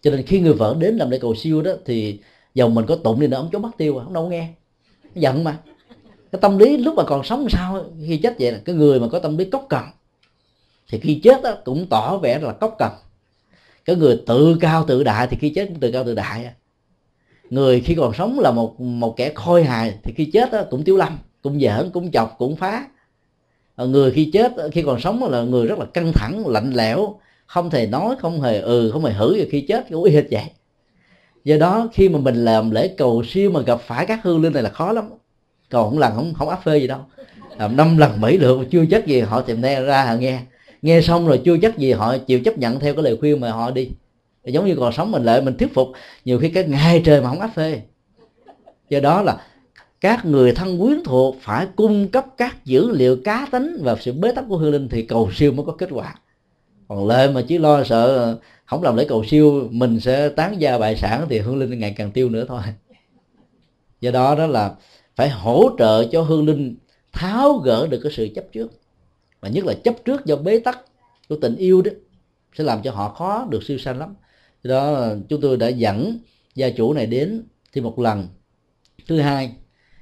Cho 0.00 0.10
nên 0.10 0.26
khi 0.26 0.40
người 0.40 0.52
vợ 0.52 0.76
đến 0.78 0.96
làm 0.96 1.10
lễ 1.10 1.18
cầu 1.18 1.34
siêu 1.34 1.62
đó 1.62 1.72
thì 1.84 2.20
dầu 2.54 2.68
mình 2.68 2.86
có 2.86 2.96
tụng 2.96 3.20
đi 3.20 3.26
nữa 3.26 3.36
ông 3.36 3.48
chó 3.52 3.58
mất 3.58 3.70
tiêu 3.76 3.98
à, 3.98 4.04
không 4.04 4.12
đâu 4.12 4.28
nghe. 4.28 4.48
Giận 5.14 5.44
mà. 5.44 5.58
Cái 6.32 6.40
tâm 6.40 6.58
lý 6.58 6.76
lúc 6.76 6.94
mà 6.94 7.02
còn 7.06 7.24
sống 7.24 7.46
sao 7.50 7.84
khi 8.06 8.16
chết 8.16 8.36
vậy 8.38 8.52
là 8.52 8.58
cái 8.64 8.74
người 8.74 9.00
mà 9.00 9.08
có 9.08 9.18
tâm 9.18 9.36
lý 9.36 9.44
cốc 9.44 9.66
cần 9.68 9.84
thì 10.88 10.98
khi 11.00 11.20
chết 11.22 11.42
đó, 11.42 11.54
cũng 11.64 11.86
tỏ 11.90 12.16
vẻ 12.16 12.38
là 12.38 12.52
cốc 12.52 12.76
cần 12.78 12.92
cái 13.84 13.96
người 13.96 14.22
tự 14.26 14.56
cao 14.60 14.84
tự 14.84 15.04
đại 15.04 15.26
thì 15.26 15.36
khi 15.40 15.50
chết 15.50 15.66
cũng 15.68 15.80
tự 15.80 15.92
cao 15.92 16.04
tự 16.04 16.14
đại 16.14 16.44
à. 16.44 16.54
người 17.50 17.80
khi 17.80 17.94
còn 17.94 18.14
sống 18.14 18.40
là 18.40 18.50
một 18.50 18.80
một 18.80 19.14
kẻ 19.16 19.32
khôi 19.34 19.64
hài 19.64 19.98
thì 20.02 20.12
khi 20.16 20.24
chết 20.24 20.52
đó, 20.52 20.62
cũng 20.70 20.84
tiêu 20.84 20.96
lâm 20.96 21.18
cũng 21.42 21.60
giỡn 21.60 21.90
cũng 21.90 22.10
chọc 22.10 22.34
cũng 22.38 22.56
phá. 22.56 22.88
Người 23.76 24.12
khi 24.12 24.30
chết 24.32 24.52
khi 24.72 24.82
còn 24.82 25.00
sống 25.00 25.24
là 25.30 25.42
người 25.42 25.66
rất 25.66 25.78
là 25.78 25.84
căng 25.84 26.12
thẳng 26.14 26.46
lạnh 26.46 26.72
lẽo 26.74 27.18
không 27.52 27.70
thể 27.70 27.86
nói, 27.86 28.16
không 28.20 28.40
hề 28.40 28.60
ừ 28.60 28.90
không 28.92 29.04
hề 29.04 29.12
hử 29.12 29.46
khi 29.50 29.60
chết 29.60 29.86
cũng 29.90 30.04
y 30.04 30.14
hệt 30.14 30.24
vậy. 30.30 30.42
Do 31.44 31.56
đó, 31.56 31.88
khi 31.92 32.08
mà 32.08 32.18
mình 32.18 32.44
làm 32.44 32.70
lễ 32.70 32.88
cầu 32.96 33.22
siêu 33.24 33.50
mà 33.50 33.60
gặp 33.60 33.80
phải 33.80 34.06
các 34.06 34.20
hương 34.22 34.42
linh 34.42 34.52
này 34.52 34.62
là 34.62 34.70
khó 34.70 34.92
lắm. 34.92 35.04
Cầu 35.70 35.84
không 35.84 35.98
lần 35.98 36.12
không 36.14 36.34
không 36.34 36.48
áp 36.48 36.64
phê 36.64 36.78
gì 36.78 36.86
đâu. 36.86 36.98
Làm 37.58 37.76
năm 37.76 37.98
lần, 37.98 38.20
bảy 38.20 38.38
lượt 38.38 38.58
chưa 38.70 38.84
chắc 38.90 39.06
gì 39.06 39.20
họ 39.20 39.40
tìm 39.40 39.60
nghe 39.60 39.82
ra 39.82 40.04
họ 40.04 40.14
nghe. 40.14 40.40
Nghe 40.82 41.00
xong 41.00 41.26
rồi 41.26 41.40
chưa 41.44 41.56
chắc 41.62 41.78
gì 41.78 41.92
họ 41.92 42.18
chịu 42.18 42.40
chấp 42.44 42.58
nhận 42.58 42.80
theo 42.80 42.94
cái 42.94 43.02
lời 43.02 43.16
khuyên 43.20 43.40
mà 43.40 43.50
họ 43.50 43.70
đi. 43.70 43.90
Giống 44.44 44.66
như 44.66 44.76
còn 44.76 44.92
sống 44.92 45.12
mình 45.12 45.24
lại, 45.24 45.42
mình 45.42 45.56
thuyết 45.58 45.74
phục. 45.74 45.88
Nhiều 46.24 46.38
khi 46.38 46.48
cái 46.48 46.64
ngày 46.64 47.02
trời 47.04 47.20
mà 47.20 47.28
không 47.28 47.40
áp 47.40 47.50
phê. 47.54 47.82
Do 48.88 49.00
đó 49.00 49.22
là 49.22 49.36
các 50.00 50.24
người 50.24 50.52
thân 50.52 50.80
quyến 50.80 51.04
thuộc 51.04 51.36
phải 51.40 51.66
cung 51.76 52.08
cấp 52.08 52.26
các 52.36 52.64
dữ 52.64 52.90
liệu 52.90 53.16
cá 53.24 53.46
tính 53.52 53.78
và 53.82 53.96
sự 54.00 54.12
bế 54.12 54.32
tắc 54.32 54.44
của 54.48 54.56
hương 54.56 54.72
linh 54.72 54.88
thì 54.88 55.02
cầu 55.02 55.30
siêu 55.32 55.52
mới 55.52 55.66
có 55.66 55.72
kết 55.72 55.88
quả 55.92 56.14
còn 56.94 57.08
lệ 57.08 57.30
mà 57.30 57.42
chỉ 57.48 57.58
lo 57.58 57.84
sợ, 57.84 58.36
không 58.64 58.82
làm 58.82 58.96
lễ 58.96 59.06
cầu 59.08 59.24
siêu, 59.24 59.68
mình 59.70 60.00
sẽ 60.00 60.28
tán 60.28 60.60
gia 60.60 60.78
bại 60.78 60.96
sản 60.96 61.26
thì 61.30 61.38
hương 61.38 61.58
linh 61.58 61.78
ngày 61.78 61.94
càng 61.96 62.10
tiêu 62.10 62.28
nữa 62.28 62.44
thôi. 62.48 62.60
Do 64.00 64.10
đó 64.10 64.34
đó 64.34 64.46
là 64.46 64.74
phải 65.16 65.30
hỗ 65.30 65.70
trợ 65.78 66.08
cho 66.12 66.22
hương 66.22 66.46
linh 66.46 66.76
tháo 67.12 67.52
gỡ 67.52 67.86
được 67.86 68.00
cái 68.02 68.12
sự 68.12 68.28
chấp 68.34 68.44
trước. 68.52 68.72
Và 69.40 69.48
nhất 69.48 69.64
là 69.64 69.74
chấp 69.84 69.94
trước 70.04 70.24
do 70.24 70.36
bế 70.36 70.58
tắc 70.58 70.80
của 71.28 71.36
tình 71.40 71.56
yêu 71.56 71.82
đó, 71.82 71.90
sẽ 72.58 72.64
làm 72.64 72.82
cho 72.82 72.90
họ 72.90 73.08
khó 73.08 73.46
được 73.50 73.62
siêu 73.62 73.78
sanh 73.78 73.98
lắm. 73.98 74.14
Do 74.62 74.74
đó 74.74 75.08
chúng 75.28 75.40
tôi 75.40 75.56
đã 75.56 75.68
dẫn 75.68 76.18
gia 76.54 76.70
chủ 76.70 76.92
này 76.92 77.06
đến 77.06 77.42
thì 77.72 77.80
một 77.80 77.98
lần. 77.98 78.28
Thứ 79.08 79.20
hai, 79.20 79.52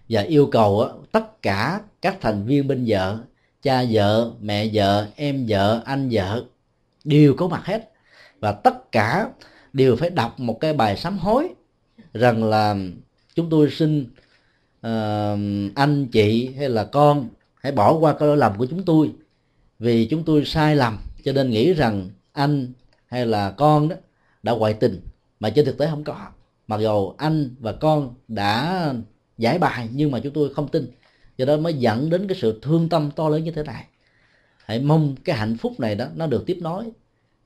và 0.09 0.22
yêu 0.22 0.47
cầu 0.47 0.88
tất 1.12 1.43
cả 1.43 1.80
các 2.03 2.20
thành 2.20 2.45
viên 2.47 2.68
bên 2.68 2.84
vợ, 2.86 3.18
cha 3.62 3.84
vợ, 3.91 4.30
mẹ 4.41 4.68
vợ, 4.72 5.07
em 5.16 5.47
vợ, 5.49 5.82
anh 5.84 6.09
vợ 6.12 6.45
đều 7.05 7.35
có 7.35 7.49
mặt 7.49 7.63
hết. 7.65 7.91
Và 8.41 8.53
tất 8.53 8.93
cả 8.93 9.31
đều 9.73 9.97
phải 9.97 10.11
đọc 10.11 10.41
một 10.41 10.61
cái 10.61 10.73
bài 10.73 10.97
sám 10.97 11.19
hối 11.19 11.49
rằng 12.15 12.45
là 12.45 12.77
chúng 13.35 13.51
tôi 13.51 13.71
xin 13.71 14.03
uh, 14.87 15.39
anh 15.75 16.07
chị 16.13 16.55
hay 16.59 16.69
là 16.69 16.85
con 16.85 17.29
hãy 17.55 17.73
bỏ 17.73 17.99
qua 17.99 18.13
cái 18.13 18.29
lỗi 18.29 18.37
lầm 18.37 18.59
của 18.59 18.67
chúng 18.67 18.85
tôi. 18.85 19.13
Vì 19.79 20.07
chúng 20.07 20.25
tôi 20.25 20.45
sai 20.45 20.77
lầm 20.77 20.99
cho 21.25 21.33
nên 21.33 21.51
nghĩ 21.51 21.73
rằng 21.73 22.11
anh 22.33 22.73
hay 23.07 23.27
là 23.27 23.51
con 23.51 23.89
đó 23.89 23.97
đã 24.43 24.53
ngoại 24.53 24.75
tình. 24.75 25.01
Mà 25.41 25.51
trên 25.51 25.65
thực 25.67 25.79
tế 25.79 25.87
không 25.91 26.05
có. 26.05 26.27
Mặc 26.67 26.81
dù 26.81 27.13
anh 27.17 27.55
và 27.61 27.73
con 27.73 28.15
đã 28.29 28.85
giải 29.39 29.59
bài 29.59 29.89
nhưng 29.93 30.11
mà 30.11 30.21
chúng 30.21 30.33
tôi 30.33 30.55
không 30.55 30.69
tin. 30.69 30.87
Do 31.37 31.47
đó 31.47 31.57
mới 31.57 31.75
dẫn 31.75 32.11
đến 32.11 32.29
cái 32.29 32.39
sự 32.41 32.59
thương 32.63 32.89
tâm 32.89 33.11
to 33.17 33.29
lớn 33.29 33.45
như 33.45 33.51
thế 33.51 33.63
này 33.63 33.85
hãy 34.71 34.81
mong 34.81 35.14
cái 35.25 35.37
hạnh 35.37 35.57
phúc 35.57 35.81
này 35.81 35.95
đó 35.95 36.07
nó 36.16 36.27
được 36.27 36.47
tiếp 36.47 36.59
nối. 36.61 36.85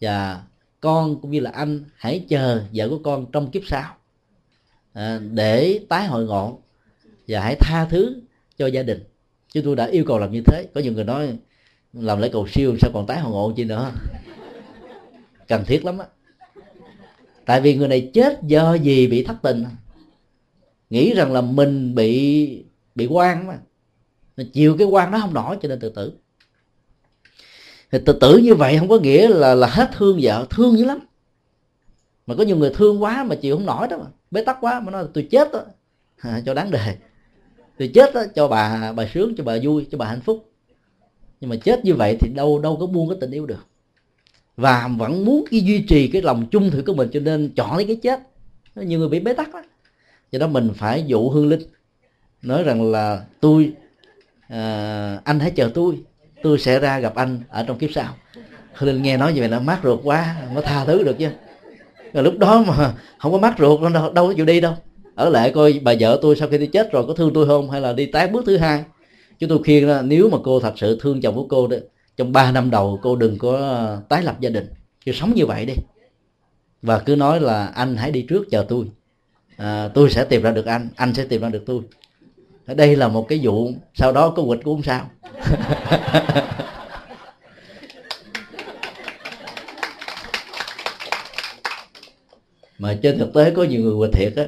Và 0.00 0.42
con 0.80 1.20
cũng 1.20 1.30
như 1.30 1.40
là 1.40 1.50
anh 1.50 1.84
hãy 1.96 2.24
chờ 2.28 2.64
vợ 2.74 2.88
của 2.88 2.98
con 3.04 3.26
trong 3.32 3.50
kiếp 3.50 3.62
sau 3.66 3.96
à, 4.92 5.20
để 5.32 5.80
tái 5.88 6.06
hội 6.06 6.24
ngộ. 6.24 6.58
Và 7.28 7.40
hãy 7.40 7.56
tha 7.60 7.86
thứ 7.90 8.22
cho 8.58 8.66
gia 8.66 8.82
đình. 8.82 9.04
Chúng 9.52 9.64
tôi 9.64 9.76
đã 9.76 9.86
yêu 9.86 10.04
cầu 10.06 10.18
làm 10.18 10.32
như 10.32 10.40
thế. 10.46 10.66
Có 10.74 10.80
nhiều 10.80 10.92
người 10.92 11.04
nói 11.04 11.38
làm 11.92 12.20
lễ 12.20 12.28
cầu 12.32 12.46
siêu 12.48 12.76
sao 12.80 12.90
còn 12.94 13.06
tái 13.06 13.20
hội 13.20 13.32
ngộ 13.32 13.52
chi 13.56 13.64
nữa? 13.64 13.92
Cần 15.48 15.64
thiết 15.64 15.84
lắm 15.84 15.98
á. 15.98 16.06
Tại 17.44 17.60
vì 17.60 17.76
người 17.76 17.88
này 17.88 18.10
chết 18.14 18.42
do 18.42 18.74
gì 18.74 19.06
bị 19.06 19.24
thất 19.24 19.36
tình. 19.42 19.64
Nghĩ 20.90 21.14
rằng 21.14 21.32
là 21.32 21.40
mình 21.40 21.94
bị 21.94 22.64
bị 22.94 23.06
quan 23.06 23.46
mà 23.46 23.58
chịu 24.52 24.76
cái 24.78 24.86
quan 24.86 25.10
đó 25.10 25.18
không 25.20 25.34
nổi 25.34 25.56
cho 25.62 25.68
nên 25.68 25.80
tự 25.80 25.88
tử 25.88 26.12
thì 27.94 28.00
tự 28.06 28.12
tử 28.12 28.38
như 28.38 28.54
vậy 28.54 28.78
không 28.78 28.88
có 28.88 28.98
nghĩa 28.98 29.28
là 29.28 29.54
là 29.54 29.66
hết 29.66 29.90
thương 29.96 30.18
vợ 30.22 30.46
thương 30.50 30.78
dữ 30.78 30.84
lắm. 30.84 30.98
Mà 32.26 32.34
có 32.34 32.44
nhiều 32.44 32.56
người 32.56 32.70
thương 32.74 33.02
quá 33.02 33.24
mà 33.24 33.34
chịu 33.34 33.56
không 33.56 33.66
nổi 33.66 33.88
đó 33.88 33.96
mà. 33.98 34.04
Bế 34.30 34.44
tắc 34.44 34.58
quá 34.60 34.80
mà 34.80 34.92
nói 34.92 35.04
tôi 35.14 35.28
chết 35.30 35.52
đó. 35.52 35.62
À, 36.16 36.42
cho 36.46 36.54
đáng 36.54 36.70
đề 36.70 36.96
tôi 37.78 37.90
chết 37.94 38.14
đó 38.14 38.24
cho 38.34 38.48
bà 38.48 38.92
bà 38.92 39.08
sướng 39.14 39.34
cho 39.36 39.44
bà 39.44 39.56
vui 39.62 39.86
cho 39.90 39.98
bà 39.98 40.06
hạnh 40.06 40.20
phúc. 40.20 40.50
Nhưng 41.40 41.50
mà 41.50 41.56
chết 41.56 41.84
như 41.84 41.94
vậy 41.94 42.16
thì 42.20 42.32
đâu 42.34 42.58
đâu 42.58 42.76
có 42.80 42.86
buông 42.86 43.08
cái 43.08 43.18
tình 43.20 43.30
yêu 43.30 43.46
được. 43.46 43.66
Và 44.56 44.88
vẫn 44.98 45.24
muốn 45.24 45.44
cái 45.50 45.60
duy 45.60 45.84
trì 45.88 46.08
cái 46.08 46.22
lòng 46.22 46.46
chung 46.50 46.70
thủy 46.70 46.82
của 46.86 46.94
mình 46.94 47.08
cho 47.12 47.20
nên 47.20 47.52
chọn 47.56 47.76
lấy 47.76 47.86
cái 47.86 47.96
chết. 47.96 48.20
Nhiều 48.74 48.98
người 48.98 49.08
bị 49.08 49.20
bế 49.20 49.32
tắc 49.32 49.52
đó 49.52 49.62
do 50.30 50.38
đó 50.38 50.46
mình 50.46 50.70
phải 50.74 51.04
dụ 51.06 51.30
hương 51.30 51.48
linh. 51.48 51.62
Nói 52.42 52.62
rằng 52.62 52.90
là 52.92 53.24
tôi 53.40 53.72
à, 54.48 55.20
anh 55.24 55.40
hãy 55.40 55.50
chờ 55.50 55.70
tôi 55.74 56.04
tôi 56.44 56.58
sẽ 56.58 56.80
ra 56.80 56.98
gặp 56.98 57.14
anh 57.14 57.40
ở 57.48 57.64
trong 57.66 57.78
kiếp 57.78 57.90
sau. 57.94 58.14
Hương 58.74 58.90
linh 58.90 59.02
nghe 59.02 59.16
nói 59.16 59.32
như 59.32 59.40
vậy 59.40 59.48
nó 59.48 59.60
mát 59.60 59.78
ruột 59.82 60.00
quá 60.02 60.36
nó 60.54 60.60
tha 60.60 60.84
thứ 60.84 61.02
được 61.02 61.18
chứ. 61.18 61.28
Rồi 62.12 62.24
lúc 62.24 62.38
đó 62.38 62.64
mà 62.66 62.94
không 63.18 63.32
có 63.32 63.38
mát 63.38 63.54
ruột 63.58 63.80
đâu 63.92 64.12
đâu 64.12 64.26
có 64.26 64.34
chịu 64.36 64.44
đi 64.44 64.60
đâu. 64.60 64.74
Ở 65.14 65.28
lại 65.28 65.52
coi 65.54 65.80
bà 65.82 65.94
vợ 66.00 66.18
tôi 66.22 66.36
sau 66.36 66.48
khi 66.48 66.58
đi 66.58 66.66
chết 66.66 66.92
rồi 66.92 67.06
có 67.06 67.14
thương 67.14 67.32
tôi 67.34 67.46
không 67.46 67.70
hay 67.70 67.80
là 67.80 67.92
đi 67.92 68.06
tái 68.06 68.28
bước 68.28 68.44
thứ 68.46 68.56
hai. 68.56 68.84
Chúng 69.38 69.50
tôi 69.50 69.58
khuyên 69.64 69.88
là 69.88 70.02
nếu 70.02 70.28
mà 70.28 70.38
cô 70.44 70.60
thật 70.60 70.72
sự 70.76 70.98
thương 71.00 71.20
chồng 71.20 71.34
của 71.34 71.46
cô 71.48 71.66
đó 71.66 71.76
trong 72.16 72.32
3 72.32 72.52
năm 72.52 72.70
đầu 72.70 72.98
cô 73.02 73.16
đừng 73.16 73.38
có 73.38 73.86
tái 74.08 74.22
lập 74.22 74.40
gia 74.40 74.50
đình. 74.50 74.68
Cứ 75.06 75.12
sống 75.12 75.34
như 75.34 75.46
vậy 75.46 75.66
đi. 75.66 75.74
Và 76.82 76.98
cứ 76.98 77.16
nói 77.16 77.40
là 77.40 77.66
anh 77.66 77.96
hãy 77.96 78.10
đi 78.10 78.22
trước 78.22 78.50
chờ 78.50 78.66
tôi. 78.68 78.84
À, 79.56 79.88
tôi 79.94 80.10
sẽ 80.10 80.24
tìm 80.24 80.42
ra 80.42 80.50
được 80.50 80.66
anh 80.66 80.88
anh 80.96 81.14
sẽ 81.14 81.24
tìm 81.24 81.40
ra 81.40 81.48
được 81.48 81.62
tôi 81.66 81.80
đây 82.66 82.96
là 82.96 83.08
một 83.08 83.28
cái 83.28 83.40
vụ 83.42 83.72
sau 83.94 84.12
đó 84.12 84.30
có 84.30 84.42
quịch 84.42 84.60
cũng 84.64 84.82
sao? 84.82 85.10
Mà 92.78 92.98
trên 93.02 93.18
thực 93.18 93.34
tế 93.34 93.50
có 93.50 93.62
nhiều 93.64 93.80
người 93.80 93.94
quịch 93.98 94.12
thiệt 94.12 94.32
á. 94.36 94.44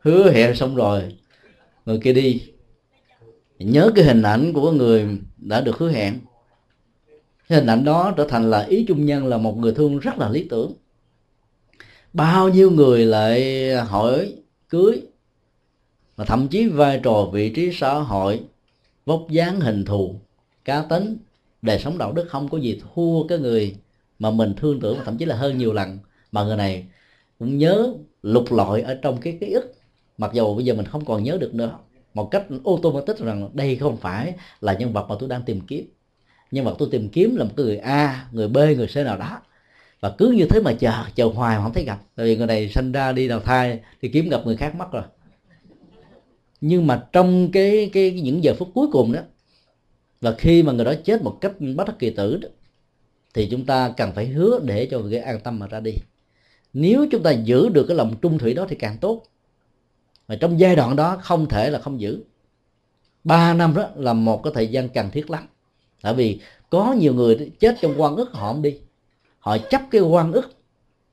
Hứa 0.00 0.30
hẹn 0.30 0.54
xong 0.54 0.76
rồi 0.76 1.16
người 1.86 1.98
kia 2.02 2.12
đi. 2.12 2.42
Nhớ 3.58 3.92
cái 3.94 4.04
hình 4.04 4.22
ảnh 4.22 4.52
của 4.52 4.72
người 4.72 5.08
đã 5.36 5.60
được 5.60 5.78
hứa 5.78 5.90
hẹn. 5.90 6.18
Cái 7.48 7.58
hình 7.58 7.68
ảnh 7.68 7.84
đó 7.84 8.14
trở 8.16 8.26
thành 8.28 8.50
là 8.50 8.60
ý 8.68 8.84
trung 8.88 9.06
nhân 9.06 9.26
là 9.26 9.38
một 9.38 9.56
người 9.56 9.72
thương 9.74 9.98
rất 9.98 10.18
là 10.18 10.28
lý 10.28 10.46
tưởng. 10.50 10.72
Bao 12.12 12.48
nhiêu 12.48 12.70
người 12.70 13.06
lại 13.06 13.70
hỏi 13.76 14.34
cưới 14.68 15.02
mà 16.18 16.24
thậm 16.24 16.48
chí 16.48 16.68
vai 16.68 17.00
trò 17.02 17.28
vị 17.32 17.50
trí 17.50 17.72
xã 17.72 17.94
hội, 17.94 18.40
vóc 19.06 19.26
dáng 19.30 19.60
hình 19.60 19.84
thù, 19.84 20.14
cá 20.64 20.82
tính, 20.82 21.16
đời 21.62 21.78
sống 21.78 21.98
đạo 21.98 22.12
đức 22.12 22.26
không 22.28 22.48
có 22.48 22.58
gì 22.58 22.80
thua 22.94 23.26
cái 23.26 23.38
người 23.38 23.76
mà 24.18 24.30
mình 24.30 24.54
thương 24.54 24.80
tưởng 24.80 24.98
thậm 25.04 25.16
chí 25.16 25.24
là 25.24 25.36
hơn 25.36 25.58
nhiều 25.58 25.72
lần 25.72 25.98
mà 26.32 26.44
người 26.44 26.56
này 26.56 26.84
cũng 27.38 27.58
nhớ 27.58 27.94
lục 28.22 28.52
lọi 28.52 28.82
ở 28.82 28.94
trong 29.02 29.20
cái 29.20 29.38
ký 29.40 29.52
ức. 29.52 29.74
Mặc 30.18 30.30
dù 30.34 30.54
bây 30.54 30.64
giờ 30.64 30.74
mình 30.74 30.86
không 30.86 31.04
còn 31.04 31.22
nhớ 31.22 31.38
được 31.40 31.54
nữa, 31.54 31.78
một 32.14 32.30
cách 32.30 32.46
automatic 32.64 33.18
rằng 33.18 33.50
đây 33.52 33.76
không 33.76 33.96
phải 33.96 34.34
là 34.60 34.72
nhân 34.72 34.92
vật 34.92 35.06
mà 35.08 35.14
tôi 35.18 35.28
đang 35.28 35.42
tìm 35.42 35.60
kiếm. 35.60 35.88
Nhân 36.50 36.64
vật 36.64 36.74
tôi 36.78 36.88
tìm 36.92 37.08
kiếm 37.08 37.36
là 37.36 37.44
một 37.44 37.50
người 37.56 37.78
a, 37.78 38.28
người 38.32 38.48
b, 38.48 38.56
người 38.56 38.86
c 38.86 38.96
nào 38.96 39.16
đó. 39.16 39.40
Và 40.00 40.14
cứ 40.18 40.30
như 40.30 40.46
thế 40.50 40.60
mà 40.60 40.72
chờ 40.72 40.92
chờ 41.14 41.26
hoài 41.26 41.56
mà 41.56 41.62
không 41.62 41.72
thấy 41.72 41.84
gặp. 41.84 41.98
Tại 42.14 42.26
vì 42.26 42.36
người 42.36 42.46
này 42.46 42.68
sinh 42.68 42.92
ra 42.92 43.12
đi 43.12 43.28
đào 43.28 43.40
thai 43.40 43.80
thì 44.02 44.08
kiếm 44.08 44.28
gặp 44.28 44.40
người 44.44 44.56
khác 44.56 44.74
mất 44.74 44.92
rồi 44.92 45.02
nhưng 46.60 46.86
mà 46.86 47.06
trong 47.12 47.50
cái 47.52 47.90
cái, 47.92 48.10
cái 48.10 48.20
những 48.20 48.44
giờ 48.44 48.54
phút 48.58 48.70
cuối 48.74 48.88
cùng 48.92 49.12
đó 49.12 49.20
và 50.20 50.34
khi 50.38 50.62
mà 50.62 50.72
người 50.72 50.84
đó 50.84 50.94
chết 51.04 51.22
một 51.22 51.38
cách 51.40 51.52
bất 51.76 51.86
đắc 51.86 51.98
kỳ 51.98 52.10
tử 52.10 52.36
đó, 52.36 52.48
thì 53.34 53.48
chúng 53.50 53.66
ta 53.66 53.94
cần 53.96 54.12
phải 54.12 54.26
hứa 54.26 54.60
để 54.64 54.88
cho 54.90 54.98
người 54.98 55.18
an 55.18 55.40
tâm 55.40 55.58
mà 55.58 55.66
ra 55.66 55.80
đi. 55.80 55.92
Nếu 56.72 57.06
chúng 57.10 57.22
ta 57.22 57.30
giữ 57.30 57.68
được 57.68 57.84
cái 57.88 57.96
lòng 57.96 58.14
trung 58.22 58.38
thủy 58.38 58.54
đó 58.54 58.66
thì 58.68 58.76
càng 58.76 58.96
tốt. 59.00 59.22
Và 60.26 60.36
trong 60.36 60.60
giai 60.60 60.76
đoạn 60.76 60.96
đó 60.96 61.16
không 61.22 61.48
thể 61.48 61.70
là 61.70 61.78
không 61.78 62.00
giữ. 62.00 62.22
Ba 63.24 63.54
năm 63.54 63.74
đó 63.74 63.88
là 63.96 64.12
một 64.12 64.42
cái 64.42 64.52
thời 64.54 64.68
gian 64.68 64.88
cần 64.88 65.10
thiết 65.10 65.30
lắm. 65.30 65.48
Tại 66.02 66.14
vì 66.14 66.40
có 66.70 66.92
nhiều 66.92 67.14
người 67.14 67.50
chết 67.60 67.76
trong 67.80 67.94
quan 67.96 68.16
ức 68.16 68.32
họ 68.32 68.52
không 68.52 68.62
đi. 68.62 68.78
Họ 69.38 69.58
chấp 69.58 69.82
cái 69.90 70.00
quan 70.00 70.32
ức 70.32 70.52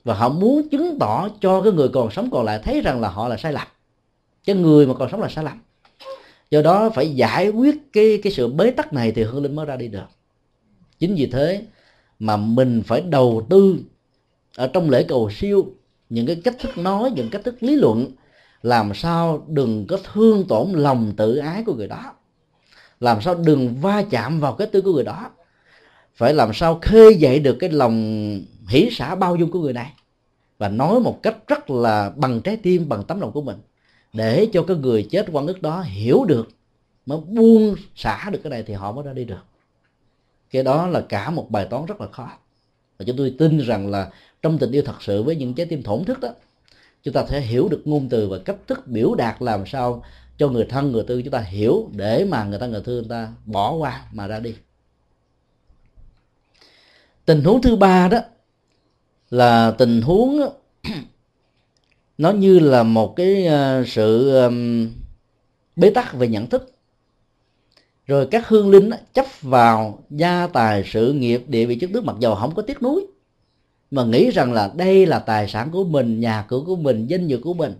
và 0.04 0.14
họ 0.14 0.30
muốn 0.30 0.70
chứng 0.70 1.00
tỏ 1.00 1.30
cho 1.42 1.62
cái 1.62 1.74
người 1.74 1.90
còn 1.90 2.12
sống 2.12 2.30
còn 2.32 2.46
lại 2.46 2.60
thấy 2.64 2.82
rằng 2.82 3.02
là 3.02 3.10
họ 3.10 3.28
là 3.28 3.38
sai 3.38 3.54
lầm 3.54 3.68
chứ 4.46 4.56
người 4.56 4.88
mà 4.88 4.94
còn 4.94 5.10
sống 5.12 5.22
là 5.22 5.30
sai 5.30 5.44
lầm. 5.44 5.62
Do 6.52 6.62
đó 6.62 6.90
phải 6.90 7.16
giải 7.16 7.50
quyết 7.50 7.94
cái 7.94 8.20
cái 8.24 8.34
sự 8.34 8.48
bế 8.48 8.72
tắc 8.72 8.94
này 8.94 9.12
thì 9.12 9.24
hương 9.24 9.44
linh 9.44 9.56
mới 9.56 9.66
ra 9.66 9.76
đi 9.76 9.88
được. 9.88 10.06
Chính 11.00 11.16
vì 11.16 11.26
thế 11.26 11.66
mà 12.20 12.38
mình 12.38 12.82
phải 12.86 13.02
đầu 13.02 13.48
tư 13.50 13.78
ở 14.58 14.68
trong 14.68 14.90
lễ 14.90 15.04
cầu 15.04 15.30
siêu 15.30 15.66
những 16.10 16.26
cái 16.26 16.42
cách 16.44 16.56
thức 16.60 16.78
nói, 16.78 17.12
những 17.16 17.30
cách 17.30 17.42
thức 17.44 17.64
lý 17.64 17.76
luận, 17.76 18.12
làm 18.62 18.94
sao 18.94 19.46
đừng 19.48 19.86
có 19.88 20.00
thương 20.14 20.48
tổn 20.48 20.72
lòng 20.72 21.14
tự 21.18 21.38
ái 21.38 21.64
của 21.64 21.74
người 21.74 21.88
đó. 21.88 22.14
Làm 23.00 23.22
sao 23.22 23.36
đừng 23.36 23.76
va 23.82 24.04
chạm 24.10 24.40
vào 24.40 24.54
cái 24.54 24.68
tư 24.68 24.82
của 24.82 24.94
người 24.94 25.04
đó. 25.04 25.32
Phải 26.16 26.34
làm 26.34 26.54
sao 26.54 26.80
khơi 26.82 27.16
dậy 27.16 27.40
được 27.40 27.58
cái 27.60 27.70
lòng 27.70 27.96
hỷ 28.68 28.90
xả 28.92 29.16
bao 29.16 29.36
dung 29.36 29.52
của 29.52 29.60
người 29.60 29.74
này. 29.74 29.94
Và 30.58 30.70
nói 30.70 31.00
một 31.00 31.24
cách 31.24 31.38
rất 31.48 31.70
là 31.70 32.12
bằng 32.16 32.42
trái 32.42 32.58
tim, 32.58 32.90
bằng 32.90 33.04
tấm 33.04 33.20
lòng 33.20 33.32
của 33.32 33.42
mình 33.42 33.58
để 34.16 34.50
cho 34.54 34.64
cái 34.64 34.78
người 34.78 35.08
chết 35.12 35.26
quan 35.32 35.48
ức 35.48 35.62
đó 35.62 35.82
hiểu 35.82 36.26
được, 36.26 36.50
mới 37.06 37.18
buông 37.18 37.76
xả 37.96 38.30
được 38.30 38.40
cái 38.44 38.50
này 38.50 38.64
thì 38.64 38.74
họ 38.74 38.92
mới 38.92 39.04
ra 39.04 39.14
đi 39.14 39.26
được. 39.26 39.46
Cái 40.52 40.64
đó 40.64 40.88
là 40.88 41.02
cả 41.02 41.30
một 41.30 41.52
bài 41.52 41.68
toán 41.70 41.86
rất 41.86 42.02
là 42.02 42.08
khó. 42.08 42.32
Và 42.98 43.06
chúng 43.06 43.18
tôi 43.18 43.36
tin 43.40 43.58
rằng 43.58 43.88
là 43.88 44.10
trong 44.42 44.58
tình 44.58 44.72
yêu 44.72 44.84
thật 44.86 45.02
sự 45.02 45.24
với 45.24 45.36
những 45.36 45.54
trái 45.54 45.66
tim 45.66 45.84
thổn 45.84 46.04
thức 46.04 46.20
đó, 46.20 46.30
chúng 47.04 47.14
ta 47.14 47.26
sẽ 47.30 47.42
hiểu 47.42 47.68
được 47.70 47.82
ngôn 47.86 48.10
từ 48.10 48.30
và 48.30 48.38
cách 48.46 48.58
thức 48.68 48.88
biểu 48.88 49.16
đạt 49.16 49.42
làm 49.42 49.66
sao 49.66 50.04
cho 50.38 50.50
người 50.50 50.66
thân, 50.70 50.92
người 50.92 51.04
tư 51.08 51.22
chúng 51.22 51.32
ta 51.32 51.40
hiểu 51.40 51.90
để 51.92 52.26
mà 52.26 52.44
người 52.44 52.60
ta, 52.60 52.68
người 52.68 52.82
thương 52.82 52.96
người 52.96 53.10
ta 53.10 53.34
bỏ 53.46 53.74
qua 53.74 54.06
mà 54.12 54.28
ra 54.28 54.40
đi. 54.40 54.56
Tình 57.26 57.44
huống 57.44 57.62
thứ 57.62 57.76
ba 57.76 58.08
đó 58.08 58.20
là 59.30 59.72
tình 59.72 60.02
huống 60.02 60.40
nó 62.18 62.32
như 62.32 62.60
là 62.60 62.84
một 62.84 63.16
cái 63.16 63.46
ờ, 63.46 63.84
sự 63.88 64.34
bế 65.76 65.90
tắc 65.90 66.14
về 66.14 66.28
nhận 66.28 66.48
thức. 66.48 66.72
Rồi 68.08 68.28
các 68.32 68.48
hương 68.48 68.70
linh 68.70 68.90
chấp 69.14 69.26
vào 69.42 70.04
gia 70.10 70.48
tài 70.48 70.84
sự 70.86 71.14
nghiệp 71.14 71.44
địa 71.48 71.66
vị 71.66 71.78
chức 71.82 71.90
tước 71.94 72.04
mặc 72.04 72.16
dầu 72.20 72.36
không 72.36 72.56
có 72.56 72.62
tiếc 72.62 72.82
nuối, 72.82 73.08
mà 73.92 74.04
nghĩ 74.04 74.30
rằng 74.32 74.54
là 74.54 74.72
đây 74.76 75.06
là 75.06 75.20
tài 75.20 75.48
sản 75.48 75.70
của 75.72 75.84
mình, 75.84 76.20
nhà 76.20 76.46
cửa 76.48 76.62
của 76.66 76.76
mình, 76.76 77.08
danh 77.08 77.28
dự 77.28 77.38
của 77.38 77.54
mình. 77.54 77.74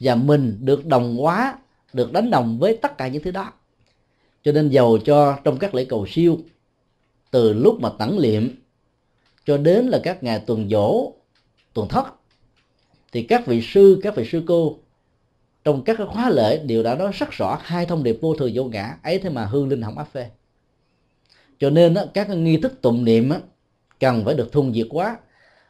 Và 0.00 0.14
mình 0.14 0.58
được 0.60 0.86
đồng 0.86 1.16
hóa, 1.16 1.58
được 1.92 2.12
đánh 2.12 2.30
đồng 2.30 2.58
với 2.58 2.76
tất 2.82 2.98
cả 2.98 3.08
những 3.08 3.22
thứ 3.22 3.30
đó. 3.30 3.52
Cho 4.44 4.52
nên 4.52 4.68
giàu 4.68 4.98
cho 5.04 5.38
trong 5.44 5.58
các 5.58 5.74
lễ 5.74 5.84
cầu 5.84 6.06
siêu, 6.08 6.38
từ 7.30 7.52
lúc 7.52 7.80
mà 7.80 7.90
tẩn 7.98 8.18
liệm 8.18 8.48
cho 9.46 9.56
đến 9.56 9.86
là 9.86 10.00
các 10.02 10.22
ngày 10.22 10.38
tuần 10.38 10.68
dỗ, 10.68 11.12
tuần 11.74 11.88
thất 11.88 12.04
thì 13.14 13.22
các 13.22 13.46
vị 13.46 13.62
sư, 13.62 14.00
các 14.02 14.16
vị 14.16 14.28
sư 14.32 14.42
cô, 14.46 14.78
trong 15.64 15.84
các 15.84 15.98
khóa 16.08 16.30
lễ 16.30 16.64
đều 16.66 16.82
đã 16.82 16.94
nói 16.94 17.12
rất 17.12 17.30
rõ 17.30 17.58
hai 17.62 17.86
thông 17.86 18.02
điệp 18.02 18.18
vô 18.20 18.34
thường 18.34 18.50
vô 18.54 18.64
ngã, 18.64 18.96
ấy 19.02 19.18
thế 19.18 19.30
mà 19.30 19.46
hương 19.46 19.68
linh 19.68 19.82
không 19.82 19.98
áp 19.98 20.08
phê. 20.12 20.30
Cho 21.58 21.70
nên 21.70 21.94
các 22.14 22.28
nghi 22.28 22.56
thức 22.56 22.82
tụng 22.82 23.04
niệm 23.04 23.32
cần 24.00 24.24
phải 24.24 24.34
được 24.34 24.52
thuần 24.52 24.74
diệt 24.74 24.86
quá 24.90 25.18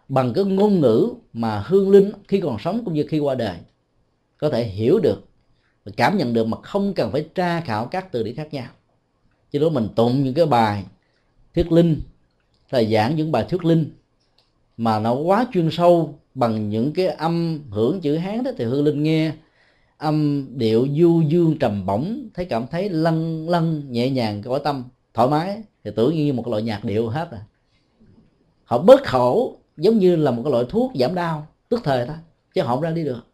bằng 0.09 0.33
cái 0.35 0.45
ngôn 0.45 0.81
ngữ 0.81 1.09
mà 1.33 1.65
hương 1.67 1.91
linh 1.91 2.13
khi 2.29 2.41
còn 2.41 2.59
sống 2.59 2.85
cũng 2.85 2.95
như 2.95 3.05
khi 3.09 3.19
qua 3.19 3.35
đời. 3.35 3.57
Có 4.39 4.51
thể 4.51 4.65
hiểu 4.65 4.99
được 4.99 5.29
và 5.85 5.93
cảm 5.97 6.19
nhận 6.19 6.33
được 6.33 6.47
mà 6.47 6.57
không 6.63 6.95
cần 6.95 7.13
phải 7.13 7.29
tra 7.35 7.61
khảo 7.61 7.87
các 7.87 8.13
từ 8.13 8.23
điển 8.23 8.35
khác 8.35 8.55
nhau. 8.55 8.69
Chứ 9.51 9.59
đó 9.59 9.69
mình 9.69 9.89
tụng 9.97 10.25
những 10.25 10.35
cái 10.35 10.47
bài 10.47 10.85
thuyết 11.55 11.73
linh 11.73 12.01
là 12.71 12.83
giảng 12.85 13.17
những 13.17 13.33
bài 13.33 13.47
thuyết 13.49 13.65
linh 13.65 13.91
mà 14.77 14.99
nó 14.99 15.15
quá 15.15 15.47
chuyên 15.53 15.69
sâu 15.73 16.19
bằng 16.35 16.69
những 16.69 16.93
cái 16.93 17.07
âm 17.07 17.61
hưởng 17.71 18.01
chữ 18.01 18.17
hán 18.17 18.43
đó 18.43 18.51
thì 18.59 18.65
hương 18.65 18.85
linh 18.85 19.03
nghe. 19.03 19.33
Âm 19.99 20.47
điệu 20.59 20.87
du 20.99 21.21
dương 21.21 21.59
trầm 21.59 21.87
bổng, 21.87 22.29
thấy 22.35 22.45
cảm 22.45 22.67
thấy 22.67 22.89
lân 22.89 23.49
lân 23.49 23.93
nhẹ 23.93 24.11
nhàng 24.11 24.43
cõi 24.43 24.61
tâm, 24.65 24.85
thoải 25.15 25.29
mái. 25.29 25.63
Thì 25.85 25.91
tưởng 25.97 26.15
như 26.15 26.33
một 26.33 26.49
loại 26.49 26.63
nhạc 26.63 26.85
điệu 26.85 27.09
hết 27.09 27.31
rồi 27.31 27.41
họ 28.65 28.79
bớt 28.79 29.05
khổ, 29.05 29.57
giống 29.77 29.99
như 29.99 30.17
là 30.17 30.31
một 30.31 30.43
cái 30.45 30.53
loại 30.53 30.65
thuốc 30.69 30.93
giảm 30.95 31.15
đau, 31.15 31.47
tức 31.69 31.81
thời 31.85 32.07
thôi 32.07 32.17
chứ 32.55 32.63
họ 32.63 32.75
không 32.75 32.81
ra 32.81 32.91
đi 32.91 33.05
được. 33.05 33.27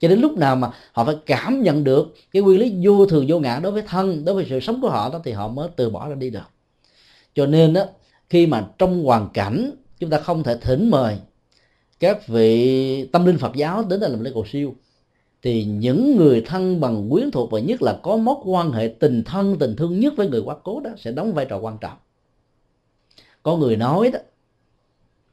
Cho 0.00 0.08
đến 0.08 0.20
lúc 0.20 0.38
nào 0.38 0.56
mà 0.56 0.70
họ 0.92 1.04
phải 1.04 1.16
cảm 1.26 1.62
nhận 1.62 1.84
được 1.84 2.14
cái 2.32 2.42
quy 2.42 2.58
lý 2.58 2.74
vô 2.82 3.06
thường 3.06 3.24
vô 3.28 3.38
ngã 3.38 3.60
đối 3.62 3.72
với 3.72 3.82
thân, 3.86 4.24
đối 4.24 4.34
với 4.34 4.46
sự 4.48 4.60
sống 4.60 4.80
của 4.80 4.90
họ 4.90 5.10
đó, 5.12 5.20
thì 5.24 5.32
họ 5.32 5.48
mới 5.48 5.68
từ 5.76 5.90
bỏ 5.90 6.08
ra 6.08 6.14
đi 6.14 6.30
được. 6.30 6.48
Cho 7.34 7.46
nên 7.46 7.72
đó, 7.72 7.84
khi 8.30 8.46
mà 8.46 8.66
trong 8.78 9.04
hoàn 9.04 9.28
cảnh 9.34 9.70
chúng 9.98 10.10
ta 10.10 10.20
không 10.20 10.42
thể 10.42 10.56
thỉnh 10.60 10.90
mời 10.90 11.18
các 12.00 12.28
vị 12.28 13.06
tâm 13.12 13.24
linh 13.24 13.38
Phật 13.38 13.52
giáo 13.56 13.84
đến 13.88 14.00
đây 14.00 14.10
làm 14.10 14.24
lễ 14.24 14.30
cầu 14.34 14.44
siêu. 14.52 14.74
Thì 15.42 15.64
những 15.64 16.16
người 16.16 16.42
thân 16.46 16.80
bằng 16.80 17.10
quyến 17.10 17.30
thuộc 17.30 17.50
và 17.50 17.60
nhất 17.60 17.82
là 17.82 18.00
có 18.02 18.16
mối 18.16 18.34
quan 18.44 18.72
hệ 18.72 18.94
tình 19.00 19.24
thân, 19.24 19.56
tình 19.58 19.76
thương 19.76 20.00
nhất 20.00 20.14
với 20.16 20.28
người 20.28 20.40
quá 20.40 20.56
cố 20.64 20.80
đó 20.80 20.90
sẽ 20.98 21.12
đóng 21.12 21.32
vai 21.32 21.44
trò 21.44 21.58
quan 21.58 21.78
trọng. 21.78 21.96
Có 23.42 23.56
người 23.56 23.76
nói 23.76 24.10
đó, 24.10 24.18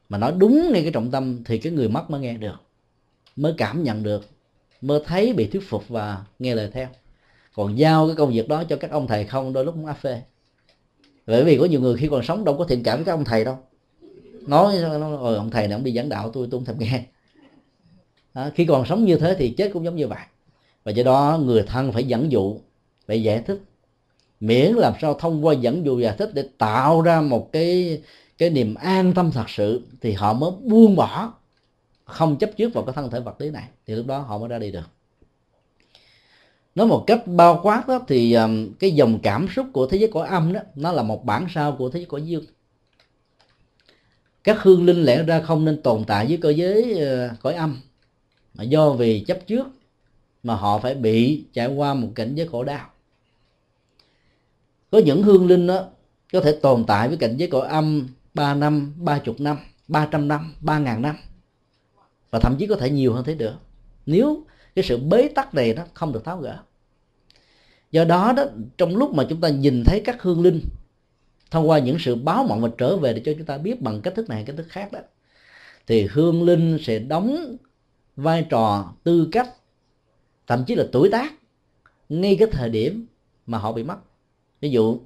mà 0.09 0.17
nói 0.17 0.33
đúng 0.37 0.71
ngay 0.71 0.81
cái 0.81 0.91
trọng 0.91 1.11
tâm 1.11 1.43
thì 1.45 1.57
cái 1.57 1.71
người 1.71 1.89
mất 1.89 2.09
mới 2.09 2.21
nghe 2.21 2.33
được, 2.33 2.55
mới 3.35 3.53
cảm 3.57 3.83
nhận 3.83 4.03
được, 4.03 4.25
mới 4.81 4.99
thấy, 5.05 5.33
bị 5.33 5.47
thuyết 5.47 5.69
phục 5.69 5.89
và 5.89 6.25
nghe 6.39 6.55
lời 6.55 6.69
theo. 6.73 6.87
Còn 7.55 7.77
giao 7.77 8.07
cái 8.07 8.15
công 8.15 8.29
việc 8.29 8.47
đó 8.47 8.63
cho 8.63 8.75
các 8.75 8.91
ông 8.91 9.07
thầy 9.07 9.25
không, 9.25 9.53
đôi 9.53 9.65
lúc 9.65 9.75
cũng 9.75 9.85
áp 9.85 9.93
phê. 9.93 10.21
Bởi 11.27 11.43
vì 11.43 11.57
có 11.57 11.65
nhiều 11.65 11.81
người 11.81 11.97
khi 11.97 12.07
còn 12.07 12.23
sống 12.23 12.45
đâu 12.45 12.57
có 12.57 12.65
thiện 12.65 12.83
cảm 12.83 12.97
với 12.97 13.05
các 13.05 13.11
ông 13.11 13.25
thầy 13.25 13.45
đâu 13.45 13.57
nói 14.47 14.77
nó 14.81 14.99
rồi 14.99 15.33
ờ, 15.33 15.35
ông 15.35 15.51
thầy 15.51 15.67
này 15.67 15.73
ông 15.73 15.83
đi 15.83 15.93
giảng 15.93 16.09
đạo 16.09 16.29
tôi 16.29 16.47
tôi 16.51 16.59
không 16.59 16.65
thèm 16.65 16.79
nghe. 16.79 17.03
Đó, 18.33 18.49
khi 18.55 18.65
còn 18.65 18.85
sống 18.85 19.05
như 19.05 19.17
thế 19.17 19.35
thì 19.39 19.49
chết 19.49 19.69
cũng 19.73 19.85
giống 19.85 19.95
như 19.95 20.07
vậy 20.07 20.19
và 20.83 20.91
do 20.91 21.03
đó 21.03 21.39
người 21.43 21.63
thân 21.67 21.91
phải 21.91 22.03
dẫn 22.03 22.31
dụ 22.31 22.57
phải 23.07 23.23
giải 23.23 23.39
thích. 23.39 23.61
Miễn 24.39 24.73
làm 24.73 24.93
sao 25.01 25.13
thông 25.13 25.45
qua 25.45 25.53
dẫn 25.53 25.85
dụ 25.85 25.99
giải 25.99 26.15
thích 26.17 26.33
để 26.33 26.43
tạo 26.57 27.01
ra 27.01 27.21
một 27.21 27.51
cái 27.51 28.01
cái 28.37 28.49
niềm 28.49 28.75
an 28.75 29.13
tâm 29.13 29.31
thật 29.31 29.49
sự 29.49 29.81
thì 30.01 30.11
họ 30.11 30.33
mới 30.33 30.51
buông 30.63 30.95
bỏ 30.95 31.33
không 32.05 32.37
chấp 32.37 32.49
trước 32.57 32.73
vào 32.73 32.85
cái 32.85 32.93
thân 32.93 33.09
thể 33.09 33.19
vật 33.19 33.41
lý 33.41 33.49
này. 33.49 33.67
Thì 33.87 33.95
lúc 33.95 34.05
đó 34.05 34.19
họ 34.19 34.37
mới 34.37 34.47
ra 34.47 34.59
đi 34.59 34.71
được. 34.71 34.89
Nói 36.75 36.87
một 36.87 37.03
cách 37.07 37.21
bao 37.25 37.59
quát 37.63 37.87
đó 37.87 37.99
thì 38.07 38.33
um, 38.33 38.73
cái 38.79 38.91
dòng 38.91 39.19
cảm 39.23 39.47
xúc 39.55 39.67
của 39.73 39.87
thế 39.87 39.97
giới 39.97 40.11
cõi 40.11 40.27
âm 40.27 40.53
đó 40.53 40.59
nó 40.75 40.91
là 40.91 41.03
một 41.03 41.25
bản 41.25 41.47
sao 41.53 41.75
của 41.77 41.89
thế 41.89 41.99
giới 41.99 42.05
cõi 42.05 42.21
dương 42.21 42.45
các 44.45 44.63
hương 44.63 44.85
linh 44.85 45.03
lẽ 45.03 45.23
ra 45.23 45.41
không 45.41 45.65
nên 45.65 45.81
tồn 45.81 46.03
tại 46.07 46.25
với 46.25 46.37
cơ 46.37 46.49
giới 46.49 46.99
ờ, 46.99 47.29
cõi 47.41 47.53
âm. 47.53 47.79
Mà 48.53 48.63
do 48.63 48.89
vì 48.89 49.19
chấp 49.19 49.39
trước 49.47 49.67
mà 50.43 50.55
họ 50.55 50.79
phải 50.79 50.95
bị 50.95 51.43
trải 51.53 51.67
qua 51.67 51.93
một 51.93 52.07
cảnh 52.15 52.35
giới 52.35 52.47
khổ 52.47 52.63
đau. 52.63 52.89
Có 54.91 54.97
những 55.05 55.23
hương 55.23 55.47
linh 55.47 55.67
đó 55.67 55.85
có 56.33 56.41
thể 56.41 56.59
tồn 56.61 56.83
tại 56.87 57.07
với 57.07 57.17
cảnh 57.17 57.37
giới 57.37 57.49
cõi 57.49 57.67
âm 57.67 58.07
3 58.33 58.53
năm, 58.53 58.93
ba 58.97 59.19
chục 59.19 59.39
năm, 59.39 59.57
300 59.87 60.27
năm, 60.27 60.53
ba 60.59 60.79
ngàn 60.79 61.01
năm. 61.01 61.15
Và 62.29 62.39
thậm 62.39 62.55
chí 62.59 62.67
có 62.67 62.75
thể 62.75 62.89
nhiều 62.89 63.13
hơn 63.13 63.23
thế 63.25 63.35
nữa. 63.35 63.57
Nếu 64.05 64.43
cái 64.75 64.85
sự 64.85 64.97
bế 64.97 65.27
tắc 65.27 65.53
này 65.53 65.73
nó 65.73 65.83
không 65.93 66.13
được 66.13 66.25
tháo 66.25 66.37
gỡ. 66.37 66.57
Do 67.91 68.05
đó 68.05 68.33
đó 68.37 68.43
trong 68.77 68.97
lúc 68.97 69.13
mà 69.13 69.25
chúng 69.29 69.41
ta 69.41 69.49
nhìn 69.49 69.83
thấy 69.85 70.01
các 70.05 70.21
hương 70.21 70.41
linh 70.41 70.61
thông 71.51 71.69
qua 71.69 71.79
những 71.79 71.99
sự 71.99 72.15
báo 72.15 72.43
mộng 72.43 72.61
và 72.61 72.69
trở 72.77 72.97
về 72.97 73.13
để 73.13 73.21
cho 73.25 73.33
chúng 73.37 73.45
ta 73.45 73.57
biết 73.57 73.81
bằng 73.81 74.01
cách 74.01 74.15
thức 74.15 74.29
này 74.29 74.43
cách 74.45 74.55
thức 74.57 74.65
khác 74.69 74.91
đó, 74.91 74.99
thì 75.87 76.07
hương 76.11 76.43
linh 76.43 76.77
sẽ 76.81 76.99
đóng 76.99 77.57
vai 78.15 78.45
trò 78.49 78.93
tư 79.03 79.27
cách, 79.31 79.49
thậm 80.47 80.63
chí 80.67 80.75
là 80.75 80.85
tuổi 80.91 81.09
tác, 81.09 81.33
ngay 82.09 82.35
cái 82.39 82.47
thời 82.51 82.69
điểm 82.69 83.05
mà 83.45 83.57
họ 83.57 83.71
bị 83.71 83.83
mất. 83.83 83.97
Ví 84.61 84.69
dụ, 84.69 84.99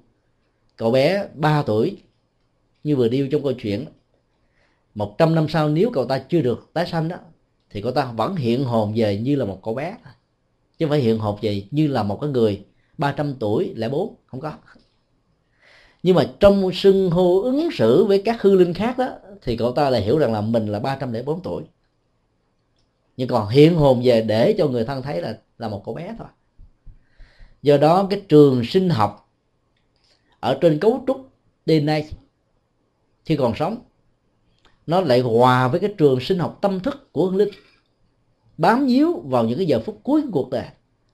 cậu 0.78 0.91
bé 0.91 1.28
3 1.34 1.64
tuổi 1.64 1.98
như 2.84 2.95
vừa 2.95 3.07
điêu 3.07 3.28
trong 3.32 3.44
câu 3.44 3.53
chuyện, 3.53 3.86
một 4.95 5.16
trăm 5.18 5.36
năm 5.36 5.48
sau 5.49 5.70
nếu 5.70 5.90
cậu 5.94 6.06
ta 6.06 6.20
chưa 6.30 6.41
được 6.41 6.70
tái 6.74 6.88
sanh 6.88 7.07
đó, 7.07 7.18
thì 7.70 7.82
cậu 7.82 7.91
ta 7.91 8.11
vẫn 8.11 8.36
hiện 8.36 8.64
hồn 8.64 8.94
về 8.95 9.18
như 9.18 9.36
là 9.36 9.45
một 9.45 9.60
cậu 9.64 9.74
bé 9.74 9.98
chứ 10.78 10.86
không 10.86 10.90
phải 10.90 10.99
hiện 10.99 11.20
hồn 11.20 11.40
về 11.41 11.64
như 11.72 11.88
là 11.88 12.03
một 12.03 12.18
cái 12.22 12.30
người 12.30 12.66
300 12.98 13.36
tuổi 13.40 13.74
lẻ 13.76 13.90
bốn, 13.90 14.16
không 14.26 14.40
có 14.40 14.53
nhưng 16.04 16.16
mà 16.16 16.24
trong 16.40 16.72
sưng 16.74 17.12
hô 17.12 17.42
ứng 17.42 17.70
xử 17.72 18.06
với 18.06 18.22
các 18.26 18.42
hư 18.42 18.56
linh 18.56 18.74
khác 18.74 18.98
đó, 18.98 19.10
thì 19.42 19.58
cậu 19.58 19.72
ta 19.72 19.90
lại 19.90 20.02
hiểu 20.02 20.18
rằng 20.18 20.34
là 20.34 20.42
mình 20.42 20.66
là 20.66 20.80
304 20.80 21.42
tuổi. 21.42 21.64
Nhưng 23.18 23.28
còn 23.28 23.50
hiện 23.50 23.76
hồn 23.76 24.02
về 24.04 24.22
để 24.22 24.56
cho 24.58 24.68
người 24.68 24.86
thân 24.86 25.02
thấy 25.02 25.22
là 25.22 25.38
là 25.58 25.70
một 25.70 25.82
cậu 25.86 25.94
bé 25.94 26.16
thôi. 26.18 26.28
Do 27.62 27.78
đó 27.78 28.08
cái 28.10 28.22
trường 28.30 28.64
sinh 28.64 28.90
học 28.90 29.32
ở 30.40 30.58
trên 30.62 30.80
cấu 30.80 31.04
trúc 31.08 31.30
DNA 31.66 32.00
khi 33.26 33.36
còn 33.36 33.56
sống, 33.56 33.78
nó 34.88 35.02
lại 35.02 35.20
hòa 35.20 35.68
với 35.68 35.80
cái 35.80 35.94
trường 35.98 36.20
sinh 36.20 36.40
học 36.40 36.58
tâm 36.62 36.80
thức 36.80 37.10
của 37.12 37.26
hương 37.26 37.36
linh, 37.36 37.50
bám 38.58 38.86
víu 38.86 39.22
vào 39.26 39.44
những 39.44 39.58
cái 39.58 39.68
giờ 39.68 39.82
phút 39.86 40.00
cuối 40.04 40.22
của 40.22 40.30
cuộc 40.32 40.50
đời. 40.50 40.66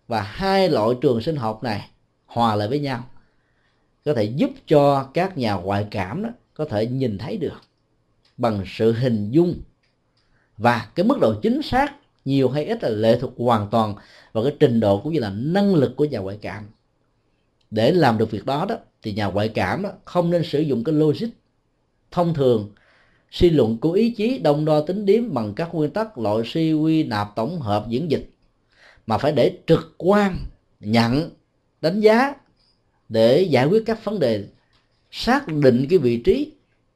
Và 0.08 0.22
hai 0.22 0.70
loại 0.70 0.90
trường 1.02 1.22
sinh 1.22 1.36
học 1.36 1.64
này 1.64 1.90
hòa 2.26 2.56
lại 2.56 2.68
với 2.68 2.80
nhau 2.80 3.04
có 4.06 4.14
thể 4.14 4.24
giúp 4.24 4.50
cho 4.68 5.10
các 5.14 5.38
nhà 5.38 5.54
ngoại 5.54 5.88
cảm 5.92 6.24
đó 6.24 6.30
có 6.54 6.66
thể 6.66 6.88
nhìn 6.88 7.18
thấy 7.18 7.38
được 7.38 7.62
bằng 8.38 8.64
sự 8.68 8.92
hình 8.92 9.32
dung. 9.32 9.56
Và 10.58 10.88
cái 10.96 11.06
mức 11.06 11.20
độ 11.22 11.34
chính 11.42 11.62
xác 11.62 11.94
nhiều 12.26 12.50
hay 12.50 12.66
ít 12.66 12.84
là 12.84 12.90
lệ 12.90 13.18
thuộc 13.22 13.34
hoàn 13.38 13.70
toàn 13.70 13.96
vào 14.34 14.44
cái 14.44 14.56
trình 14.60 14.80
độ 14.80 15.00
cũng 15.00 15.14
như 15.14 15.20
là 15.20 15.30
năng 15.30 15.76
lực 15.76 15.96
của 15.96 16.06
nhà 16.06 16.20
ngoại 16.20 16.38
cảm. 16.42 16.64
Để 17.72 17.92
làm 17.92 18.18
được 18.18 18.32
việc 18.32 18.46
đó 18.46 18.66
đó, 18.70 18.76
thì 19.02 19.14
nhà 19.14 19.26
ngoại 19.26 19.50
cảm 19.50 19.84
đó 19.84 19.90
không 20.06 20.30
nên 20.30 20.44
sử 20.44 20.60
dụng 20.60 20.84
cái 20.84 20.96
logic 20.96 21.28
thông 22.12 22.34
thường, 22.34 22.72
suy 23.32 23.50
luận 23.50 23.78
của 23.78 23.92
ý 23.92 24.10
chí, 24.10 24.38
đông 24.38 24.66
đo 24.66 24.82
tính 24.82 25.06
điếm 25.06 25.34
bằng 25.34 25.54
các 25.54 25.76
nguyên 25.76 25.92
tắc 25.92 26.18
loại 26.18 26.44
suy, 26.46 26.74
quy, 26.74 27.04
nạp, 27.04 27.36
tổng 27.36 27.60
hợp, 27.60 27.86
diễn 27.90 28.12
dịch, 28.12 28.30
mà 29.08 29.18
phải 29.18 29.32
để 29.32 29.58
trực 29.68 29.96
quan 29.98 30.38
nhận 30.80 31.30
đánh 31.82 32.00
giá 32.00 32.34
để 33.16 33.42
giải 33.42 33.66
quyết 33.66 33.84
các 33.86 34.04
vấn 34.04 34.20
đề 34.20 34.44
xác 35.12 35.48
định 35.48 35.88
cái 35.90 36.00
vị 36.00 36.18
trí 36.18 36.52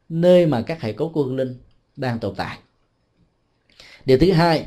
nơi 0.09 0.45
mà 0.45 0.61
các 0.61 0.81
hệ 0.81 0.93
cấu 0.93 1.09
của 1.09 1.23
hương 1.23 1.35
linh 1.35 1.55
đang 1.95 2.19
tồn 2.19 2.35
tại. 2.35 2.57
Điều 4.05 4.17
thứ 4.17 4.31
hai 4.31 4.65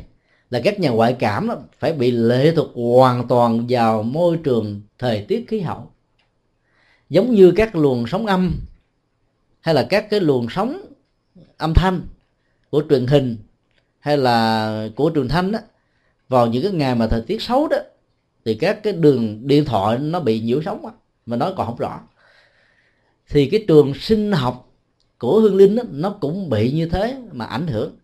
là 0.51 0.61
các 0.65 0.81
nhà 0.81 0.91
ngoại 0.91 1.17
cảm 1.19 1.49
phải 1.79 1.93
bị 1.93 2.11
lệ 2.11 2.53
thuộc 2.57 2.71
hoàn 2.75 3.29
toàn 3.29 3.67
vào 3.69 4.03
môi 4.03 4.39
trường 4.45 4.81
thời 4.99 5.25
tiết 5.29 5.45
khí 5.49 5.61
hậu. 5.61 5.91
Giống 7.11 7.35
như 7.35 7.53
các 7.57 7.77
luồng 7.77 8.07
sóng 8.07 8.27
âm 8.27 8.55
hay 9.61 9.75
là 9.75 9.87
các 9.91 10.11
cái 10.11 10.21
luồng 10.21 10.47
sóng 10.51 10.81
âm 11.57 11.75
thanh 11.75 12.03
của 12.71 12.83
truyền 12.91 13.07
hình 13.07 13.37
hay 13.99 14.19
là 14.19 14.89
của 14.97 15.11
truyền 15.15 15.29
thanh 15.29 15.53
đó 15.53 15.59
vào 16.29 16.47
những 16.47 16.63
cái 16.63 16.73
ngày 16.73 16.95
mà 16.95 17.07
thời 17.07 17.23
tiết 17.23 17.43
xấu 17.43 17.69
đó 17.69 17.77
thì 18.45 18.55
các 18.55 18.83
cái 18.83 18.93
đường 18.93 19.47
điện 19.47 19.65
thoại 19.65 19.99
nó 19.99 20.21
bị 20.21 20.41
nhiễu 20.41 20.63
sóng 20.63 20.83
đó, 20.83 20.93
mà 21.27 21.37
nói 21.37 21.53
còn 21.57 21.67
không 21.67 21.77
rõ. 21.77 22.01
Thì 23.29 23.49
cái 23.51 23.65
trường 23.69 23.95
sinh 23.95 24.33
học 24.33 24.73
của 25.19 25.41
hương 25.41 25.57
linh 25.57 25.77
đó, 25.77 25.83
nó 25.91 26.11
cũng 26.21 26.51
bị 26.51 26.73
như 26.73 26.89
thế 26.89 27.17
mà 27.33 27.45
ảnh 27.45 27.67
hưởng. 27.67 27.97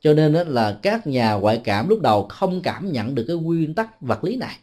Cho 0.00 0.14
nên 0.14 0.32
đó 0.32 0.44
là 0.46 0.78
các 0.82 1.06
nhà 1.06 1.32
ngoại 1.32 1.60
cảm 1.64 1.88
lúc 1.88 2.00
đầu 2.00 2.26
không 2.28 2.60
cảm 2.62 2.92
nhận 2.92 3.14
được 3.14 3.24
cái 3.28 3.36
nguyên 3.36 3.74
tắc 3.74 4.00
vật 4.00 4.24
lý 4.24 4.36
này. 4.36 4.56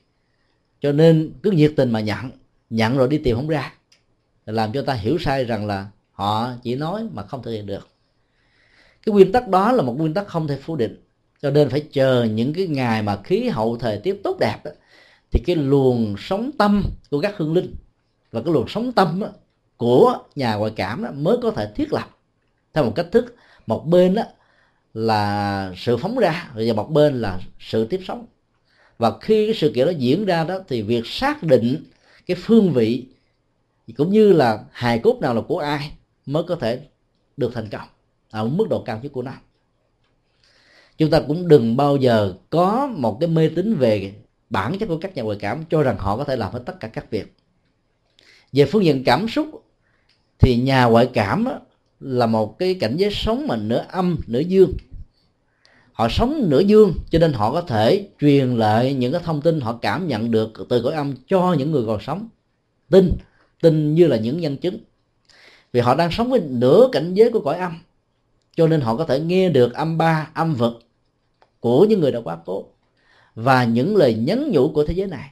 Cho 0.81 0.91
nên 0.91 1.31
cứ 1.43 1.51
nhiệt 1.51 1.73
tình 1.75 1.91
mà 1.91 1.99
nhận 1.99 2.31
nhận 2.69 2.97
rồi 2.97 3.07
đi 3.07 3.17
tìm 3.17 3.35
không 3.35 3.47
ra. 3.47 3.73
Làm 4.45 4.71
cho 4.73 4.81
ta 4.81 4.93
hiểu 4.93 5.17
sai 5.17 5.43
rằng 5.43 5.67
là 5.67 5.87
họ 6.11 6.49
chỉ 6.63 6.75
nói 6.75 7.07
mà 7.13 7.23
không 7.23 7.43
thực 7.43 7.51
hiện 7.51 7.65
được. 7.65 7.87
Cái 9.05 9.13
nguyên 9.13 9.31
tắc 9.31 9.47
đó 9.47 9.71
là 9.71 9.83
một 9.83 9.95
nguyên 9.97 10.13
tắc 10.13 10.27
không 10.27 10.47
thể 10.47 10.57
phủ 10.57 10.75
định. 10.75 11.01
Cho 11.41 11.51
nên 11.51 11.69
phải 11.69 11.85
chờ 11.91 12.23
những 12.23 12.53
cái 12.53 12.67
ngày 12.67 13.01
mà 13.01 13.19
khí 13.23 13.49
hậu 13.49 13.77
thời 13.77 13.97
tiết 13.97 14.23
tốt 14.23 14.37
đẹp 14.39 14.57
đó, 14.63 14.71
thì 15.31 15.43
cái 15.45 15.55
luồng 15.55 16.15
sống 16.17 16.51
tâm 16.57 16.83
của 17.09 17.21
các 17.21 17.37
hương 17.37 17.53
linh 17.53 17.73
và 18.35 18.41
cái 18.41 18.53
luồng 18.53 18.67
sống 18.67 18.91
tâm 18.91 19.19
đó, 19.19 19.27
của 19.77 20.17
nhà 20.35 20.55
ngoại 20.55 20.71
cảm 20.75 21.03
đó 21.03 21.09
mới 21.13 21.37
có 21.41 21.51
thể 21.51 21.71
thiết 21.75 21.93
lập 21.93 22.09
theo 22.73 22.83
một 22.83 22.91
cách 22.95 23.07
thức. 23.11 23.35
Một 23.67 23.87
bên 23.87 24.15
đó 24.15 24.23
là 24.93 25.71
sự 25.77 25.97
phóng 25.97 26.17
ra 26.17 26.51
và 26.55 26.73
một 26.75 26.91
bên 26.91 27.21
là 27.21 27.39
sự 27.59 27.85
tiếp 27.85 28.01
sống. 28.07 28.25
Và 28.97 29.19
khi 29.21 29.45
cái 29.47 29.55
sự 29.55 29.71
kiện 29.75 29.85
đó 29.85 29.91
diễn 29.97 30.25
ra 30.25 30.43
đó 30.43 30.59
thì 30.67 30.81
việc 30.81 31.05
xác 31.05 31.43
định 31.43 31.83
cái 32.25 32.37
phương 32.39 32.73
vị 32.73 33.05
cũng 33.97 34.11
như 34.11 34.33
là 34.33 34.59
hài 34.71 34.99
cốt 34.99 35.17
nào 35.21 35.33
là 35.33 35.41
của 35.41 35.59
ai 35.59 35.91
mới 36.25 36.43
có 36.43 36.55
thể 36.55 36.79
được 37.37 37.51
thành 37.53 37.69
công 37.69 37.87
ở 38.31 38.47
mức 38.47 38.67
độ 38.69 38.83
cao 38.85 38.99
nhất 39.03 39.11
của 39.11 39.21
nó. 39.21 39.31
Chúng 40.97 41.09
ta 41.09 41.21
cũng 41.27 41.47
đừng 41.47 41.77
bao 41.77 41.97
giờ 41.97 42.33
có 42.49 42.87
một 42.87 43.17
cái 43.19 43.29
mê 43.29 43.49
tín 43.55 43.75
về 43.75 44.13
bản 44.49 44.79
chất 44.79 44.85
của 44.85 44.97
các 44.97 45.15
nhà 45.15 45.23
ngoại 45.23 45.37
cảm 45.41 45.63
cho 45.69 45.83
rằng 45.83 45.97
họ 45.97 46.17
có 46.17 46.23
thể 46.23 46.35
làm 46.35 46.53
hết 46.53 46.63
tất 46.65 46.79
cả 46.79 46.87
các 46.87 47.11
việc 47.11 47.35
về 48.55 48.65
phương 48.65 48.85
diện 48.85 49.03
cảm 49.03 49.27
xúc 49.27 49.63
thì 50.39 50.57
nhà 50.57 50.85
ngoại 50.85 51.09
cảm 51.13 51.45
là 51.99 52.25
một 52.25 52.59
cái 52.59 52.75
cảnh 52.75 52.97
giới 52.97 53.11
sống 53.11 53.47
mà 53.47 53.55
nửa 53.55 53.85
âm, 53.89 54.17
nửa 54.27 54.39
dương. 54.39 54.73
Họ 55.93 56.07
sống 56.09 56.49
nửa 56.49 56.59
dương 56.59 56.93
cho 57.09 57.19
nên 57.19 57.33
họ 57.33 57.51
có 57.51 57.61
thể 57.61 58.09
truyền 58.19 58.55
lại 58.55 58.93
những 58.93 59.11
cái 59.11 59.21
thông 59.25 59.41
tin 59.41 59.61
họ 59.61 59.79
cảm 59.81 60.07
nhận 60.07 60.31
được 60.31 60.53
từ 60.69 60.81
cõi 60.83 60.93
âm 60.93 61.13
cho 61.27 61.53
những 61.53 61.71
người 61.71 61.83
còn 61.87 62.01
sống. 62.01 62.27
Tin 62.89 63.11
tin 63.61 63.95
như 63.95 64.07
là 64.07 64.17
những 64.17 64.39
nhân 64.39 64.57
chứng. 64.57 64.77
Vì 65.73 65.79
họ 65.79 65.95
đang 65.95 66.11
sống 66.11 66.29
với 66.29 66.39
nửa 66.39 66.89
cảnh 66.91 67.13
giới 67.13 67.31
của 67.31 67.39
cõi 67.39 67.57
âm, 67.57 67.79
cho 68.55 68.67
nên 68.67 68.81
họ 68.81 68.95
có 68.95 69.05
thể 69.05 69.19
nghe 69.19 69.49
được 69.49 69.73
âm 69.73 69.97
ba, 69.97 70.29
âm 70.33 70.55
vật 70.55 70.79
của 71.59 71.85
những 71.85 71.99
người 71.99 72.11
đã 72.11 72.19
quá 72.23 72.37
cố 72.45 72.65
và 73.35 73.63
những 73.63 73.95
lời 73.95 74.13
nhắn 74.13 74.51
nhủ 74.51 74.71
của 74.73 74.85
thế 74.85 74.93
giới 74.93 75.07
này. 75.07 75.31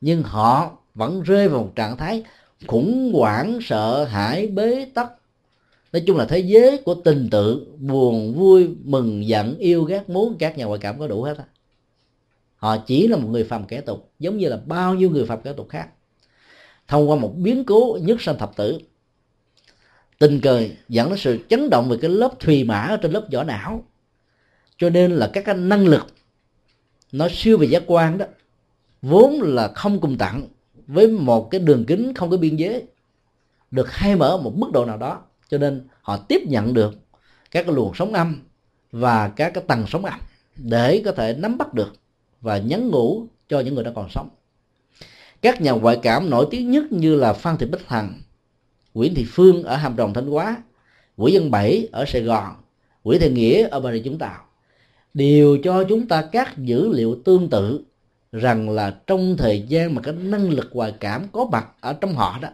Nhưng 0.00 0.22
họ 0.22 0.79
vẫn 0.94 1.22
rơi 1.22 1.48
vào 1.48 1.62
một 1.62 1.72
trạng 1.76 1.96
thái 1.96 2.22
khủng 2.66 3.12
hoảng, 3.14 3.58
sợ 3.62 4.04
hãi, 4.04 4.46
bế 4.46 4.84
tắc. 4.94 5.12
Nói 5.92 6.02
chung 6.06 6.16
là 6.16 6.24
thế 6.24 6.38
giới 6.38 6.78
của 6.78 6.94
tình 6.94 7.28
tự, 7.30 7.66
buồn, 7.78 8.34
vui, 8.34 8.68
mừng, 8.84 9.26
giận, 9.26 9.56
yêu, 9.58 9.84
ghét, 9.84 10.08
muốn, 10.08 10.36
các 10.38 10.58
nhà 10.58 10.64
ngoại 10.64 10.80
cảm 10.82 10.98
có 10.98 11.06
đủ 11.06 11.22
hết 11.22 11.38
á. 11.38 11.44
Họ 12.56 12.76
chỉ 12.86 13.08
là 13.08 13.16
một 13.16 13.28
người 13.28 13.44
phàm 13.44 13.66
kẻ 13.66 13.80
tục, 13.80 14.12
giống 14.18 14.38
như 14.38 14.48
là 14.48 14.56
bao 14.66 14.94
nhiêu 14.94 15.10
người 15.10 15.26
phàm 15.26 15.42
kẻ 15.42 15.52
tục 15.52 15.68
khác. 15.68 15.88
Thông 16.88 17.10
qua 17.10 17.16
một 17.16 17.34
biến 17.36 17.64
cố 17.64 17.98
nhất 18.02 18.20
sanh 18.20 18.38
thập 18.38 18.56
tử, 18.56 18.78
tình 20.18 20.40
cờ 20.40 20.64
dẫn 20.88 21.08
đến 21.08 21.18
sự 21.18 21.38
chấn 21.48 21.70
động 21.70 21.88
về 21.88 21.96
cái 22.00 22.10
lớp 22.10 22.40
thùy 22.40 22.64
mã 22.64 22.80
ở 22.80 22.96
trên 22.96 23.12
lớp 23.12 23.26
vỏ 23.32 23.44
não. 23.44 23.84
Cho 24.78 24.90
nên 24.90 25.12
là 25.12 25.30
các 25.32 25.44
cái 25.44 25.54
năng 25.54 25.86
lực 25.86 26.06
nó 27.12 27.28
siêu 27.30 27.58
về 27.58 27.66
giác 27.66 27.82
quan 27.86 28.18
đó, 28.18 28.26
vốn 29.02 29.42
là 29.42 29.68
không 29.68 30.00
cùng 30.00 30.18
tặng 30.18 30.48
với 30.92 31.08
một 31.08 31.50
cái 31.50 31.60
đường 31.60 31.84
kính 31.84 32.14
không 32.14 32.30
có 32.30 32.36
biên 32.36 32.56
giới, 32.56 32.84
được 33.70 33.92
hay 33.92 34.16
mở 34.16 34.36
một 34.36 34.56
mức 34.56 34.70
độ 34.72 34.84
nào 34.84 34.96
đó, 34.96 35.22
cho 35.48 35.58
nên 35.58 35.88
họ 36.02 36.16
tiếp 36.16 36.42
nhận 36.46 36.74
được 36.74 36.94
các 37.50 37.62
cái 37.66 37.74
luồng 37.74 37.94
sóng 37.94 38.12
âm 38.12 38.42
và 38.92 39.28
các 39.28 39.50
cái 39.54 39.64
tầng 39.68 39.84
sóng 39.88 40.04
âm 40.04 40.20
để 40.56 41.02
có 41.04 41.12
thể 41.12 41.34
nắm 41.38 41.58
bắt 41.58 41.74
được 41.74 41.92
và 42.40 42.58
nhắn 42.58 42.88
ngủ 42.88 43.26
cho 43.48 43.60
những 43.60 43.74
người 43.74 43.84
đã 43.84 43.92
còn 43.94 44.08
sống. 44.10 44.28
Các 45.42 45.60
nhà 45.60 45.72
ngoại 45.72 45.98
cảm 46.02 46.30
nổi 46.30 46.46
tiếng 46.50 46.70
nhất 46.70 46.92
như 46.92 47.16
là 47.16 47.32
phan 47.32 47.56
thị 47.56 47.66
bích 47.66 47.88
hằng, 47.88 48.20
nguyễn 48.94 49.14
thị 49.14 49.26
phương 49.28 49.62
ở 49.62 49.76
hàm 49.76 49.96
rồng, 49.96 50.14
thanh 50.14 50.26
hóa 50.26 50.62
nguyễn 51.16 51.42
văn 51.42 51.50
bảy 51.50 51.88
ở 51.92 52.04
sài 52.04 52.22
gòn 52.22 52.54
nguyễn 53.04 53.20
thị 53.20 53.30
nghĩa 53.30 53.68
ở 53.68 53.80
bà 53.80 53.92
rịa 53.92 54.02
vũng 54.04 54.18
tàu, 54.18 54.44
đều 55.14 55.58
cho 55.64 55.84
chúng 55.84 56.08
ta 56.08 56.28
các 56.32 56.58
dữ 56.58 56.88
liệu 56.88 57.18
tương 57.24 57.50
tự 57.50 57.84
rằng 58.32 58.70
là 58.70 58.96
trong 59.06 59.36
thời 59.36 59.62
gian 59.62 59.94
mà 59.94 60.02
cái 60.02 60.14
năng 60.14 60.50
lực 60.50 60.70
hòa 60.72 60.90
cảm 61.00 61.26
có 61.32 61.48
mặt 61.52 61.66
ở 61.80 61.92
trong 61.92 62.14
họ 62.14 62.38
đó, 62.42 62.48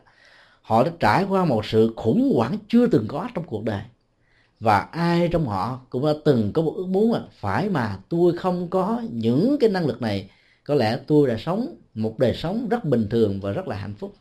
họ 0.62 0.85
đã 0.85 0.90
trải 1.01 1.24
qua 1.24 1.44
một 1.44 1.66
sự 1.66 1.93
khủng 1.97 2.32
hoảng 2.36 2.59
chưa 2.69 2.86
từng 2.86 3.05
có 3.09 3.28
trong 3.35 3.44
cuộc 3.44 3.65
đời. 3.65 3.82
Và 4.61 4.78
ai 4.78 5.28
trong 5.32 5.47
họ 5.47 5.81
cũng 5.90 6.07
đã 6.07 6.12
từng 6.24 6.53
có 6.53 6.62
một 6.62 6.73
ước 6.77 6.86
muốn 6.86 7.12
là 7.12 7.20
phải 7.32 7.69
mà 7.69 7.98
tôi 8.09 8.36
không 8.36 8.69
có 8.69 9.03
những 9.11 9.57
cái 9.61 9.70
năng 9.70 9.86
lực 9.86 10.03
này, 10.03 10.31
có 10.65 10.74
lẽ 10.74 10.98
tôi 11.07 11.28
đã 11.28 11.36
sống 11.39 11.77
một 11.94 12.19
đời 12.19 12.35
sống 12.35 12.69
rất 12.69 12.85
bình 12.85 13.07
thường 13.11 13.40
và 13.40 13.51
rất 13.51 13.69
là 13.69 13.77
hạnh 13.77 13.94
phúc. 13.94 14.15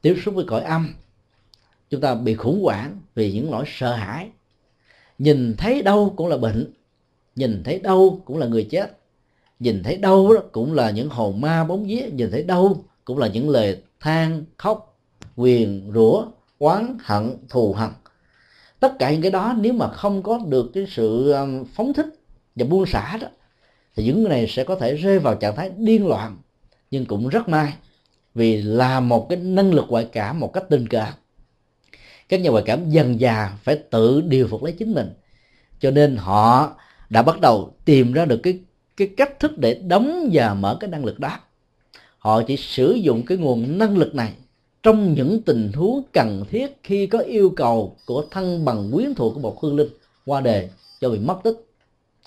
Tiếp 0.00 0.16
xúc 0.24 0.34
với 0.34 0.44
cõi 0.48 0.60
âm, 0.60 0.94
chúng 1.90 2.00
ta 2.00 2.14
bị 2.14 2.34
khủng 2.34 2.62
hoảng 2.62 3.00
vì 3.14 3.32
những 3.32 3.50
nỗi 3.50 3.64
sợ 3.66 3.94
hãi. 3.94 4.30
Nhìn 5.18 5.54
thấy 5.58 5.82
đâu 5.82 6.14
cũng 6.16 6.28
là 6.28 6.36
bệnh, 6.36 6.72
nhìn 7.36 7.62
thấy 7.64 7.78
đâu 7.78 8.22
cũng 8.24 8.38
là 8.38 8.46
người 8.46 8.68
chết 8.70 8.97
nhìn 9.60 9.82
thấy 9.82 9.96
đâu 9.96 10.34
cũng 10.52 10.74
là 10.74 10.90
những 10.90 11.08
hồn 11.08 11.40
ma 11.40 11.64
bóng 11.64 11.86
vía. 11.86 12.02
Nhìn 12.12 12.30
thấy 12.30 12.42
đâu 12.42 12.84
cũng 13.04 13.18
là 13.18 13.26
những 13.26 13.50
lời 13.50 13.82
than, 14.00 14.44
khóc, 14.56 15.00
quyền, 15.36 15.90
rủa, 15.94 16.26
oán, 16.58 16.98
hận, 17.00 17.36
thù 17.48 17.72
hận. 17.72 17.90
Tất 18.80 18.98
cả 18.98 19.10
những 19.10 19.22
cái 19.22 19.30
đó 19.30 19.54
nếu 19.60 19.72
mà 19.72 19.88
không 19.88 20.22
có 20.22 20.40
được 20.48 20.70
cái 20.74 20.86
sự 20.88 21.32
um, 21.32 21.64
phóng 21.64 21.92
thích 21.92 22.06
và 22.56 22.66
buông 22.66 22.86
xả 22.86 23.18
đó, 23.20 23.28
thì 23.96 24.04
những 24.04 24.20
người 24.20 24.30
này 24.30 24.46
sẽ 24.48 24.64
có 24.64 24.76
thể 24.76 24.94
rơi 24.94 25.18
vào 25.18 25.34
trạng 25.34 25.56
thái 25.56 25.70
điên 25.76 26.06
loạn, 26.06 26.36
nhưng 26.90 27.06
cũng 27.06 27.28
rất 27.28 27.48
may 27.48 27.72
vì 28.34 28.62
là 28.62 29.00
một 29.00 29.26
cái 29.28 29.38
năng 29.38 29.74
lực 29.74 29.84
ngoại 29.88 30.08
cảm, 30.12 30.40
một 30.40 30.52
cách 30.52 30.64
tình 30.68 30.88
cờ 30.88 31.06
các 32.28 32.40
nhà 32.40 32.50
ngoại 32.50 32.62
cảm 32.66 32.90
dần 32.90 33.20
già 33.20 33.52
phải 33.62 33.76
tự 33.90 34.20
điều 34.20 34.48
phục 34.48 34.64
lấy 34.64 34.72
chính 34.72 34.94
mình. 34.94 35.10
Cho 35.80 35.90
nên 35.90 36.16
họ 36.16 36.76
đã 37.10 37.22
bắt 37.22 37.40
đầu 37.40 37.74
tìm 37.84 38.12
ra 38.12 38.24
được 38.24 38.40
cái 38.42 38.58
cái 38.98 39.08
cách 39.16 39.40
thức 39.40 39.58
để 39.58 39.74
đóng 39.74 40.28
và 40.32 40.54
mở 40.54 40.76
cái 40.80 40.90
năng 40.90 41.04
lực 41.04 41.20
đó. 41.20 41.38
Họ 42.18 42.42
chỉ 42.42 42.56
sử 42.56 42.92
dụng 42.92 43.22
cái 43.26 43.38
nguồn 43.38 43.78
năng 43.78 43.98
lực 43.98 44.14
này 44.14 44.32
trong 44.82 45.14
những 45.14 45.42
tình 45.42 45.72
huống 45.74 46.02
cần 46.12 46.44
thiết 46.50 46.76
khi 46.82 47.06
có 47.06 47.18
yêu 47.18 47.52
cầu 47.56 47.96
của 48.06 48.24
thân 48.30 48.64
bằng 48.64 48.90
quyến 48.92 49.14
thuộc 49.14 49.34
của 49.34 49.40
một 49.40 49.60
hương 49.62 49.76
linh 49.76 49.88
qua 50.26 50.40
đề 50.40 50.70
cho 51.00 51.10
bị 51.10 51.18
mất 51.18 51.38
tích, 51.44 51.56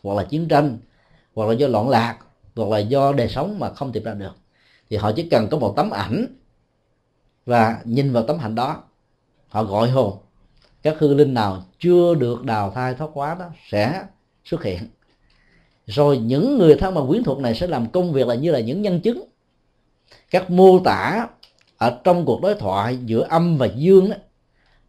hoặc 0.04 0.16
là 0.16 0.24
chiến 0.24 0.48
tranh, 0.48 0.78
hoặc 1.36 1.46
là 1.46 1.54
do 1.54 1.68
loạn 1.68 1.90
lạc, 1.90 2.18
hoặc 2.56 2.70
là 2.70 2.80
do 2.80 3.14
đời 3.14 3.28
sống 3.28 3.60
mà 3.60 3.74
không 3.74 3.92
tìm 3.92 4.04
ra 4.04 4.14
được. 4.14 4.32
Thì 4.90 4.98
họ 4.98 5.12
chỉ 5.16 5.30
cần 5.30 5.48
có 5.52 5.58
một 5.58 5.74
tấm 5.76 5.90
ảnh 5.90 6.26
và 7.46 7.82
nhìn 7.84 8.14
vào 8.14 8.24
tấm 8.24 8.38
ảnh 8.42 8.56
đó, 8.56 8.84
họ 9.48 9.64
gọi 9.64 9.90
hồn. 9.90 10.18
Các 10.82 10.96
hư 11.00 11.14
linh 11.14 11.34
nào 11.34 11.66
chưa 11.80 12.16
được 12.16 12.44
đào 12.44 12.72
thai 12.76 12.94
thoát 12.94 13.10
hóa 13.14 13.36
đó 13.40 13.46
sẽ 13.70 14.04
xuất 14.46 14.64
hiện 14.64 14.88
rồi 15.92 16.18
những 16.18 16.58
người 16.58 16.76
thân 16.76 16.94
bằng 16.94 17.08
quyến 17.08 17.24
thuộc 17.24 17.40
này 17.40 17.56
sẽ 17.56 17.68
làm 17.68 17.90
công 17.90 18.14
việc 18.14 18.28
là 18.28 18.36
như 18.36 18.52
là 18.52 18.60
những 18.60 18.82
nhân 18.82 19.00
chứng. 19.00 19.24
Các 20.32 20.50
mô 20.52 20.80
tả 20.80 21.28
ở 21.78 22.00
trong 22.04 22.26
cuộc 22.26 22.42
đối 22.42 22.56
thoại 22.56 22.98
giữa 23.06 23.22
âm 23.30 23.58
và 23.58 23.66
dương 23.66 24.10
đó 24.10 24.16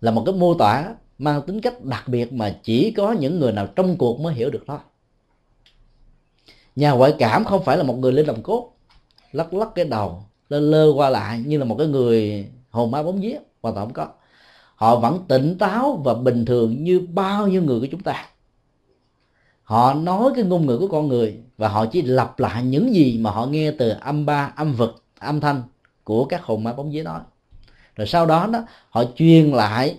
là 0.00 0.10
một 0.10 0.22
cái 0.26 0.34
mô 0.34 0.54
tả 0.54 0.94
mang 1.18 1.42
tính 1.42 1.60
cách 1.60 1.84
đặc 1.84 2.08
biệt 2.08 2.32
mà 2.32 2.56
chỉ 2.62 2.90
có 2.90 3.12
những 3.12 3.40
người 3.40 3.52
nào 3.52 3.66
trong 3.66 3.96
cuộc 3.96 4.20
mới 4.20 4.34
hiểu 4.34 4.50
được 4.50 4.64
thôi. 4.66 4.78
nhà 6.76 6.90
ngoại 6.90 7.14
cảm 7.18 7.44
không 7.44 7.64
phải 7.64 7.76
là 7.76 7.82
một 7.82 7.98
người 7.98 8.12
lên 8.12 8.26
đồng 8.26 8.42
cốt, 8.42 8.72
lắc 9.32 9.54
lắc 9.54 9.68
cái 9.74 9.84
đầu, 9.84 10.22
lơ 10.48 10.60
lơ 10.60 10.92
qua 10.96 11.10
lại 11.10 11.42
như 11.46 11.58
là 11.58 11.64
một 11.64 11.74
cái 11.78 11.86
người 11.86 12.46
hồn 12.70 12.90
ma 12.90 13.02
bóng 13.02 13.20
vía, 13.20 13.38
hoàn 13.62 13.74
toàn 13.74 13.86
không 13.86 13.94
có. 13.94 14.08
Họ 14.74 14.96
vẫn 14.96 15.24
tỉnh 15.28 15.58
táo 15.58 16.00
và 16.04 16.14
bình 16.14 16.44
thường 16.44 16.84
như 16.84 17.00
bao 17.00 17.48
nhiêu 17.48 17.62
người 17.62 17.80
của 17.80 17.86
chúng 17.90 18.02
ta 18.02 18.26
họ 19.72 19.94
nói 19.94 20.32
cái 20.34 20.44
ngôn 20.44 20.66
ngữ 20.66 20.78
của 20.78 20.88
con 20.88 21.08
người 21.08 21.36
và 21.58 21.68
họ 21.68 21.86
chỉ 21.86 22.02
lặp 22.02 22.40
lại 22.40 22.64
những 22.64 22.94
gì 22.94 23.18
mà 23.18 23.30
họ 23.30 23.46
nghe 23.46 23.70
từ 23.70 23.88
âm 23.88 24.26
ba 24.26 24.52
âm 24.56 24.72
vực 24.72 25.02
âm 25.18 25.40
thanh 25.40 25.62
của 26.04 26.24
các 26.24 26.42
hồn 26.42 26.64
ma 26.64 26.72
bóng 26.72 26.90
vía 26.90 27.02
nói 27.02 27.20
rồi 27.96 28.06
sau 28.06 28.26
đó 28.26 28.46
đó 28.52 28.64
họ 28.90 29.04
truyền 29.16 29.50
lại 29.50 29.96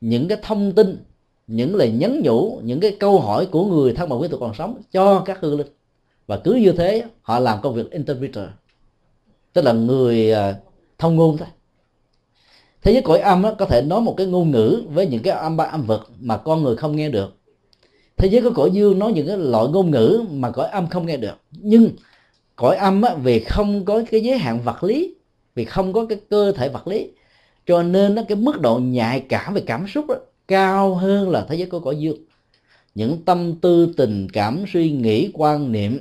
những 0.00 0.28
cái 0.28 0.38
thông 0.42 0.72
tin 0.72 1.04
những 1.46 1.76
lời 1.76 1.90
nhắn 1.90 2.20
nhủ 2.24 2.60
những 2.62 2.80
cái 2.80 2.96
câu 3.00 3.20
hỏi 3.20 3.46
của 3.46 3.64
người 3.64 3.92
thân 3.92 4.08
bằng 4.08 4.20
quý 4.20 4.28
tộc 4.28 4.40
còn 4.40 4.54
sống 4.54 4.82
cho 4.92 5.20
các 5.20 5.38
hương 5.40 5.58
linh. 5.58 5.66
Và 6.26 6.36
cứ 6.44 6.52
như 6.52 6.72
thế 6.72 7.04
họ 7.22 7.38
làm 7.38 7.60
công 7.62 7.74
việc 7.74 7.90
interpreter 7.90 8.44
tức 9.52 9.64
là 9.64 9.72
người 9.72 10.32
à, 10.32 10.54
thông 10.98 11.16
ngôn 11.16 11.36
thôi. 11.36 11.48
Thế 12.82 12.92
giới 12.92 13.02
cõi 13.02 13.18
âm 13.18 13.42
đó, 13.42 13.54
có 13.58 13.64
thể 13.64 13.82
nói 13.82 14.00
một 14.00 14.14
cái 14.16 14.26
ngôn 14.26 14.50
ngữ 14.50 14.82
với 14.88 15.06
những 15.06 15.22
cái 15.22 15.32
âm 15.32 15.56
ba 15.56 15.64
âm 15.64 15.82
vật 15.82 16.06
mà 16.20 16.36
con 16.36 16.62
người 16.62 16.76
không 16.76 16.96
nghe 16.96 17.08
được 17.08 17.37
thế 18.18 18.28
giới 18.28 18.42
của 18.42 18.50
cõi 18.54 18.70
dương 18.72 18.98
nói 18.98 19.12
những 19.12 19.26
cái 19.26 19.36
loại 19.36 19.66
ngôn 19.68 19.90
ngữ 19.90 20.24
mà 20.30 20.50
cõi 20.50 20.68
âm 20.68 20.88
không 20.88 21.06
nghe 21.06 21.16
được. 21.16 21.40
Nhưng 21.50 21.90
cõi 22.56 22.76
âm 22.76 23.02
á, 23.02 23.14
vì 23.14 23.40
không 23.40 23.84
có 23.84 24.02
cái 24.10 24.20
giới 24.20 24.38
hạn 24.38 24.60
vật 24.60 24.84
lý 24.84 25.14
vì 25.54 25.64
không 25.64 25.92
có 25.92 26.06
cái 26.06 26.18
cơ 26.30 26.52
thể 26.52 26.68
vật 26.68 26.88
lý 26.88 27.10
cho 27.66 27.82
nên 27.82 28.14
nó 28.14 28.22
cái 28.28 28.36
mức 28.36 28.60
độ 28.60 28.78
nhạy 28.78 29.20
cảm 29.20 29.54
về 29.54 29.62
cảm 29.66 29.88
xúc 29.88 30.06
đó, 30.08 30.14
cao 30.48 30.94
hơn 30.94 31.30
là 31.30 31.46
thế 31.48 31.56
giới 31.56 31.66
của 31.66 31.80
cõi 31.80 31.96
dương. 31.98 32.16
Những 32.94 33.24
tâm 33.24 33.54
tư 33.60 33.94
tình 33.96 34.28
cảm 34.32 34.64
suy 34.72 34.90
nghĩ 34.90 35.30
quan 35.34 35.72
niệm 35.72 36.00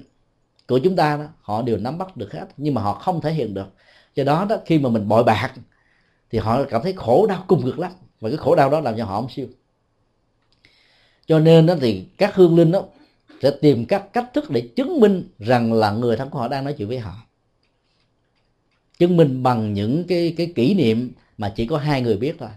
của 0.68 0.78
chúng 0.78 0.96
ta 0.96 1.18
đó, 1.18 1.26
họ 1.42 1.62
đều 1.62 1.78
nắm 1.78 1.98
bắt 1.98 2.18
được 2.18 2.34
hết 2.34 2.46
nhưng 2.58 2.74
mà 2.74 2.82
họ 2.82 2.94
không 2.94 3.22
thể 3.22 3.34
hiện 3.34 3.54
được. 3.54 3.68
Do 4.16 4.24
đó 4.24 4.46
đó 4.50 4.58
khi 4.66 4.80
mà 4.80 4.90
mình 4.90 5.08
bội 5.08 5.24
bạc 5.24 5.52
thì 6.32 6.40
họ 6.40 6.64
cảm 6.64 6.82
thấy 6.84 6.94
khổ 6.94 7.26
đau 7.30 7.44
cùng 7.48 7.64
cực 7.66 7.80
lắm 7.80 7.92
và 8.20 8.30
cái 8.30 8.38
khổ 8.38 8.56
đau 8.56 8.70
đó 8.70 8.80
làm 8.80 8.98
cho 8.98 9.06
họ 9.06 9.22
không 9.22 9.30
siêu 9.30 9.48
cho 11.28 11.40
nên 11.40 11.66
đó 11.66 11.76
thì 11.82 12.04
các 12.18 12.36
hương 12.36 12.56
linh 12.58 12.72
đó 12.72 12.84
sẽ 13.42 13.52
tìm 13.62 13.86
các 13.86 14.14
cách 14.14 14.30
thức 14.34 14.50
để 14.50 14.62
chứng 14.62 15.00
minh 15.00 15.24
rằng 15.40 15.74
là 15.74 15.92
người 15.92 16.18
thân 16.18 16.30
của 16.30 16.40
họ 16.40 16.48
đang 16.48 16.64
nói 16.64 16.74
chuyện 16.74 16.88
với 16.88 17.00
họ. 17.00 17.14
Chứng 19.00 19.18
minh 19.18 19.44
bằng 19.44 19.74
những 19.74 20.04
cái 20.08 20.34
cái 20.38 20.52
kỷ 20.56 20.74
niệm 20.74 21.12
mà 21.38 21.54
chỉ 21.56 21.68
có 21.68 21.78
hai 21.78 22.02
người 22.02 22.18
biết 22.18 22.36
thôi. 22.40 22.50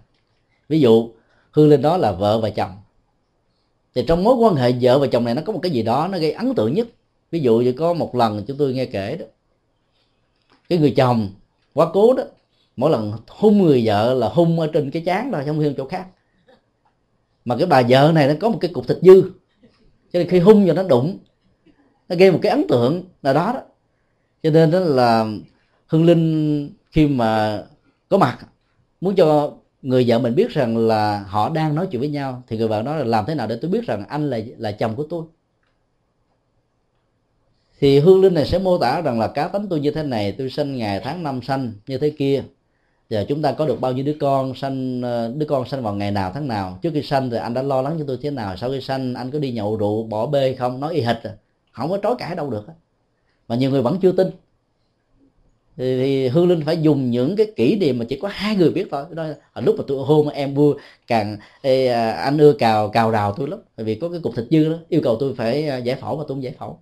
Ví 0.68 0.80
dụ, 0.80 1.10
hương 1.50 1.68
linh 1.68 1.82
đó 1.82 1.96
là 1.96 2.12
vợ 2.12 2.40
và 2.40 2.50
chồng. 2.50 2.70
Thì 3.94 4.04
trong 4.06 4.24
mối 4.24 4.34
quan 4.34 4.54
hệ 4.54 4.72
vợ 4.80 4.98
và 4.98 5.06
chồng 5.06 5.24
này 5.24 5.34
nó 5.34 5.42
có 5.46 5.52
một 5.52 5.60
cái 5.62 5.72
gì 5.72 5.82
đó 5.82 6.08
nó 6.12 6.18
gây 6.18 6.32
ấn 6.32 6.54
tượng 6.54 6.74
nhất. 6.74 6.88
Ví 7.30 7.40
dụ 7.40 7.58
như 7.58 7.72
có 7.72 7.94
một 7.94 8.14
lần 8.14 8.44
chúng 8.46 8.56
tôi 8.56 8.74
nghe 8.74 8.86
kể 8.86 9.16
đó, 9.16 9.26
cái 10.68 10.78
người 10.78 10.90
chồng 10.96 11.28
quá 11.74 11.86
cố 11.92 12.14
đó, 12.14 12.24
mỗi 12.76 12.90
lần 12.90 13.12
hung 13.28 13.62
người 13.62 13.82
vợ 13.84 14.14
là 14.14 14.28
hung 14.28 14.60
ở 14.60 14.66
trên 14.72 14.90
cái 14.90 15.02
chán 15.06 15.30
thôi, 15.32 15.42
không 15.46 15.56
hung 15.56 15.74
chỗ 15.76 15.88
khác 15.88 16.06
mà 17.44 17.56
cái 17.56 17.66
bà 17.66 17.82
vợ 17.88 18.12
này 18.14 18.28
nó 18.28 18.34
có 18.40 18.48
một 18.48 18.58
cái 18.60 18.70
cục 18.74 18.88
thịt 18.88 18.98
dư. 19.02 19.22
Cho 20.12 20.18
nên 20.18 20.28
khi 20.28 20.38
hung 20.38 20.66
vào 20.66 20.74
nó 20.74 20.82
đụng, 20.82 21.18
nó 22.08 22.16
gây 22.16 22.32
một 22.32 22.38
cái 22.42 22.50
ấn 22.50 22.64
tượng 22.68 23.04
nào 23.22 23.34
đó 23.34 23.52
đó. 23.54 23.60
Cho 24.42 24.50
nên 24.50 24.70
đó 24.70 24.78
là 24.78 25.26
hương 25.86 26.04
linh 26.04 26.70
khi 26.90 27.06
mà 27.06 27.62
có 28.08 28.18
mặt, 28.18 28.38
muốn 29.00 29.14
cho 29.14 29.52
người 29.82 30.04
vợ 30.06 30.18
mình 30.18 30.34
biết 30.34 30.50
rằng 30.50 30.76
là 30.76 31.24
họ 31.28 31.48
đang 31.48 31.74
nói 31.74 31.86
chuyện 31.90 32.00
với 32.00 32.10
nhau, 32.10 32.42
thì 32.48 32.56
người 32.56 32.68
vợ 32.68 32.82
nói 32.82 32.98
là 32.98 33.04
làm 33.04 33.24
thế 33.26 33.34
nào 33.34 33.46
để 33.46 33.58
tôi 33.62 33.70
biết 33.70 33.86
rằng 33.86 34.04
anh 34.08 34.30
là 34.30 34.40
là 34.58 34.72
chồng 34.72 34.96
của 34.96 35.06
tôi. 35.10 35.24
Thì 37.78 37.98
hương 37.98 38.20
linh 38.20 38.34
này 38.34 38.46
sẽ 38.46 38.58
mô 38.58 38.78
tả 38.78 39.00
rằng 39.00 39.20
là 39.20 39.28
cá 39.28 39.48
tánh 39.48 39.68
tôi 39.68 39.80
như 39.80 39.90
thế 39.90 40.02
này, 40.02 40.32
tôi 40.32 40.50
sinh 40.50 40.76
ngày 40.76 41.00
tháng 41.04 41.22
năm 41.22 41.42
sanh 41.42 41.72
như 41.86 41.98
thế 41.98 42.10
kia 42.10 42.42
và 43.10 43.24
chúng 43.24 43.42
ta 43.42 43.52
có 43.52 43.66
được 43.66 43.80
bao 43.80 43.92
nhiêu 43.92 44.04
đứa 44.04 44.16
con 44.20 44.54
sanh 44.54 45.02
ờ, 45.02 45.32
đứa 45.36 45.46
con 45.46 45.68
sanh 45.68 45.82
vào 45.82 45.94
ngày 45.94 46.10
nào 46.10 46.30
tháng 46.34 46.48
nào? 46.48 46.78
Trước 46.82 46.90
khi 46.94 47.02
sanh 47.02 47.30
thì 47.30 47.36
anh 47.36 47.54
đã 47.54 47.62
lo 47.62 47.82
lắng 47.82 47.96
cho 47.98 48.04
tôi 48.06 48.18
thế 48.22 48.30
nào? 48.30 48.56
Sau 48.56 48.70
khi 48.70 48.80
sanh 48.80 49.14
anh 49.14 49.30
có 49.30 49.38
đi 49.38 49.52
nhậu 49.52 49.76
rượu 49.76 50.02
bỏ 50.02 50.26
bê 50.26 50.54
không? 50.54 50.80
Nói 50.80 50.94
y 50.94 51.00
hệt 51.00 51.16
à. 51.22 51.32
không 51.72 51.90
có 51.90 51.98
trói 52.02 52.14
cãi 52.18 52.34
đâu 52.36 52.50
được 52.50 52.66
mà 53.48 53.56
nhiều 53.56 53.70
người 53.70 53.82
vẫn 53.82 53.98
chưa 54.02 54.12
tin. 54.12 54.30
Thì, 55.76 56.02
thì 56.02 56.28
hương 56.28 56.48
linh 56.48 56.64
phải 56.64 56.82
dùng 56.82 57.10
những 57.10 57.36
cái 57.36 57.52
kỷ 57.56 57.76
niệm 57.76 57.98
mà 57.98 58.04
chỉ 58.08 58.18
có 58.22 58.28
hai 58.32 58.56
người 58.56 58.70
biết 58.70 58.86
thôi. 58.90 59.04
Đó 59.10 59.26
lúc 59.54 59.74
mà 59.78 59.84
tôi 59.86 60.04
hôn 60.04 60.28
em 60.28 60.54
vui 60.54 60.74
càng 61.06 61.36
ê, 61.62 61.86
à, 61.86 62.12
anh 62.12 62.38
ưa 62.38 62.52
cào 62.52 62.88
cào 62.88 63.10
rào 63.10 63.32
tôi 63.32 63.48
lắm. 63.48 63.58
Bởi 63.76 63.86
vì 63.86 63.94
có 63.94 64.08
cái 64.08 64.20
cục 64.20 64.36
thịt 64.36 64.44
dư 64.50 64.68
đó 64.68 64.76
yêu 64.88 65.00
cầu 65.04 65.16
tôi 65.20 65.34
phải 65.34 65.68
à, 65.68 65.76
giải 65.76 65.96
phẫu 65.96 66.16
mà 66.16 66.24
tôi 66.28 66.34
không 66.34 66.42
giải 66.42 66.54
phẫu. 66.58 66.78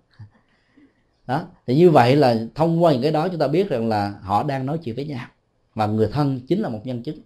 Đó 1.27 1.45
thì 1.67 1.75
như 1.75 1.89
vậy 1.89 2.15
là 2.15 2.37
thông 2.55 2.83
qua 2.83 2.93
những 2.93 3.01
cái 3.01 3.11
đó 3.11 3.27
chúng 3.27 3.39
ta 3.39 3.47
biết 3.47 3.69
rằng 3.69 3.89
là 3.89 4.13
họ 4.21 4.43
đang 4.43 4.65
nói 4.65 4.77
chuyện 4.83 4.95
với 4.95 5.05
nhau 5.05 5.25
mà 5.75 5.85
người 5.85 6.09
thân 6.11 6.39
chính 6.47 6.59
là 6.61 6.69
một 6.69 6.81
nhân 6.83 7.03
chứng. 7.03 7.19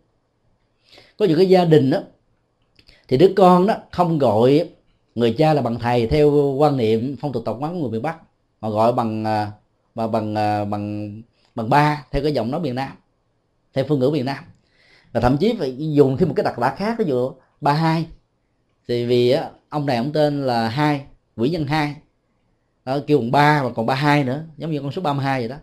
Có 1.17 1.25
những 1.25 1.37
cái 1.37 1.49
gia 1.49 1.65
đình 1.65 1.89
đó 1.89 1.99
thì 3.07 3.17
đứa 3.17 3.33
con 3.35 3.67
đó 3.67 3.75
không 3.91 4.17
gọi 4.17 4.69
người 5.15 5.35
cha 5.37 5.53
là 5.53 5.61
bằng 5.61 5.79
thầy 5.79 6.07
theo 6.07 6.55
quan 6.57 6.77
niệm 6.77 7.15
phong 7.21 7.33
tục 7.33 7.43
tập 7.45 7.55
quán 7.59 7.73
của 7.73 7.79
người 7.79 7.91
miền 7.91 8.01
bắc 8.01 8.17
mà 8.61 8.69
gọi 8.69 8.93
bằng 8.93 9.23
à, 9.23 9.51
mà 9.95 10.07
bằng 10.07 10.33
bằng 10.33 10.69
bằng 10.69 11.21
bằng 11.55 11.69
ba 11.69 12.05
theo 12.11 12.23
cái 12.23 12.31
giọng 12.31 12.51
nói 12.51 12.59
miền 12.59 12.75
nam 12.75 12.91
theo 13.73 13.85
phương 13.87 13.99
ngữ 13.99 14.09
miền 14.09 14.25
nam. 14.25 14.43
Và 15.11 15.21
thậm 15.21 15.37
chí 15.37 15.55
phải 15.59 15.93
dùng 15.93 16.17
thêm 16.17 16.29
một 16.29 16.33
cái 16.37 16.43
đặc 16.43 16.55
tả 16.61 16.75
khác 16.77 16.95
ví 16.99 17.05
dụ 17.05 17.31
ba 17.61 17.73
hai. 17.73 18.07
Thì 18.87 19.05
vì 19.05 19.31
á, 19.31 19.49
ông 19.69 19.85
này 19.85 19.97
ông 19.97 20.11
tên 20.13 20.45
là 20.45 20.69
hai 20.69 21.01
quỷ 21.35 21.49
nhân 21.49 21.65
hai. 21.65 21.95
Đó, 22.85 22.99
kêu 23.07 23.19
bằng 23.19 23.31
ba 23.31 23.63
mà 23.63 23.69
còn 23.75 23.85
ba 23.85 23.95
hai 23.95 24.23
nữa 24.23 24.43
giống 24.57 24.71
như 24.71 24.81
con 24.81 24.91
số 24.91 25.01
32 25.01 25.41
vậy 25.41 25.49
đó 25.49 25.55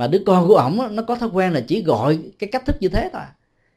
mà 0.00 0.06
đứa 0.06 0.18
con 0.26 0.48
của 0.48 0.56
ổng 0.56 0.96
nó 0.96 1.02
có 1.02 1.16
thói 1.16 1.28
quen 1.32 1.52
là 1.52 1.60
chỉ 1.60 1.82
gọi 1.82 2.18
cái 2.38 2.48
cách 2.52 2.66
thức 2.66 2.76
như 2.80 2.88
thế 2.88 3.10
thôi. 3.12 3.22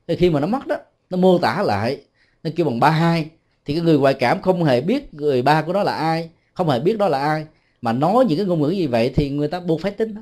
Thì 0.08 0.16
khi 0.16 0.30
mà 0.30 0.40
nó 0.40 0.48
mất 0.48 0.68
đó, 0.68 0.76
nó 1.10 1.18
mô 1.18 1.38
tả 1.38 1.64
lại, 1.66 2.02
nó 2.44 2.50
kêu 2.56 2.66
bằng 2.66 2.80
ba 2.80 2.90
hai. 2.90 3.30
Thì 3.66 3.74
cái 3.74 3.84
người 3.84 3.98
ngoại 3.98 4.14
cảm 4.14 4.42
không 4.42 4.64
hề 4.64 4.82
biết 4.82 5.14
người 5.14 5.42
ba 5.42 5.62
của 5.62 5.74
nó 5.74 5.84
là 5.84 5.96
ai, 5.96 6.30
không 6.54 6.70
hề 6.70 6.80
biết 6.80 6.98
đó 6.98 7.08
là 7.08 7.20
ai. 7.20 7.46
Mà 7.82 7.94
nói 7.94 8.26
những 8.26 8.38
cái 8.38 8.48
ngôn 8.48 8.62
ngữ 8.62 8.70
như 8.70 8.90
vậy 8.90 9.12
thì 9.16 9.30
người 9.30 9.48
ta 9.48 9.60
buộc 9.60 9.82
phải 9.82 9.92
tin 9.92 10.16
đó. 10.16 10.22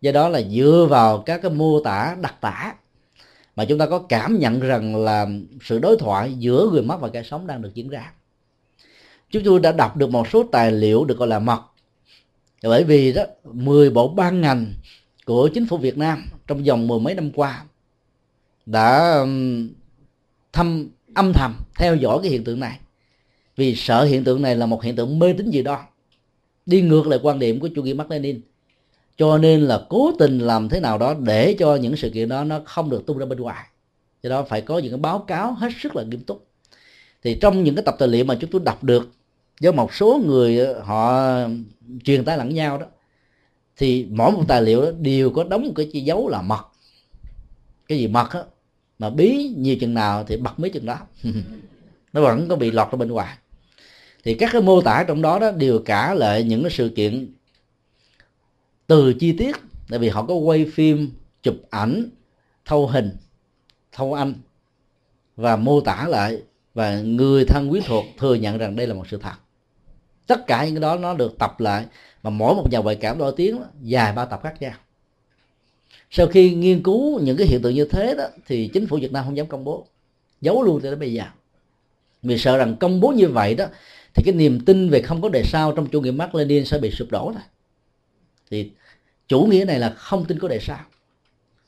Do 0.00 0.12
đó 0.12 0.28
là 0.28 0.42
dựa 0.42 0.86
vào 0.90 1.18
các 1.18 1.42
cái 1.42 1.50
mô 1.50 1.80
tả 1.80 2.16
đặc 2.20 2.34
tả 2.40 2.74
mà 3.56 3.64
chúng 3.64 3.78
ta 3.78 3.86
có 3.86 3.98
cảm 3.98 4.38
nhận 4.38 4.60
rằng 4.60 4.96
là 4.96 5.26
sự 5.62 5.78
đối 5.78 5.96
thoại 5.96 6.34
giữa 6.38 6.68
người 6.72 6.82
mất 6.82 7.00
và 7.00 7.08
kẻ 7.08 7.22
sống 7.22 7.46
đang 7.46 7.62
được 7.62 7.74
diễn 7.74 7.88
ra. 7.88 8.12
Chúng 9.30 9.42
tôi 9.44 9.60
đã 9.60 9.72
đọc 9.72 9.96
được 9.96 10.10
một 10.10 10.28
số 10.28 10.42
tài 10.52 10.72
liệu 10.72 11.04
được 11.04 11.18
gọi 11.18 11.28
là 11.28 11.38
mật 11.38 11.62
bởi 12.62 12.84
vì 12.84 13.12
đó 13.12 13.22
10 13.44 13.90
bộ 13.90 14.08
ban 14.08 14.40
ngành 14.40 14.74
của 15.24 15.48
chính 15.54 15.66
phủ 15.66 15.76
Việt 15.76 15.98
Nam 15.98 16.28
trong 16.46 16.64
vòng 16.64 16.86
mười 16.86 17.00
mấy 17.00 17.14
năm 17.14 17.30
qua 17.30 17.64
đã 18.66 19.16
thăm 20.52 20.88
âm 21.14 21.32
thầm 21.32 21.54
theo 21.78 21.96
dõi 21.96 22.18
cái 22.22 22.30
hiện 22.30 22.44
tượng 22.44 22.60
này. 22.60 22.78
Vì 23.56 23.74
sợ 23.74 24.04
hiện 24.04 24.24
tượng 24.24 24.42
này 24.42 24.56
là 24.56 24.66
một 24.66 24.82
hiện 24.82 24.96
tượng 24.96 25.18
mê 25.18 25.32
tín 25.32 25.50
gì 25.50 25.62
đó 25.62 25.86
đi 26.66 26.82
ngược 26.82 27.06
lại 27.06 27.18
quan 27.22 27.38
điểm 27.38 27.60
của 27.60 27.68
chủ 27.74 27.82
nghĩa 27.82 27.94
Mark 27.94 28.10
Lenin. 28.10 28.40
Cho 29.16 29.38
nên 29.38 29.60
là 29.60 29.82
cố 29.88 30.12
tình 30.18 30.38
làm 30.38 30.68
thế 30.68 30.80
nào 30.80 30.98
đó 30.98 31.14
để 31.14 31.56
cho 31.58 31.76
những 31.76 31.96
sự 31.96 32.10
kiện 32.10 32.28
đó 32.28 32.44
nó 32.44 32.60
không 32.64 32.90
được 32.90 33.06
tung 33.06 33.18
ra 33.18 33.26
bên 33.26 33.40
ngoài. 33.40 33.66
Do 34.22 34.30
đó 34.30 34.42
phải 34.42 34.60
có 34.60 34.78
những 34.78 34.92
cái 34.92 34.98
báo 34.98 35.18
cáo 35.18 35.52
hết 35.52 35.68
sức 35.82 35.96
là 35.96 36.02
nghiêm 36.02 36.20
túc. 36.20 36.46
Thì 37.22 37.38
trong 37.40 37.64
những 37.64 37.74
cái 37.74 37.84
tập 37.84 37.96
tài 37.98 38.08
liệu 38.08 38.24
mà 38.24 38.34
chúng 38.40 38.50
tôi 38.50 38.60
đọc 38.64 38.84
được 38.84 39.10
do 39.60 39.72
một 39.72 39.94
số 39.94 40.20
người 40.26 40.58
ờ, 40.58 40.80
họ 40.80 41.36
truyền 42.04 42.24
tay 42.24 42.38
lẫn 42.38 42.54
nhau 42.54 42.78
đó, 42.78 42.86
thì 43.76 44.06
mỗi 44.10 44.32
một 44.32 44.44
tài 44.48 44.62
liệu 44.62 44.82
đó 44.82 44.90
đều 45.00 45.30
có 45.30 45.44
đóng 45.44 45.66
một 45.66 45.72
cái 45.76 45.90
chi 45.92 46.00
dấu 46.00 46.28
là 46.28 46.42
mật. 46.42 46.66
Cái 47.88 47.98
gì 47.98 48.08
mật 48.08 48.30
á, 48.30 48.40
mà 48.98 49.10
bí 49.10 49.54
nhiều 49.56 49.76
chừng 49.80 49.94
nào 49.94 50.24
thì 50.24 50.36
bật 50.36 50.60
mấy 50.60 50.70
chừng 50.70 50.86
đó. 50.86 50.98
Nó 52.12 52.22
vẫn 52.22 52.48
có 52.48 52.56
bị 52.56 52.70
lọt 52.70 52.92
ra 52.92 52.96
bên 52.96 53.08
ngoài. 53.08 53.36
Thì 54.24 54.34
các 54.34 54.50
cái 54.52 54.62
mô 54.62 54.80
tả 54.80 55.04
trong 55.08 55.22
đó 55.22 55.38
đó 55.38 55.50
đều 55.50 55.78
cả 55.78 56.14
lại 56.14 56.42
những 56.42 56.62
cái 56.62 56.70
sự 56.70 56.88
kiện 56.88 57.34
từ 58.86 59.12
chi 59.12 59.32
tiết, 59.32 59.56
tại 59.88 59.98
vì 59.98 60.08
họ 60.08 60.22
có 60.26 60.34
quay 60.34 60.64
phim, 60.64 61.10
chụp 61.42 61.54
ảnh, 61.70 62.08
thâu 62.64 62.86
hình, 62.86 63.16
thâu 63.92 64.14
âm 64.14 64.34
và 65.36 65.56
mô 65.56 65.80
tả 65.80 66.06
lại, 66.08 66.42
và 66.74 67.00
người 67.00 67.44
thân 67.44 67.70
quyến 67.70 67.82
thuộc 67.86 68.04
thừa 68.18 68.34
nhận 68.34 68.58
rằng 68.58 68.76
đây 68.76 68.86
là 68.86 68.94
một 68.94 69.08
sự 69.08 69.16
thật 69.16 69.34
tất 70.26 70.46
cả 70.46 70.64
những 70.64 70.74
cái 70.74 70.80
đó 70.80 70.96
nó 70.96 71.14
được 71.14 71.38
tập 71.38 71.60
lại, 71.60 71.84
mà 72.22 72.30
mỗi 72.30 72.54
một 72.54 72.70
nhà 72.70 72.78
ngoại 72.78 72.96
cảm 72.96 73.18
nổi 73.18 73.32
tiếng 73.36 73.60
dài 73.82 74.12
ba 74.12 74.24
tập 74.24 74.40
khác 74.42 74.54
nhau. 74.60 74.74
Sau 76.10 76.26
khi 76.26 76.54
nghiên 76.54 76.82
cứu 76.82 77.20
những 77.20 77.36
cái 77.36 77.46
hiện 77.46 77.62
tượng 77.62 77.74
như 77.74 77.84
thế 77.84 78.14
đó, 78.18 78.24
thì 78.46 78.70
chính 78.72 78.86
phủ 78.86 78.98
Việt 79.00 79.12
Nam 79.12 79.24
không 79.24 79.36
dám 79.36 79.46
công 79.46 79.64
bố. 79.64 79.86
Giấu 80.40 80.62
luôn 80.62 80.80
cho 80.82 80.90
đến 80.90 80.98
bây 80.98 81.12
giờ. 81.12 81.24
Vì 82.22 82.38
sợ 82.38 82.56
rằng 82.56 82.76
công 82.76 83.00
bố 83.00 83.08
như 83.08 83.28
vậy 83.28 83.54
đó, 83.54 83.66
thì 84.16 84.22
cái 84.26 84.34
niềm 84.34 84.60
tin 84.64 84.90
về 84.90 85.02
không 85.02 85.22
có 85.22 85.28
đề 85.28 85.42
sao 85.44 85.72
trong 85.72 85.86
chủ 85.86 86.00
nghĩa 86.00 86.10
Mark 86.10 86.34
Lenin 86.34 86.64
sẽ 86.64 86.78
bị 86.78 86.90
sụp 86.90 87.10
đổ 87.10 87.30
thôi 87.34 87.42
thì 88.50 88.70
chủ 89.28 89.40
nghĩa 89.40 89.64
này 89.64 89.78
là 89.78 89.90
không 89.90 90.24
tin 90.24 90.38
có 90.38 90.48
đề 90.48 90.58
sao 90.60 90.80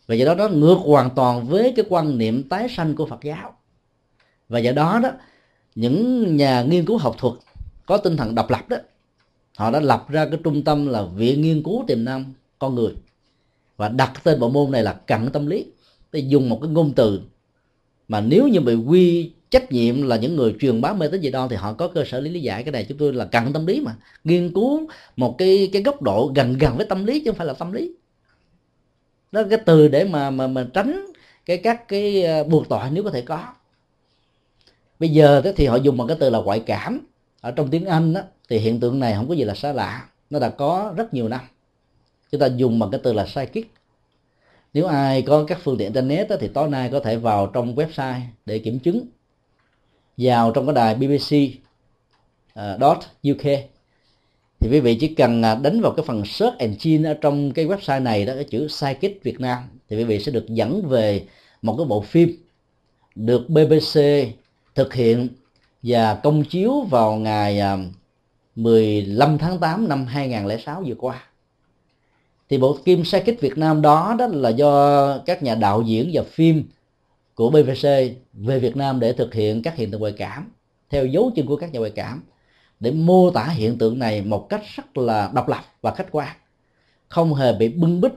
và 0.06 0.14
do 0.14 0.26
đó 0.26 0.34
nó 0.34 0.48
ngược 0.48 0.78
hoàn 0.84 1.10
toàn 1.10 1.48
với 1.48 1.72
cái 1.76 1.84
quan 1.88 2.18
niệm 2.18 2.48
tái 2.48 2.68
sanh 2.68 2.94
của 2.94 3.06
Phật 3.06 3.20
giáo. 3.22 3.56
Và 4.48 4.58
do 4.58 4.72
đó 4.72 5.00
đó, 5.02 5.10
những 5.74 6.36
nhà 6.36 6.62
nghiên 6.62 6.84
cứu 6.84 6.98
học 6.98 7.14
thuật 7.18 7.34
có 7.88 7.96
tinh 7.96 8.16
thần 8.16 8.34
độc 8.34 8.50
lập 8.50 8.68
đó. 8.68 8.76
Họ 9.56 9.70
đã 9.70 9.80
lập 9.80 10.06
ra 10.08 10.26
cái 10.26 10.38
trung 10.44 10.64
tâm 10.64 10.86
là 10.86 11.02
viện 11.02 11.42
nghiên 11.42 11.62
cứu 11.62 11.84
tiềm 11.86 12.04
năng 12.04 12.24
con 12.58 12.74
người. 12.74 12.92
Và 13.76 13.88
đặt 13.88 14.12
tên 14.24 14.40
bộ 14.40 14.48
môn 14.48 14.70
này 14.70 14.82
là 14.82 14.92
cận 14.92 15.30
tâm 15.32 15.46
lý. 15.46 15.66
Để 16.12 16.20
dùng 16.20 16.48
một 16.48 16.58
cái 16.62 16.70
ngôn 16.70 16.92
từ 16.96 17.20
mà 18.08 18.20
nếu 18.20 18.48
như 18.48 18.60
bị 18.60 18.74
quy 18.74 19.32
trách 19.50 19.72
nhiệm 19.72 20.02
là 20.02 20.16
những 20.16 20.36
người 20.36 20.54
truyền 20.60 20.80
bá 20.80 20.92
mê 20.92 21.08
tín 21.08 21.22
dị 21.22 21.30
đoan 21.30 21.48
thì 21.48 21.56
họ 21.56 21.72
có 21.72 21.88
cơ 21.88 22.04
sở 22.06 22.20
lý 22.20 22.30
lý 22.30 22.40
giải 22.40 22.62
cái 22.62 22.72
này. 22.72 22.86
Chúng 22.88 22.98
tôi 22.98 23.12
là 23.12 23.24
cận 23.24 23.52
tâm 23.52 23.66
lý 23.66 23.80
mà. 23.80 23.94
Nghiên 24.24 24.52
cứu 24.54 24.88
một 25.16 25.38
cái 25.38 25.70
cái 25.72 25.82
góc 25.82 26.02
độ 26.02 26.32
gần 26.34 26.58
gần 26.58 26.76
với 26.76 26.86
tâm 26.86 27.04
lý 27.04 27.20
chứ 27.20 27.30
không 27.30 27.38
phải 27.38 27.46
là 27.46 27.52
tâm 27.52 27.72
lý. 27.72 27.92
Đó 29.32 29.42
cái 29.50 29.58
từ 29.66 29.88
để 29.88 30.04
mà 30.04 30.30
mà 30.30 30.46
mà 30.46 30.66
tránh 30.74 31.06
cái, 31.46 31.56
các 31.58 31.88
cái 31.88 32.22
ờ, 32.22 32.44
buộc 32.44 32.68
tội 32.68 32.80
nếu 32.92 33.04
có 33.04 33.10
thể 33.10 33.20
có. 33.20 33.44
Bây 35.00 35.08
giờ 35.08 35.42
thì 35.56 35.66
họ 35.66 35.76
dùng 35.76 35.96
một 35.96 36.06
cái 36.08 36.16
từ 36.20 36.30
là 36.30 36.38
ngoại 36.38 36.62
cảm 36.66 37.06
ở 37.40 37.50
trong 37.50 37.70
tiếng 37.70 37.84
anh 37.84 38.12
đó, 38.12 38.20
thì 38.48 38.58
hiện 38.58 38.80
tượng 38.80 38.98
này 38.98 39.14
không 39.14 39.28
có 39.28 39.34
gì 39.34 39.44
là 39.44 39.54
xa 39.54 39.72
lạ. 39.72 40.08
Nó 40.30 40.38
đã 40.38 40.48
có 40.48 40.94
rất 40.96 41.14
nhiều 41.14 41.28
năm. 41.28 41.40
Chúng 42.32 42.40
ta 42.40 42.46
dùng 42.46 42.78
bằng 42.78 42.90
cái 42.90 43.00
từ 43.04 43.12
là 43.12 43.24
psychic. 43.24 43.72
Nếu 44.74 44.86
ai 44.86 45.22
có 45.22 45.44
các 45.44 45.58
phương 45.62 45.78
tiện 45.78 45.86
internet 45.86 46.28
đó, 46.28 46.36
thì 46.40 46.48
tối 46.48 46.68
nay 46.68 46.88
có 46.92 47.00
thể 47.00 47.16
vào 47.16 47.46
trong 47.46 47.74
website 47.74 48.20
để 48.46 48.58
kiểm 48.58 48.78
chứng. 48.78 49.06
Vào 50.16 50.50
trong 50.50 50.66
cái 50.66 50.74
đài 50.74 50.94
BBC 50.94 51.34
uh, 51.34 51.60
à, 52.54 52.78
dot 52.80 52.98
UK 53.32 53.44
thì 54.60 54.68
quý 54.70 54.80
vị 54.80 54.94
chỉ 55.00 55.08
cần 55.08 55.42
à, 55.42 55.54
đánh 55.54 55.80
vào 55.80 55.92
cái 55.92 56.04
phần 56.06 56.24
search 56.24 56.58
engine 56.58 57.10
ở 57.10 57.14
trong 57.14 57.52
cái 57.52 57.66
website 57.66 58.02
này 58.02 58.24
đó 58.24 58.34
cái 58.34 58.44
chữ 58.44 58.68
psychic 58.68 59.22
Việt 59.22 59.40
Nam 59.40 59.58
thì 59.88 59.96
quý 59.96 60.04
vị 60.04 60.20
sẽ 60.20 60.32
được 60.32 60.46
dẫn 60.48 60.88
về 60.88 61.24
một 61.62 61.74
cái 61.76 61.86
bộ 61.86 62.00
phim 62.00 62.36
được 63.14 63.48
BBC 63.48 64.00
thực 64.74 64.94
hiện 64.94 65.28
và 65.82 66.14
công 66.14 66.44
chiếu 66.44 66.80
vào 66.80 67.14
ngày 67.14 67.60
à, 67.60 67.76
15 68.56 69.38
tháng 69.38 69.58
8 69.58 69.88
năm 69.88 70.06
2006 70.06 70.82
vừa 70.86 70.94
qua. 70.94 71.22
Thì 72.48 72.58
bộ 72.58 72.78
phim 72.84 73.02
Psychic 73.02 73.40
Việt 73.40 73.58
Nam 73.58 73.82
đó 73.82 74.16
đó 74.18 74.26
là 74.26 74.48
do 74.48 75.18
các 75.18 75.42
nhà 75.42 75.54
đạo 75.54 75.82
diễn 75.82 76.10
và 76.12 76.22
phim 76.30 76.64
của 77.34 77.50
bvc 77.50 77.88
về 78.32 78.58
Việt 78.58 78.76
Nam 78.76 79.00
để 79.00 79.12
thực 79.12 79.34
hiện 79.34 79.62
các 79.62 79.76
hiện 79.76 79.90
tượng 79.90 80.00
ngoại 80.00 80.14
cảm, 80.16 80.52
theo 80.90 81.06
dấu 81.06 81.30
chân 81.36 81.46
của 81.46 81.56
các 81.56 81.72
nhà 81.72 81.78
ngoại 81.78 81.92
cảm, 81.94 82.22
để 82.80 82.90
mô 82.90 83.30
tả 83.30 83.44
hiện 83.44 83.78
tượng 83.78 83.98
này 83.98 84.22
một 84.22 84.48
cách 84.48 84.62
rất 84.76 84.96
là 84.98 85.30
độc 85.34 85.48
lập 85.48 85.60
và 85.82 85.90
khách 85.90 86.06
quan. 86.10 86.36
Không 87.08 87.34
hề 87.34 87.52
bị 87.52 87.68
bưng 87.68 88.00
bít, 88.00 88.12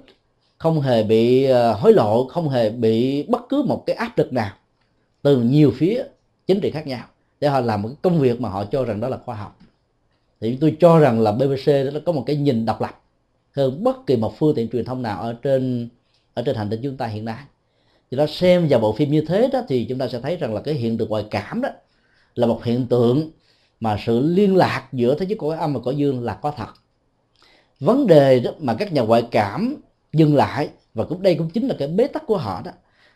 không 0.58 0.82
hề 0.82 1.04
bị 1.04 1.44
à, 1.44 1.74
hối 1.74 1.94
lộ, 1.94 2.28
không 2.28 2.50
hề 2.50 2.70
bị 2.70 3.24
bất 3.24 3.42
cứ 3.50 3.64
một 3.64 3.84
cái 3.86 3.96
áp 3.96 4.18
lực 4.18 4.34
nào 4.34 4.52
từ 5.22 5.42
nhiều 5.42 5.74
phía 5.76 6.04
chính 6.48 6.60
trị 6.62 6.72
khác 6.72 6.88
nhau 6.88 7.04
để 7.42 7.50
họ 7.50 7.60
làm 7.60 7.82
một 7.82 7.90
cái 7.90 7.98
công 8.02 8.20
việc 8.20 8.42
mà 8.42 8.50
họ 8.50 8.66
cho 8.66 8.86
rằng 8.86 9.00
đó 9.00 9.08
là 9.08 9.18
khoa 9.18 9.36
học. 9.36 9.60
Thì 10.42 10.58
tôi 10.62 10.78
cho 10.80 11.00
rằng 11.00 11.20
là 11.20 11.32
BBC 11.32 11.68
đó 11.68 12.00
có 12.06 12.12
một 12.12 12.24
cái 12.26 12.36
nhìn 12.36 12.66
độc 12.66 12.82
lập 12.82 13.02
hơn 13.56 13.84
bất 13.84 14.08
kỳ 14.08 14.16
một 14.16 14.34
phương 14.38 14.56
tiện 14.56 14.70
truyền 14.70 14.86
thông 14.86 15.02
nào 15.02 15.22
ở 15.22 15.34
trên 15.34 15.90
ở 16.34 16.44
trên 16.46 16.56
hành 16.56 16.70
tinh 16.70 16.80
chúng 16.84 16.98
ta 16.98 17.08
hiện 17.08 17.26
nay. 17.26 17.44
Thì 18.12 18.18
nó 18.18 18.26
xem 18.26 18.68
vào 18.70 18.80
bộ 18.80 18.94
phim 18.94 19.12
như 19.12 19.22
thế 19.22 19.50
đó 19.54 19.62
thì 19.68 19.86
chúng 19.90 19.98
ta 19.98 20.08
sẽ 20.08 20.20
thấy 20.20 20.38
rằng 20.38 20.54
là 20.54 20.62
cái 20.62 20.74
hiện 20.74 20.98
tượng 20.98 21.10
ngoại 21.10 21.26
cảm 21.32 21.62
đó 21.62 21.70
là 22.36 22.48
một 22.48 22.64
hiện 22.64 22.88
tượng 22.88 23.32
mà 23.80 23.98
sự 24.06 24.20
liên 24.20 24.56
lạc 24.56 24.88
giữa 24.92 25.16
thế 25.16 25.26
giới 25.26 25.38
cõi 25.38 25.58
âm 25.58 25.74
và 25.74 25.80
cõi 25.80 25.96
dương 25.96 26.24
là 26.24 26.34
có 26.34 26.52
thật. 26.58 26.70
Vấn 27.80 28.08
đề 28.08 28.40
đó 28.40 28.52
mà 28.60 28.74
các 28.74 28.94
nhà 28.94 29.02
ngoại 29.02 29.28
cảm 29.32 29.76
dừng 30.14 30.36
lại, 30.36 30.70
và 30.94 31.06
cũng 31.06 31.22
đây 31.22 31.36
cũng 31.36 31.50
chính 31.50 31.68
là 31.68 31.76
cái 31.80 31.88
bế 31.88 32.08
tắc 32.08 32.26
của 32.28 32.38
họ 32.38 32.62
đó, 32.66 32.72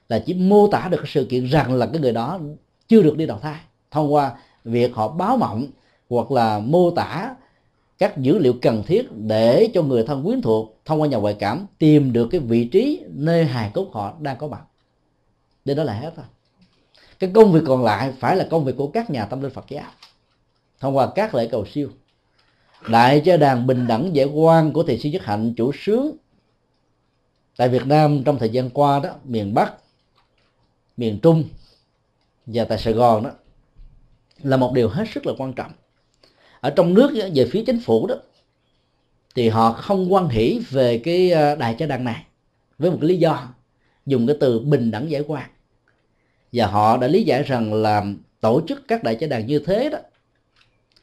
là 0.09 0.23
chỉ 0.25 0.33
mô 0.33 0.67
tả 0.67 0.87
được 0.91 0.97
cái 0.97 1.07
sự 1.09 1.25
kiện 1.25 1.45
rằng 1.45 1.73
là 1.73 1.85
cái 1.85 2.01
người 2.01 2.11
đó 2.13 2.39
chưa 2.87 3.01
được 3.01 3.17
đi 3.17 3.25
đầu 3.25 3.39
thai 3.39 3.59
thông 3.95 4.13
qua 4.13 4.35
việc 4.63 4.95
họ 4.95 5.07
báo 5.07 5.37
mộng 5.37 5.67
hoặc 6.09 6.31
là 6.31 6.59
mô 6.59 6.91
tả 6.91 7.35
các 7.97 8.17
dữ 8.17 8.37
liệu 8.37 8.53
cần 8.61 8.83
thiết 8.87 9.07
để 9.11 9.69
cho 9.73 9.81
người 9.81 10.03
thân 10.03 10.23
quyến 10.23 10.41
thuộc 10.41 10.79
thông 10.85 11.01
qua 11.01 11.07
nhà 11.07 11.17
ngoại 11.17 11.35
cảm 11.39 11.65
tìm 11.77 12.13
được 12.13 12.27
cái 12.31 12.41
vị 12.41 12.65
trí 12.67 13.03
nơi 13.09 13.45
hài 13.45 13.71
cốt 13.73 13.87
họ 13.91 14.13
đang 14.19 14.37
có 14.37 14.47
mặt 14.47 14.61
đến 15.65 15.77
đó 15.77 15.83
là 15.83 15.93
hết 15.93 16.15
rồi. 16.15 16.25
cái 17.19 17.31
công 17.33 17.51
việc 17.51 17.59
còn 17.67 17.83
lại 17.83 18.13
phải 18.19 18.35
là 18.35 18.47
công 18.51 18.65
việc 18.65 18.73
của 18.77 18.87
các 18.87 19.09
nhà 19.09 19.25
tâm 19.25 19.41
linh 19.41 19.51
Phật 19.51 19.65
giáo, 19.69 19.91
thông 20.79 20.97
qua 20.97 21.09
các 21.15 21.35
lễ 21.35 21.47
cầu 21.51 21.65
siêu 21.65 21.89
đại 22.89 23.21
cho 23.25 23.37
đàn 23.37 23.67
bình 23.67 23.87
đẳng 23.87 24.15
giải 24.15 24.25
quan 24.25 24.73
của 24.73 24.83
Thầy 24.83 24.99
sư 24.99 25.09
nhất 25.09 25.23
hạnh 25.23 25.53
chủ 25.57 25.71
sướng 25.73 26.17
tại 27.57 27.69
Việt 27.69 27.85
Nam 27.85 28.23
trong 28.23 28.39
thời 28.39 28.49
gian 28.49 28.69
qua 28.69 28.99
đó, 28.99 29.09
miền 29.23 29.53
Bắc, 29.53 29.73
miền 30.97 31.19
Trung 31.19 31.43
và 32.45 32.63
tại 32.63 32.77
Sài 32.77 32.93
Gòn 32.93 33.23
đó 33.23 33.31
là 34.43 34.57
một 34.57 34.73
điều 34.73 34.89
hết 34.89 35.05
sức 35.13 35.25
là 35.25 35.33
quan 35.37 35.53
trọng. 35.53 35.71
Ở 36.59 36.69
trong 36.69 36.93
nước 36.93 37.11
về 37.35 37.47
phía 37.51 37.63
chính 37.65 37.79
phủ 37.79 38.07
đó, 38.07 38.15
thì 39.35 39.49
họ 39.49 39.71
không 39.71 40.13
quan 40.13 40.29
hỷ 40.29 40.61
về 40.69 40.97
cái 40.97 41.29
đại 41.29 41.55
đài 41.55 41.75
cha 41.79 41.85
đàn 41.85 42.03
này 42.03 42.25
với 42.77 42.91
một 42.91 42.97
cái 43.01 43.09
lý 43.09 43.17
do, 43.17 43.47
dùng 44.05 44.27
cái 44.27 44.35
từ 44.39 44.59
bình 44.59 44.91
đẳng 44.91 45.11
giải 45.11 45.23
quan. 45.27 45.49
Và 46.53 46.67
họ 46.67 46.97
đã 46.97 47.07
lý 47.07 47.23
giải 47.23 47.43
rằng 47.43 47.73
là 47.73 48.05
tổ 48.39 48.61
chức 48.67 48.87
các 48.87 49.03
đại 49.03 49.15
cha 49.15 49.27
đàn 49.27 49.47
như 49.47 49.59
thế 49.59 49.89
đó 49.89 49.97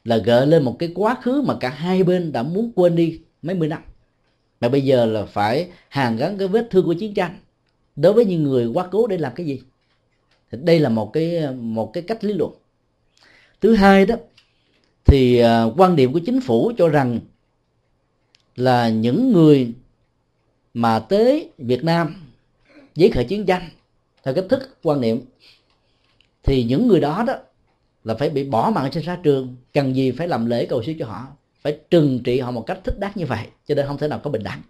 là 0.04 0.16
gợi 0.16 0.46
lên 0.46 0.62
một 0.62 0.76
cái 0.78 0.92
quá 0.94 1.16
khứ 1.22 1.42
mà 1.46 1.56
cả 1.60 1.68
hai 1.68 2.04
bên 2.04 2.32
đã 2.32 2.42
muốn 2.42 2.72
quên 2.74 2.96
đi 2.96 3.20
mấy 3.42 3.54
mươi 3.54 3.68
năm. 3.68 3.82
Mà 4.60 4.68
bây 4.68 4.80
giờ 4.80 5.04
là 5.04 5.24
phải 5.24 5.68
hàn 5.88 6.16
gắn 6.16 6.38
cái 6.38 6.48
vết 6.48 6.66
thương 6.70 6.84
của 6.84 6.94
chiến 6.94 7.14
tranh 7.14 7.38
đối 7.96 8.12
với 8.12 8.24
những 8.24 8.42
người 8.42 8.66
quá 8.66 8.88
cố 8.90 9.06
để 9.06 9.18
làm 9.18 9.32
cái 9.34 9.46
gì. 9.46 9.60
Thì 10.50 10.59
đây 10.62 10.78
là 10.78 10.88
một 10.88 11.12
cái 11.12 11.50
một 11.52 11.92
cái 11.92 12.02
cách 12.02 12.24
lý 12.24 12.32
luận 12.32 12.52
thứ 13.62 13.74
hai 13.74 14.06
đó, 14.06 14.16
thì 15.05 15.39
à, 15.39 15.62
quan 15.76 15.97
điểm 15.97 16.12
của 16.12 16.20
chính 16.26 16.40
phủ 16.40 16.72
cho 16.78 16.89
rằng 16.89 17.20
là 18.56 18.89
những 18.89 19.32
người 19.32 19.72
mà 20.74 20.98
tới 20.98 21.51
Việt 21.59 21.84
Nam 21.84 22.14
giấy 22.94 23.10
khởi 23.10 23.24
chiến 23.24 23.47
tranh 23.47 23.68
theo 24.22 24.34
cách 24.34 24.44
thức, 24.48 24.76
quan 24.82 25.01
niệm, 25.01 25.20
thì 26.43 26.64
những 26.64 26.89
người 26.89 27.01
đó 27.01 27.24
đó 27.26 27.34
là 28.05 28.14
phải 28.14 28.30
bị 28.30 28.44
bỏ 28.44 28.72
mạng 28.74 28.90
trên 28.93 29.05
xã 29.06 29.18
trường, 29.22 29.56
cần 29.74 29.97
gì 29.97 30.10
phải 30.10 30.28
làm 30.28 30.47
lễ 30.47 30.66
cầu 30.66 30.82
siêu 30.82 30.94
cho 30.98 31.06
họ, 31.06 31.26
phải 31.62 31.78
trừng 31.90 32.20
trị 32.24 32.40
họ 32.40 32.51
một 32.51 32.66
cách 32.66 32.78
thích 32.84 32.98
đáng 32.98 33.12
như 33.14 33.26
vậy, 33.26 33.47
cho 33.66 33.74
nên 33.74 33.86
không 33.86 33.98
thể 33.98 34.09
nào 34.09 34.20
có 34.24 34.30
bình 34.30 34.43
đẳng. 34.43 34.62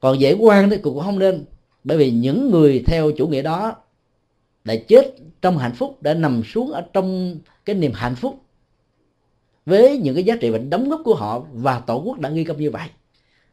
Còn 0.00 0.20
dễ 0.20 0.32
quan 0.32 0.70
thì 0.70 0.76
cũng 0.82 1.00
không 1.00 1.18
nên, 1.18 1.44
bởi 1.84 1.98
vì 1.98 2.10
những 2.10 2.50
người 2.50 2.82
theo 2.86 3.10
chủ 3.10 3.28
nghĩa 3.28 3.42
đó 3.42 3.76
đã 4.66 4.74
chết 4.88 5.14
trong 5.42 5.58
hạnh 5.58 5.74
phúc 5.74 6.02
đã 6.02 6.14
nằm 6.14 6.42
xuống 6.44 6.72
ở 6.72 6.84
trong 6.92 7.38
cái 7.64 7.76
niềm 7.76 7.92
hạnh 7.94 8.14
phúc. 8.14 8.42
Với 9.66 9.98
những 9.98 10.14
cái 10.14 10.24
giá 10.24 10.36
trị 10.40 10.50
và 10.50 10.58
đóng 10.58 10.88
góp 10.88 11.00
của 11.04 11.14
họ 11.14 11.46
và 11.52 11.80
tổ 11.80 12.02
quốc 12.04 12.18
đã 12.20 12.30
ghi 12.30 12.44
công 12.44 12.60
như 12.60 12.70
vậy 12.70 12.88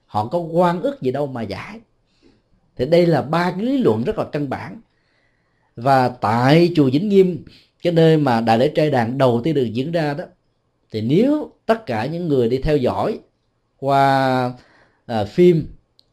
họ 0.05 0.27
có 0.27 0.39
quan 0.39 0.81
ức 0.81 1.01
gì 1.01 1.11
đâu 1.11 1.27
mà 1.27 1.41
giải. 1.41 1.79
Thì 2.75 2.85
đây 2.85 3.05
là 3.05 3.21
ba 3.21 3.51
cái 3.51 3.61
lý 3.61 3.77
luận 3.77 4.03
rất 4.03 4.17
là 4.17 4.25
căn 4.31 4.49
bản. 4.49 4.81
Và 5.75 6.09
tại 6.09 6.71
chùa 6.75 6.89
Vĩnh 6.89 7.09
Nghiêm 7.09 7.43
cái 7.83 7.93
nơi 7.93 8.17
mà 8.17 8.41
đại 8.41 8.57
lễ 8.57 8.71
trai 8.75 8.91
đàn 8.91 9.17
đầu 9.17 9.41
tiên 9.43 9.55
được 9.55 9.65
diễn 9.65 9.91
ra 9.91 10.13
đó 10.13 10.23
thì 10.91 11.01
nếu 11.01 11.51
tất 11.65 11.85
cả 11.85 12.05
những 12.05 12.27
người 12.27 12.49
đi 12.49 12.57
theo 12.57 12.77
dõi 12.77 13.19
qua 13.77 14.53
à, 15.05 15.25
phim 15.25 15.67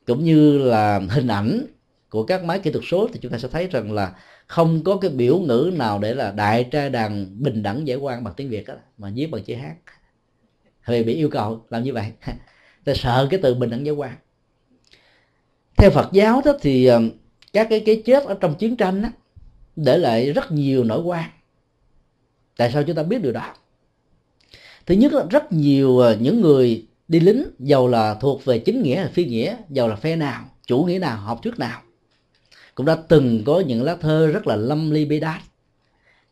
cũng 0.06 0.24
như 0.24 0.58
là 0.58 1.00
hình 1.10 1.28
ảnh 1.28 1.66
của 2.08 2.22
các 2.22 2.44
máy 2.44 2.58
kỹ 2.58 2.70
thuật 2.70 2.84
số 2.90 3.08
thì 3.12 3.20
chúng 3.22 3.32
ta 3.32 3.38
sẽ 3.38 3.48
thấy 3.48 3.66
rằng 3.66 3.92
là 3.92 4.14
không 4.50 4.84
có 4.84 4.96
cái 4.96 5.10
biểu 5.10 5.38
ngữ 5.38 5.72
nào 5.74 5.98
để 5.98 6.14
là 6.14 6.30
đại 6.30 6.64
trai 6.64 6.90
đàn 6.90 7.26
bình 7.42 7.62
đẳng 7.62 7.86
giải 7.86 7.96
quan 7.96 8.24
bằng 8.24 8.34
tiếng 8.36 8.48
việt 8.48 8.66
đó, 8.66 8.74
mà 8.98 9.10
viết 9.14 9.26
bằng 9.26 9.42
chữ 9.42 9.54
hát. 9.54 9.74
Thì 10.86 11.04
bị 11.04 11.14
yêu 11.14 11.28
cầu 11.28 11.64
làm 11.70 11.82
như 11.82 11.92
vậy. 11.92 12.12
Ta 12.84 12.94
sợ 12.94 13.26
cái 13.30 13.40
từ 13.42 13.54
bình 13.54 13.70
đẳng 13.70 13.86
giải 13.86 13.94
quan. 13.94 14.16
Theo 15.76 15.90
phật 15.90 16.08
giáo 16.12 16.42
đó 16.44 16.52
thì 16.60 16.86
ờ, 16.86 17.00
các 17.52 17.66
cái 17.70 17.82
cái 17.86 18.02
chết 18.04 18.24
ở 18.24 18.36
trong 18.40 18.54
chiến 18.54 18.76
tranh 18.76 19.02
đó, 19.02 19.08
để 19.76 19.98
lại 19.98 20.32
rất 20.32 20.52
nhiều 20.52 20.84
nỗi 20.84 21.02
quan. 21.02 21.30
Tại 22.56 22.70
sao 22.72 22.82
chúng 22.82 22.96
ta 22.96 23.02
biết 23.02 23.22
điều 23.22 23.32
đó? 23.32 23.54
Thứ 24.86 24.94
nhất 24.94 25.12
là 25.12 25.24
rất 25.30 25.52
nhiều 25.52 25.98
ờ, 25.98 26.16
những 26.20 26.40
người 26.40 26.86
đi 27.08 27.20
lính 27.20 27.44
giàu 27.58 27.88
là 27.88 28.14
thuộc 28.14 28.44
về 28.44 28.58
chính 28.58 28.82
nghĩa 28.82 28.96
hay 28.96 29.08
phi 29.08 29.24
nghĩa 29.24 29.56
giàu 29.68 29.88
là 29.88 29.96
phe 29.96 30.16
nào 30.16 30.44
chủ 30.66 30.84
nghĩa 30.84 30.98
nào 30.98 31.16
học 31.16 31.40
thuyết 31.42 31.58
nào 31.58 31.82
cũng 32.80 32.86
đã 32.86 32.96
từng 33.08 33.42
có 33.46 33.60
những 33.60 33.82
lá 33.82 33.96
thơ 34.00 34.26
rất 34.26 34.46
là 34.46 34.56
lâm 34.56 34.90
ly 34.90 35.04
bi 35.04 35.20
đát. 35.20 35.40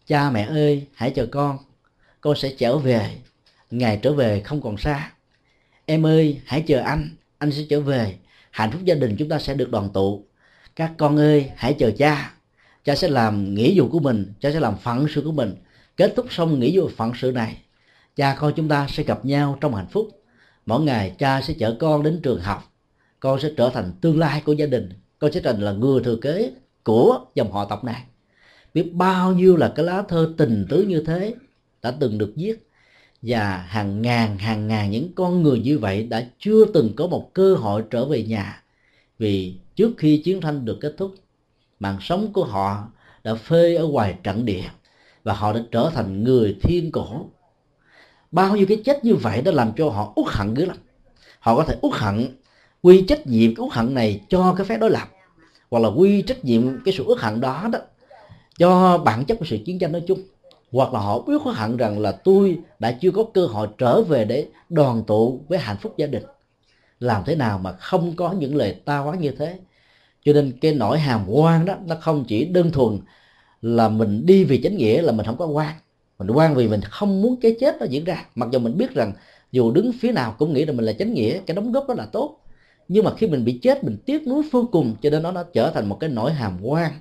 Cha 0.07 0.31
mẹ 0.31 0.47
ơi, 0.47 0.87
hãy 0.95 1.11
chờ 1.11 1.27
con. 1.27 1.59
Con 2.21 2.37
sẽ 2.37 2.55
trở 2.59 2.79
về. 2.79 3.11
Ngày 3.71 3.99
trở 4.03 4.13
về 4.13 4.41
không 4.41 4.63
còn 4.63 4.77
xa. 4.79 5.13
Em 5.87 6.07
ơi, 6.07 6.41
hãy 6.47 6.65
chờ 6.67 6.81
anh. 6.81 7.11
Anh 7.39 7.53
sẽ 7.53 7.63
trở 7.71 7.81
về. 7.81 8.17
Hạnh 8.51 8.71
phúc 8.73 8.81
gia 8.85 8.95
đình 8.95 9.17
chúng 9.19 9.29
ta 9.29 9.39
sẽ 9.39 9.55
được 9.55 9.71
đoàn 9.71 9.91
tụ. 9.95 10.25
Các 10.77 10.93
con 10.99 11.17
ơi, 11.17 11.51
hãy 11.57 11.75
chờ 11.79 11.91
cha. 11.99 12.35
Cha 12.85 12.95
sẽ 12.95 13.09
làm 13.09 13.55
nghĩa 13.55 13.73
vụ 13.77 13.89
của 13.89 14.01
mình. 14.01 14.33
Cha 14.41 14.51
sẽ 14.53 14.61
làm 14.61 14.77
phận 14.77 15.07
sự 15.15 15.23
của 15.25 15.33
mình. 15.33 15.55
Kết 15.97 16.13
thúc 16.17 16.27
xong 16.31 16.61
nghĩa 16.61 16.71
vụ 16.81 16.91
phận 16.97 17.13
sự 17.15 17.33
này, 17.33 17.59
cha 18.17 18.37
con 18.39 18.53
chúng 18.57 18.69
ta 18.69 18.87
sẽ 18.89 19.03
gặp 19.03 19.25
nhau 19.25 19.59
trong 19.61 19.75
hạnh 19.75 19.89
phúc. 19.91 20.23
Mỗi 20.67 20.81
ngày 20.81 21.15
cha 21.19 21.43
sẽ 21.43 21.55
chở 21.59 21.77
con 21.81 22.03
đến 22.03 22.21
trường 22.23 22.41
học. 22.41 22.73
Con 23.21 23.41
sẽ 23.41 23.51
trở 23.57 23.71
thành 23.75 23.93
tương 24.01 24.19
lai 24.19 24.43
của 24.45 24.53
gia 24.53 24.67
đình 24.67 24.91
cô 25.19 25.31
sẽ 25.31 25.41
trình 25.45 25.61
là 25.61 25.73
người 25.73 26.03
thừa 26.03 26.17
kế 26.17 26.53
của 26.85 27.21
dòng 27.35 27.53
họ 27.53 27.65
tộc 27.65 27.85
này. 27.85 28.05
Biết 28.75 28.95
bao 28.95 29.33
nhiêu 29.33 29.57
là 29.57 29.73
cái 29.77 29.85
lá 29.85 30.03
thơ 30.09 30.35
tình 30.37 30.67
tứ 30.69 30.83
như 30.83 31.03
thế 31.07 31.35
đã 31.83 31.91
từng 31.91 32.19
được 32.19 32.33
viết, 32.37 32.69
và 33.23 33.57
hàng 33.57 34.03
ngàn 34.03 34.39
hàng 34.39 34.69
ngàn 34.69 34.91
những 34.91 35.13
con 35.15 35.43
người 35.43 35.59
như 35.59 35.79
vậy 35.79 36.03
đã 36.03 36.29
chưa 36.39 36.65
từng 36.65 36.93
có 36.97 37.07
một 37.07 37.35
cơ 37.35 37.55
hội 37.55 37.83
trở 37.91 38.05
về 38.05 38.23
nhà. 38.23 38.63
Vì 39.19 39.55
trước 39.77 39.91
khi 39.99 40.23
chiến 40.25 40.41
tranh 40.41 40.65
được 40.65 40.79
kết 40.81 40.95
thúc, 40.99 41.15
mạng 41.81 41.99
sống 42.01 42.33
của 42.33 42.45
họ 42.45 42.89
đã 43.25 43.35
phê 43.35 43.77
ở 43.77 43.87
ngoài 43.87 44.15
trận 44.23 44.45
địa, 44.45 44.65
và 45.25 45.33
họ 45.33 45.53
đã 45.53 45.61
trở 45.71 45.91
thành 45.95 46.25
người 46.25 46.57
thiên 46.63 46.93
cổ. 46.93 47.27
Bao 48.31 48.57
nhiêu 48.57 48.67
cái 48.69 48.83
chết 48.85 49.05
như 49.05 49.15
vậy 49.15 49.43
đã 49.43 49.53
làm 49.53 49.73
cho 49.77 49.89
họ 49.89 50.13
uất 50.17 50.35
hận 50.35 50.55
dữ 50.55 50.65
lắm. 50.65 50.77
Họ 51.41 51.57
có 51.57 51.65
thể 51.65 51.77
uất 51.83 52.01
hận 52.01 52.38
quy 52.83 53.05
trách 53.09 53.27
nhiệm 53.27 53.55
cái 53.55 53.67
uất 53.67 53.73
hận 53.73 53.95
này 53.95 54.21
cho 54.29 54.55
cái 54.57 54.67
phép 54.67 54.77
đối 54.77 54.91
lập, 54.91 55.09
hoặc 55.71 55.81
là 55.81 55.89
quy 55.89 56.23
trách 56.23 56.45
nhiệm 56.45 56.85
cái 56.85 56.95
sự 56.97 57.05
uất 57.05 57.19
hận 57.19 57.41
đó 57.41 57.69
đó 57.73 57.79
cho 58.59 58.99
bản 58.99 59.25
chất 59.25 59.39
của 59.39 59.45
sự 59.45 59.59
chiến 59.65 59.79
tranh 59.79 59.93
nói 59.93 60.03
chung. 60.07 60.19
Hoặc 60.73 60.93
là 60.93 61.01
họ 61.01 61.21
biết 61.21 61.47
uất 61.47 61.57
hận 61.57 61.77
rằng 61.77 61.99
là 61.99 62.13
tôi 62.13 62.59
đã 62.79 62.93
chưa 62.93 63.11
có 63.11 63.25
cơ 63.35 63.47
hội 63.47 63.69
trở 63.79 64.03
về 64.03 64.25
để 64.25 64.47
đoàn 64.69 65.05
tụ 65.07 65.41
với 65.49 65.59
hạnh 65.59 65.77
phúc 65.81 65.95
gia 65.97 66.07
đình. 66.07 66.23
Làm 67.01 67.23
thế 67.27 67.35
nào 67.35 67.59
mà 67.59 67.73
không 67.73 68.17
có 68.17 68.33
những 68.33 68.57
lời 68.57 68.75
ta 68.85 69.01
quá 69.01 69.15
như 69.15 69.31
thế? 69.31 69.59
Cho 70.25 70.33
nên 70.33 70.53
cái 70.61 70.75
nỗi 70.75 70.99
hàm 70.99 71.25
quan 71.29 71.65
đó, 71.65 71.75
nó 71.87 71.97
không 72.01 72.25
chỉ 72.29 72.45
đơn 72.45 72.71
thuần 72.71 72.99
là 73.63 73.89
mình 73.89 74.27
đi 74.27 74.45
vì 74.45 74.63
chánh 74.63 74.77
nghĩa 74.77 75.03
là 75.03 75.13
mình 75.13 75.27
không 75.27 75.37
có 75.37 75.47
quan 75.47 75.75
mình 76.19 76.31
quan 76.31 76.55
vì 76.55 76.69
mình 76.69 76.81
không 76.81 77.23
muốn 77.23 77.37
cái 77.41 77.57
chết 77.61 77.77
nó 77.81 77.87
diễn 77.87 78.05
ra. 78.05 78.27
Mặc 78.35 78.49
dù 78.53 78.59
mình 78.59 78.79
biết 78.79 78.95
rằng 78.95 79.13
dù 79.53 79.71
đứng 79.71 79.93
phía 80.01 80.13
nào 80.13 80.35
cũng 80.39 80.53
nghĩ 80.53 80.65
là 80.65 80.73
mình 80.73 80.85
là 80.85 80.93
chánh 80.93 81.15
nghĩa, 81.15 81.39
cái 81.47 81.55
đóng 81.55 81.73
góp 81.73 81.89
đó 81.89 81.95
là 81.95 82.07
tốt 82.07 82.41
nhưng 82.89 83.05
mà 83.05 83.15
khi 83.15 83.27
mình 83.27 83.45
bị 83.45 83.59
chết, 83.63 83.85
mình 83.85 83.97
tiếc 84.07 84.27
nuối 84.27 84.43
vô 84.51 84.69
cùng, 84.73 84.97
cho 85.03 85.11
nên 85.11 85.23
nó 85.23 85.31
nó 85.31 85.45
trở 85.53 85.71
thành 85.71 85.89
một 85.89 85.97
cái 86.01 86.11
nỗi 86.11 86.33
hàm 86.33 86.59
quan 86.63 86.93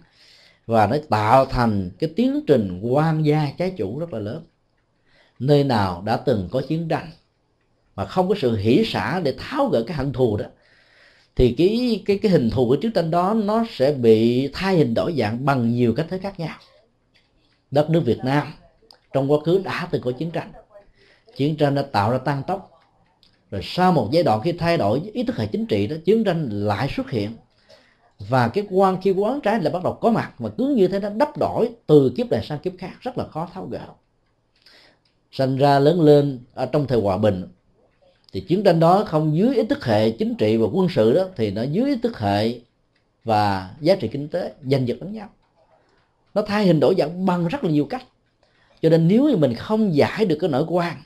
và 0.66 0.88
nó 0.88 0.98
tạo 1.10 1.46
thành 1.46 1.92
cái 2.00 2.10
tiến 2.16 2.42
trình 2.48 2.82
quan 2.82 3.26
gia 3.26 3.48
trái 3.58 3.74
chủ 3.78 4.00
rất 4.00 4.14
là 4.14 4.20
lớn. 4.20 4.44
Nơi 5.40 5.64
nào 5.64 6.02
đã 6.06 6.18
từng 6.18 6.50
có 6.52 6.62
chiến 6.68 6.88
tranh 6.88 7.12
mà 7.96 8.06
không 8.06 8.30
có 8.30 8.36
sự 8.42 8.58
hỷ 8.58 8.84
xả 8.86 9.22
để 9.24 9.34
tháo 9.38 9.68
gỡ 9.68 9.84
cái 9.88 9.98
hận 9.98 10.14
thù 10.14 10.38
đó, 10.38 10.46
thì 11.36 11.56
cái 11.58 12.02
cái 12.06 12.18
cái 12.18 12.32
hình 12.32 12.50
thù 12.50 12.68
của 12.68 12.76
chiến 12.76 12.92
tranh 12.92 13.12
đó 13.12 13.34
nó 13.34 13.66
sẽ 13.70 13.92
bị 13.92 14.50
thay 14.54 14.78
hình 14.78 14.94
đổi 14.94 15.16
dạng 15.18 15.46
bằng 15.46 15.72
nhiều 15.72 15.94
cách 15.94 16.06
thế 16.10 16.18
khác 16.18 16.40
nhau. 16.40 16.58
Đất 17.72 17.90
nước 17.90 18.02
Việt 18.06 18.20
Nam 18.24 18.48
trong 19.14 19.32
quá 19.32 19.40
khứ 19.46 19.62
đã 19.64 19.88
từng 19.92 20.02
có 20.02 20.12
chiến 20.12 20.32
tranh. 20.32 20.52
Chiến 21.36 21.56
tranh 21.56 21.76
đã 21.76 21.82
tạo 21.82 22.12
ra 22.12 22.18
tăng 22.18 22.44
tốc 22.48 22.77
rồi 23.52 23.62
sau 23.64 23.92
một 23.92 24.10
giai 24.12 24.24
đoạn 24.24 24.42
khi 24.44 24.52
thay 24.52 24.78
đổi 24.78 25.02
ý 25.14 25.24
thức 25.24 25.38
hệ 25.38 25.46
chính 25.46 25.66
trị 25.66 25.88
đó, 25.88 25.96
chiến 26.06 26.24
tranh 26.24 26.50
lại 26.50 26.88
xuất 26.96 27.12
hiện. 27.12 27.32
Và 28.30 28.48
cái 28.48 28.68
quan, 28.70 29.02
khi 29.02 29.12
quán 29.12 29.42
trái 29.42 29.62
lại 29.62 29.74
bắt 29.74 29.84
đầu 29.84 29.94
có 29.94 30.12
mặt, 30.12 30.42
mà 30.42 30.50
cứ 30.58 30.74
như 30.78 30.88
thế 30.88 31.00
nó 31.00 31.10
đắp 31.10 31.38
đổi 31.38 31.70
từ 31.88 32.14
kiếp 32.18 32.32
này 32.32 32.44
sang 32.44 32.60
kiếp 32.60 32.74
khác, 32.78 32.92
rất 33.00 33.18
là 33.18 33.28
khó 33.28 33.50
tháo 33.54 33.66
gỡ. 33.66 33.88
Sinh 35.32 35.58
ra 35.58 35.80
lớn 35.80 36.02
lên 36.02 36.40
ở 36.54 36.66
trong 36.66 36.88
thời 36.88 37.02
hòa 37.02 37.18
bình, 37.18 37.48
thì 38.34 38.40
chiến 38.40 38.64
tranh 38.64 38.80
đó 38.80 39.04
không 39.08 39.38
dưới 39.38 39.56
ý 39.56 39.64
thức 39.64 39.86
hệ 39.86 40.12
chính 40.12 40.36
trị 40.36 40.58
và 40.58 40.68
quân 40.74 40.88
sự 40.90 41.14
đó, 41.14 41.24
thì 41.36 41.52
nó 41.52 41.64
dưới 41.64 41.90
ý 41.90 41.96
thức 42.04 42.20
hệ 42.20 42.60
và 43.24 43.76
giá 43.82 43.96
trị 43.96 44.08
kinh 44.08 44.28
tế, 44.28 44.54
giành 44.64 44.88
giật 44.88 44.98
lẫn 45.00 45.14
nhau. 45.14 45.30
Nó 46.34 46.42
thay 46.42 46.66
hình 46.66 46.80
đổi 46.80 46.96
dạng 46.98 47.26
bằng 47.26 47.48
rất 47.48 47.64
là 47.64 47.72
nhiều 47.72 47.86
cách. 47.86 48.04
Cho 48.82 48.90
nên 48.90 49.08
nếu 49.08 49.30
như 49.30 49.38
mình 49.38 49.54
không 49.54 49.96
giải 49.96 50.26
được 50.26 50.38
cái 50.42 50.50
nỗi 50.50 50.66
quan 50.68 50.98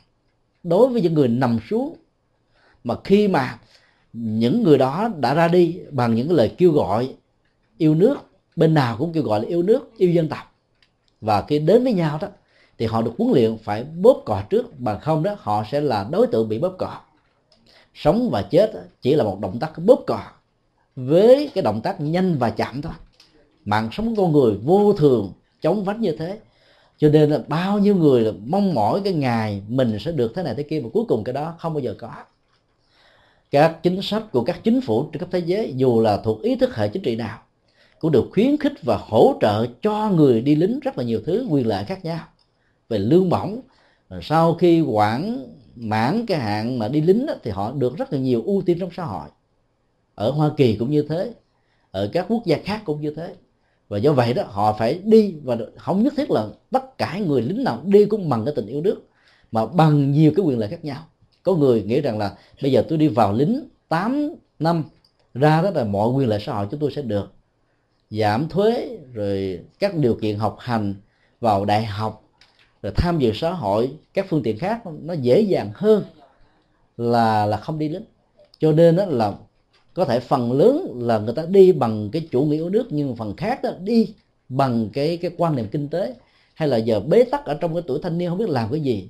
đối 0.64 0.88
với 0.88 1.02
những 1.02 1.14
người 1.14 1.28
nằm 1.28 1.60
xuống 1.70 1.96
mà 2.84 2.96
khi 3.04 3.28
mà 3.28 3.60
những 4.14 4.64
người 4.64 4.78
đó 4.78 5.10
đã 5.20 5.34
ra 5.34 5.48
đi 5.48 5.80
bằng 5.92 6.16
những 6.16 6.32
lời 6.32 6.56
kêu 6.58 6.72
gọi 6.72 7.14
yêu 7.78 7.96
nước, 7.96 8.16
bên 8.56 8.74
nào 8.74 8.96
cũng 8.98 9.14
kêu 9.14 9.24
gọi 9.24 9.42
là 9.42 9.48
yêu 9.48 9.64
nước, 9.64 9.92
yêu 9.98 10.12
dân 10.12 10.28
tộc. 10.28 10.56
Và 11.22 11.42
khi 11.48 11.60
đến 11.60 11.84
với 11.84 11.94
nhau 11.94 12.18
đó, 12.22 12.28
thì 12.78 12.86
họ 12.86 13.02
được 13.02 13.12
huấn 13.18 13.34
luyện 13.34 13.58
phải 13.58 13.84
bóp 13.84 14.22
cò 14.26 14.42
trước, 14.50 14.80
bằng 14.80 15.00
không 15.00 15.24
đó, 15.24 15.36
họ 15.40 15.64
sẽ 15.72 15.82
là 15.82 16.08
đối 16.12 16.28
tượng 16.28 16.50
bị 16.50 16.60
bóp 16.60 16.76
cò. 16.78 17.02
Sống 17.94 18.30
và 18.30 18.42
chết 18.42 18.72
chỉ 19.02 19.16
là 19.16 19.24
một 19.24 19.40
động 19.40 19.60
tác 19.60 19.72
bóp 19.86 20.04
cò 20.08 20.24
với 20.96 21.52
cái 21.54 21.62
động 21.62 21.82
tác 21.82 22.02
nhanh 22.02 22.38
và 22.38 22.50
chậm 22.50 22.82
thôi. 22.82 22.94
Mạng 23.66 23.90
sống 23.92 24.16
con 24.16 24.32
người 24.32 24.58
vô 24.64 24.94
thường 24.94 25.34
chống 25.62 25.84
vánh 25.84 26.02
như 26.02 26.16
thế. 26.18 26.40
Cho 26.98 27.10
nên 27.10 27.30
là 27.30 27.40
bao 27.48 27.80
nhiêu 27.80 27.96
người 27.96 28.22
là 28.22 28.32
mong 28.46 28.74
mỏi 28.74 29.02
cái 29.04 29.14
ngày 29.14 29.62
mình 29.68 29.98
sẽ 30.00 30.12
được 30.12 30.32
thế 30.36 30.44
này 30.44 30.54
thế 30.58 30.64
kia, 30.64 30.82
mà 30.84 30.90
cuối 30.94 31.06
cùng 31.08 31.24
cái 31.24 31.34
đó 31.34 31.54
không 31.60 31.74
bao 31.74 31.80
giờ 31.80 31.96
có 32.00 32.12
các 33.52 33.84
chính 33.84 34.02
sách 34.02 34.24
của 34.32 34.44
các 34.44 34.60
chính 34.64 34.82
phủ 34.82 35.10
trên 35.14 35.20
khắp 35.20 35.30
thế 35.32 35.40
giới 35.40 35.74
dù 35.78 36.02
là 36.02 36.18
thuộc 36.18 36.42
ý 36.42 36.56
thức 36.56 36.76
hệ 36.76 36.88
chính 36.88 37.04
trị 37.04 37.16
nào 37.16 37.40
cũng 38.00 38.12
được 38.12 38.30
khuyến 38.32 38.58
khích 38.58 38.74
và 38.84 38.98
hỗ 39.02 39.34
trợ 39.42 39.68
cho 39.82 40.10
người 40.10 40.42
đi 40.42 40.56
lính 40.56 40.80
rất 40.80 40.98
là 40.98 41.04
nhiều 41.04 41.22
thứ 41.26 41.48
quyền 41.50 41.68
lợi 41.68 41.84
khác 41.86 42.06
nhau. 42.06 42.20
Về 42.90 42.98
lương 42.98 43.30
bổng 43.30 43.62
sau 44.22 44.54
khi 44.54 44.82
quản 44.82 45.46
mãn 45.76 46.26
cái 46.26 46.40
hạn 46.40 46.80
mà 46.80 46.88
đi 46.88 47.02
lính 47.02 47.26
đó, 47.26 47.34
thì 47.44 47.52
họ 47.52 47.72
được 47.72 47.98
rất 47.98 48.14
là 48.14 48.20
nhiều 48.20 48.44
ưu 48.46 48.62
tiên 48.62 48.80
trong 48.80 48.90
xã 48.98 49.04
hội. 49.04 49.30
Ở 50.16 50.32
Hoa 50.32 50.52
Kỳ 50.58 50.76
cũng 50.76 50.92
như 50.92 51.06
thế 51.10 51.34
ở 51.92 52.10
các 52.14 52.26
quốc 52.30 52.46
gia 52.46 52.58
khác 52.58 52.82
cũng 52.86 53.02
như 53.02 53.14
thế. 53.16 53.36
Và 53.90 53.98
do 53.98 54.14
vậy 54.14 54.34
đó 54.34 54.44
họ 54.48 54.74
phải 54.74 55.00
đi 55.04 55.36
và 55.44 55.58
không 55.78 56.04
nhất 56.04 56.14
thiết 56.18 56.32
là 56.32 56.48
tất 56.72 56.98
cả 56.98 57.18
người 57.18 57.42
lính 57.42 57.64
nào 57.64 57.82
đi 57.84 58.06
cũng 58.06 58.30
bằng 58.30 58.46
cái 58.46 58.54
tình 58.56 58.68
yêu 58.68 58.82
nước 58.82 59.02
mà 59.52 59.66
bằng 59.66 60.12
nhiều 60.12 60.32
cái 60.36 60.46
quyền 60.46 60.60
lợi 60.60 60.70
khác 60.70 60.86
nhau 60.86 61.08
có 61.44 61.56
người 61.56 61.84
nghĩ 61.84 62.02
rằng 62.02 62.18
là 62.18 62.36
bây 62.62 62.72
giờ 62.72 62.84
tôi 62.90 62.98
đi 62.98 63.08
vào 63.08 63.34
lính 63.34 63.68
8 63.90 64.30
năm, 64.60 64.84
ra 65.34 65.62
đó 65.62 65.72
là 65.72 65.84
mọi 65.84 66.10
quyền 66.10 66.30
lợi 66.30 66.40
xã 66.40 66.54
hội 66.54 66.68
chúng 66.72 66.80
tôi 66.80 66.92
sẽ 66.92 67.02
được 67.02 67.34
giảm 68.10 68.50
thuế, 68.50 68.98
rồi 69.14 69.60
các 69.80 69.96
điều 69.96 70.16
kiện 70.16 70.38
học 70.38 70.56
hành 70.60 70.96
vào 71.40 71.66
đại 71.66 71.86
học, 71.86 72.24
rồi 72.82 72.94
tham 72.96 73.20
dự 73.20 73.32
xã 73.34 73.52
hội, 73.52 73.92
các 74.14 74.26
phương 74.30 74.44
tiện 74.44 74.58
khác, 74.58 74.82
nó 75.02 75.14
dễ 75.14 75.42
dàng 75.42 75.72
hơn 75.74 76.04
là 76.98 77.46
là 77.46 77.58
không 77.58 77.80
đi 77.80 77.90
lính. 77.90 78.06
Cho 78.60 78.72
nên 78.72 78.96
đó 78.96 79.06
là 79.06 79.34
có 79.94 80.06
thể 80.06 80.20
phần 80.20 80.52
lớn 80.52 81.00
là 81.02 81.20
người 81.20 81.34
ta 81.34 81.46
đi 81.50 81.72
bằng 81.72 82.10
cái 82.12 82.28
chủ 82.32 82.42
nghĩa 82.42 82.70
nước, 82.72 82.88
nhưng 82.90 83.16
phần 83.16 83.36
khác 83.36 83.64
đó 83.64 83.70
đi 83.80 84.14
bằng 84.50 84.90
cái 84.94 85.18
cái 85.18 85.32
quan 85.38 85.56
niệm 85.56 85.68
kinh 85.72 85.90
tế. 85.90 86.16
Hay 86.54 86.70
là 86.70 86.78
giờ 86.78 87.00
bế 87.00 87.24
tắc 87.24 87.46
ở 87.46 87.54
trong 87.54 87.74
cái 87.74 87.84
tuổi 87.88 88.00
thanh 88.04 88.18
niên 88.18 88.30
không 88.30 88.38
biết 88.38 88.50
làm 88.50 88.72
cái 88.72 88.80
gì 88.80 89.10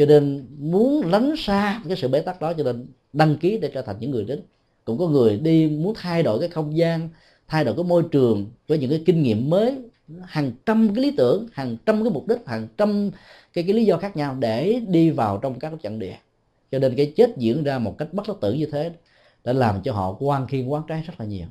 cho 0.00 0.06
nên 0.06 0.46
muốn 0.58 1.06
lánh 1.06 1.34
xa 1.36 1.82
cái 1.88 1.96
sự 1.96 2.08
bế 2.08 2.20
tắc 2.20 2.40
đó, 2.40 2.52
cho 2.52 2.64
nên 2.64 2.86
đăng 3.12 3.36
ký 3.36 3.58
để 3.58 3.70
trở 3.74 3.82
thành 3.82 3.96
những 4.00 4.10
người 4.10 4.24
lính 4.24 4.40
cũng 4.84 4.98
có 4.98 5.08
người 5.08 5.38
đi 5.38 5.68
muốn 5.68 5.94
thay 5.96 6.22
đổi 6.22 6.40
cái 6.40 6.48
không 6.48 6.76
gian, 6.76 7.08
thay 7.48 7.64
đổi 7.64 7.74
cái 7.76 7.84
môi 7.84 8.04
trường 8.12 8.50
với 8.68 8.78
những 8.78 8.90
cái 8.90 9.02
kinh 9.06 9.22
nghiệm 9.22 9.50
mới, 9.50 9.78
hàng 10.22 10.52
trăm 10.66 10.94
cái 10.94 11.04
lý 11.04 11.10
tưởng, 11.16 11.48
hàng 11.52 11.76
trăm 11.86 12.04
cái 12.04 12.12
mục 12.12 12.28
đích, 12.28 12.46
hàng 12.46 12.68
trăm 12.76 13.10
cái 13.52 13.64
cái 13.64 13.74
lý 13.74 13.84
do 13.84 13.96
khác 13.96 14.16
nhau 14.16 14.36
để 14.40 14.80
đi 14.88 15.10
vào 15.10 15.38
trong 15.38 15.58
các 15.58 15.72
trận 15.82 15.98
địa 15.98 16.16
cho 16.72 16.78
nên 16.78 16.94
cái 16.96 17.12
chết 17.16 17.30
diễn 17.36 17.64
ra 17.64 17.78
một 17.78 17.98
cách 17.98 18.08
bất 18.12 18.28
đắc 18.28 18.36
tử 18.40 18.52
như 18.52 18.66
thế 18.66 18.90
đã 19.44 19.52
làm 19.52 19.82
cho 19.82 19.92
họ 19.92 20.16
quan 20.20 20.46
khiên 20.46 20.66
quán 20.66 20.82
trái 20.88 21.02
rất 21.06 21.14
là 21.18 21.26
nhiều. 21.26 21.46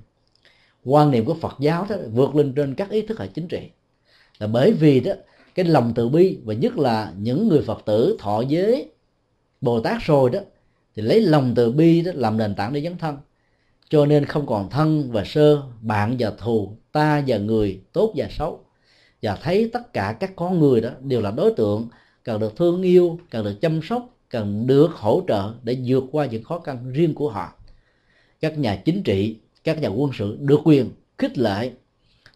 Quan 0.85 1.11
niệm 1.11 1.26
của 1.26 1.34
Phật 1.34 1.55
giáo 1.59 1.85
đó 1.89 1.95
vượt 2.13 2.35
lên 2.35 2.53
trên 2.55 2.76
các 2.76 2.89
ý 2.89 3.01
thức 3.01 3.19
hệ 3.19 3.27
chính 3.27 3.47
trị. 3.47 3.69
Là 4.39 4.47
bởi 4.47 4.71
vì 4.71 4.99
đó 4.99 5.13
cái 5.55 5.65
lòng 5.65 5.91
từ 5.95 6.09
bi 6.09 6.38
và 6.43 6.53
nhất 6.53 6.77
là 6.77 7.13
những 7.17 7.47
người 7.47 7.61
Phật 7.61 7.81
tử 7.85 8.17
thọ 8.19 8.41
giới 8.41 8.91
Bồ 9.61 9.80
Tát 9.80 10.01
rồi 10.01 10.30
đó, 10.30 10.39
thì 10.95 11.01
lấy 11.01 11.21
lòng 11.21 11.53
từ 11.55 11.71
bi 11.71 12.01
đó 12.01 12.11
làm 12.15 12.38
nền 12.38 12.55
tảng 12.55 12.73
để 12.73 12.81
dấn 12.81 12.97
thân. 12.97 13.17
Cho 13.89 14.05
nên 14.05 14.26
không 14.26 14.45
còn 14.47 14.69
thân 14.69 15.11
và 15.11 15.23
sơ, 15.26 15.61
bạn 15.81 16.15
và 16.19 16.31
thù, 16.31 16.77
ta 16.91 17.23
và 17.27 17.38
người, 17.38 17.80
tốt 17.93 18.13
và 18.15 18.27
xấu. 18.38 18.65
Và 19.21 19.35
thấy 19.35 19.69
tất 19.73 19.93
cả 19.93 20.17
các 20.19 20.35
con 20.35 20.59
người 20.59 20.81
đó 20.81 20.89
đều 21.01 21.21
là 21.21 21.31
đối 21.31 21.51
tượng, 21.51 21.88
cần 22.23 22.39
được 22.39 22.55
thương 22.55 22.81
yêu, 22.81 23.19
cần 23.30 23.45
được 23.45 23.61
chăm 23.61 23.80
sóc, 23.84 24.17
cần 24.30 24.67
được 24.67 24.91
hỗ 24.93 25.23
trợ 25.27 25.53
để 25.63 25.77
vượt 25.85 26.03
qua 26.11 26.26
những 26.26 26.43
khó 26.43 26.59
khăn 26.59 26.91
riêng 26.91 27.13
của 27.13 27.30
họ. 27.30 27.53
Các 28.41 28.57
nhà 28.57 28.81
chính 28.85 29.03
trị, 29.03 29.35
các 29.63 29.81
nhà 29.81 29.88
quân 29.88 30.11
sự 30.17 30.38
được 30.39 30.59
quyền 30.63 30.89
khích 31.17 31.38
lệ 31.38 31.71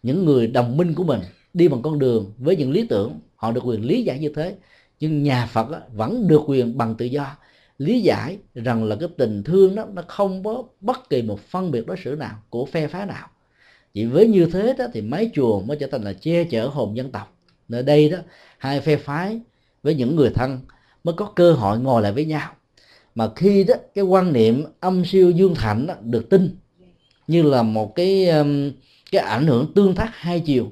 những 0.03 0.25
người 0.25 0.47
đồng 0.47 0.77
minh 0.77 0.93
của 0.93 1.03
mình 1.03 1.19
đi 1.53 1.67
bằng 1.67 1.81
con 1.81 1.99
đường 1.99 2.33
với 2.37 2.55
những 2.55 2.71
lý 2.71 2.87
tưởng 2.87 3.19
họ 3.35 3.51
được 3.51 3.61
quyền 3.63 3.85
lý 3.85 4.03
giải 4.03 4.19
như 4.19 4.29
thế. 4.35 4.55
Nhưng 4.99 5.23
nhà 5.23 5.45
phật 5.45 5.67
vẫn 5.93 6.27
được 6.27 6.41
quyền 6.47 6.77
bằng 6.77 6.95
tự 6.95 7.05
do. 7.05 7.37
Lý 7.77 8.01
giải 8.01 8.37
rằng 8.55 8.83
là 8.83 8.95
cái 8.99 9.09
tình 9.17 9.43
thương 9.43 9.75
đó 9.75 9.85
nó 9.93 10.01
không 10.07 10.43
có 10.43 10.63
bất 10.79 11.09
kỳ 11.09 11.21
một 11.21 11.39
phân 11.39 11.71
biệt 11.71 11.87
đối 11.87 11.97
xử 12.03 12.15
nào 12.15 12.35
của 12.49 12.65
phe 12.65 12.87
phái 12.87 13.05
nào. 13.05 13.27
Chỉ 13.93 14.05
với 14.05 14.27
như 14.27 14.45
thế 14.45 14.75
đó 14.77 14.85
thì 14.93 15.01
mái 15.01 15.29
chùa 15.33 15.61
mới 15.61 15.77
trở 15.79 15.87
thành 15.87 16.03
là 16.03 16.13
che 16.13 16.43
chở 16.43 16.67
hồn 16.67 16.97
dân 16.97 17.11
tộc. 17.11 17.37
Nơi 17.69 17.83
đây 17.83 18.09
đó 18.09 18.17
hai 18.57 18.81
phe 18.81 18.95
phái 18.95 19.39
với 19.83 19.95
những 19.95 20.15
người 20.15 20.29
thân 20.29 20.59
mới 21.03 21.15
có 21.17 21.25
cơ 21.35 21.53
hội 21.53 21.79
ngồi 21.79 22.01
lại 22.01 22.11
với 22.11 22.25
nhau. 22.25 22.51
Mà 23.15 23.29
khi 23.35 23.63
đó 23.63 23.75
cái 23.95 24.03
quan 24.03 24.33
niệm 24.33 24.65
âm 24.79 25.05
siêu 25.05 25.31
dương 25.31 25.55
thạnh 25.55 25.87
đó, 25.87 25.93
được 26.01 26.29
tin 26.29 26.55
như 27.27 27.41
là 27.41 27.63
một 27.63 27.95
cái 27.95 28.27
cái 29.11 29.21
ảnh 29.21 29.47
hưởng 29.47 29.73
tương 29.73 29.95
tác 29.95 30.09
hai 30.13 30.39
chiều 30.39 30.71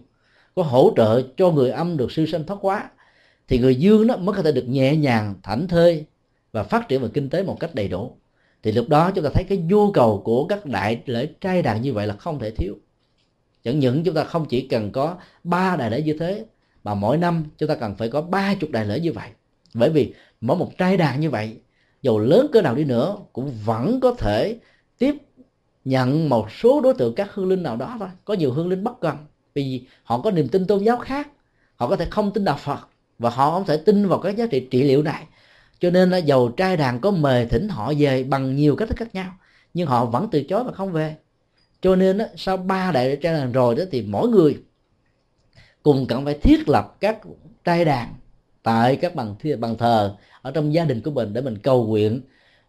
có 0.55 0.63
hỗ 0.63 0.93
trợ 0.95 1.21
cho 1.37 1.51
người 1.51 1.71
âm 1.71 1.97
được 1.97 2.11
siêu 2.11 2.25
sanh 2.25 2.45
thoát 2.45 2.57
hóa, 2.61 2.89
thì 3.47 3.59
người 3.59 3.75
dương 3.75 4.07
đó 4.07 4.17
mới 4.17 4.35
có 4.35 4.43
thể 4.43 4.51
được 4.51 4.67
nhẹ 4.67 4.95
nhàng, 4.95 5.35
thảnh 5.43 5.67
thơi 5.67 6.05
và 6.51 6.63
phát 6.63 6.87
triển 6.87 7.01
về 7.01 7.07
kinh 7.13 7.29
tế 7.29 7.43
một 7.43 7.57
cách 7.59 7.75
đầy 7.75 7.87
đủ. 7.87 8.17
Thì 8.63 8.71
lúc 8.71 8.89
đó 8.89 9.11
chúng 9.15 9.23
ta 9.23 9.29
thấy 9.33 9.43
cái 9.43 9.57
nhu 9.57 9.91
cầu 9.91 10.21
của 10.25 10.45
các 10.45 10.65
đại 10.65 11.01
lễ 11.05 11.25
trai 11.41 11.61
đàn 11.61 11.81
như 11.81 11.93
vậy 11.93 12.07
là 12.07 12.13
không 12.13 12.39
thể 12.39 12.51
thiếu. 12.51 12.75
Chẳng 13.63 13.79
những 13.79 14.03
chúng 14.03 14.15
ta 14.15 14.23
không 14.23 14.45
chỉ 14.45 14.67
cần 14.67 14.91
có 14.91 15.15
ba 15.43 15.75
đại 15.75 15.91
lễ 15.91 16.01
như 16.01 16.15
thế, 16.19 16.45
mà 16.83 16.93
mỗi 16.93 17.17
năm 17.17 17.45
chúng 17.57 17.69
ta 17.69 17.75
cần 17.75 17.95
phải 17.95 18.09
có 18.09 18.21
ba 18.21 18.53
chục 18.53 18.69
đại 18.69 18.85
lễ 18.85 18.99
như 18.99 19.13
vậy. 19.13 19.29
Bởi 19.73 19.89
vì 19.89 20.13
mỗi 20.41 20.57
một 20.57 20.77
trai 20.77 20.97
đàn 20.97 21.19
như 21.19 21.29
vậy 21.29 21.57
dầu 22.01 22.19
lớn 22.19 22.47
cỡ 22.51 22.61
nào 22.61 22.75
đi 22.75 22.83
nữa, 22.83 23.17
cũng 23.33 23.51
vẫn 23.65 23.99
có 23.99 24.11
thể 24.11 24.59
tiếp 24.97 25.15
nhận 25.85 26.29
một 26.29 26.51
số 26.51 26.81
đối 26.81 26.93
tượng 26.93 27.15
các 27.15 27.33
hương 27.33 27.49
linh 27.49 27.63
nào 27.63 27.77
đó 27.77 27.95
thôi. 27.99 28.09
Có 28.25 28.33
nhiều 28.33 28.53
hương 28.53 28.69
linh 28.69 28.83
bất 28.83 28.99
cần 28.99 29.15
vì 29.53 29.85
họ 30.03 30.21
có 30.21 30.31
niềm 30.31 30.47
tin 30.47 30.67
tôn 30.67 30.83
giáo 30.83 30.97
khác 30.97 31.27
họ 31.75 31.87
có 31.87 31.95
thể 31.95 32.07
không 32.11 32.31
tin 32.31 32.43
đạo 32.43 32.57
phật 32.59 32.87
và 33.19 33.29
họ 33.29 33.51
không 33.51 33.65
thể 33.65 33.77
tin 33.77 34.07
vào 34.07 34.19
các 34.19 34.37
giá 34.37 34.45
trị 34.45 34.67
trị 34.71 34.83
liệu 34.83 35.03
này. 35.03 35.25
Cho 35.79 35.89
nên 35.89 36.09
là 36.09 36.17
dầu 36.17 36.49
trai 36.49 36.77
đàn 36.77 36.99
có 36.99 37.11
mời 37.11 37.45
thỉnh 37.45 37.69
họ 37.69 37.93
về 37.97 38.23
bằng 38.23 38.55
nhiều 38.55 38.75
cách 38.75 38.89
thức 38.89 38.97
khác 38.97 39.15
nhau 39.15 39.33
nhưng 39.73 39.87
họ 39.87 40.05
vẫn 40.05 40.27
từ 40.31 40.43
chối 40.43 40.63
và 40.63 40.71
không 40.71 40.91
về. 40.91 41.15
Cho 41.81 41.95
nên 41.95 42.17
đó, 42.17 42.25
sau 42.35 42.57
ba 42.57 42.91
đại 42.91 43.17
trai 43.21 43.33
đàn 43.33 43.51
rồi 43.51 43.75
đó 43.75 43.83
thì 43.91 44.01
mỗi 44.01 44.29
người 44.29 44.57
cùng 45.83 46.05
cần 46.05 46.25
phải 46.25 46.33
thiết 46.33 46.69
lập 46.69 46.97
các 46.99 47.19
trai 47.63 47.85
đàn 47.85 48.15
tại 48.63 48.95
các 48.95 49.15
bằng 49.15 49.35
bằng 49.59 49.77
thờ 49.77 50.15
ở 50.41 50.51
trong 50.51 50.73
gia 50.73 50.85
đình 50.85 51.01
của 51.01 51.11
mình 51.11 51.33
để 51.33 51.41
mình 51.41 51.57
cầu 51.57 51.85
nguyện 51.87 52.21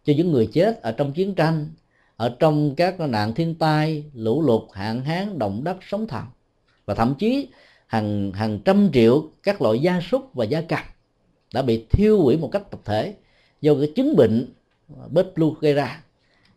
cho 0.03 0.13
những 0.17 0.31
người 0.31 0.49
chết 0.53 0.81
ở 0.81 0.91
trong 0.91 1.13
chiến 1.13 1.35
tranh 1.35 1.69
ở 2.15 2.35
trong 2.39 2.75
các 2.75 2.99
nạn 2.99 3.33
thiên 3.33 3.55
tai 3.55 4.03
lũ 4.13 4.41
lụt 4.41 4.61
hạn 4.73 5.03
hán 5.03 5.39
động 5.39 5.63
đất 5.63 5.77
sóng 5.89 6.07
thần 6.07 6.23
và 6.85 6.93
thậm 6.93 7.15
chí 7.19 7.47
hàng 7.87 8.31
hàng 8.31 8.59
trăm 8.65 8.89
triệu 8.93 9.29
các 9.43 9.61
loại 9.61 9.79
gia 9.79 10.01
súc 10.01 10.33
và 10.33 10.45
gia 10.45 10.61
cầm 10.61 10.79
đã 11.53 11.61
bị 11.61 11.85
thiêu 11.89 12.21
hủy 12.21 12.37
một 12.37 12.49
cách 12.51 12.71
tập 12.71 12.79
thể 12.85 13.15
do 13.61 13.73
cái 13.75 13.91
chứng 13.95 14.15
bệnh 14.15 14.53
bết 15.09 15.25
flu 15.35 15.53
gây 15.59 15.73
ra. 15.73 16.03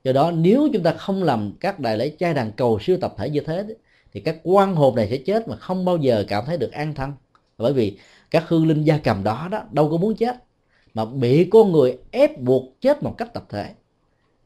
Do 0.04 0.12
đó, 0.12 0.30
nếu 0.30 0.68
chúng 0.72 0.82
ta 0.82 0.92
không 0.92 1.22
làm 1.22 1.52
các 1.60 1.80
đại 1.80 1.98
lễ 1.98 2.08
trai 2.08 2.34
đàn 2.34 2.52
cầu 2.52 2.78
siêu 2.82 2.96
tập 3.00 3.14
thể 3.18 3.30
như 3.30 3.40
thế, 3.40 3.64
thì 4.12 4.20
các 4.20 4.36
quan 4.42 4.74
hồn 4.74 4.94
này 4.94 5.08
sẽ 5.10 5.16
chết 5.16 5.48
mà 5.48 5.56
không 5.56 5.84
bao 5.84 5.96
giờ 5.96 6.24
cảm 6.28 6.44
thấy 6.46 6.56
được 6.56 6.72
an 6.72 6.94
thân. 6.94 7.12
Bởi 7.58 7.72
vì 7.72 7.98
các 8.30 8.48
hương 8.48 8.66
linh 8.66 8.84
gia 8.84 8.98
cầm 8.98 9.24
đó 9.24 9.48
đó 9.50 9.62
đâu 9.72 9.90
có 9.90 9.96
muốn 9.96 10.16
chết, 10.16 10.36
mà 10.94 11.04
bị 11.04 11.44
con 11.44 11.72
người 11.72 11.98
ép 12.10 12.40
buộc 12.40 12.80
chết 12.80 13.02
một 13.02 13.14
cách 13.18 13.34
tập 13.34 13.44
thể. 13.48 13.70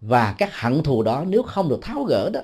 Và 0.01 0.35
các 0.39 0.61
hận 0.61 0.82
thù 0.82 1.02
đó 1.02 1.24
nếu 1.28 1.43
không 1.43 1.69
được 1.69 1.78
tháo 1.82 2.05
gỡ 2.05 2.31
đó, 2.31 2.40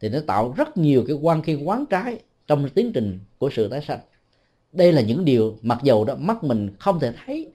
thì 0.00 0.08
nó 0.08 0.18
tạo 0.26 0.54
rất 0.56 0.76
nhiều 0.76 1.04
cái 1.06 1.16
quan 1.16 1.42
khi 1.42 1.54
quán 1.54 1.86
trái 1.86 2.18
trong 2.50 2.68
tiến 2.68 2.92
trình 2.92 3.18
của 3.38 3.50
sự 3.50 3.68
tái 3.68 3.80
sanh. 3.82 4.00
Đây 4.72 4.92
là 4.92 5.02
những 5.02 5.24
điều 5.24 5.58
mặc 5.62 5.78
dầu 5.82 6.04
đó 6.04 6.14
mắt 6.14 6.44
mình 6.44 6.76
không 6.78 7.00
thể 7.00 7.12
thấy, 7.24 7.52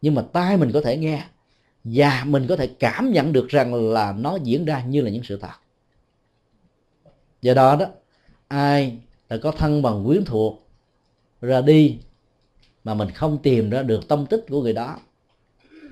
nhưng 0.00 0.14
mà 0.14 0.22
tai 0.32 0.56
mình 0.56 0.70
có 0.72 0.80
thể 0.80 0.96
nghe 0.96 1.24
và 1.84 2.24
mình 2.26 2.46
có 2.48 2.56
thể 2.56 2.66
cảm 2.66 3.12
nhận 3.12 3.32
được 3.32 3.48
rằng 3.48 3.74
là 3.74 4.12
nó 4.12 4.38
diễn 4.42 4.64
ra 4.64 4.84
như 4.84 5.00
là 5.00 5.10
những 5.10 5.22
sự 5.22 5.36
thật. 5.36 5.48
Do 7.42 7.54
đó 7.54 7.76
đó, 7.76 7.86
ai 8.48 8.98
đã 9.28 9.36
có 9.42 9.52
thân 9.52 9.82
bằng 9.82 10.04
quyến 10.06 10.24
thuộc 10.24 10.68
ra 11.40 11.60
đi 11.60 11.98
mà 12.84 12.94
mình 12.94 13.10
không 13.10 13.38
tìm 13.42 13.70
ra 13.70 13.82
được 13.82 14.08
tông 14.08 14.26
tích 14.26 14.44
của 14.48 14.62
người 14.62 14.72
đó, 14.72 14.98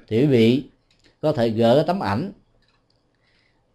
thì 0.09 0.21
quý 0.21 0.27
vị 0.27 0.65
có 1.21 1.33
thể 1.33 1.49
gỡ 1.49 1.85
tấm 1.87 2.01
ảnh 2.01 2.33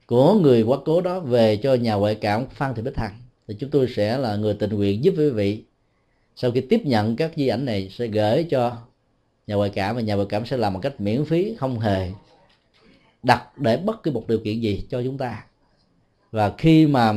của 0.06 0.34
người 0.34 0.64
quá 0.64 0.78
cố 0.86 1.02
đó 1.02 1.20
về 1.20 1.58
cho 1.58 1.74
nhà 1.74 1.94
ngoại 1.94 2.16
cảm 2.16 2.46
phan 2.50 2.76
thị 2.76 2.82
bích 2.82 2.98
hằng 2.98 3.25
thì 3.48 3.56
chúng 3.60 3.70
tôi 3.70 3.88
sẽ 3.96 4.18
là 4.18 4.36
người 4.36 4.54
tình 4.54 4.70
nguyện 4.70 5.04
giúp 5.04 5.14
quý 5.18 5.30
vị. 5.30 5.64
Sau 6.36 6.52
khi 6.52 6.62
tiếp 6.62 6.82
nhận 6.86 7.16
các 7.16 7.32
di 7.36 7.48
ảnh 7.48 7.66
này, 7.66 7.90
sẽ 7.92 8.08
gửi 8.08 8.44
cho 8.44 8.78
nhà 9.48 9.56
ngoại 9.56 9.70
cảm 9.70 9.96
và 9.96 10.02
nhà 10.02 10.16
ngoại 10.16 10.28
cảm 10.30 10.46
sẽ 10.46 10.58
làm 10.58 10.74
một 10.74 10.80
cách 10.84 11.02
miễn 11.02 11.26
phí, 11.26 11.56
không 11.60 11.80
hề 11.80 12.12
đặt 13.24 13.58
để 13.58 13.78
bất 13.78 14.04
cứ 14.04 14.12
một 14.12 14.28
điều 14.28 14.40
kiện 14.40 14.60
gì 14.60 14.86
cho 14.90 15.04
chúng 15.04 15.18
ta. 15.18 15.46
Và 16.32 16.54
khi 16.58 16.88
mà 16.88 17.14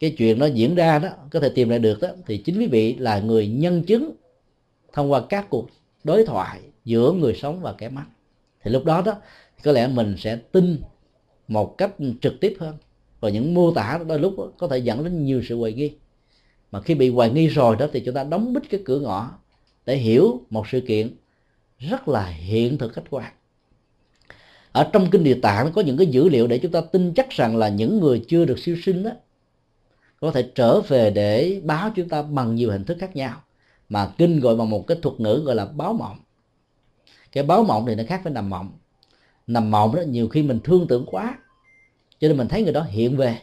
cái 0.00 0.14
chuyện 0.18 0.38
nó 0.38 0.46
diễn 0.46 0.74
ra 0.74 0.98
đó, 0.98 1.08
có 1.30 1.40
thể 1.40 1.48
tìm 1.48 1.68
lại 1.68 1.78
được 1.78 2.00
đó, 2.00 2.08
thì 2.26 2.38
chính 2.38 2.58
quý 2.58 2.66
vị 2.66 2.94
là 2.94 3.20
người 3.20 3.48
nhân 3.48 3.82
chứng 3.82 4.12
thông 4.92 5.12
qua 5.12 5.22
các 5.28 5.50
cuộc 5.50 5.68
đối 6.04 6.26
thoại 6.26 6.60
giữa 6.84 7.12
người 7.12 7.34
sống 7.34 7.60
và 7.60 7.72
kẻ 7.72 7.88
mắt 7.88 8.06
thì 8.62 8.70
lúc 8.70 8.84
đó 8.84 9.02
đó, 9.06 9.14
có 9.62 9.72
lẽ 9.72 9.88
mình 9.88 10.14
sẽ 10.18 10.36
tin 10.36 10.80
một 11.48 11.74
cách 11.78 11.90
trực 12.20 12.40
tiếp 12.40 12.56
hơn 12.60 12.76
và 13.22 13.28
những 13.28 13.54
mô 13.54 13.72
tả 13.74 14.00
đôi 14.06 14.18
lúc 14.18 14.34
có 14.58 14.68
thể 14.68 14.78
dẫn 14.78 15.04
đến 15.04 15.24
nhiều 15.24 15.42
sự 15.48 15.58
hoài 15.58 15.72
nghi. 15.72 15.92
Mà 16.72 16.80
khi 16.80 16.94
bị 16.94 17.08
hoài 17.08 17.30
nghi 17.30 17.46
rồi 17.46 17.76
đó 17.76 17.86
thì 17.92 18.00
chúng 18.00 18.14
ta 18.14 18.24
đóng 18.24 18.52
bít 18.52 18.62
cái 18.70 18.80
cửa 18.84 18.98
ngõ 18.98 19.30
để 19.86 19.96
hiểu 19.96 20.40
một 20.50 20.68
sự 20.68 20.80
kiện 20.80 21.16
rất 21.78 22.08
là 22.08 22.26
hiện 22.26 22.78
thực 22.78 22.92
khách 22.92 23.10
quan. 23.10 23.32
Ở 24.72 24.90
trong 24.92 25.10
kinh 25.10 25.24
địa 25.24 25.38
tạng 25.42 25.72
có 25.72 25.82
những 25.82 25.96
cái 25.96 26.06
dữ 26.06 26.28
liệu 26.28 26.46
để 26.46 26.58
chúng 26.58 26.72
ta 26.72 26.80
tin 26.80 27.14
chắc 27.14 27.30
rằng 27.30 27.56
là 27.56 27.68
những 27.68 28.00
người 28.00 28.24
chưa 28.28 28.44
được 28.44 28.58
siêu 28.58 28.76
sinh 28.82 29.02
đó 29.02 29.10
có 30.20 30.30
thể 30.30 30.50
trở 30.54 30.80
về 30.80 31.10
để 31.10 31.60
báo 31.64 31.90
chúng 31.94 32.08
ta 32.08 32.22
bằng 32.22 32.54
nhiều 32.54 32.70
hình 32.70 32.84
thức 32.84 32.96
khác 33.00 33.16
nhau. 33.16 33.42
Mà 33.88 34.12
kinh 34.18 34.40
gọi 34.40 34.56
bằng 34.56 34.70
một 34.70 34.86
cái 34.86 34.98
thuật 35.02 35.20
ngữ 35.20 35.42
gọi 35.44 35.54
là 35.54 35.64
báo 35.64 35.92
mộng. 35.92 36.18
Cái 37.32 37.44
báo 37.44 37.64
mộng 37.64 37.84
thì 37.86 37.94
nó 37.94 38.02
khác 38.08 38.20
với 38.24 38.32
nằm 38.32 38.50
mộng. 38.50 38.72
Nằm 39.46 39.70
mộng 39.70 39.94
đó, 39.96 40.02
nhiều 40.02 40.28
khi 40.28 40.42
mình 40.42 40.60
thương 40.64 40.86
tưởng 40.88 41.04
quá 41.06 41.38
cho 42.22 42.28
nên 42.28 42.36
mình 42.36 42.48
thấy 42.48 42.62
người 42.62 42.72
đó 42.72 42.82
hiện 42.82 43.16
về. 43.16 43.38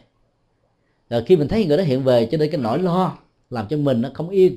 Rồi 1.10 1.24
khi 1.26 1.36
mình 1.36 1.48
thấy 1.48 1.66
người 1.66 1.76
đó 1.76 1.82
hiện 1.82 2.04
về 2.04 2.28
cho 2.30 2.38
nên 2.38 2.50
cái 2.50 2.60
nỗi 2.60 2.78
lo 2.78 3.18
làm 3.50 3.68
cho 3.68 3.76
mình 3.76 4.00
nó 4.00 4.08
không 4.14 4.28
yên. 4.28 4.56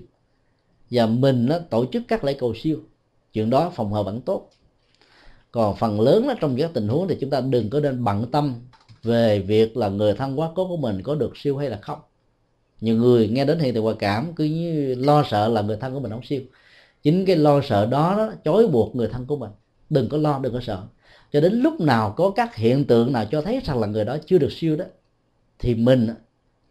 Và 0.91 1.05
mình 1.05 1.45
nó 1.45 1.59
tổ 1.59 1.85
chức 1.85 2.03
các 2.07 2.23
lễ 2.23 2.33
cầu 2.33 2.53
siêu. 2.55 2.77
Chuyện 3.33 3.49
đó 3.49 3.71
phòng 3.75 3.93
hờ 3.93 4.03
vẫn 4.03 4.21
tốt. 4.21 4.49
Còn 5.51 5.75
phần 5.75 6.01
lớn 6.01 6.27
đó 6.27 6.33
trong 6.41 6.55
các 6.57 6.71
tình 6.73 6.87
huống 6.87 7.07
thì 7.07 7.17
chúng 7.21 7.29
ta 7.29 7.41
đừng 7.41 7.69
có 7.69 7.79
nên 7.79 8.03
bận 8.03 8.31
tâm 8.31 8.55
về 9.03 9.39
việc 9.39 9.77
là 9.77 9.89
người 9.89 10.13
thân 10.13 10.39
quá 10.39 10.49
cố 10.55 10.67
của 10.67 10.77
mình 10.77 11.03
có 11.03 11.15
được 11.15 11.37
siêu 11.37 11.57
hay 11.57 11.69
là 11.69 11.79
không. 11.81 11.99
Nhiều 12.81 12.95
người 12.95 13.27
nghe 13.27 13.45
đến 13.45 13.59
hiện 13.59 13.73
tượng 13.73 13.85
quả 13.85 13.93
cảm 13.99 14.33
cứ 14.35 14.43
như 14.43 14.95
lo 14.95 15.23
sợ 15.29 15.47
là 15.47 15.61
người 15.61 15.77
thân 15.77 15.93
của 15.93 15.99
mình 15.99 16.11
không 16.11 16.23
siêu. 16.23 16.41
Chính 17.03 17.25
cái 17.25 17.35
lo 17.35 17.61
sợ 17.61 17.85
đó, 17.85 18.15
đó 18.17 18.31
chối 18.45 18.67
buộc 18.67 18.95
người 18.95 19.07
thân 19.07 19.25
của 19.25 19.35
mình 19.35 19.51
đừng 19.93 20.09
có 20.09 20.17
lo, 20.17 20.39
đừng 20.39 20.53
có 20.53 20.59
sợ. 20.61 20.83
Cho 21.31 21.41
đến 21.41 21.53
lúc 21.53 21.81
nào 21.81 22.13
có 22.17 22.29
các 22.35 22.55
hiện 22.55 22.85
tượng 22.85 23.13
nào 23.13 23.25
cho 23.31 23.41
thấy 23.41 23.61
rằng 23.65 23.79
là 23.79 23.87
người 23.87 24.05
đó 24.05 24.17
chưa 24.25 24.37
được 24.37 24.51
siêu 24.51 24.75
đó, 24.75 24.85
thì 25.59 25.75
mình 25.75 26.09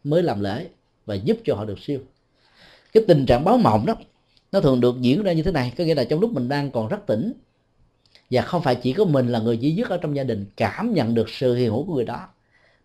mới 0.05 0.23
làm 0.23 0.41
lễ 0.41 0.69
và 1.07 1.15
giúp 1.15 1.37
cho 1.45 1.55
họ 1.55 1.65
được 1.65 1.79
siêu. 1.79 2.01
Cái 2.93 3.05
tình 3.09 3.27
trạng 3.27 3.45
báo 3.45 3.59
mộng 3.59 3.87
đó, 3.87 3.95
nó 4.53 4.61
thường 4.61 4.81
được 4.81 5.01
diễn 5.01 5.23
ra 5.23 5.33
như 5.33 5.43
thế 5.43 5.53
này. 5.53 5.73
Có 5.79 5.85
nghĩa 5.85 5.95
là 5.95 6.05
trong 6.05 6.21
lúc 6.21 6.33
mình 6.33 6.49
đang 6.49 6.71
còn 6.71 6.89
rất 6.89 7.07
tỉnh, 7.07 7.33
và 8.31 8.43
không 8.43 8.63
phải 8.63 8.75
chỉ 8.75 8.93
có 8.93 9.05
mình 9.05 9.29
là 9.29 9.39
người 9.39 9.59
duy 9.59 9.73
nhất 9.73 9.91
ở 9.91 9.97
trong 9.97 10.17
gia 10.17 10.25
đình 10.25 10.47
cảm 10.57 10.95
nhận 10.95 11.15
được 11.15 11.31
sự 11.31 11.55
hiện 11.55 11.71
hữu 11.71 11.87
của 11.87 11.95
người 11.95 12.05
đó, 12.05 12.29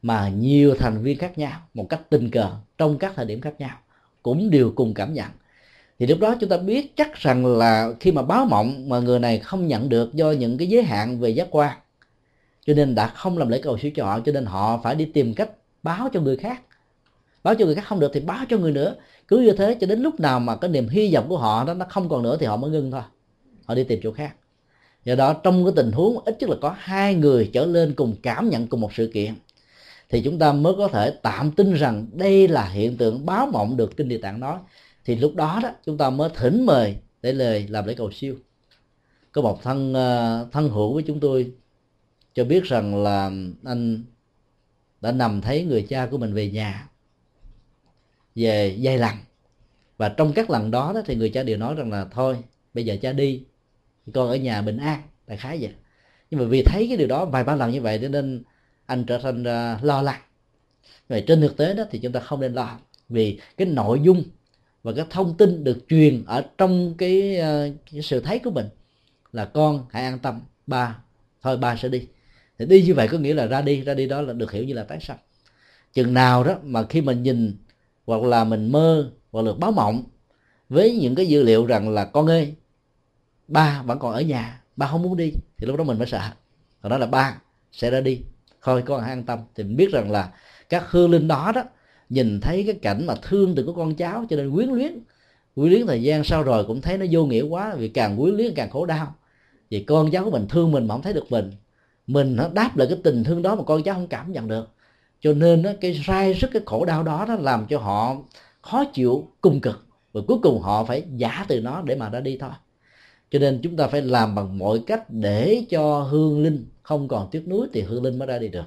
mà 0.02 0.30
nhiều 0.30 0.76
thành 0.80 1.04
viên 1.04 1.18
khác 1.18 1.38
nhau, 1.38 1.62
một 1.74 1.90
cách 1.90 2.02
tình 2.10 2.32
cờ 2.32 2.52
trong 2.78 2.98
các 2.98 3.14
thời 3.16 3.26
điểm 3.26 3.42
khác 3.42 3.54
nhau, 3.60 3.78
cũng 4.24 4.50
đều 4.50 4.72
cùng 4.76 4.94
cảm 4.94 5.14
nhận 5.14 5.28
thì 6.00 6.06
lúc 6.06 6.20
đó 6.20 6.36
chúng 6.40 6.50
ta 6.50 6.58
biết 6.58 6.96
chắc 6.96 7.16
rằng 7.16 7.46
là 7.46 7.94
khi 8.00 8.12
mà 8.12 8.22
báo 8.22 8.46
mộng 8.46 8.90
mà 8.90 9.00
người 9.00 9.20
này 9.20 9.40
không 9.40 9.68
nhận 9.68 9.90
được 9.90 10.14
do 10.14 10.32
những 10.32 10.58
cái 10.58 10.68
giới 10.68 10.84
hạn 10.84 11.20
về 11.20 11.30
giác 11.30 11.48
quan. 11.52 11.78
Cho 12.66 12.74
nên 12.74 12.96
đã 12.96 13.08
không 13.08 13.38
làm 13.38 13.50
lễ 13.50 13.62
cầu 13.64 13.78
siêu 13.78 13.92
cho 13.96 14.06
họ, 14.06 14.20
cho 14.20 14.32
nên 14.32 14.46
họ 14.46 14.80
phải 14.84 14.96
đi 14.96 15.06
tìm 15.06 15.34
cách 15.34 15.50
báo 15.84 16.10
cho 16.14 16.22
người 16.22 16.38
khác. 16.38 16.62
Báo 17.44 17.56
cho 17.56 17.66
người 17.66 17.76
khác 17.76 17.84
không 17.88 18.00
được 18.00 18.12
thì 18.14 18.20
báo 18.20 18.46
cho 18.50 18.58
người 18.58 18.72
nữa. 18.72 18.96
Cứ 19.28 19.40
như 19.40 19.52
thế 19.52 19.78
cho 19.82 19.88
đến 19.88 20.02
lúc 20.02 20.20
nào 20.20 20.40
mà 20.40 20.56
cái 20.56 20.70
niềm 20.70 20.90
hy 20.90 21.14
vọng 21.14 21.26
của 21.30 21.38
họ 21.38 21.64
đó 21.64 21.74
nó 21.74 21.86
không 21.90 22.10
còn 22.10 22.24
nữa 22.24 22.38
thì 22.40 22.46
họ 22.46 22.58
mới 22.58 22.72
ngưng 22.72 22.92
thôi. 22.92 23.02
Họ 23.66 23.76
đi 23.76 23.84
tìm 23.84 24.00
chỗ 24.04 24.12
khác. 24.12 24.36
Do 25.06 25.16
đó 25.16 25.34
trong 25.34 25.66
cái 25.66 25.74
tình 25.76 25.92
huống 25.92 26.24
ít 26.26 26.38
nhất 26.40 26.50
là 26.50 26.56
có 26.62 26.76
hai 26.78 27.16
người 27.16 27.50
trở 27.54 27.66
lên 27.66 27.94
cùng 27.94 28.16
cảm 28.24 28.50
nhận 28.50 28.68
cùng 28.68 28.82
một 28.82 28.94
sự 28.94 29.12
kiện, 29.14 29.34
thì 30.10 30.22
chúng 30.22 30.40
ta 30.40 30.52
mới 30.52 30.74
có 30.78 30.88
thể 30.88 31.14
tạm 31.22 31.52
tin 31.52 31.74
rằng 31.74 32.08
đây 32.14 32.48
là 32.48 32.66
hiện 32.66 32.98
tượng 32.98 33.26
báo 33.26 33.50
mộng 33.54 33.78
được 33.78 33.98
kinh 33.98 34.10
địa 34.10 34.18
tạng 34.18 34.40
nói 34.40 34.58
thì 35.08 35.16
lúc 35.16 35.36
đó 35.36 35.60
đó 35.64 35.70
chúng 35.86 35.98
ta 35.98 36.10
mới 36.10 36.30
thỉnh 36.36 36.66
mời 36.66 36.98
để 37.22 37.34
lời 37.34 37.68
làm 37.70 37.86
lễ 37.86 37.94
cầu 37.94 38.12
siêu. 38.12 38.36
Có 39.32 39.42
một 39.42 39.64
thân 39.64 39.94
ờ, 39.94 40.48
thân 40.52 40.70
hữu 40.70 40.94
với 40.94 41.04
chúng 41.08 41.20
tôi 41.20 41.52
cho 42.34 42.44
biết 42.44 42.64
rằng 42.64 43.04
là 43.04 43.32
anh 43.64 44.04
đã 45.02 45.12
nằm 45.12 45.42
thấy 45.42 45.64
người 45.64 45.86
cha 45.90 46.08
của 46.12 46.18
mình 46.18 46.34
về 46.34 46.52
nhà 46.52 46.90
về 48.36 48.78
vài 48.82 48.98
lần 48.98 49.16
và 49.98 50.10
trong 50.10 50.34
các 50.34 50.50
lần 50.50 50.72
đó, 50.72 50.92
đó 50.96 51.02
thì 51.06 51.16
người 51.16 51.30
cha 51.30 51.44
đều 51.44 51.58
nói 51.58 51.76
rằng 51.76 51.92
là 51.92 52.06
thôi 52.12 52.38
bây 52.74 52.86
giờ 52.86 52.98
cha 53.02 53.12
đi 53.12 53.44
con 54.14 54.30
ở 54.30 54.36
nhà 54.36 54.62
bình 54.62 54.78
an 54.78 55.02
đại 55.28 55.38
khái 55.38 55.58
vậy. 55.62 55.74
Nhưng 56.32 56.40
mà 56.40 56.46
vì 56.46 56.64
thấy 56.64 56.88
cái 56.88 56.98
điều 56.98 57.08
đó 57.08 57.26
vài 57.26 57.44
ba 57.44 57.56
lần 57.56 57.72
như 57.72 57.82
vậy 57.82 58.00
nên 58.00 58.44
anh 58.86 59.04
trở 59.04 59.18
thành 59.18 59.44
ờ, 59.44 59.78
lo 59.82 60.02
lắng. 60.02 60.22
Vậy 61.10 61.24
trên 61.28 61.42
thực 61.42 61.58
tế 61.58 61.74
đó 61.74 61.84
thì 61.92 62.00
chúng 62.00 62.12
ta 62.12 62.20
không 62.20 62.42
nên 62.42 62.54
lo 62.54 62.80
vì 63.10 63.40
cái 63.58 63.68
nội 63.68 64.02
dung 64.04 64.24
và 64.88 64.94
cái 64.96 65.06
thông 65.10 65.38
tin 65.38 65.64
được 65.64 65.78
truyền 65.90 66.24
ở 66.26 66.44
trong 66.58 66.94
cái, 66.98 67.38
ờ, 67.38 67.70
cái 67.92 68.02
sự 68.02 68.20
thấy 68.20 68.40
của 68.40 68.52
mình 68.52 68.66
là 69.34 69.46
con 69.46 69.86
hãy 69.92 70.04
an 70.04 70.20
tâm 70.20 70.42
ba 70.68 70.98
thôi 71.42 71.58
ba 71.58 71.76
sẽ 71.76 71.90
đi. 71.90 72.08
Thì 72.60 72.66
đi 72.66 72.82
như 72.82 72.94
vậy 72.94 73.08
có 73.08 73.18
nghĩa 73.18 73.34
là 73.34 73.46
ra 73.46 73.62
đi 73.62 73.82
ra 73.82 73.94
đi 73.94 74.08
đó 74.08 74.22
là 74.22 74.34
được 74.34 74.52
hiểu 74.52 74.64
như 74.64 74.74
là 74.74 74.84
tái 74.84 75.00
sanh. 75.00 75.18
Chừng 75.94 76.14
nào 76.14 76.44
đó 76.44 76.56
mà 76.64 76.84
khi 76.84 77.02
mình 77.02 77.24
nhìn 77.24 77.58
hoặc 78.06 78.24
là 78.24 78.44
mình 78.44 78.72
mơ 78.72 79.12
hoặc 79.32 79.42
là 79.42 79.54
báo 79.54 79.72
mộng 79.72 80.04
với 80.70 80.96
những 80.96 81.16
cái 81.16 81.26
dữ 81.28 81.44
liệu 81.44 81.66
rằng 81.66 81.90
là 81.90 82.06
con 82.06 82.28
ơi 82.28 82.54
ba 83.48 83.82
vẫn 83.82 84.00
còn 84.00 84.14
ở 84.14 84.22
nhà 84.22 84.62
ba 84.76 84.88
không 84.88 85.02
muốn 85.02 85.18
đi 85.18 85.32
thì 85.58 85.68
lúc 85.68 85.78
đó 85.78 85.84
mình 85.84 85.98
mới 85.98 86.08
sợ. 86.08 86.22
Còn 86.82 86.90
đó 86.90 86.98
là 86.98 87.06
ba 87.06 87.42
sẽ 87.72 87.92
ra 87.92 88.02
đi. 88.02 88.22
Thôi 88.62 88.84
con 88.86 89.04
an 89.04 89.24
tâm 89.24 89.40
thì 89.56 89.64
mình 89.64 89.78
biết 89.78 89.92
rằng 89.92 90.12
là 90.12 90.32
các 90.70 90.92
hương 90.92 91.12
linh 91.12 91.28
đó 91.28 91.52
đó 91.56 91.64
nhìn 92.10 92.40
thấy 92.42 92.64
cái 92.64 92.76
cảnh 92.76 93.06
mà 93.06 93.16
thương 93.22 93.56
từ 93.56 93.64
của 93.64 93.74
con 93.74 93.96
cháu 93.96 94.26
cho 94.30 94.36
nên 94.36 94.52
quyến 94.52 94.70
luyến. 94.70 95.00
Quyến 95.56 95.72
luyến 95.72 95.88
thời 95.88 96.04
gian 96.04 96.24
sau 96.24 96.44
rồi 96.44 96.64
cũng 96.66 96.82
thấy 96.82 96.98
nó 96.98 97.06
vô 97.12 97.26
nghĩa 97.26 97.42
quá 97.42 97.76
vì 97.76 97.88
càng 97.88 98.18
quyến 98.18 98.36
luyến 98.36 98.54
càng 98.56 98.70
khổ 98.70 98.86
đau. 98.86 99.16
Vì 99.70 99.84
con 99.84 100.12
cháu 100.12 100.24
của 100.24 100.32
mình 100.32 100.46
thương 100.50 100.72
mình 100.72 100.88
mà 100.88 100.96
không 100.96 101.02
thấy 101.02 101.14
được 101.14 101.32
mình. 101.32 101.52
Mình 102.08 102.36
nó 102.36 102.50
đáp 102.54 102.78
lại 102.78 102.88
cái 102.88 102.98
tình 103.04 103.24
thương 103.24 103.42
đó 103.42 103.56
mà 103.56 103.64
con 103.64 103.84
cháu 103.84 103.96
không 103.96 104.08
cảm 104.08 104.32
nhận 104.32 104.48
được. 104.48 104.70
Cho 105.22 105.34
nên 105.34 105.64
đó, 105.64 105.72
cái 105.82 106.02
sai 106.08 106.34
sức 106.34 106.50
cái 106.54 106.62
khổ 106.66 106.86
đau 106.86 107.04
đó 107.04 107.26
nó 107.28 107.36
làm 107.36 107.66
cho 107.70 107.80
họ 107.80 108.18
khó 108.62 108.86
chịu 108.86 109.28
cung 109.42 109.60
cực. 109.60 109.86
Và 110.14 110.22
cuối 110.28 110.38
cùng 110.44 110.62
họ 110.62 110.84
phải 110.84 111.04
giả 111.16 111.46
từ 111.48 111.62
nó 111.62 111.82
để 111.82 111.96
mà 111.96 112.10
ra 112.10 112.20
đi 112.20 112.38
thôi. 112.38 112.50
Cho 113.32 113.40
nên 113.40 113.60
chúng 113.64 113.78
ta 113.78 113.88
phải 113.88 114.02
làm 114.02 114.36
bằng 114.36 114.58
mọi 114.58 114.82
cách 114.88 115.10
để 115.10 115.64
cho 115.70 116.02
hương 116.02 116.44
linh 116.44 116.66
không 116.84 117.08
còn 117.08 117.28
tiếc 117.32 117.48
nuối 117.48 117.68
thì 117.74 117.82
hương 117.82 118.04
linh 118.04 118.20
mới 118.20 118.28
ra 118.28 118.40
đi 118.40 118.48
được 118.48 118.64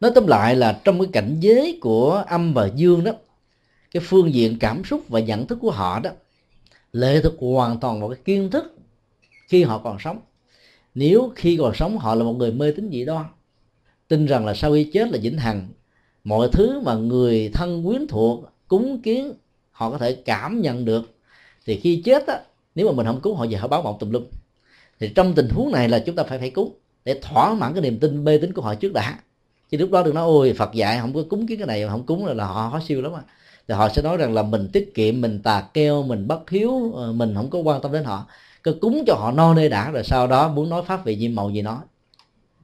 nói 0.00 0.10
tóm 0.14 0.26
lại 0.26 0.56
là 0.56 0.80
trong 0.84 0.98
cái 0.98 1.08
cảnh 1.12 1.36
giới 1.40 1.78
của 1.80 2.24
âm 2.28 2.54
và 2.54 2.70
dương 2.74 3.04
đó, 3.04 3.12
cái 3.90 4.02
phương 4.06 4.34
diện 4.34 4.56
cảm 4.60 4.84
xúc 4.84 5.02
và 5.08 5.20
nhận 5.20 5.46
thức 5.46 5.58
của 5.60 5.70
họ 5.70 6.00
đó, 6.00 6.10
lệ 6.92 7.20
thuộc 7.22 7.34
hoàn 7.40 7.80
toàn 7.80 8.00
vào 8.00 8.08
cái 8.08 8.18
kiến 8.24 8.50
thức 8.50 8.76
khi 9.48 9.62
họ 9.62 9.78
còn 9.78 9.96
sống. 10.00 10.20
Nếu 10.94 11.32
khi 11.36 11.56
còn 11.56 11.74
sống 11.74 11.98
họ 11.98 12.14
là 12.14 12.24
một 12.24 12.32
người 12.32 12.52
mê 12.52 12.72
tín 12.72 12.90
dị 12.92 13.04
đoan, 13.04 13.24
tin 14.08 14.26
rằng 14.26 14.46
là 14.46 14.54
sau 14.54 14.72
khi 14.72 14.90
chết 14.92 15.08
là 15.10 15.18
vĩnh 15.22 15.38
hằng, 15.38 15.68
mọi 16.24 16.48
thứ 16.52 16.80
mà 16.80 16.94
người 16.94 17.50
thân 17.54 17.84
quyến 17.84 18.06
thuộc, 18.06 18.44
cúng 18.68 19.00
kiến, 19.02 19.32
họ 19.70 19.90
có 19.90 19.98
thể 19.98 20.14
cảm 20.14 20.60
nhận 20.60 20.84
được, 20.84 21.10
thì 21.66 21.80
khi 21.80 22.02
chết 22.04 22.26
á, 22.26 22.40
nếu 22.74 22.86
mà 22.86 22.92
mình 22.92 23.06
không 23.06 23.20
cứu 23.20 23.34
họ 23.34 23.46
về, 23.50 23.56
họ 23.56 23.68
báo 23.68 23.82
mộng 23.82 23.96
tùm 24.00 24.10
lum. 24.10 24.24
Thì 25.00 25.12
trong 25.14 25.34
tình 25.34 25.48
huống 25.48 25.72
này 25.72 25.88
là 25.88 25.98
chúng 25.98 26.16
ta 26.16 26.22
phải 26.22 26.38
phải 26.38 26.50
cứu 26.50 26.74
để 27.04 27.18
thỏa 27.22 27.54
mãn 27.54 27.72
cái 27.72 27.82
niềm 27.82 27.98
tin 27.98 28.24
mê 28.24 28.38
tín 28.38 28.52
của 28.52 28.62
họ 28.62 28.74
trước 28.74 28.92
đã 28.92 29.18
chứ 29.70 29.78
lúc 29.78 29.90
đó 29.90 30.02
đừng 30.02 30.14
nói 30.14 30.24
ôi 30.24 30.54
phật 30.58 30.72
dạy 30.72 30.98
không 31.00 31.14
có 31.14 31.22
cúng 31.30 31.46
kiến 31.46 31.58
cái 31.58 31.66
này 31.66 31.88
không 31.88 32.06
cúng 32.06 32.26
là, 32.26 32.34
là 32.34 32.46
họ 32.46 32.70
khó 32.70 32.80
siêu 32.88 33.02
lắm 33.02 33.12
à. 33.14 33.22
Thì 33.68 33.74
họ 33.74 33.88
sẽ 33.88 34.02
nói 34.02 34.16
rằng 34.16 34.34
là 34.34 34.42
mình 34.42 34.68
tiết 34.72 34.94
kiệm 34.94 35.20
mình 35.20 35.42
tà 35.42 35.68
keo 35.74 36.02
mình 36.02 36.28
bất 36.28 36.50
hiếu 36.50 36.92
ờ, 36.94 37.12
mình 37.12 37.34
không 37.34 37.50
có 37.50 37.58
quan 37.58 37.80
tâm 37.80 37.92
đến 37.92 38.04
họ. 38.04 38.26
Cứ 38.62 38.72
cúng 38.80 39.04
cho 39.06 39.14
họ 39.14 39.32
no 39.32 39.54
nê 39.54 39.68
đã 39.68 39.90
rồi 39.90 40.04
sau 40.04 40.26
đó 40.26 40.48
muốn 40.48 40.68
nói 40.70 40.82
pháp 40.86 41.04
vị 41.04 41.18
diêm 41.18 41.34
màu 41.34 41.50
gì 41.50 41.62
nói. 41.62 41.78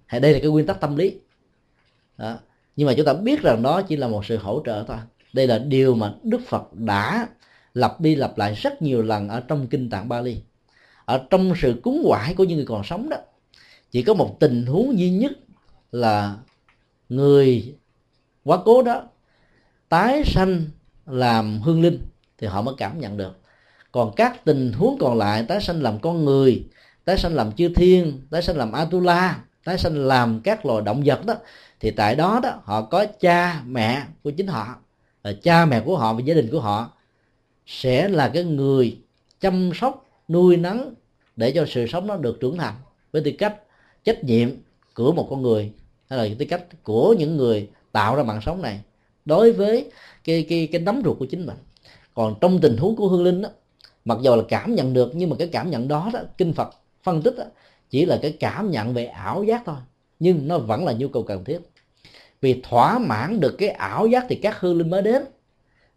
Hay 0.07 0.20
đây 0.20 0.33
là 0.33 0.39
cái 0.39 0.51
nguyên 0.51 0.66
tắc 0.66 0.81
tâm 0.81 0.97
lý. 0.97 1.15
Đó. 2.19 2.37
nhưng 2.77 2.87
mà 2.87 2.95
chúng 2.97 3.07
ta 3.07 3.12
biết 3.15 3.43
rằng 3.43 3.62
đó 3.62 3.83
chỉ 3.83 3.97
là 3.97 4.09
một 4.09 4.27
sự 4.27 4.37
hỗ 4.37 4.62
trợ 4.66 4.85
thôi. 4.89 4.97
Đây 5.33 5.47
là 5.47 5.59
điều 5.59 5.95
mà 5.95 6.15
đức 6.23 6.41
phật 6.47 6.74
đã 6.74 7.29
lặp 7.74 8.01
đi 8.01 8.15
lặp 8.15 8.39
lại 8.39 8.55
rất 8.55 8.83
nhiều 8.83 9.03
lần 9.03 9.29
ở 9.29 9.41
trong 9.41 9.66
kinh 9.66 9.91
tạng 9.91 10.09
Bali. 10.09 10.37
Ở 11.05 11.20
trong 11.31 11.53
sự 11.57 11.81
cúng 11.83 12.03
quải 12.09 12.35
của 12.35 12.45
những 12.45 12.57
người 12.57 12.66
còn 12.66 12.85
sống 12.85 13.09
đó 13.09 13.16
chỉ 13.91 14.03
có 14.03 14.15
một 14.15 14.37
tình 14.41 14.66
huống 14.66 14.99
duy 14.99 15.11
nhất 15.11 15.33
là 15.93 16.37
người 17.16 17.74
quá 18.44 18.59
cố 18.64 18.82
đó, 18.82 19.02
tái 19.89 20.22
sanh 20.24 20.64
làm 21.06 21.60
hương 21.60 21.82
linh 21.82 21.98
thì 22.39 22.47
họ 22.47 22.62
mới 22.62 22.74
cảm 22.78 23.01
nhận 23.01 23.16
được. 23.16 23.39
Còn 23.93 24.12
các 24.16 24.44
tình 24.44 24.72
huống 24.72 24.97
còn 25.01 25.18
lại, 25.18 25.44
tái 25.48 25.60
sanh 25.60 25.82
làm 25.82 25.98
con 25.98 26.24
người, 26.24 26.64
tái 27.05 27.18
sanh 27.18 27.34
làm 27.34 27.52
chư 27.52 27.68
thiên, 27.68 28.20
tái 28.30 28.43
sanh 28.43 28.56
làm 28.56 28.72
atula, 28.72 29.44
tái 29.64 29.78
sanh 29.78 29.97
làm 29.97 30.40
các 30.40 30.66
loài 30.66 30.82
động 30.82 31.02
vật 31.05 31.26
đó, 31.26 31.34
thì 31.80 31.90
tại 31.90 32.14
đó 32.14 32.40
đó 32.43 32.60
họ 32.64 32.82
có 32.82 33.06
cha 33.20 33.62
mẹ 33.66 34.02
của 34.22 34.30
chính 34.30 34.47
họ. 34.47 34.76
Cha 35.43 35.66
mẹ 35.66 35.80
của 35.80 35.98
họ 35.98 36.14
và 36.14 36.20
gia 36.24 36.34
đình 36.34 36.48
của 36.52 36.60
họ 36.60 36.90
sẽ 37.66 38.09
là 38.09 38.28
cái 38.34 38.44
người 38.44 38.98
chăm 39.40 39.70
sóc, 39.74 40.06
nuôi 40.28 40.56
nấng 40.56 40.94
để 41.36 41.52
cho 41.55 41.66
sự 41.68 41.86
sống 41.86 42.06
nó 42.06 42.16
được 42.16 42.39
trưởng 42.40 42.59
thành 42.59 42.74
với 43.12 43.22
tư 43.22 43.30
cách 43.39 43.56
trách 44.05 44.24
nhiệm 44.24 44.51
của 44.94 45.12
một 45.12 45.26
con 45.30 45.43
người 45.43 45.72
hay 46.12 46.28
là 46.28 46.34
tư 46.39 46.47
cách 46.48 46.64
của 46.82 47.14
những 47.18 47.36
người 47.36 47.68
tạo 47.93 48.16
ra 48.16 48.22
mạng 48.22 48.40
sống 48.47 48.62
này 48.62 48.80
đối 49.24 49.52
với 49.52 49.90
cái 50.24 50.47
cái 50.48 50.68
cái 50.72 50.80
nắm 50.80 51.02
ruột 51.05 51.18
của 51.18 51.26
chính 51.26 51.47
mình. 51.47 51.56
Còn 52.14 52.34
trong 52.40 52.60
tình 52.60 52.76
huống 52.76 52.97
của 52.97 53.09
hương 53.09 53.24
linh 53.24 53.43
đó, 53.43 53.48
mặc 54.05 54.18
dù 54.22 54.36
là 54.36 54.43
cảm 54.48 54.74
nhận 54.74 54.93
được 54.93 55.10
nhưng 55.14 55.30
mà 55.30 55.36
cái 55.39 55.48
cảm 55.48 55.70
nhận 55.70 55.89
đó, 55.89 56.10
đó 56.12 56.20
kinh 56.39 56.52
phật 56.52 56.70
phân 57.02 57.22
tích 57.22 57.34
đó, 57.39 57.44
chỉ 57.90 58.06
là 58.06 58.18
cái 58.22 58.32
cảm 58.32 58.70
nhận 58.70 58.94
về 58.94 59.06
ảo 59.06 59.44
giác 59.44 59.62
thôi 59.66 59.76
nhưng 60.18 60.48
nó 60.48 60.59
vẫn 60.59 60.84
là 60.84 60.93
nhu 60.93 61.09
cầu 61.09 61.22
cần 61.22 61.44
thiết. 61.44 61.59
Vì 62.40 62.60
thỏa 62.62 62.98
mãn 62.98 63.40
được 63.40 63.55
cái 63.59 63.68
ảo 63.68 64.06
giác 64.06 64.26
thì 64.28 64.36
các 64.36 64.60
hương 64.60 64.78
linh 64.78 64.90
mới 64.90 65.02
đến. 65.02 65.22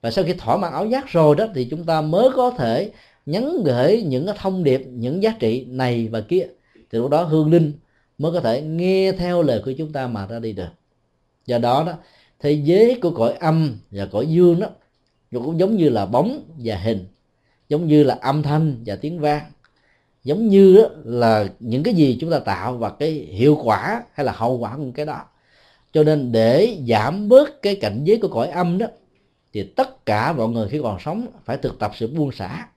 Và 0.02 0.12
sau 0.12 0.26
khi 0.26 0.34
thỏa 0.34 0.58
mãn 0.58 0.74
ảo 0.74 0.86
giác 0.86 1.08
rồi 1.08 1.36
đó 1.36 1.46
thì 1.56 1.66
chúng 1.66 1.84
ta 1.84 2.02
mới 2.02 2.30
có 2.36 2.52
thể 2.52 2.92
nhắn 3.26 3.64
gửi 3.66 4.04
những 4.08 4.26
cái 4.26 4.36
thông 4.40 4.64
điệp 4.64 4.82
những 4.88 5.24
giá 5.24 5.36
trị 5.40 5.66
này 5.70 6.08
và 6.08 6.22
kia. 6.22 6.48
Thì 6.76 7.00
lúc 7.00 7.10
đó 7.10 7.24
hương 7.24 7.52
linh 7.52 7.74
mới 8.18 8.32
có 8.32 8.40
thể 8.40 8.62
nghe 8.62 9.12
theo 9.12 9.42
lời 9.42 9.62
của 9.66 9.74
chúng 9.78 9.92
ta 9.92 10.08
mà 10.08 10.28
ra 10.28 10.40
đi 10.40 10.54
được. 10.54 10.70
Do 11.46 11.58
đó 11.58 11.84
đó, 11.88 11.94
thế 12.40 12.52
giới 12.52 13.00
của 13.02 13.12
cõi 13.12 13.34
âm 13.34 13.78
và 13.92 14.06
cõi 14.06 14.28
dương 14.28 14.60
đó, 14.60 14.68
nó 15.32 15.40
cũng 15.40 15.60
giống 15.60 15.76
như 15.76 15.90
là 15.90 16.06
bóng 16.06 16.42
và 16.58 16.78
hình, 16.78 17.06
giống 17.70 17.88
như 17.88 18.04
là 18.04 18.18
âm 18.22 18.44
thanh 18.44 18.84
và 18.86 18.96
tiếng 18.96 19.20
vang. 19.20 19.52
Giống 20.24 20.48
như 20.48 20.76
đó 20.76 20.90
là 21.04 21.48
những 21.60 21.84
cái 21.84 21.94
gì 21.94 22.18
chúng 22.22 22.32
ta 22.32 22.40
tạo 22.40 22.78
và 22.78 22.90
cái 22.90 23.12
hiệu 23.12 23.60
quả 23.64 24.04
hay 24.14 24.26
là 24.26 24.32
hậu 24.32 24.58
quả 24.58 24.78
của 24.78 24.92
cái 24.96 25.06
đó. 25.06 25.22
Cho 25.94 26.04
nên 26.04 26.32
để 26.32 26.78
giảm 26.88 27.30
bớt 27.30 27.62
cái 27.62 27.76
cảnh 27.76 28.04
giới 28.04 28.18
của 28.18 28.28
cõi 28.28 28.48
âm 28.48 28.78
đó, 28.78 28.88
thì 29.54 29.64
tất 29.64 30.06
cả 30.06 30.34
mọi 30.34 30.50
người 30.50 30.68
khi 30.70 30.80
còn 30.84 31.00
sống 31.00 31.28
phải 31.46 31.58
thực 31.58 31.80
tập 31.80 31.92
sự 31.96 32.08
buông 32.08 32.32
xả. 32.32 32.68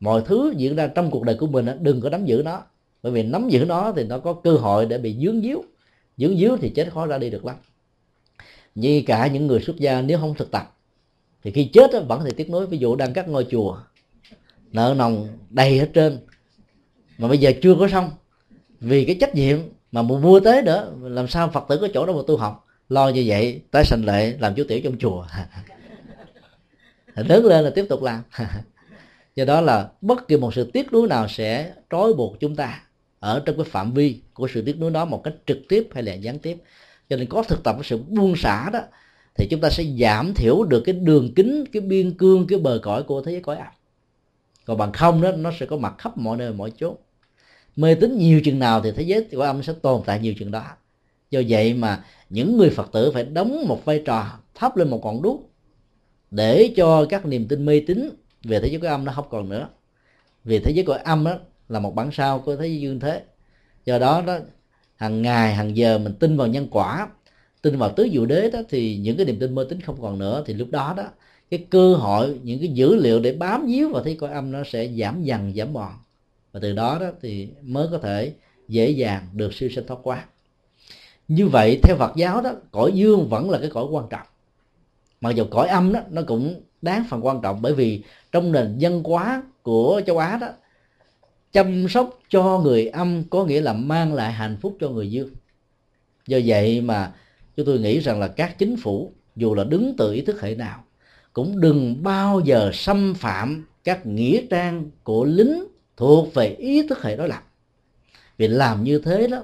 Mọi 0.00 0.22
thứ 0.26 0.54
diễn 0.56 0.76
ra 0.76 0.86
trong 0.86 1.10
cuộc 1.10 1.22
đời 1.24 1.36
của 1.40 1.46
mình 1.46 1.66
đừng 1.80 2.00
có 2.00 2.10
nắm 2.10 2.24
giữ 2.24 2.42
nó 2.44 2.62
bởi 3.04 3.12
vì 3.12 3.22
nắm 3.22 3.48
giữ 3.48 3.64
nó 3.64 3.92
thì 3.96 4.04
nó 4.04 4.18
có 4.18 4.32
cơ 4.32 4.52
hội 4.52 4.86
để 4.86 4.98
bị 4.98 5.16
dướng 5.20 5.42
díu. 5.42 5.64
Dướng 6.16 6.38
díu 6.38 6.56
thì 6.56 6.70
chết 6.70 6.92
khó 6.92 7.06
ra 7.06 7.18
đi 7.18 7.30
được 7.30 7.44
lắm. 7.44 7.56
Như 8.74 9.02
cả 9.06 9.26
những 9.26 9.46
người 9.46 9.60
xuất 9.60 9.76
gia 9.76 10.00
nếu 10.00 10.18
không 10.18 10.34
thực 10.34 10.50
tập, 10.50 10.76
thì 11.42 11.50
khi 11.50 11.64
chết 11.64 11.90
vẫn 12.08 12.22
thì 12.24 12.30
tiếc 12.36 12.50
nối. 12.50 12.66
ví 12.66 12.78
dụ 12.78 12.96
đang 12.96 13.12
cắt 13.12 13.28
ngôi 13.28 13.46
chùa, 13.50 13.78
nợ 14.72 14.94
nồng 14.98 15.28
đầy 15.50 15.78
hết 15.78 15.90
trên 15.94 16.18
mà 17.18 17.28
bây 17.28 17.38
giờ 17.38 17.52
chưa 17.62 17.74
có 17.74 17.88
xong. 17.88 18.10
Vì 18.80 19.04
cái 19.04 19.16
trách 19.20 19.34
nhiệm 19.34 19.58
mà 19.92 20.02
mua 20.02 20.18
mua 20.18 20.40
tới 20.40 20.62
nữa 20.62 20.92
làm 21.02 21.28
sao 21.28 21.48
phật 21.48 21.64
tử 21.68 21.78
có 21.80 21.88
chỗ 21.94 22.06
đâu 22.06 22.16
mà 22.16 22.22
tu 22.26 22.36
học? 22.36 22.66
Lo 22.88 23.08
như 23.08 23.24
vậy, 23.26 23.60
tái 23.70 23.84
sanh 23.84 24.04
lệ, 24.04 24.36
làm 24.38 24.54
chú 24.54 24.64
tiểu 24.68 24.80
trong 24.84 24.98
chùa. 24.98 25.26
Lớn 27.14 27.44
lên 27.44 27.64
là 27.64 27.70
tiếp 27.74 27.86
tục 27.88 28.02
làm. 28.02 28.22
Do 29.36 29.44
đó 29.44 29.60
là 29.60 29.88
bất 30.00 30.28
kỳ 30.28 30.36
một 30.36 30.54
sự 30.54 30.70
tiếc 30.72 30.92
nuối 30.92 31.08
nào 31.08 31.28
sẽ 31.28 31.72
trói 31.90 32.12
buộc 32.12 32.40
chúng 32.40 32.56
ta 32.56 32.80
ở 33.24 33.42
trong 33.44 33.56
cái 33.56 33.64
phạm 33.64 33.92
vi 33.92 34.20
của 34.34 34.48
sự 34.54 34.62
tiếc 34.62 34.78
nuối 34.80 34.90
đó 34.90 35.04
một 35.04 35.24
cách 35.24 35.34
trực 35.46 35.58
tiếp 35.68 35.88
hay 35.94 36.02
là 36.02 36.14
gián 36.14 36.38
tiếp. 36.38 36.56
Cho 37.08 37.16
nên 37.16 37.28
có 37.28 37.42
thực 37.42 37.64
tập 37.64 37.76
cái 37.78 37.84
sự 37.84 37.98
buông 38.08 38.36
xả 38.36 38.70
đó, 38.70 38.80
thì 39.34 39.46
chúng 39.50 39.60
ta 39.60 39.70
sẽ 39.70 39.84
giảm 40.00 40.34
thiểu 40.34 40.64
được 40.64 40.80
cái 40.80 40.94
đường 40.94 41.34
kính, 41.34 41.64
cái 41.72 41.80
biên 41.80 42.18
cương, 42.18 42.46
cái 42.46 42.58
bờ 42.58 42.80
cõi 42.82 43.02
của 43.02 43.22
thế 43.22 43.32
giới 43.32 43.40
cõi 43.40 43.56
âm 43.56 43.66
còn 44.64 44.78
bằng 44.78 44.92
không 44.92 45.22
đó, 45.22 45.32
nó 45.32 45.50
sẽ 45.60 45.66
có 45.66 45.76
mặt 45.76 45.94
khắp 45.98 46.18
mọi 46.18 46.36
nơi, 46.36 46.52
mọi 46.52 46.72
chỗ 46.78 46.96
mê 47.76 47.94
tín 47.94 48.18
nhiều 48.18 48.40
chừng 48.44 48.58
nào 48.58 48.80
thì 48.80 48.90
thế 48.90 49.02
giới 49.02 49.26
của 49.32 49.42
âm 49.42 49.62
sẽ 49.62 49.72
tồn 49.82 50.02
tại 50.06 50.20
nhiều 50.20 50.34
chừng 50.38 50.50
đó. 50.50 50.64
Do 51.30 51.40
vậy 51.48 51.74
mà 51.74 52.04
những 52.30 52.56
người 52.56 52.70
phật 52.70 52.92
tử 52.92 53.10
phải 53.14 53.24
đóng 53.24 53.68
một 53.68 53.84
vai 53.84 54.02
trò 54.06 54.38
thắp 54.54 54.76
lên 54.76 54.90
một 54.90 55.00
ngọn 55.04 55.22
đuốc 55.22 55.50
để 56.30 56.72
cho 56.76 57.06
các 57.08 57.26
niềm 57.26 57.48
tin 57.48 57.66
mê 57.66 57.80
tín 57.86 58.10
về 58.44 58.60
thế 58.60 58.68
giới 58.68 58.80
của 58.80 58.86
âm 58.86 59.04
nó 59.04 59.12
không 59.12 59.26
còn 59.30 59.48
nữa. 59.48 59.68
Vì 60.44 60.58
thế 60.58 60.72
giới 60.74 60.84
cõi 60.84 60.98
âm 60.98 61.24
đó 61.24 61.38
là 61.68 61.80
một 61.80 61.94
bản 61.94 62.10
sao 62.12 62.38
của 62.38 62.56
thế 62.56 62.66
giới 62.66 62.80
dương 62.80 63.00
thế. 63.00 63.22
Do 63.84 63.98
đó 63.98 64.22
đó, 64.26 64.38
hàng 64.96 65.22
ngày, 65.22 65.54
hàng 65.54 65.76
giờ 65.76 65.98
mình 65.98 66.14
tin 66.14 66.36
vào 66.36 66.46
nhân 66.46 66.68
quả, 66.70 67.08
tin 67.62 67.78
vào 67.78 67.92
tứ 67.92 68.08
diệu 68.12 68.26
đế 68.26 68.50
đó, 68.50 68.60
thì 68.68 68.96
những 68.96 69.16
cái 69.16 69.26
niềm 69.26 69.38
tin 69.40 69.54
mơ 69.54 69.66
tín 69.68 69.80
không 69.80 70.02
còn 70.02 70.18
nữa. 70.18 70.42
Thì 70.46 70.54
lúc 70.54 70.68
đó 70.70 70.94
đó, 70.96 71.04
cái 71.50 71.66
cơ 71.70 71.94
hội, 71.94 72.40
những 72.42 72.58
cái 72.58 72.68
dữ 72.68 72.94
liệu 72.94 73.20
để 73.20 73.32
bám 73.32 73.66
víu 73.66 73.88
vào 73.88 74.02
thế 74.02 74.16
cõi 74.20 74.30
âm 74.30 74.52
nó 74.52 74.62
sẽ 74.66 74.88
giảm 74.88 75.22
dần, 75.22 75.52
giảm 75.56 75.72
mòn. 75.72 75.92
Và 76.52 76.60
từ 76.60 76.72
đó 76.72 76.98
đó 77.00 77.06
thì 77.22 77.48
mới 77.62 77.88
có 77.90 77.98
thể 77.98 78.32
dễ 78.68 78.90
dàng 78.90 79.28
được 79.32 79.54
siêu 79.54 79.68
sinh 79.74 79.86
thoát 79.86 80.00
quá 80.02 80.24
như 81.28 81.48
vậy, 81.48 81.80
theo 81.82 81.96
Phật 81.96 82.16
giáo 82.16 82.40
đó, 82.40 82.52
cõi 82.72 82.92
dương 82.94 83.28
vẫn 83.28 83.50
là 83.50 83.58
cái 83.58 83.70
cõi 83.70 83.84
quan 83.90 84.06
trọng. 84.10 84.26
Mặc 85.20 85.30
dù 85.30 85.44
cõi 85.50 85.68
âm 85.68 85.92
đó, 85.92 86.00
nó 86.10 86.22
cũng 86.26 86.60
đáng 86.82 87.04
phần 87.10 87.26
quan 87.26 87.40
trọng 87.42 87.62
bởi 87.62 87.74
vì 87.74 88.02
trong 88.32 88.52
nền 88.52 88.78
dân 88.78 89.02
hóa 89.04 89.42
của 89.62 90.00
châu 90.06 90.18
Á 90.18 90.38
đó 90.40 90.48
chăm 91.54 91.88
sóc 91.88 92.18
cho 92.28 92.60
người 92.64 92.86
âm 92.86 93.24
có 93.30 93.44
nghĩa 93.44 93.60
là 93.60 93.72
mang 93.72 94.14
lại 94.14 94.32
hạnh 94.32 94.56
phúc 94.60 94.76
cho 94.80 94.88
người 94.88 95.10
dương. 95.10 95.30
Do 96.26 96.38
vậy 96.44 96.80
mà 96.80 97.12
chúng 97.56 97.66
tôi 97.66 97.78
nghĩ 97.78 98.00
rằng 98.00 98.20
là 98.20 98.28
các 98.28 98.58
chính 98.58 98.76
phủ, 98.76 99.12
dù 99.36 99.54
là 99.54 99.64
đứng 99.64 99.94
từ 99.98 100.12
ý 100.12 100.20
thức 100.20 100.40
hệ 100.40 100.54
nào, 100.54 100.84
cũng 101.32 101.60
đừng 101.60 102.02
bao 102.02 102.40
giờ 102.40 102.70
xâm 102.74 103.14
phạm 103.14 103.66
các 103.84 104.06
nghĩa 104.06 104.42
trang 104.50 104.90
của 105.04 105.24
lính 105.24 105.64
thuộc 105.96 106.34
về 106.34 106.48
ý 106.48 106.88
thức 106.88 107.02
hệ 107.02 107.16
đối 107.16 107.28
lập. 107.28 107.42
Vì 108.36 108.48
làm 108.48 108.84
như 108.84 108.98
thế 108.98 109.28
đó 109.28 109.42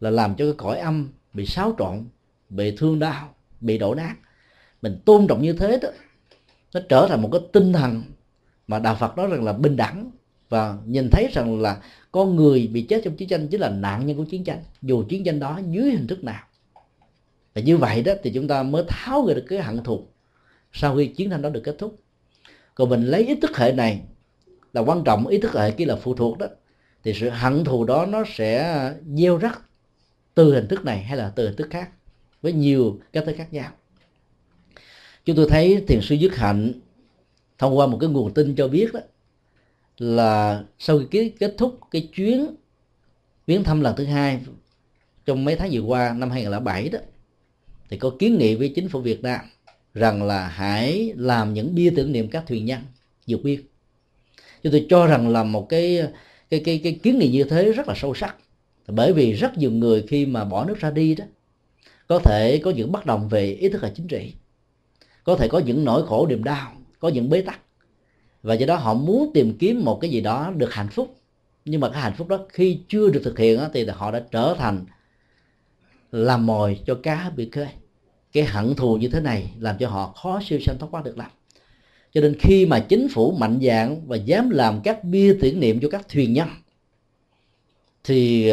là 0.00 0.10
làm 0.10 0.34
cho 0.34 0.44
cái 0.44 0.54
cõi 0.56 0.78
âm 0.78 1.08
bị 1.32 1.46
xáo 1.46 1.74
trộn, 1.78 2.04
bị 2.48 2.76
thương 2.76 2.98
đau, 2.98 3.34
bị 3.60 3.78
đổ 3.78 3.94
nát. 3.94 4.14
Mình 4.82 4.98
tôn 5.04 5.26
trọng 5.26 5.42
như 5.42 5.52
thế 5.52 5.78
đó, 5.82 5.88
nó 6.74 6.80
trở 6.88 7.06
thành 7.08 7.22
một 7.22 7.28
cái 7.32 7.40
tinh 7.52 7.72
thần 7.72 8.02
mà 8.66 8.78
đạo 8.78 8.96
phật 9.00 9.16
nói 9.16 9.26
rằng 9.26 9.44
là 9.44 9.52
bình 9.52 9.76
đẳng 9.76 10.10
và 10.48 10.76
nhìn 10.86 11.10
thấy 11.10 11.28
rằng 11.32 11.60
là 11.60 11.82
con 12.12 12.36
người 12.36 12.66
bị 12.66 12.82
chết 12.82 13.00
trong 13.04 13.16
chiến 13.16 13.28
tranh 13.28 13.48
chính 13.48 13.60
là 13.60 13.70
nạn 13.70 14.06
nhân 14.06 14.16
của 14.16 14.24
chiến 14.24 14.44
tranh. 14.44 14.62
Dù 14.82 15.04
chiến 15.08 15.24
tranh 15.24 15.40
đó 15.40 15.60
dưới 15.70 15.90
hình 15.90 16.06
thức 16.06 16.24
nào. 16.24 16.42
Và 17.54 17.62
như 17.62 17.76
vậy 17.76 18.02
đó 18.02 18.12
thì 18.22 18.30
chúng 18.34 18.48
ta 18.48 18.62
mới 18.62 18.84
tháo 18.88 19.22
gỡ 19.22 19.34
được 19.34 19.44
cái 19.48 19.62
hận 19.62 19.82
thù 19.84 20.06
sau 20.72 20.96
khi 20.96 21.06
chiến 21.06 21.30
tranh 21.30 21.42
đó 21.42 21.48
được 21.48 21.60
kết 21.64 21.76
thúc. 21.78 21.98
Còn 22.74 22.88
mình 22.88 23.04
lấy 23.04 23.26
ý 23.26 23.34
thức 23.34 23.56
hệ 23.56 23.72
này 23.72 24.02
là 24.72 24.80
quan 24.80 25.04
trọng, 25.04 25.26
ý 25.26 25.38
thức 25.38 25.52
hệ 25.52 25.70
kia 25.70 25.84
là 25.84 25.96
phụ 25.96 26.14
thuộc 26.14 26.38
đó, 26.38 26.46
thì 27.04 27.12
sự 27.14 27.28
hận 27.28 27.64
thù 27.64 27.84
đó 27.84 28.06
nó 28.06 28.24
sẽ 28.34 28.92
gieo 29.16 29.38
rắc 29.38 29.62
từ 30.34 30.54
hình 30.54 30.68
thức 30.68 30.84
này 30.84 31.02
hay 31.02 31.16
là 31.16 31.32
từ 31.36 31.46
hình 31.46 31.56
thức 31.56 31.68
khác, 31.70 31.90
với 32.42 32.52
nhiều 32.52 32.98
cách 33.12 33.24
thức 33.26 33.34
khác 33.38 33.52
nhau. 33.52 33.70
Chúng 35.24 35.36
tôi 35.36 35.46
thấy 35.50 35.84
thiền 35.88 36.00
sư 36.02 36.14
dứt 36.14 36.36
hạnh 36.36 36.72
thông 37.58 37.78
qua 37.78 37.86
một 37.86 37.98
cái 38.00 38.10
nguồn 38.10 38.34
tin 38.34 38.54
cho 38.56 38.68
biết 38.68 38.92
đó 38.92 39.00
là 39.98 40.64
sau 40.78 41.00
khi 41.10 41.28
kết 41.28 41.54
thúc 41.58 41.78
cái 41.90 42.08
chuyến 42.14 42.54
viếng 43.46 43.64
thăm 43.64 43.80
lần 43.80 43.96
thứ 43.96 44.04
hai 44.04 44.40
trong 45.26 45.44
mấy 45.44 45.56
tháng 45.56 45.70
vừa 45.72 45.80
qua, 45.80 46.12
năm 46.12 46.30
2007 46.30 46.88
đó, 46.88 46.98
thì 47.88 47.96
có 47.98 48.10
kiến 48.18 48.38
nghị 48.38 48.54
với 48.54 48.72
chính 48.74 48.88
phủ 48.88 49.00
Việt 49.00 49.22
Nam 49.22 49.40
rằng 49.94 50.22
là 50.22 50.48
hãy 50.48 51.12
làm 51.16 51.54
những 51.54 51.74
bia 51.74 51.92
tưởng 51.96 52.12
niệm 52.12 52.28
các 52.28 52.44
thuyền 52.46 52.64
nhân 52.64 52.80
vượt 53.26 53.40
biên. 53.42 53.60
Chúng 54.62 54.72
tôi 54.72 54.86
cho 54.88 55.06
rằng 55.06 55.28
là 55.28 55.44
một 55.44 55.68
cái 55.68 56.02
cái 56.50 56.62
cái 56.64 56.80
cái 56.84 56.98
kiến 57.02 57.18
nghị 57.18 57.28
như 57.28 57.44
thế 57.44 57.72
rất 57.72 57.88
là 57.88 57.94
sâu 57.96 58.14
sắc. 58.14 58.36
Bởi 58.86 59.12
vì 59.12 59.32
rất 59.32 59.58
nhiều 59.58 59.70
người 59.70 60.04
khi 60.08 60.26
mà 60.26 60.44
bỏ 60.44 60.64
nước 60.64 60.78
ra 60.78 60.90
đi 60.90 61.14
đó, 61.14 61.24
có 62.06 62.18
thể 62.18 62.60
có 62.64 62.70
những 62.70 62.92
bất 62.92 63.06
đồng 63.06 63.28
về 63.28 63.52
ý 63.52 63.68
thức 63.68 63.82
là 63.82 63.92
chính 63.96 64.08
trị, 64.08 64.32
có 65.24 65.36
thể 65.36 65.48
có 65.48 65.58
những 65.58 65.84
nỗi 65.84 66.06
khổ 66.06 66.26
niềm 66.26 66.44
đau, 66.44 66.72
có 66.98 67.08
những 67.08 67.30
bế 67.30 67.40
tắc 67.40 67.60
và 68.46 68.54
do 68.54 68.66
đó 68.66 68.76
họ 68.76 68.94
muốn 68.94 69.30
tìm 69.34 69.58
kiếm 69.58 69.84
một 69.84 69.98
cái 70.00 70.10
gì 70.10 70.20
đó 70.20 70.52
được 70.56 70.74
hạnh 70.74 70.88
phúc. 70.88 71.16
Nhưng 71.64 71.80
mà 71.80 71.88
cái 71.88 72.02
hạnh 72.02 72.14
phúc 72.16 72.28
đó 72.28 72.38
khi 72.48 72.80
chưa 72.88 73.10
được 73.10 73.20
thực 73.24 73.38
hiện 73.38 73.60
thì 73.74 73.86
họ 73.86 74.10
đã 74.10 74.22
trở 74.30 74.54
thành 74.58 74.84
làm 76.12 76.46
mồi 76.46 76.80
cho 76.86 76.94
cá 77.02 77.30
bị 77.36 77.50
khơi. 77.50 77.68
Cái 78.32 78.44
hận 78.44 78.74
thù 78.74 78.96
như 78.96 79.08
thế 79.08 79.20
này 79.20 79.50
làm 79.58 79.76
cho 79.78 79.88
họ 79.88 80.12
khó 80.12 80.40
siêu 80.44 80.58
sanh 80.66 80.78
thoát 80.78 80.88
quá 80.90 81.02
được 81.04 81.18
lắm 81.18 81.30
cho 82.12 82.20
nên 82.20 82.36
khi 82.40 82.66
mà 82.66 82.80
chính 82.80 83.08
phủ 83.08 83.36
mạnh 83.38 83.58
dạng 83.62 84.08
và 84.08 84.16
dám 84.16 84.50
làm 84.50 84.80
các 84.84 85.04
bia 85.04 85.36
tưởng 85.40 85.60
niệm 85.60 85.80
cho 85.82 85.88
các 85.88 86.08
thuyền 86.08 86.32
nhân, 86.32 86.48
thì 88.04 88.50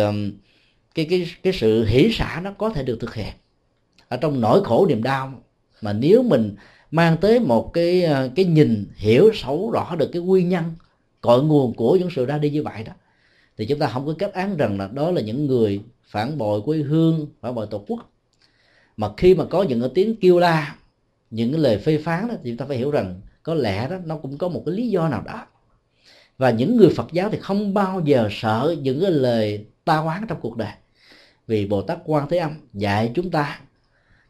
cái 0.95 1.05
cái 1.09 1.31
cái 1.43 1.53
sự 1.53 1.85
hỷ 1.85 2.11
xả 2.13 2.41
nó 2.43 2.51
có 2.51 2.69
thể 2.69 2.83
được 2.83 2.97
thực 2.99 3.15
hiện. 3.15 3.33
Ở 4.07 4.17
trong 4.17 4.41
nỗi 4.41 4.63
khổ 4.63 4.85
niềm 4.89 5.03
đau 5.03 5.43
mà 5.81 5.93
nếu 5.93 6.23
mình 6.23 6.55
mang 6.93 7.17
tới 7.17 7.39
một 7.39 7.73
cái 7.73 8.03
ờ, 8.03 8.29
cái 8.35 8.45
nhìn 8.45 8.85
hiểu 8.95 9.31
sâu 9.33 9.71
rõ 9.71 9.95
được 9.95 10.09
cái 10.13 10.21
nguyên 10.21 10.49
nhân, 10.49 10.63
cội 11.21 11.43
nguồn 11.43 11.73
của 11.73 11.95
những 11.95 12.09
sự 12.15 12.25
ra 12.25 12.37
đi 12.37 12.49
như 12.49 12.63
vậy 12.63 12.83
đó. 12.83 12.93
Thì 13.57 13.65
chúng 13.65 13.79
ta 13.79 13.87
không 13.87 14.05
có 14.05 14.13
kết 14.19 14.33
án 14.33 14.57
rằng 14.57 14.77
là 14.77 14.87
đó 14.87 15.11
là 15.11 15.21
những 15.21 15.47
người 15.47 15.81
phản 16.05 16.37
bội 16.37 16.61
quê 16.61 16.77
hương, 16.77 17.27
phản 17.41 17.55
bội 17.55 17.67
tổ 17.69 17.83
quốc. 17.87 18.09
Mà 18.97 19.09
khi 19.17 19.35
mà 19.35 19.45
có 19.45 19.63
những 19.63 19.81
cái 19.81 19.89
tiếng 19.93 20.15
kêu 20.15 20.39
la, 20.39 20.75
những 21.31 21.51
cái 21.51 21.61
lời 21.61 21.77
phê 21.77 21.97
phán 21.97 22.27
đó, 22.27 22.35
thì 22.43 22.51
chúng 22.51 22.57
ta 22.57 22.65
phải 22.65 22.77
hiểu 22.77 22.91
rằng 22.91 23.21
có 23.43 23.53
lẽ 23.53 23.87
đó, 23.89 23.97
nó 24.05 24.17
cũng 24.17 24.37
có 24.37 24.47
một 24.47 24.63
cái 24.65 24.75
lý 24.75 24.89
do 24.89 25.09
nào 25.09 25.21
đó. 25.25 25.45
Và 26.37 26.51
những 26.51 26.77
người 26.77 26.89
Phật 26.89 27.07
giáo 27.11 27.29
thì 27.29 27.37
không 27.41 27.73
bao 27.73 28.01
giờ 28.05 28.27
sợ 28.31 28.75
những 28.81 29.01
cái 29.01 29.11
lời 29.11 29.65
ta 29.85 29.97
oán 29.97 30.25
trong 30.27 30.39
cuộc 30.41 30.57
đời. 30.57 30.71
Vì 31.47 31.65
Bồ 31.65 31.81
Tát 31.81 31.97
Quan 32.05 32.29
Thế 32.29 32.37
Âm 32.37 32.51
dạy 32.73 33.11
chúng 33.15 33.31
ta 33.31 33.59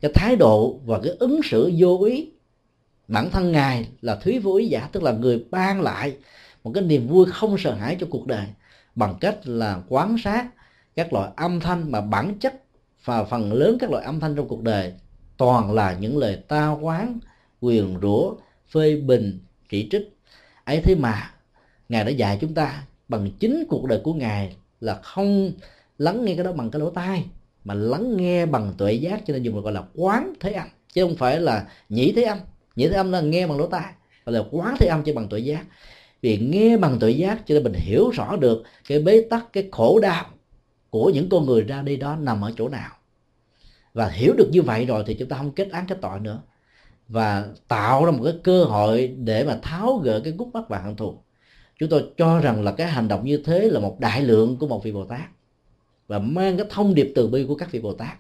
cái 0.01 0.11
thái 0.15 0.35
độ 0.35 0.79
và 0.85 0.99
cái 1.03 1.13
ứng 1.19 1.39
xử 1.43 1.71
vô 1.77 2.03
ý 2.03 2.32
bản 3.07 3.29
thân 3.29 3.51
ngài 3.51 3.87
là 4.01 4.15
thúy 4.15 4.39
vô 4.39 4.55
ý 4.55 4.67
giả, 4.67 4.89
tức 4.91 5.03
là 5.03 5.11
người 5.11 5.45
ban 5.51 5.81
lại 5.81 6.17
một 6.63 6.71
cái 6.73 6.83
niềm 6.83 7.07
vui 7.07 7.25
không 7.25 7.57
sợ 7.57 7.73
hãi 7.73 7.97
cho 7.99 8.07
cuộc 8.09 8.27
đời, 8.27 8.45
bằng 8.95 9.15
cách 9.19 9.37
là 9.43 9.81
quán 9.89 10.15
sát 10.23 10.47
các 10.95 11.13
loại 11.13 11.31
âm 11.35 11.59
thanh 11.59 11.91
mà 11.91 12.01
bản 12.01 12.39
chất 12.39 12.63
và 13.05 13.23
phần 13.23 13.53
lớn 13.53 13.77
các 13.79 13.91
loại 13.91 14.05
âm 14.05 14.19
thanh 14.19 14.35
trong 14.35 14.47
cuộc 14.47 14.63
đời 14.63 14.93
toàn 15.37 15.73
là 15.73 15.93
những 15.93 16.17
lời 16.17 16.39
ta 16.47 16.71
quán, 16.71 17.19
quyền 17.61 17.97
rủa, 18.01 18.35
phê 18.69 18.95
bình, 18.95 19.39
chỉ 19.69 19.87
trích. 19.91 20.17
Ấy 20.65 20.81
thế 20.81 20.95
mà 20.95 21.31
ngài 21.89 22.03
đã 22.03 22.09
dạy 22.09 22.37
chúng 22.41 22.53
ta 22.53 22.83
bằng 23.07 23.31
chính 23.39 23.63
cuộc 23.69 23.85
đời 23.85 24.01
của 24.03 24.13
ngài 24.13 24.55
là 24.79 24.99
không 25.03 25.51
lắng 25.97 26.25
nghe 26.25 26.35
cái 26.35 26.43
đó 26.43 26.51
bằng 26.51 26.71
cái 26.71 26.79
lỗ 26.79 26.89
tai, 26.89 27.25
mà 27.63 27.73
lắng 27.73 28.17
nghe 28.17 28.45
bằng 28.45 28.73
tuệ 28.77 28.93
giác, 28.93 29.21
cho 29.27 29.33
nên 29.33 29.43
dùng 29.43 29.61
gọi 29.61 29.73
là 29.73 29.83
quán 29.95 30.33
thế 30.39 30.51
âm, 30.51 30.67
chứ 30.93 31.05
không 31.05 31.15
phải 31.15 31.39
là 31.39 31.67
nhĩ 31.89 32.11
thế 32.11 32.23
âm 32.23 32.37
nhĩ 32.75 32.87
thế 32.87 32.95
âm 32.95 33.11
là 33.11 33.21
nghe 33.21 33.47
bằng 33.47 33.57
lỗ 33.57 33.67
tai. 33.67 33.93
Gọi 34.25 34.33
là 34.33 34.43
quán 34.51 34.75
thế 34.79 34.87
âm 34.87 35.03
chỉ 35.03 35.13
bằng 35.13 35.27
tuổi 35.29 35.45
giác. 35.45 35.65
Vì 36.21 36.37
nghe 36.37 36.77
bằng 36.77 36.97
tuổi 36.99 37.17
giác 37.17 37.47
cho 37.47 37.53
nên 37.53 37.63
mình 37.63 37.73
hiểu 37.73 38.09
rõ 38.09 38.35
được 38.35 38.63
cái 38.87 38.99
bế 38.99 39.21
tắc, 39.29 39.53
cái 39.53 39.69
khổ 39.71 39.99
đau 39.99 40.25
của 40.89 41.11
những 41.13 41.29
con 41.29 41.45
người 41.45 41.61
ra 41.61 41.81
đi 41.81 41.95
đó 41.95 42.15
nằm 42.15 42.41
ở 42.41 42.53
chỗ 42.57 42.69
nào. 42.69 42.91
Và 43.93 44.09
hiểu 44.09 44.33
được 44.37 44.49
như 44.51 44.61
vậy 44.61 44.85
rồi 44.85 45.03
thì 45.07 45.13
chúng 45.13 45.29
ta 45.29 45.37
không 45.37 45.51
kết 45.51 45.71
án 45.71 45.85
cái 45.87 45.97
tội 46.01 46.19
nữa. 46.19 46.41
Và 47.07 47.45
tạo 47.67 48.05
ra 48.05 48.11
một 48.11 48.21
cái 48.23 48.33
cơ 48.43 48.63
hội 48.63 49.07
để 49.07 49.43
mà 49.43 49.59
tháo 49.61 49.97
gỡ 49.97 50.21
cái 50.23 50.33
gút 50.37 50.47
mắt 50.53 50.63
và 50.69 50.77
hận 50.77 50.95
thù. 50.95 51.17
Chúng 51.79 51.89
tôi 51.89 52.05
cho 52.17 52.39
rằng 52.39 52.63
là 52.63 52.71
cái 52.71 52.87
hành 52.87 53.07
động 53.07 53.25
như 53.25 53.37
thế 53.37 53.59
là 53.59 53.79
một 53.79 53.99
đại 53.99 54.21
lượng 54.21 54.57
của 54.57 54.67
một 54.67 54.83
vị 54.83 54.91
bồ 54.91 55.05
tát. 55.05 55.29
Và 56.07 56.19
mang 56.19 56.57
cái 56.57 56.65
thông 56.69 56.95
điệp 56.95 57.11
từ 57.15 57.27
bi 57.27 57.45
của 57.47 57.55
các 57.55 57.71
vị 57.71 57.79
bồ 57.79 57.93
tát. 57.93 58.17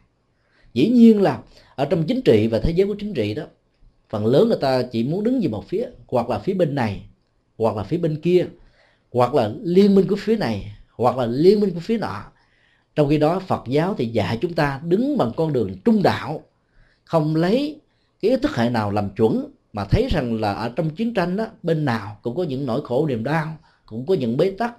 Dĩ 0.73 0.89
nhiên 0.89 1.21
là 1.21 1.39
ở 1.75 1.85
trong 1.85 2.03
chính 2.03 2.21
trị 2.21 2.47
và 2.47 2.59
thế 2.59 2.71
giới 2.71 2.87
của 2.87 2.95
chính 2.99 3.13
trị 3.13 3.33
đó 3.33 3.43
phần 4.13 4.25
lớn 4.25 4.47
người 4.47 4.57
ta 4.61 4.83
chỉ 4.91 5.03
muốn 5.03 5.23
đứng 5.23 5.39
về 5.41 5.47
một 5.47 5.65
phía, 5.67 5.85
hoặc 6.07 6.29
là 6.29 6.39
phía 6.39 6.53
bên 6.53 6.75
này, 6.75 7.05
hoặc 7.57 7.75
là 7.75 7.83
phía 7.83 7.97
bên 7.97 8.21
kia, 8.21 8.45
hoặc 9.11 9.33
là 9.33 9.51
liên 9.63 9.95
minh 9.95 10.07
của 10.07 10.15
phía 10.15 10.37
này, 10.37 10.75
hoặc 10.95 11.17
là 11.17 11.25
liên 11.25 11.59
minh 11.59 11.73
của 11.73 11.79
phía 11.79 11.97
nọ. 11.97 12.23
Trong 12.95 13.09
khi 13.09 13.17
đó, 13.17 13.39
phật 13.39 13.63
giáo 13.67 13.95
thì 13.97 14.05
dạy 14.05 14.37
chúng 14.41 14.53
ta 14.53 14.81
đứng 14.83 15.17
bằng 15.17 15.31
con 15.35 15.53
đường 15.53 15.75
trung 15.85 16.03
đạo, 16.03 16.43
không 17.03 17.35
lấy 17.35 17.81
cái 18.21 18.31
ý 18.31 18.37
thức 18.37 18.55
hệ 18.55 18.69
nào 18.69 18.91
làm 18.91 19.09
chuẩn, 19.09 19.51
mà 19.73 19.85
thấy 19.85 20.07
rằng 20.11 20.41
là 20.41 20.53
ở 20.53 20.69
trong 20.75 20.89
chiến 20.89 21.13
tranh 21.13 21.37
đó, 21.37 21.45
bên 21.63 21.85
nào 21.85 22.17
cũng 22.21 22.35
có 22.35 22.43
những 22.43 22.65
nỗi 22.65 22.81
khổ, 22.83 23.07
niềm 23.07 23.23
đau, 23.23 23.57
cũng 23.85 24.05
có 24.05 24.13
những 24.13 24.37
bế 24.37 24.51
tắc, 24.51 24.73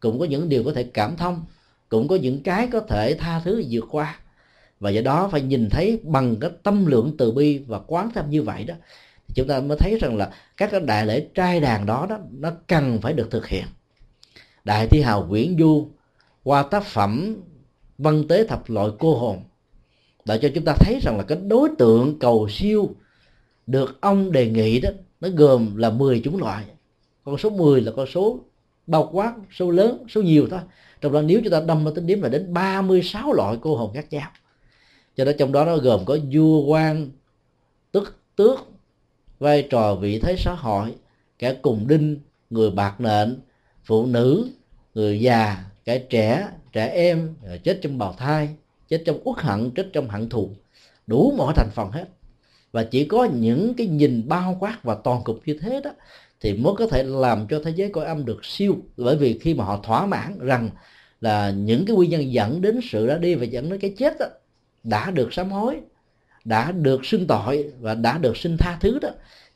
cũng 0.00 0.18
có 0.18 0.24
những 0.24 0.48
điều 0.48 0.64
có 0.64 0.72
thể 0.72 0.82
cảm 0.82 1.16
thông, 1.16 1.44
cũng 1.88 2.08
có 2.08 2.16
những 2.16 2.42
cái 2.42 2.66
có 2.66 2.80
thể 2.80 3.16
tha 3.18 3.40
thứ 3.44 3.64
vượt 3.70 3.84
qua 3.90 4.18
và 4.80 4.90
do 4.90 5.00
đó 5.00 5.28
phải 5.32 5.42
nhìn 5.42 5.70
thấy 5.70 6.00
bằng 6.02 6.36
cái 6.40 6.50
tâm 6.62 6.86
lượng 6.86 7.14
từ 7.18 7.32
bi 7.32 7.58
và 7.58 7.78
quán 7.78 8.10
tâm 8.14 8.30
như 8.30 8.42
vậy 8.42 8.64
đó, 8.64 8.74
thì 9.26 9.34
chúng 9.34 9.48
ta 9.48 9.60
mới 9.60 9.76
thấy 9.78 9.98
rằng 9.98 10.16
là 10.16 10.32
các 10.56 10.70
cái 10.70 10.80
đại 10.80 11.06
lễ 11.06 11.26
trai 11.34 11.60
đàn 11.60 11.86
đó 11.86 12.06
đó, 12.10 12.18
nó 12.30 12.50
cần 12.66 12.98
phải 13.02 13.12
được 13.12 13.30
thực 13.30 13.48
hiện. 13.48 13.64
Đại 14.64 14.86
thi 14.86 15.00
hào 15.00 15.26
quyển 15.30 15.58
du, 15.58 15.88
qua 16.42 16.62
tác 16.62 16.84
phẩm 16.84 17.36
văn 17.98 18.28
tế 18.28 18.46
thập 18.46 18.70
loại 18.70 18.88
cô 18.98 19.18
hồn, 19.18 19.38
đã 20.24 20.36
cho 20.36 20.48
chúng 20.54 20.64
ta 20.64 20.74
thấy 20.80 20.98
rằng 21.02 21.16
là 21.16 21.22
cái 21.22 21.38
đối 21.48 21.68
tượng 21.78 22.18
cầu 22.18 22.48
siêu 22.50 22.94
được 23.66 24.00
ông 24.00 24.32
đề 24.32 24.50
nghị 24.50 24.80
đó, 24.80 24.90
nó 25.20 25.28
gồm 25.28 25.76
là 25.76 25.90
10 25.90 26.20
chủng 26.24 26.36
loại. 26.36 26.64
Con 27.24 27.38
số 27.38 27.50
10 27.50 27.80
là 27.80 27.92
con 27.96 28.06
số 28.06 28.38
bao 28.86 29.10
quát, 29.12 29.34
số 29.58 29.70
lớn, 29.70 30.06
số 30.08 30.22
nhiều 30.22 30.46
thôi. 30.50 30.60
Trong 31.00 31.12
đó 31.12 31.22
nếu 31.22 31.40
chúng 31.44 31.52
ta 31.52 31.60
đâm 31.60 31.84
vào 31.84 31.94
tính 31.94 32.06
điểm 32.06 32.22
là 32.22 32.28
đến 32.28 32.54
36 32.54 33.32
loại 33.32 33.56
cô 33.60 33.76
hồn 33.76 33.92
khác 33.94 34.06
nhau 34.10 34.30
cho 35.20 35.24
nên 35.24 35.36
trong 35.36 35.52
đó 35.52 35.64
nó 35.64 35.76
gồm 35.76 36.04
có 36.04 36.18
vua 36.32 36.64
quan 36.64 37.10
tức 37.92 38.16
tước 38.36 38.58
vai 39.38 39.66
trò 39.70 39.94
vị 39.94 40.18
thế 40.18 40.36
xã 40.38 40.54
hội 40.54 40.94
kẻ 41.38 41.54
cùng 41.62 41.88
đinh 41.88 42.20
người 42.50 42.70
bạc 42.70 43.00
nện 43.00 43.40
phụ 43.84 44.06
nữ 44.06 44.48
người 44.94 45.20
già 45.20 45.64
kẻ 45.84 45.98
trẻ 45.98 46.48
trẻ 46.72 46.86
em 46.86 47.34
chết 47.64 47.78
trong 47.82 47.98
bào 47.98 48.12
thai 48.12 48.48
chết 48.88 49.02
trong 49.06 49.20
uất 49.24 49.38
hận 49.38 49.70
chết 49.70 49.86
trong 49.92 50.08
hận 50.08 50.28
thù. 50.28 50.50
Đủ 51.06 51.34
mọi 51.36 51.52
thành 51.56 51.70
phần 51.74 51.90
hết. 51.90 52.08
Và 52.72 52.84
chỉ 52.84 53.04
có 53.04 53.24
những 53.24 53.74
cái 53.74 53.86
nhìn 53.86 54.28
bao 54.28 54.56
quát 54.60 54.78
và 54.82 54.94
toàn 55.04 55.22
cục 55.24 55.40
như 55.46 55.58
thế 55.60 55.80
đó 55.84 55.90
thì 56.40 56.52
mới 56.52 56.74
có 56.78 56.86
thể 56.86 57.02
làm 57.02 57.46
cho 57.50 57.60
thế 57.64 57.72
giới 57.76 57.88
cõi 57.88 58.04
âm 58.04 58.24
được 58.24 58.44
siêu. 58.44 58.76
Bởi 58.96 59.16
vì 59.16 59.38
khi 59.38 59.54
mà 59.54 59.64
họ 59.64 59.80
thỏa 59.82 60.06
mãn 60.06 60.38
rằng 60.38 60.70
là 61.20 61.50
những 61.50 61.86
cái 61.86 61.96
nguyên 61.96 62.10
nhân 62.10 62.32
dẫn 62.32 62.60
đến 62.62 62.80
sự 62.90 63.06
ra 63.06 63.16
đi 63.16 63.34
và 63.34 63.44
dẫn 63.44 63.70
đến 63.70 63.80
cái 63.80 63.94
chết 63.98 64.16
đó, 64.18 64.26
đã 64.84 65.10
được 65.10 65.32
sám 65.32 65.50
hối, 65.50 65.80
đã 66.44 66.72
được 66.72 67.06
xưng 67.06 67.26
tội 67.26 67.72
và 67.80 67.94
đã 67.94 68.18
được 68.18 68.36
xin 68.36 68.56
tha 68.56 68.78
thứ 68.80 68.98
đó, 68.98 69.08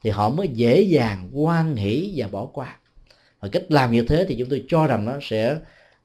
thì 0.02 0.10
họ 0.10 0.30
mới 0.30 0.48
dễ 0.48 0.80
dàng 0.82 1.30
quan 1.32 1.76
hỷ 1.76 2.12
và 2.16 2.28
bỏ 2.28 2.46
qua. 2.46 2.78
Và 3.40 3.48
cách 3.52 3.62
làm 3.68 3.92
như 3.92 4.02
thế 4.02 4.26
thì 4.28 4.36
chúng 4.38 4.48
tôi 4.48 4.64
cho 4.68 4.86
rằng 4.86 5.04
nó 5.04 5.12
sẽ 5.22 5.56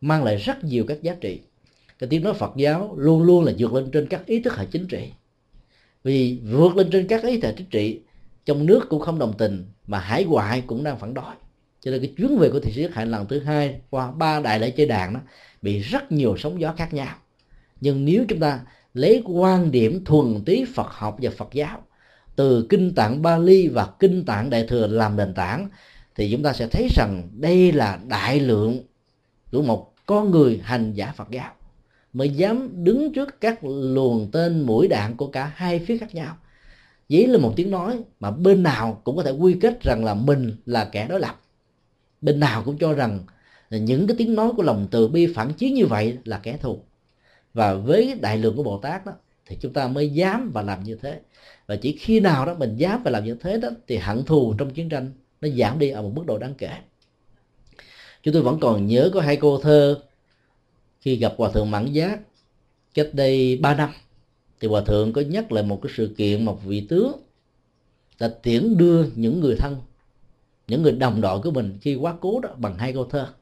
mang 0.01 0.23
lại 0.23 0.35
rất 0.35 0.63
nhiều 0.63 0.85
các 0.87 1.01
giá 1.01 1.15
trị. 1.21 1.39
Cái 1.99 2.07
tiếng 2.09 2.23
nói 2.23 2.33
Phật 2.33 2.51
giáo 2.55 2.95
luôn 2.97 3.23
luôn 3.23 3.45
là 3.45 3.53
vượt 3.57 3.73
lên 3.73 3.91
trên 3.91 4.07
các 4.07 4.25
ý 4.25 4.41
thức 4.41 4.57
hệ 4.57 4.65
chính 4.71 4.87
trị. 4.87 5.11
Vì 6.03 6.39
vượt 6.51 6.75
lên 6.75 6.89
trên 6.91 7.07
các 7.07 7.23
ý 7.23 7.39
thức 7.39 7.47
hệ 7.47 7.53
chính 7.57 7.69
trị, 7.69 7.99
trong 8.45 8.65
nước 8.65 8.85
cũng 8.89 8.99
không 8.99 9.19
đồng 9.19 9.33
tình, 9.37 9.65
mà 9.87 9.99
hải 9.99 10.23
ngoại 10.23 10.63
cũng 10.67 10.83
đang 10.83 10.99
phản 10.99 11.13
đối. 11.13 11.35
Cho 11.81 11.91
nên 11.91 12.01
cái 12.01 12.13
chuyến 12.17 12.37
về 12.37 12.49
của 12.49 12.59
thị 12.59 12.71
sĩ 12.71 12.87
hạnh 12.93 13.11
lần 13.11 13.27
thứ 13.27 13.39
hai 13.39 13.81
qua 13.89 14.11
ba 14.11 14.39
đại 14.39 14.59
lễ 14.59 14.71
chơi 14.71 14.87
đàn 14.87 15.13
đó, 15.13 15.19
bị 15.61 15.79
rất 15.79 16.11
nhiều 16.11 16.35
sóng 16.37 16.61
gió 16.61 16.73
khác 16.77 16.93
nhau. 16.93 17.15
Nhưng 17.81 18.05
nếu 18.05 18.25
chúng 18.27 18.39
ta 18.39 18.59
lấy 18.93 19.23
quan 19.25 19.71
điểm 19.71 20.05
thuần 20.05 20.43
túy 20.45 20.65
Phật 20.75 20.87
học 20.89 21.17
và 21.21 21.31
Phật 21.37 21.49
giáo. 21.53 21.83
Từ 22.35 22.65
kinh 22.69 22.95
tạng 22.95 23.21
Bali 23.21 23.67
và 23.67 23.87
kinh 23.99 24.25
tạng 24.25 24.49
Đại 24.49 24.65
thừa 24.67 24.87
làm 24.87 25.15
nền 25.15 25.33
tảng, 25.33 25.69
thì 26.15 26.31
chúng 26.31 26.43
ta 26.43 26.53
sẽ 26.53 26.67
thấy 26.67 26.87
rằng 26.95 27.29
đây 27.33 27.71
là 27.71 27.99
đại 28.07 28.39
lượng 28.39 28.79
của 29.51 29.61
một 29.61 29.93
con 30.05 30.31
người 30.31 30.61
hành 30.63 30.93
giả 30.93 31.13
Phật 31.15 31.27
giáo. 31.31 31.51
Mới 32.13 32.29
dám 32.29 32.83
đứng 32.83 33.13
trước 33.13 33.41
các 33.41 33.59
luồng 33.63 34.31
tên 34.31 34.61
mũi 34.61 34.87
đạn 34.87 35.17
của 35.17 35.27
cả 35.27 35.51
hai 35.55 35.79
phía 35.79 35.97
khác 35.97 36.15
nhau. 36.15 36.37
Dĩ 37.09 37.25
là 37.25 37.39
một 37.39 37.53
tiếng 37.55 37.71
nói 37.71 37.99
mà 38.19 38.31
bên 38.31 38.63
nào 38.63 39.01
cũng 39.03 39.15
có 39.15 39.23
thể 39.23 39.31
quy 39.31 39.57
kết 39.61 39.83
rằng 39.83 40.05
là 40.05 40.13
mình 40.13 40.55
là 40.65 40.85
kẻ 40.85 41.07
đối 41.09 41.19
lập. 41.19 41.41
Bên 42.21 42.39
nào 42.39 42.63
cũng 42.65 42.77
cho 42.77 42.93
rằng 42.93 43.19
là 43.69 43.77
những 43.77 44.07
cái 44.07 44.15
tiếng 44.17 44.35
nói 44.35 44.51
của 44.57 44.63
lòng 44.63 44.87
từ 44.91 45.07
bi 45.07 45.33
phản 45.35 45.53
chiến 45.53 45.73
như 45.73 45.85
vậy 45.85 46.17
là 46.25 46.39
kẻ 46.43 46.57
thù 46.57 46.79
và 47.53 47.73
với 47.73 48.19
đại 48.21 48.37
lượng 48.37 48.55
của 48.55 48.63
bồ 48.63 48.77
tát 48.77 49.05
đó, 49.05 49.11
thì 49.45 49.57
chúng 49.61 49.73
ta 49.73 49.87
mới 49.87 50.09
dám 50.09 50.51
và 50.53 50.61
làm 50.61 50.83
như 50.83 50.95
thế. 50.95 51.19
Và 51.67 51.75
chỉ 51.75 51.97
khi 51.99 52.19
nào 52.19 52.45
đó 52.45 52.53
mình 52.53 52.75
dám 52.75 53.03
và 53.03 53.11
làm 53.11 53.25
như 53.25 53.35
thế 53.35 53.57
đó, 53.57 53.69
thì 53.87 53.97
hận 53.97 54.23
thù 54.23 54.53
trong 54.57 54.69
chiến 54.69 54.89
tranh 54.89 55.11
nó 55.41 55.49
giảm 55.49 55.79
đi 55.79 55.89
ở 55.89 56.01
một 56.01 56.11
mức 56.15 56.23
độ 56.25 56.37
đáng 56.37 56.53
kể. 56.57 56.71
Chúng 58.23 58.33
tôi 58.33 58.43
vẫn 58.43 58.59
còn 58.59 58.87
nhớ 58.87 59.09
có 59.13 59.21
hai 59.21 59.35
cô 59.35 59.57
thơ, 59.57 59.99
khi 61.01 61.15
gặp 61.15 61.33
hòa 61.37 61.51
thượng 61.51 61.71
mãn 61.71 61.91
giác, 61.91 62.19
cách 62.93 63.09
đây 63.13 63.57
3 63.61 63.75
năm, 63.75 63.89
thì 64.59 64.67
hòa 64.67 64.81
thượng 64.81 65.13
có 65.13 65.21
nhắc 65.21 65.51
lại 65.51 65.63
một 65.63 65.79
cái 65.83 65.91
sự 65.97 66.13
kiện 66.17 66.45
một 66.45 66.63
vị 66.63 66.85
tướng 66.89 67.11
đã 68.19 68.27
tiễn 68.27 68.77
đưa 68.77 69.05
những 69.15 69.39
người 69.39 69.55
thân, 69.59 69.77
những 70.67 70.81
người 70.81 70.91
đồng 70.91 71.21
đội 71.21 71.41
của 71.41 71.51
mình 71.51 71.77
khi 71.81 71.95
quá 71.95 72.15
cố 72.21 72.39
đó 72.39 72.49
bằng 72.57 72.77
hai 72.77 72.93
câu 72.93 73.05
thơ. 73.05 73.33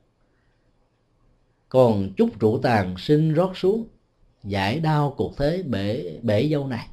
Còn 1.70 2.14
chút 2.18 2.40
rượu 2.40 2.60
tàn 2.64 2.96
sinh 2.98 3.34
rót 3.34 3.58
xuống 3.58 3.88
giải 4.48 4.80
đau 4.80 5.14
cuộc 5.18 5.38
thế 5.38 5.64
bể 5.64 6.20
bể 6.22 6.48
dâu 6.52 6.68
này. 6.68 6.88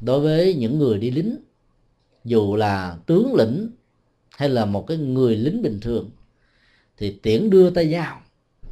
Đối 0.00 0.20
với 0.20 0.54
những 0.54 0.78
người 0.78 0.98
đi 0.98 1.10
lính, 1.10 1.36
dù 2.24 2.56
là 2.56 2.96
tướng 3.06 3.34
lĩnh 3.34 3.70
hay 4.30 4.48
là 4.48 4.64
một 4.64 4.86
cái 4.86 4.96
người 4.96 5.36
lính 5.36 5.62
bình 5.62 5.78
thường, 5.82 6.10
thì 6.96 7.18
tiễn 7.22 7.50
đưa 7.50 7.70
tay 7.70 7.92
dao 7.92 8.20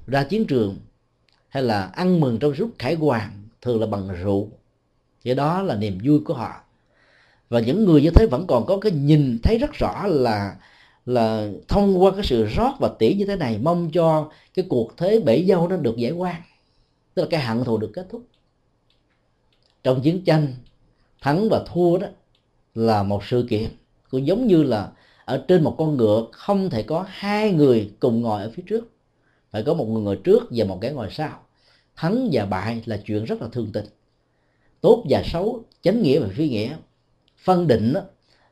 ra 0.06 0.24
chiến 0.24 0.44
trường, 0.44 0.76
hay 1.48 1.62
là 1.62 1.82
ăn 1.82 2.20
mừng 2.20 2.38
trong 2.38 2.54
suốt 2.54 2.68
khải 2.78 2.94
hoàn 2.94 3.30
thường 3.62 3.80
là 3.80 3.86
bằng 3.86 4.08
rượu. 4.22 4.48
Cái 5.24 5.34
đó 5.34 5.62
là 5.62 5.76
niềm 5.76 5.98
vui 6.04 6.20
của 6.24 6.34
họ. 6.34 6.60
Và 7.48 7.60
những 7.60 7.84
người 7.84 8.02
như 8.02 8.10
thế 8.10 8.26
vẫn 8.26 8.46
còn 8.46 8.66
có 8.66 8.76
cái 8.78 8.92
nhìn 8.92 9.38
thấy 9.42 9.58
rất 9.58 9.72
rõ 9.72 10.06
là 10.06 10.56
là 11.06 11.48
thông 11.68 12.02
qua 12.02 12.10
cái 12.10 12.24
sự 12.24 12.46
rót 12.46 12.72
và 12.80 12.90
tỉ 12.98 13.14
như 13.14 13.26
thế 13.26 13.36
này, 13.36 13.58
mong 13.62 13.90
cho 13.90 14.30
cái 14.54 14.64
cuộc 14.68 14.96
thế 14.96 15.20
bể 15.20 15.44
dâu 15.48 15.68
nó 15.68 15.76
được 15.76 15.96
giải 15.96 16.12
quan 16.12 16.42
tức 17.14 17.22
là 17.22 17.28
cái 17.30 17.40
hận 17.40 17.64
thù 17.64 17.78
được 17.78 17.90
kết 17.94 18.06
thúc. 18.10 18.26
Trong 19.82 20.00
chiến 20.00 20.24
tranh 20.24 20.54
thắng 21.20 21.48
và 21.48 21.64
thua 21.72 21.98
đó 21.98 22.06
là 22.74 23.02
một 23.02 23.24
sự 23.24 23.46
kiện 23.50 23.70
cũng 24.10 24.26
giống 24.26 24.46
như 24.46 24.62
là 24.62 24.92
ở 25.24 25.44
trên 25.48 25.64
một 25.64 25.74
con 25.78 25.96
ngựa 25.96 26.26
không 26.32 26.70
thể 26.70 26.82
có 26.82 27.04
hai 27.08 27.52
người 27.52 27.92
cùng 28.00 28.20
ngồi 28.20 28.42
ở 28.42 28.52
phía 28.54 28.62
trước. 28.66 28.90
Phải 29.50 29.62
có 29.62 29.74
một 29.74 29.84
người 29.84 30.02
ngồi 30.02 30.20
trước 30.24 30.42
và 30.50 30.64
một 30.64 30.78
cái 30.80 30.92
ngồi 30.92 31.08
sau. 31.10 31.42
Thắng 31.96 32.28
và 32.32 32.46
bại 32.46 32.82
là 32.86 32.96
chuyện 33.04 33.24
rất 33.24 33.42
là 33.42 33.48
thương 33.52 33.72
tình. 33.72 33.84
Tốt 34.80 35.04
và 35.08 35.22
xấu 35.24 35.64
chánh 35.82 36.02
nghĩa 36.02 36.20
và 36.20 36.28
phi 36.28 36.48
nghĩa. 36.48 36.76
Phân 37.44 37.66
định 37.66 37.92
đó, 37.92 38.00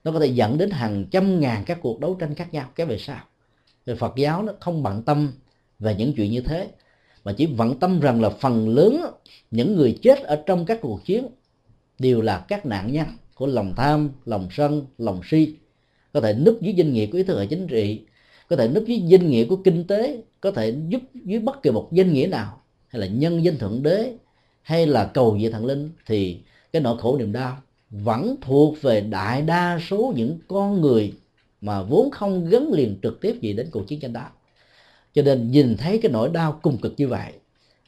nó 0.05 0.12
có 0.12 0.20
thể 0.20 0.26
dẫn 0.26 0.59
đến 0.59 0.70
hàng 0.70 1.05
trăm 1.10 1.40
ngàn 1.40 1.64
các 1.66 1.78
cuộc 1.82 2.01
đấu 2.01 2.16
tranh 2.20 2.34
khác 2.34 2.55
nhau. 2.55 2.68
Cái 2.74 2.86
về 2.86 2.98
sau. 2.98 3.24
Thì 3.86 3.94
Phật 3.94 4.12
giáo 4.16 4.43
nó 4.43 4.52
không 4.60 4.82
bận 4.82 5.02
tâm 5.02 5.32
về 5.78 5.94
những 5.94 6.12
chuyện 6.16 6.30
như 6.30 6.40
thế 6.40 6.70
mà 7.24 7.32
chỉ 7.32 7.47
vận 7.47 7.78
tâm 7.78 8.01
rằng 8.01 8.20
là 8.20 8.31
phần 8.31 8.69
lớn 8.69 9.01
những 9.51 9.77
người 9.77 9.99
chết 10.03 10.23
ở 10.23 10.43
trong 10.47 10.65
các 10.65 10.78
cuộc 10.81 11.05
chiến 11.05 11.27
đều 11.99 12.20
là 12.20 12.44
các 12.49 12.66
nạn 12.66 12.93
nhân 12.93 13.07
của 13.35 13.47
lòng 13.47 13.74
tham, 13.77 14.11
lòng 14.24 14.49
sân, 14.51 14.86
lòng 14.99 15.20
si. 15.24 15.55
Có 16.12 16.20
thể 16.20 16.35
núp 16.35 16.62
dưới 16.62 16.74
danh 16.74 16.93
nghĩa 16.93 17.07
của 17.07 17.19
ý 17.19 17.24
thức 17.24 17.39
hệ 17.39 17.47
chính 17.47 17.66
trị, 17.66 18.01
có 18.49 18.57
thể 18.57 18.69
núp 18.69 18.85
dưới 18.86 18.99
danh 18.99 19.31
nghĩa 19.31 19.44
của 19.44 19.57
kinh 19.57 19.85
tế, 19.85 20.23
có 20.40 20.51
thể 20.51 20.74
giúp 20.89 21.01
dưới 21.15 21.40
bất 21.40 21.62
kỳ 21.62 21.70
một 21.70 21.89
danh 21.93 22.12
nghĩa 22.12 22.27
nào, 22.27 22.61
hay 22.89 23.01
là 23.01 23.07
nhân 23.07 23.44
danh 23.44 23.59
thượng 23.59 23.82
đế, 23.82 24.12
hay 24.62 24.86
là 24.86 25.11
cầu 25.15 25.39
về 25.40 25.51
thần 25.51 25.66
linh, 25.66 25.90
thì 26.07 26.39
cái 26.73 26.82
nỗi 26.82 26.99
khổ 26.99 27.19
niềm 27.19 27.32
đau 27.32 27.57
vẫn 27.90 28.36
thuộc 28.40 28.82
về 28.82 29.01
đại 29.01 29.43
đa 29.43 29.78
số 29.89 30.12
những 30.16 30.39
con 30.49 30.81
người 30.81 31.12
mà 31.61 31.82
vốn 31.82 32.11
không 32.11 32.49
gắn 32.49 32.73
liền 32.73 32.99
trực 33.03 33.20
tiếp 33.20 33.40
gì 33.40 33.53
đến 33.53 33.69
cuộc 33.70 33.89
chiến 33.89 34.01
tranh 34.01 34.12
đó 34.12 34.28
cho 35.14 35.22
nên 35.22 35.51
nhìn 35.51 35.76
thấy 35.76 35.98
cái 35.98 36.12
nỗi 36.12 36.28
đau 36.28 36.59
cùng 36.62 36.78
cực 36.78 36.94
như 36.97 37.09
vậy, 37.09 37.32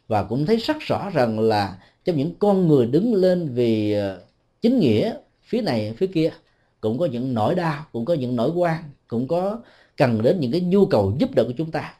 và 0.08 0.22
cũng 0.22 0.46
thấy 0.46 0.56
rất 0.56 0.76
rõ 0.80 1.10
rằng 1.10 1.40
là 1.40 1.78
trong 2.04 2.16
những 2.16 2.34
con 2.38 2.68
người 2.68 2.86
đứng 2.86 3.14
lên 3.14 3.48
vì 3.54 3.92
ờ, 3.92 4.22
chính 4.62 4.78
nghĩa 4.78 5.14
phía 5.42 5.60
này, 5.60 5.94
phía 5.96 6.06
kia, 6.06 6.30
cũng 6.80 6.98
có 6.98 7.06
những 7.06 7.34
nỗi 7.34 7.54
đau, 7.54 7.84
cũng 7.92 8.04
có 8.04 8.14
những 8.14 8.36
nỗi 8.36 8.50
quan, 8.50 8.82
cũng 9.08 9.28
có 9.28 9.58
cần 9.96 10.22
đến 10.22 10.40
những 10.40 10.52
cái 10.52 10.60
nhu 10.60 10.86
cầu 10.86 11.16
giúp 11.18 11.34
đỡ 11.34 11.44
của 11.44 11.54
chúng 11.58 11.70
ta. 11.70 11.94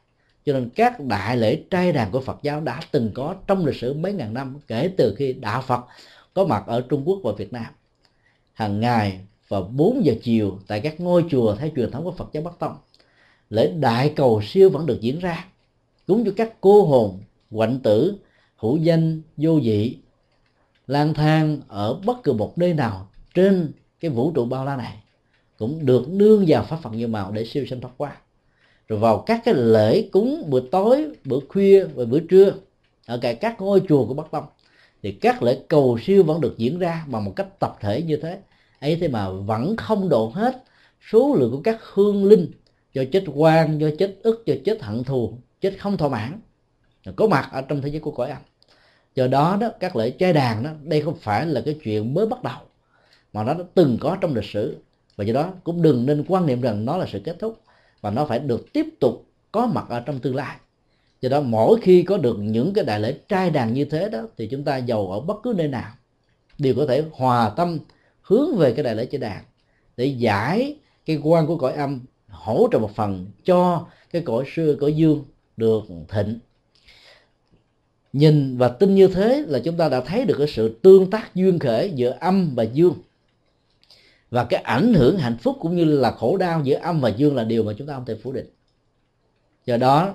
Cho 0.45 0.53
nên 0.53 0.69
các 0.69 1.01
đại 1.01 1.37
lễ 1.37 1.63
trai 1.71 1.93
đàn 1.93 2.11
của 2.11 2.21
Phật 2.21 2.39
giáo 2.43 2.61
đã 2.61 2.81
từng 2.91 3.11
có 3.15 3.35
trong 3.47 3.67
lịch 3.67 3.77
sử 3.77 3.93
mấy 3.93 4.13
ngàn 4.13 4.35
năm, 4.35 4.57
kể 4.67 4.91
từ 4.97 5.15
khi 5.19 5.33
đạo 5.33 5.63
Phật 5.67 5.81
có 6.35 6.45
mặt 6.45 6.65
ở 6.67 6.81
Trung 6.81 7.03
Quốc 7.09 7.21
và 7.23 7.33
Việt 7.33 7.53
Nam. 7.53 7.67
Hàng 8.53 8.81
ngày 8.81 9.21
vào 9.49 9.63
4 9.63 10.05
giờ 10.05 10.15
chiều 10.23 10.59
tại 10.67 10.81
các 10.81 11.01
ngôi 11.01 11.25
chùa 11.31 11.57
theo 11.57 11.71
truyền 11.77 11.91
thống 11.91 12.05
của 12.05 12.13
Phật 12.13 12.29
giáo 12.33 12.43
Bắc 12.43 12.59
Tông 12.59 12.77
lễ 13.51 13.73
đại 13.81 14.13
cầu 14.17 14.41
siêu 14.45 14.71
vẫn 14.71 14.87
được 14.87 15.01
diễn 15.01 15.19
ra, 15.19 15.45
cúng 16.07 16.25
cho 16.27 16.33
các 16.37 16.61
cô 16.61 16.85
hồn, 16.85 17.21
quạnh 17.51 17.81
tử, 17.83 18.15
hữu 18.57 18.77
danh, 18.77 19.21
vô 19.37 19.61
dị, 19.61 19.97
lang 20.87 21.15
thang 21.15 21.61
ở 21.69 21.95
bất 21.95 22.23
cứ 22.23 22.33
một 22.33 22.59
nơi 22.59 22.75
nào 22.75 23.09
trên 23.35 23.73
cái 24.01 24.11
vũ 24.11 24.33
trụ 24.35 24.45
bao 24.45 24.65
la 24.65 24.77
này 24.77 24.97
cũng 25.59 25.87
được 25.87 26.09
nương 26.09 26.45
vào 26.49 26.65
pháp 26.65 26.77
phật 26.77 26.91
như 26.93 27.07
màu 27.07 27.33
để 27.33 27.45
siêu 27.45 27.67
sanh 27.67 27.81
thoát 27.81 27.93
qua 27.97 28.17
rồi 28.89 28.99
vào 28.99 29.19
các 29.27 29.41
cái 29.45 29.55
lễ 29.55 30.09
cúng 30.13 30.45
bữa 30.51 30.61
tối 30.61 31.07
bữa 31.25 31.39
khuya 31.49 31.85
và 31.85 32.05
bữa 32.05 32.21
trưa, 32.21 32.55
ở 33.07 33.19
cả 33.19 33.33
các 33.33 33.61
ngôi 33.61 33.83
chùa 33.89 34.07
của 34.07 34.15
bắc 34.15 34.31
tông 34.31 34.45
thì 35.03 35.13
các 35.13 35.43
lễ 35.43 35.59
cầu 35.69 35.99
siêu 36.03 36.23
vẫn 36.23 36.41
được 36.41 36.55
diễn 36.59 36.79
ra 36.79 37.05
bằng 37.09 37.25
một 37.25 37.33
cách 37.37 37.61
tập 37.61 37.77
thể 37.81 38.03
như 38.03 38.17
thế. 38.17 38.39
Ấy 38.81 38.97
thế 38.97 39.09
mà 39.09 39.31
vẫn 39.31 39.77
không 39.77 40.09
độ 40.09 40.33
hết 40.35 40.65
số 41.11 41.35
lượng 41.35 41.51
của 41.51 41.61
các 41.65 41.79
hương 41.93 42.25
linh 42.25 42.51
do 42.95 43.03
chết 43.13 43.25
quan 43.35 43.79
do 43.79 43.89
chết 43.99 44.17
ức, 44.23 44.43
do 44.47 44.55
chết 44.65 44.83
hận 44.83 45.05
thù, 45.05 45.39
chết 45.61 45.75
không 45.79 45.97
thỏa 45.97 46.09
mãn. 46.09 46.41
Có 47.17 47.27
mặt 47.27 47.49
ở 47.53 47.63
trong 47.63 47.83
thế 47.83 47.89
giới 47.89 48.01
của 48.01 48.11
cõi 48.11 48.31
âm. 48.31 48.43
Do 49.15 49.27
đó 49.27 49.59
đó, 49.61 49.71
các 49.81 49.97
lễ 49.97 50.11
trai 50.11 50.33
đàn 50.33 50.63
đó, 50.63 50.71
đây 50.83 51.03
không 51.03 51.17
phải 51.17 51.47
là 51.47 51.63
cái 51.65 51.79
chuyện 51.85 52.15
mới 52.15 52.27
bắt 52.27 52.43
đầu, 52.43 52.59
mà 53.33 53.45
nó 53.45 53.55
đã 53.55 53.65
từng 53.75 53.99
có 54.01 54.17
trong 54.21 54.35
lịch 54.35 54.45
sử. 54.45 54.77
Và 55.17 55.25
do 55.25 55.35
đó 55.35 55.53
cũng 55.65 55.83
đừng 55.83 56.07
nên 56.07 56.25
quan 56.29 56.47
niệm 56.47 56.61
rằng 56.61 56.85
nó 56.85 56.97
là 56.97 57.07
sự 57.13 57.21
kết 57.25 57.37
thúc 57.39 57.61
và 58.01 58.11
nó 58.11 58.25
phải 58.25 58.39
được 58.39 58.73
tiếp 58.73 58.87
tục 59.01 59.27
có 59.53 59.67
mặt 59.67 59.85
ở 59.89 60.01
trong 60.01 60.19
tương 60.19 60.37
lai. 60.37 60.57
Do 61.21 61.29
đó 61.29 61.41
mỗi 61.41 61.81
khi 61.81 62.03
có 62.03 62.17
được 62.17 62.37
những 62.41 62.73
cái 62.75 62.85
đại 62.85 63.01
lễ 63.01 63.19
trai 63.29 63.51
đàn 63.51 63.75
như 63.75 63.85
thế 63.85 64.09
đó, 64.09 64.23
thì 64.37 64.47
chúng 64.47 64.65
ta 64.65 64.77
giàu 64.77 65.11
ở 65.11 65.21
bất 65.21 65.37
cứ 65.43 65.55
nơi 65.57 65.69
nào, 65.69 65.93
đều 66.59 66.75
có 66.77 66.87
thể 66.87 67.05
hòa 67.13 67.53
tâm 67.57 67.79
hướng 68.23 68.57
về 68.57 68.73
cái 68.73 68.83
đại 68.85 68.95
lễ 68.95 69.07
trai 69.07 69.19
đàn 69.19 69.45
để 69.97 70.05
giải 70.05 70.77
cái 71.07 71.21
quan 71.23 71.47
của 71.47 71.57
cõi 71.57 71.73
âm 71.73 72.01
hỗ 72.35 72.69
trợ 72.73 72.79
một 72.79 72.91
phần 72.95 73.27
cho 73.45 73.87
cái 74.13 74.23
cõi 74.23 74.45
xưa, 74.55 74.77
cõi 74.81 74.97
dương 74.97 75.25
được 75.57 75.83
thịnh. 76.09 76.39
Nhìn 78.13 78.59
và 78.59 78.69
tin 78.69 78.95
như 78.95 79.09
thế 79.09 79.45
là 79.49 79.59
chúng 79.59 79.77
ta 79.77 79.89
đã 79.89 80.01
thấy 80.01 80.25
được 80.25 80.35
cái 80.39 80.47
sự 80.49 80.79
tương 80.83 81.11
tác 81.11 81.35
duyên 81.35 81.59
khể 81.59 81.91
giữa 81.95 82.17
âm 82.21 82.55
và 82.55 82.63
dương. 82.63 82.95
Và 84.31 84.45
cái 84.45 84.63
ảnh 84.63 84.95
hưởng 84.95 85.19
hạnh 85.19 85.37
phúc 85.41 85.57
cũng 85.61 85.77
như 85.77 85.85
là 85.85 86.11
khổ 86.11 86.37
đau 86.37 86.61
giữa 86.65 86.77
âm 86.77 87.01
và 87.01 87.09
dương 87.09 87.37
là 87.37 87.45
điều 87.45 87.63
mà 87.63 87.73
chúng 87.79 87.87
ta 87.87 87.95
không 87.95 88.05
thể 88.05 88.17
phủ 88.23 88.33
định. 88.33 88.47
Do 89.67 89.77
đó, 89.77 90.15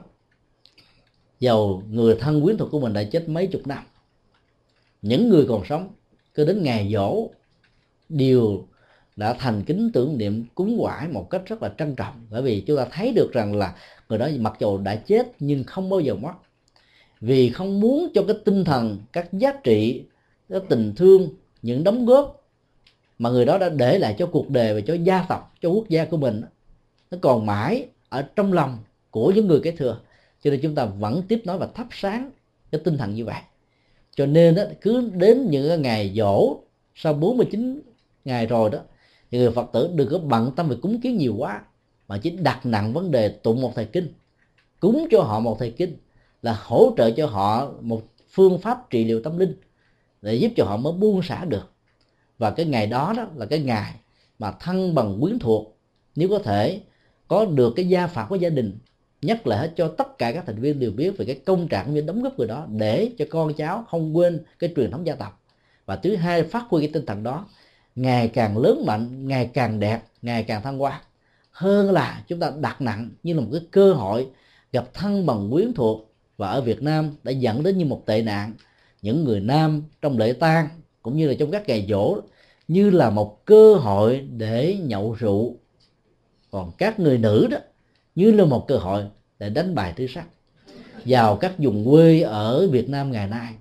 dầu 1.40 1.84
người 1.90 2.16
thân 2.20 2.42
quyến 2.44 2.58
thuộc 2.58 2.72
của 2.72 2.80
mình 2.80 2.94
đã 2.94 3.04
chết 3.04 3.30
mấy 3.30 3.48
chục 3.48 3.68
năm, 3.68 3.84
những 5.02 5.30
người 5.30 5.46
còn 5.50 5.66
sống, 5.66 5.90
cứ 6.34 6.46
đến 6.46 6.64
ngày 6.64 6.90
dỗ 6.94 7.30
đều 8.10 8.66
đã 9.20 9.34
thành 9.34 9.64
kính 9.64 9.92
tưởng 9.94 10.18
niệm 10.18 10.46
cúng 10.56 10.78
quải 10.82 11.08
một 11.08 11.30
cách 11.30 11.42
rất 11.46 11.64
là 11.64 11.74
trân 11.78 11.96
trọng. 11.96 12.14
Bởi 12.30 12.42
vì 12.42 12.62
chúng 12.62 12.78
ta 12.78 12.86
thấy 12.92 13.14
được 13.14 13.32
rằng 13.34 13.56
là 13.56 13.76
người 14.10 14.20
đó 14.20 14.28
mặc 14.40 14.54
dù 14.60 14.78
đã 14.78 14.96
chết 14.96 15.28
nhưng 15.40 15.64
không 15.64 15.90
bao 15.90 16.00
giờ 16.00 16.16
mất. 16.16 16.34
Vì 17.22 17.50
không 17.50 17.80
muốn 17.80 18.08
cho 18.14 18.24
cái 18.28 18.36
tinh 18.46 18.64
thần 18.64 18.98
các 19.14 19.34
giá 19.34 19.54
trị 19.64 20.04
cái 20.50 20.60
tình 20.70 20.94
thương 20.96 21.30
những 21.62 21.84
đóng 21.84 22.06
góp 22.06 22.48
mà 23.20 23.30
người 23.30 23.46
đó 23.46 23.58
đã 23.58 23.70
để 23.70 24.00
lại 24.00 24.16
cho 24.18 24.26
cuộc 24.26 24.50
đời 24.50 24.74
và 24.74 24.82
cho 24.88 24.94
gia 24.94 25.26
tộc 25.30 25.54
cho 25.62 25.70
quốc 25.70 25.90
gia 25.90 26.06
của 26.06 26.18
mình 26.18 26.42
nó 27.12 27.18
còn 27.22 27.46
mãi 27.46 27.86
ở 28.10 28.22
trong 28.36 28.54
lòng 28.54 28.78
của 29.12 29.32
những 29.36 29.48
người 29.48 29.60
kế 29.64 29.72
thừa. 29.72 30.00
Cho 30.44 30.52
nên 30.52 30.60
chúng 30.62 30.76
ta 30.76 30.86
vẫn 30.86 31.22
tiếp 31.28 31.42
nối 31.46 31.58
và 31.58 31.68
thắp 31.76 31.88
sáng 31.92 32.32
cái 32.72 32.82
tinh 32.84 32.98
thần 32.98 33.16
như 33.16 33.26
vậy. 33.26 33.42
Cho 34.16 34.26
nên 34.26 34.56
đó, 34.56 34.64
cứ 34.82 35.12
đến 35.14 35.48
những 35.50 35.82
ngày 35.82 36.14
dỗ 36.16 36.58
sau 36.96 37.14
49 37.14 37.82
ngày 38.26 38.46
rồi 38.46 38.70
đó 38.70 38.80
thì 39.32 39.38
người 39.38 39.52
phật 39.52 39.70
tử 39.74 39.90
đừng 39.96 40.10
có 40.10 40.20
bận 40.20 40.52
tâm 40.56 40.70
về 40.70 40.76
cúng 40.82 41.02
kiến 41.02 41.18
nhiều 41.18 41.36
quá, 41.38 41.62
mà 42.08 42.18
chỉ 42.18 42.30
đặt 42.30 42.66
nặng 42.66 42.94
vấn 42.94 43.12
đề 43.12 43.30
tụng 43.30 43.62
một 43.62 43.72
thời 43.76 43.86
kinh. 43.86 44.14
Cúng 44.80 45.08
cho 45.12 45.22
họ 45.22 45.40
một 45.40 45.60
thời 45.60 45.72
kinh 45.72 45.98
là 46.42 46.60
hỗ 46.64 46.94
trợ 46.98 47.12
cho 47.12 47.26
họ 47.26 47.72
một 47.82 48.02
phương 48.30 48.60
pháp 48.60 48.90
trị 48.90 49.04
liệu 49.04 49.22
tâm 49.24 49.38
linh 49.38 49.56
để 50.22 50.36
giúp 50.36 50.52
cho 50.56 50.66
họ 50.66 50.78
mới 50.78 50.94
buông 50.94 51.22
xả 51.22 51.46
được. 51.46 51.72
Và 52.38 52.52
cái 52.52 52.66
ngày 52.66 52.88
đó 52.88 53.14
đó 53.18 53.28
là 53.36 53.46
cái 53.46 53.60
ngày 53.60 53.94
mà 54.40 54.52
thân 54.52 54.96
bằng 54.96 55.18
quyến 55.22 55.40
thuộc, 55.40 55.78
nếu 56.16 56.30
có 56.30 56.40
thể 56.40 56.82
có 57.28 57.46
được 57.46 57.74
cái 57.76 57.88
gia 57.88 58.08
phạt 58.08 58.26
của 58.30 58.36
gia 58.36 58.50
đình, 58.50 58.78
nhắc 59.22 59.48
lại 59.48 59.60
hết 59.60 59.74
cho 59.76 59.88
tất 59.88 60.18
cả 60.18 60.32
các 60.32 60.44
thành 60.48 60.62
viên 60.62 60.80
đều 60.80 60.92
biết 60.92 61.18
về 61.18 61.26
cái 61.26 61.36
công 61.46 61.68
trạng 61.68 61.94
như 61.94 62.02
đóng 62.02 62.24
góp 62.24 62.40
người 62.40 62.48
đó 62.48 62.66
để 62.70 63.12
cho 63.18 63.26
con 63.30 63.54
cháu 63.54 63.86
không 63.90 64.18
quên 64.18 64.40
cái 64.60 64.74
truyền 64.76 64.92
thống 64.92 65.08
gia 65.08 65.16
tộc. 65.16 65.42
Và 65.86 65.96
thứ 65.96 66.16
hai, 66.16 66.44
phát 66.44 66.66
huy 66.70 66.82
cái 66.82 66.94
tinh 66.94 67.06
thần 67.06 67.24
đó 67.24 67.46
ngày 68.02 68.28
càng 68.28 68.58
lớn 68.58 68.84
mạnh, 68.86 69.28
ngày 69.28 69.50
càng 69.54 69.80
đẹp, 69.80 70.02
ngày 70.22 70.44
càng 70.44 70.62
thăng 70.62 70.80
hoa. 70.80 71.02
Hơn 71.52 71.92
là 71.92 72.24
chúng 72.28 72.40
ta 72.40 72.52
đặt 72.60 72.82
nặng 72.82 73.10
như 73.24 73.34
là 73.34 73.42
một 73.42 73.48
cái 73.52 73.62
cơ 73.72 73.94
hội 73.94 74.28
gặp 74.72 74.94
thân 74.94 75.26
bằng 75.26 75.50
quyến 75.52 75.74
thuộc. 75.74 76.14
Và 76.38 76.50
ở 76.50 76.62
Việt 76.62 76.82
Nam 76.82 77.16
đã 77.24 77.32
dẫn 77.32 77.64
đến 77.64 77.78
như 77.78 77.86
một 77.86 78.04
tệ 78.06 78.22
nạn. 78.22 78.54
Những 79.02 79.24
người 79.24 79.40
nam 79.40 79.84
trong 80.02 80.18
lễ 80.18 80.34
tang 80.34 80.68
cũng 81.02 81.18
như 81.18 81.28
là 81.28 81.34
trong 81.40 81.52
các 81.52 81.68
ngày 81.68 81.86
dỗ 81.90 82.18
như 82.68 82.90
là 82.90 83.10
một 83.10 83.46
cơ 83.46 83.76
hội 83.76 84.28
để 84.38 84.78
nhậu 84.84 85.16
rượu. 85.20 85.56
Còn 86.52 86.72
các 86.78 87.00
người 87.00 87.18
nữ 87.18 87.48
đó 87.52 87.58
như 88.16 88.32
là 88.32 88.46
một 88.46 88.68
cơ 88.68 88.78
hội 88.78 89.04
để 89.40 89.50
đánh 89.50 89.76
bài 89.76 89.94
tứ 89.96 90.08
sắc 90.08 90.26
vào 91.06 91.36
các 91.36 91.54
vùng 91.58 91.86
quê 91.92 92.22
ở 92.22 92.68
Việt 92.68 92.90
Nam 92.90 93.12
ngày 93.12 93.28
nay, 93.28 93.54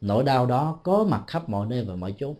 nỗi 0.00 0.24
đau 0.24 0.46
đó 0.46 0.80
có 0.82 1.04
mặt 1.04 1.22
khắp 1.26 1.48
mọi 1.48 1.66
nơi 1.66 1.84
và 1.84 1.94
mọi 1.94 2.14
chỗ 2.18 2.34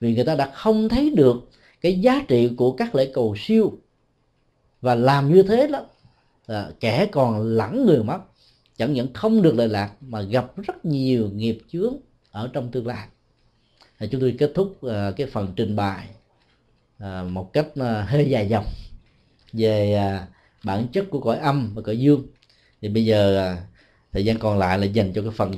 vì 0.00 0.14
người 0.14 0.24
ta 0.24 0.34
đã 0.34 0.50
không 0.54 0.88
thấy 0.88 1.10
được 1.10 1.50
cái 1.80 2.00
giá 2.00 2.24
trị 2.28 2.50
của 2.56 2.72
các 2.72 2.94
lễ 2.94 3.10
cầu 3.14 3.34
siêu. 3.38 3.78
Và 4.80 4.94
làm 4.94 5.34
như 5.34 5.42
thế 5.42 5.68
đó, 5.72 5.86
là 6.46 6.70
kẻ 6.80 7.06
còn 7.12 7.42
lẳng 7.42 7.86
người 7.86 8.02
mất, 8.02 8.18
chẳng 8.76 8.92
những 8.92 9.12
không 9.14 9.42
được 9.42 9.54
lợi 9.54 9.68
lạc 9.68 9.92
mà 10.00 10.22
gặp 10.22 10.56
rất 10.56 10.84
nhiều 10.84 11.30
nghiệp 11.34 11.58
chướng 11.72 11.96
ở 12.30 12.50
trong 12.52 12.70
tương 12.70 12.86
lai. 12.86 13.08
Thì 13.98 14.08
chúng 14.10 14.20
tôi 14.20 14.36
kết 14.38 14.52
thúc 14.54 14.82
à, 14.82 15.12
cái 15.16 15.26
phần 15.26 15.52
trình 15.56 15.76
bày 15.76 16.06
à, 16.98 17.22
một 17.22 17.52
cách 17.52 17.66
à, 17.76 18.06
hơi 18.08 18.30
dài 18.30 18.48
dòng 18.48 18.64
về 19.52 20.00
bản 20.64 20.86
chất 20.92 21.06
của 21.10 21.20
cõi 21.20 21.38
âm 21.38 21.72
và 21.74 21.82
cõi 21.82 21.98
dương. 21.98 22.26
Thì 22.80 22.88
bây 22.88 23.04
giờ 23.04 23.56
thời 24.12 24.24
gian 24.24 24.38
còn 24.38 24.58
lại 24.58 24.78
là 24.78 24.84
dành 24.86 25.12
cho 25.12 25.22
cái 25.22 25.30
phần 25.30 25.52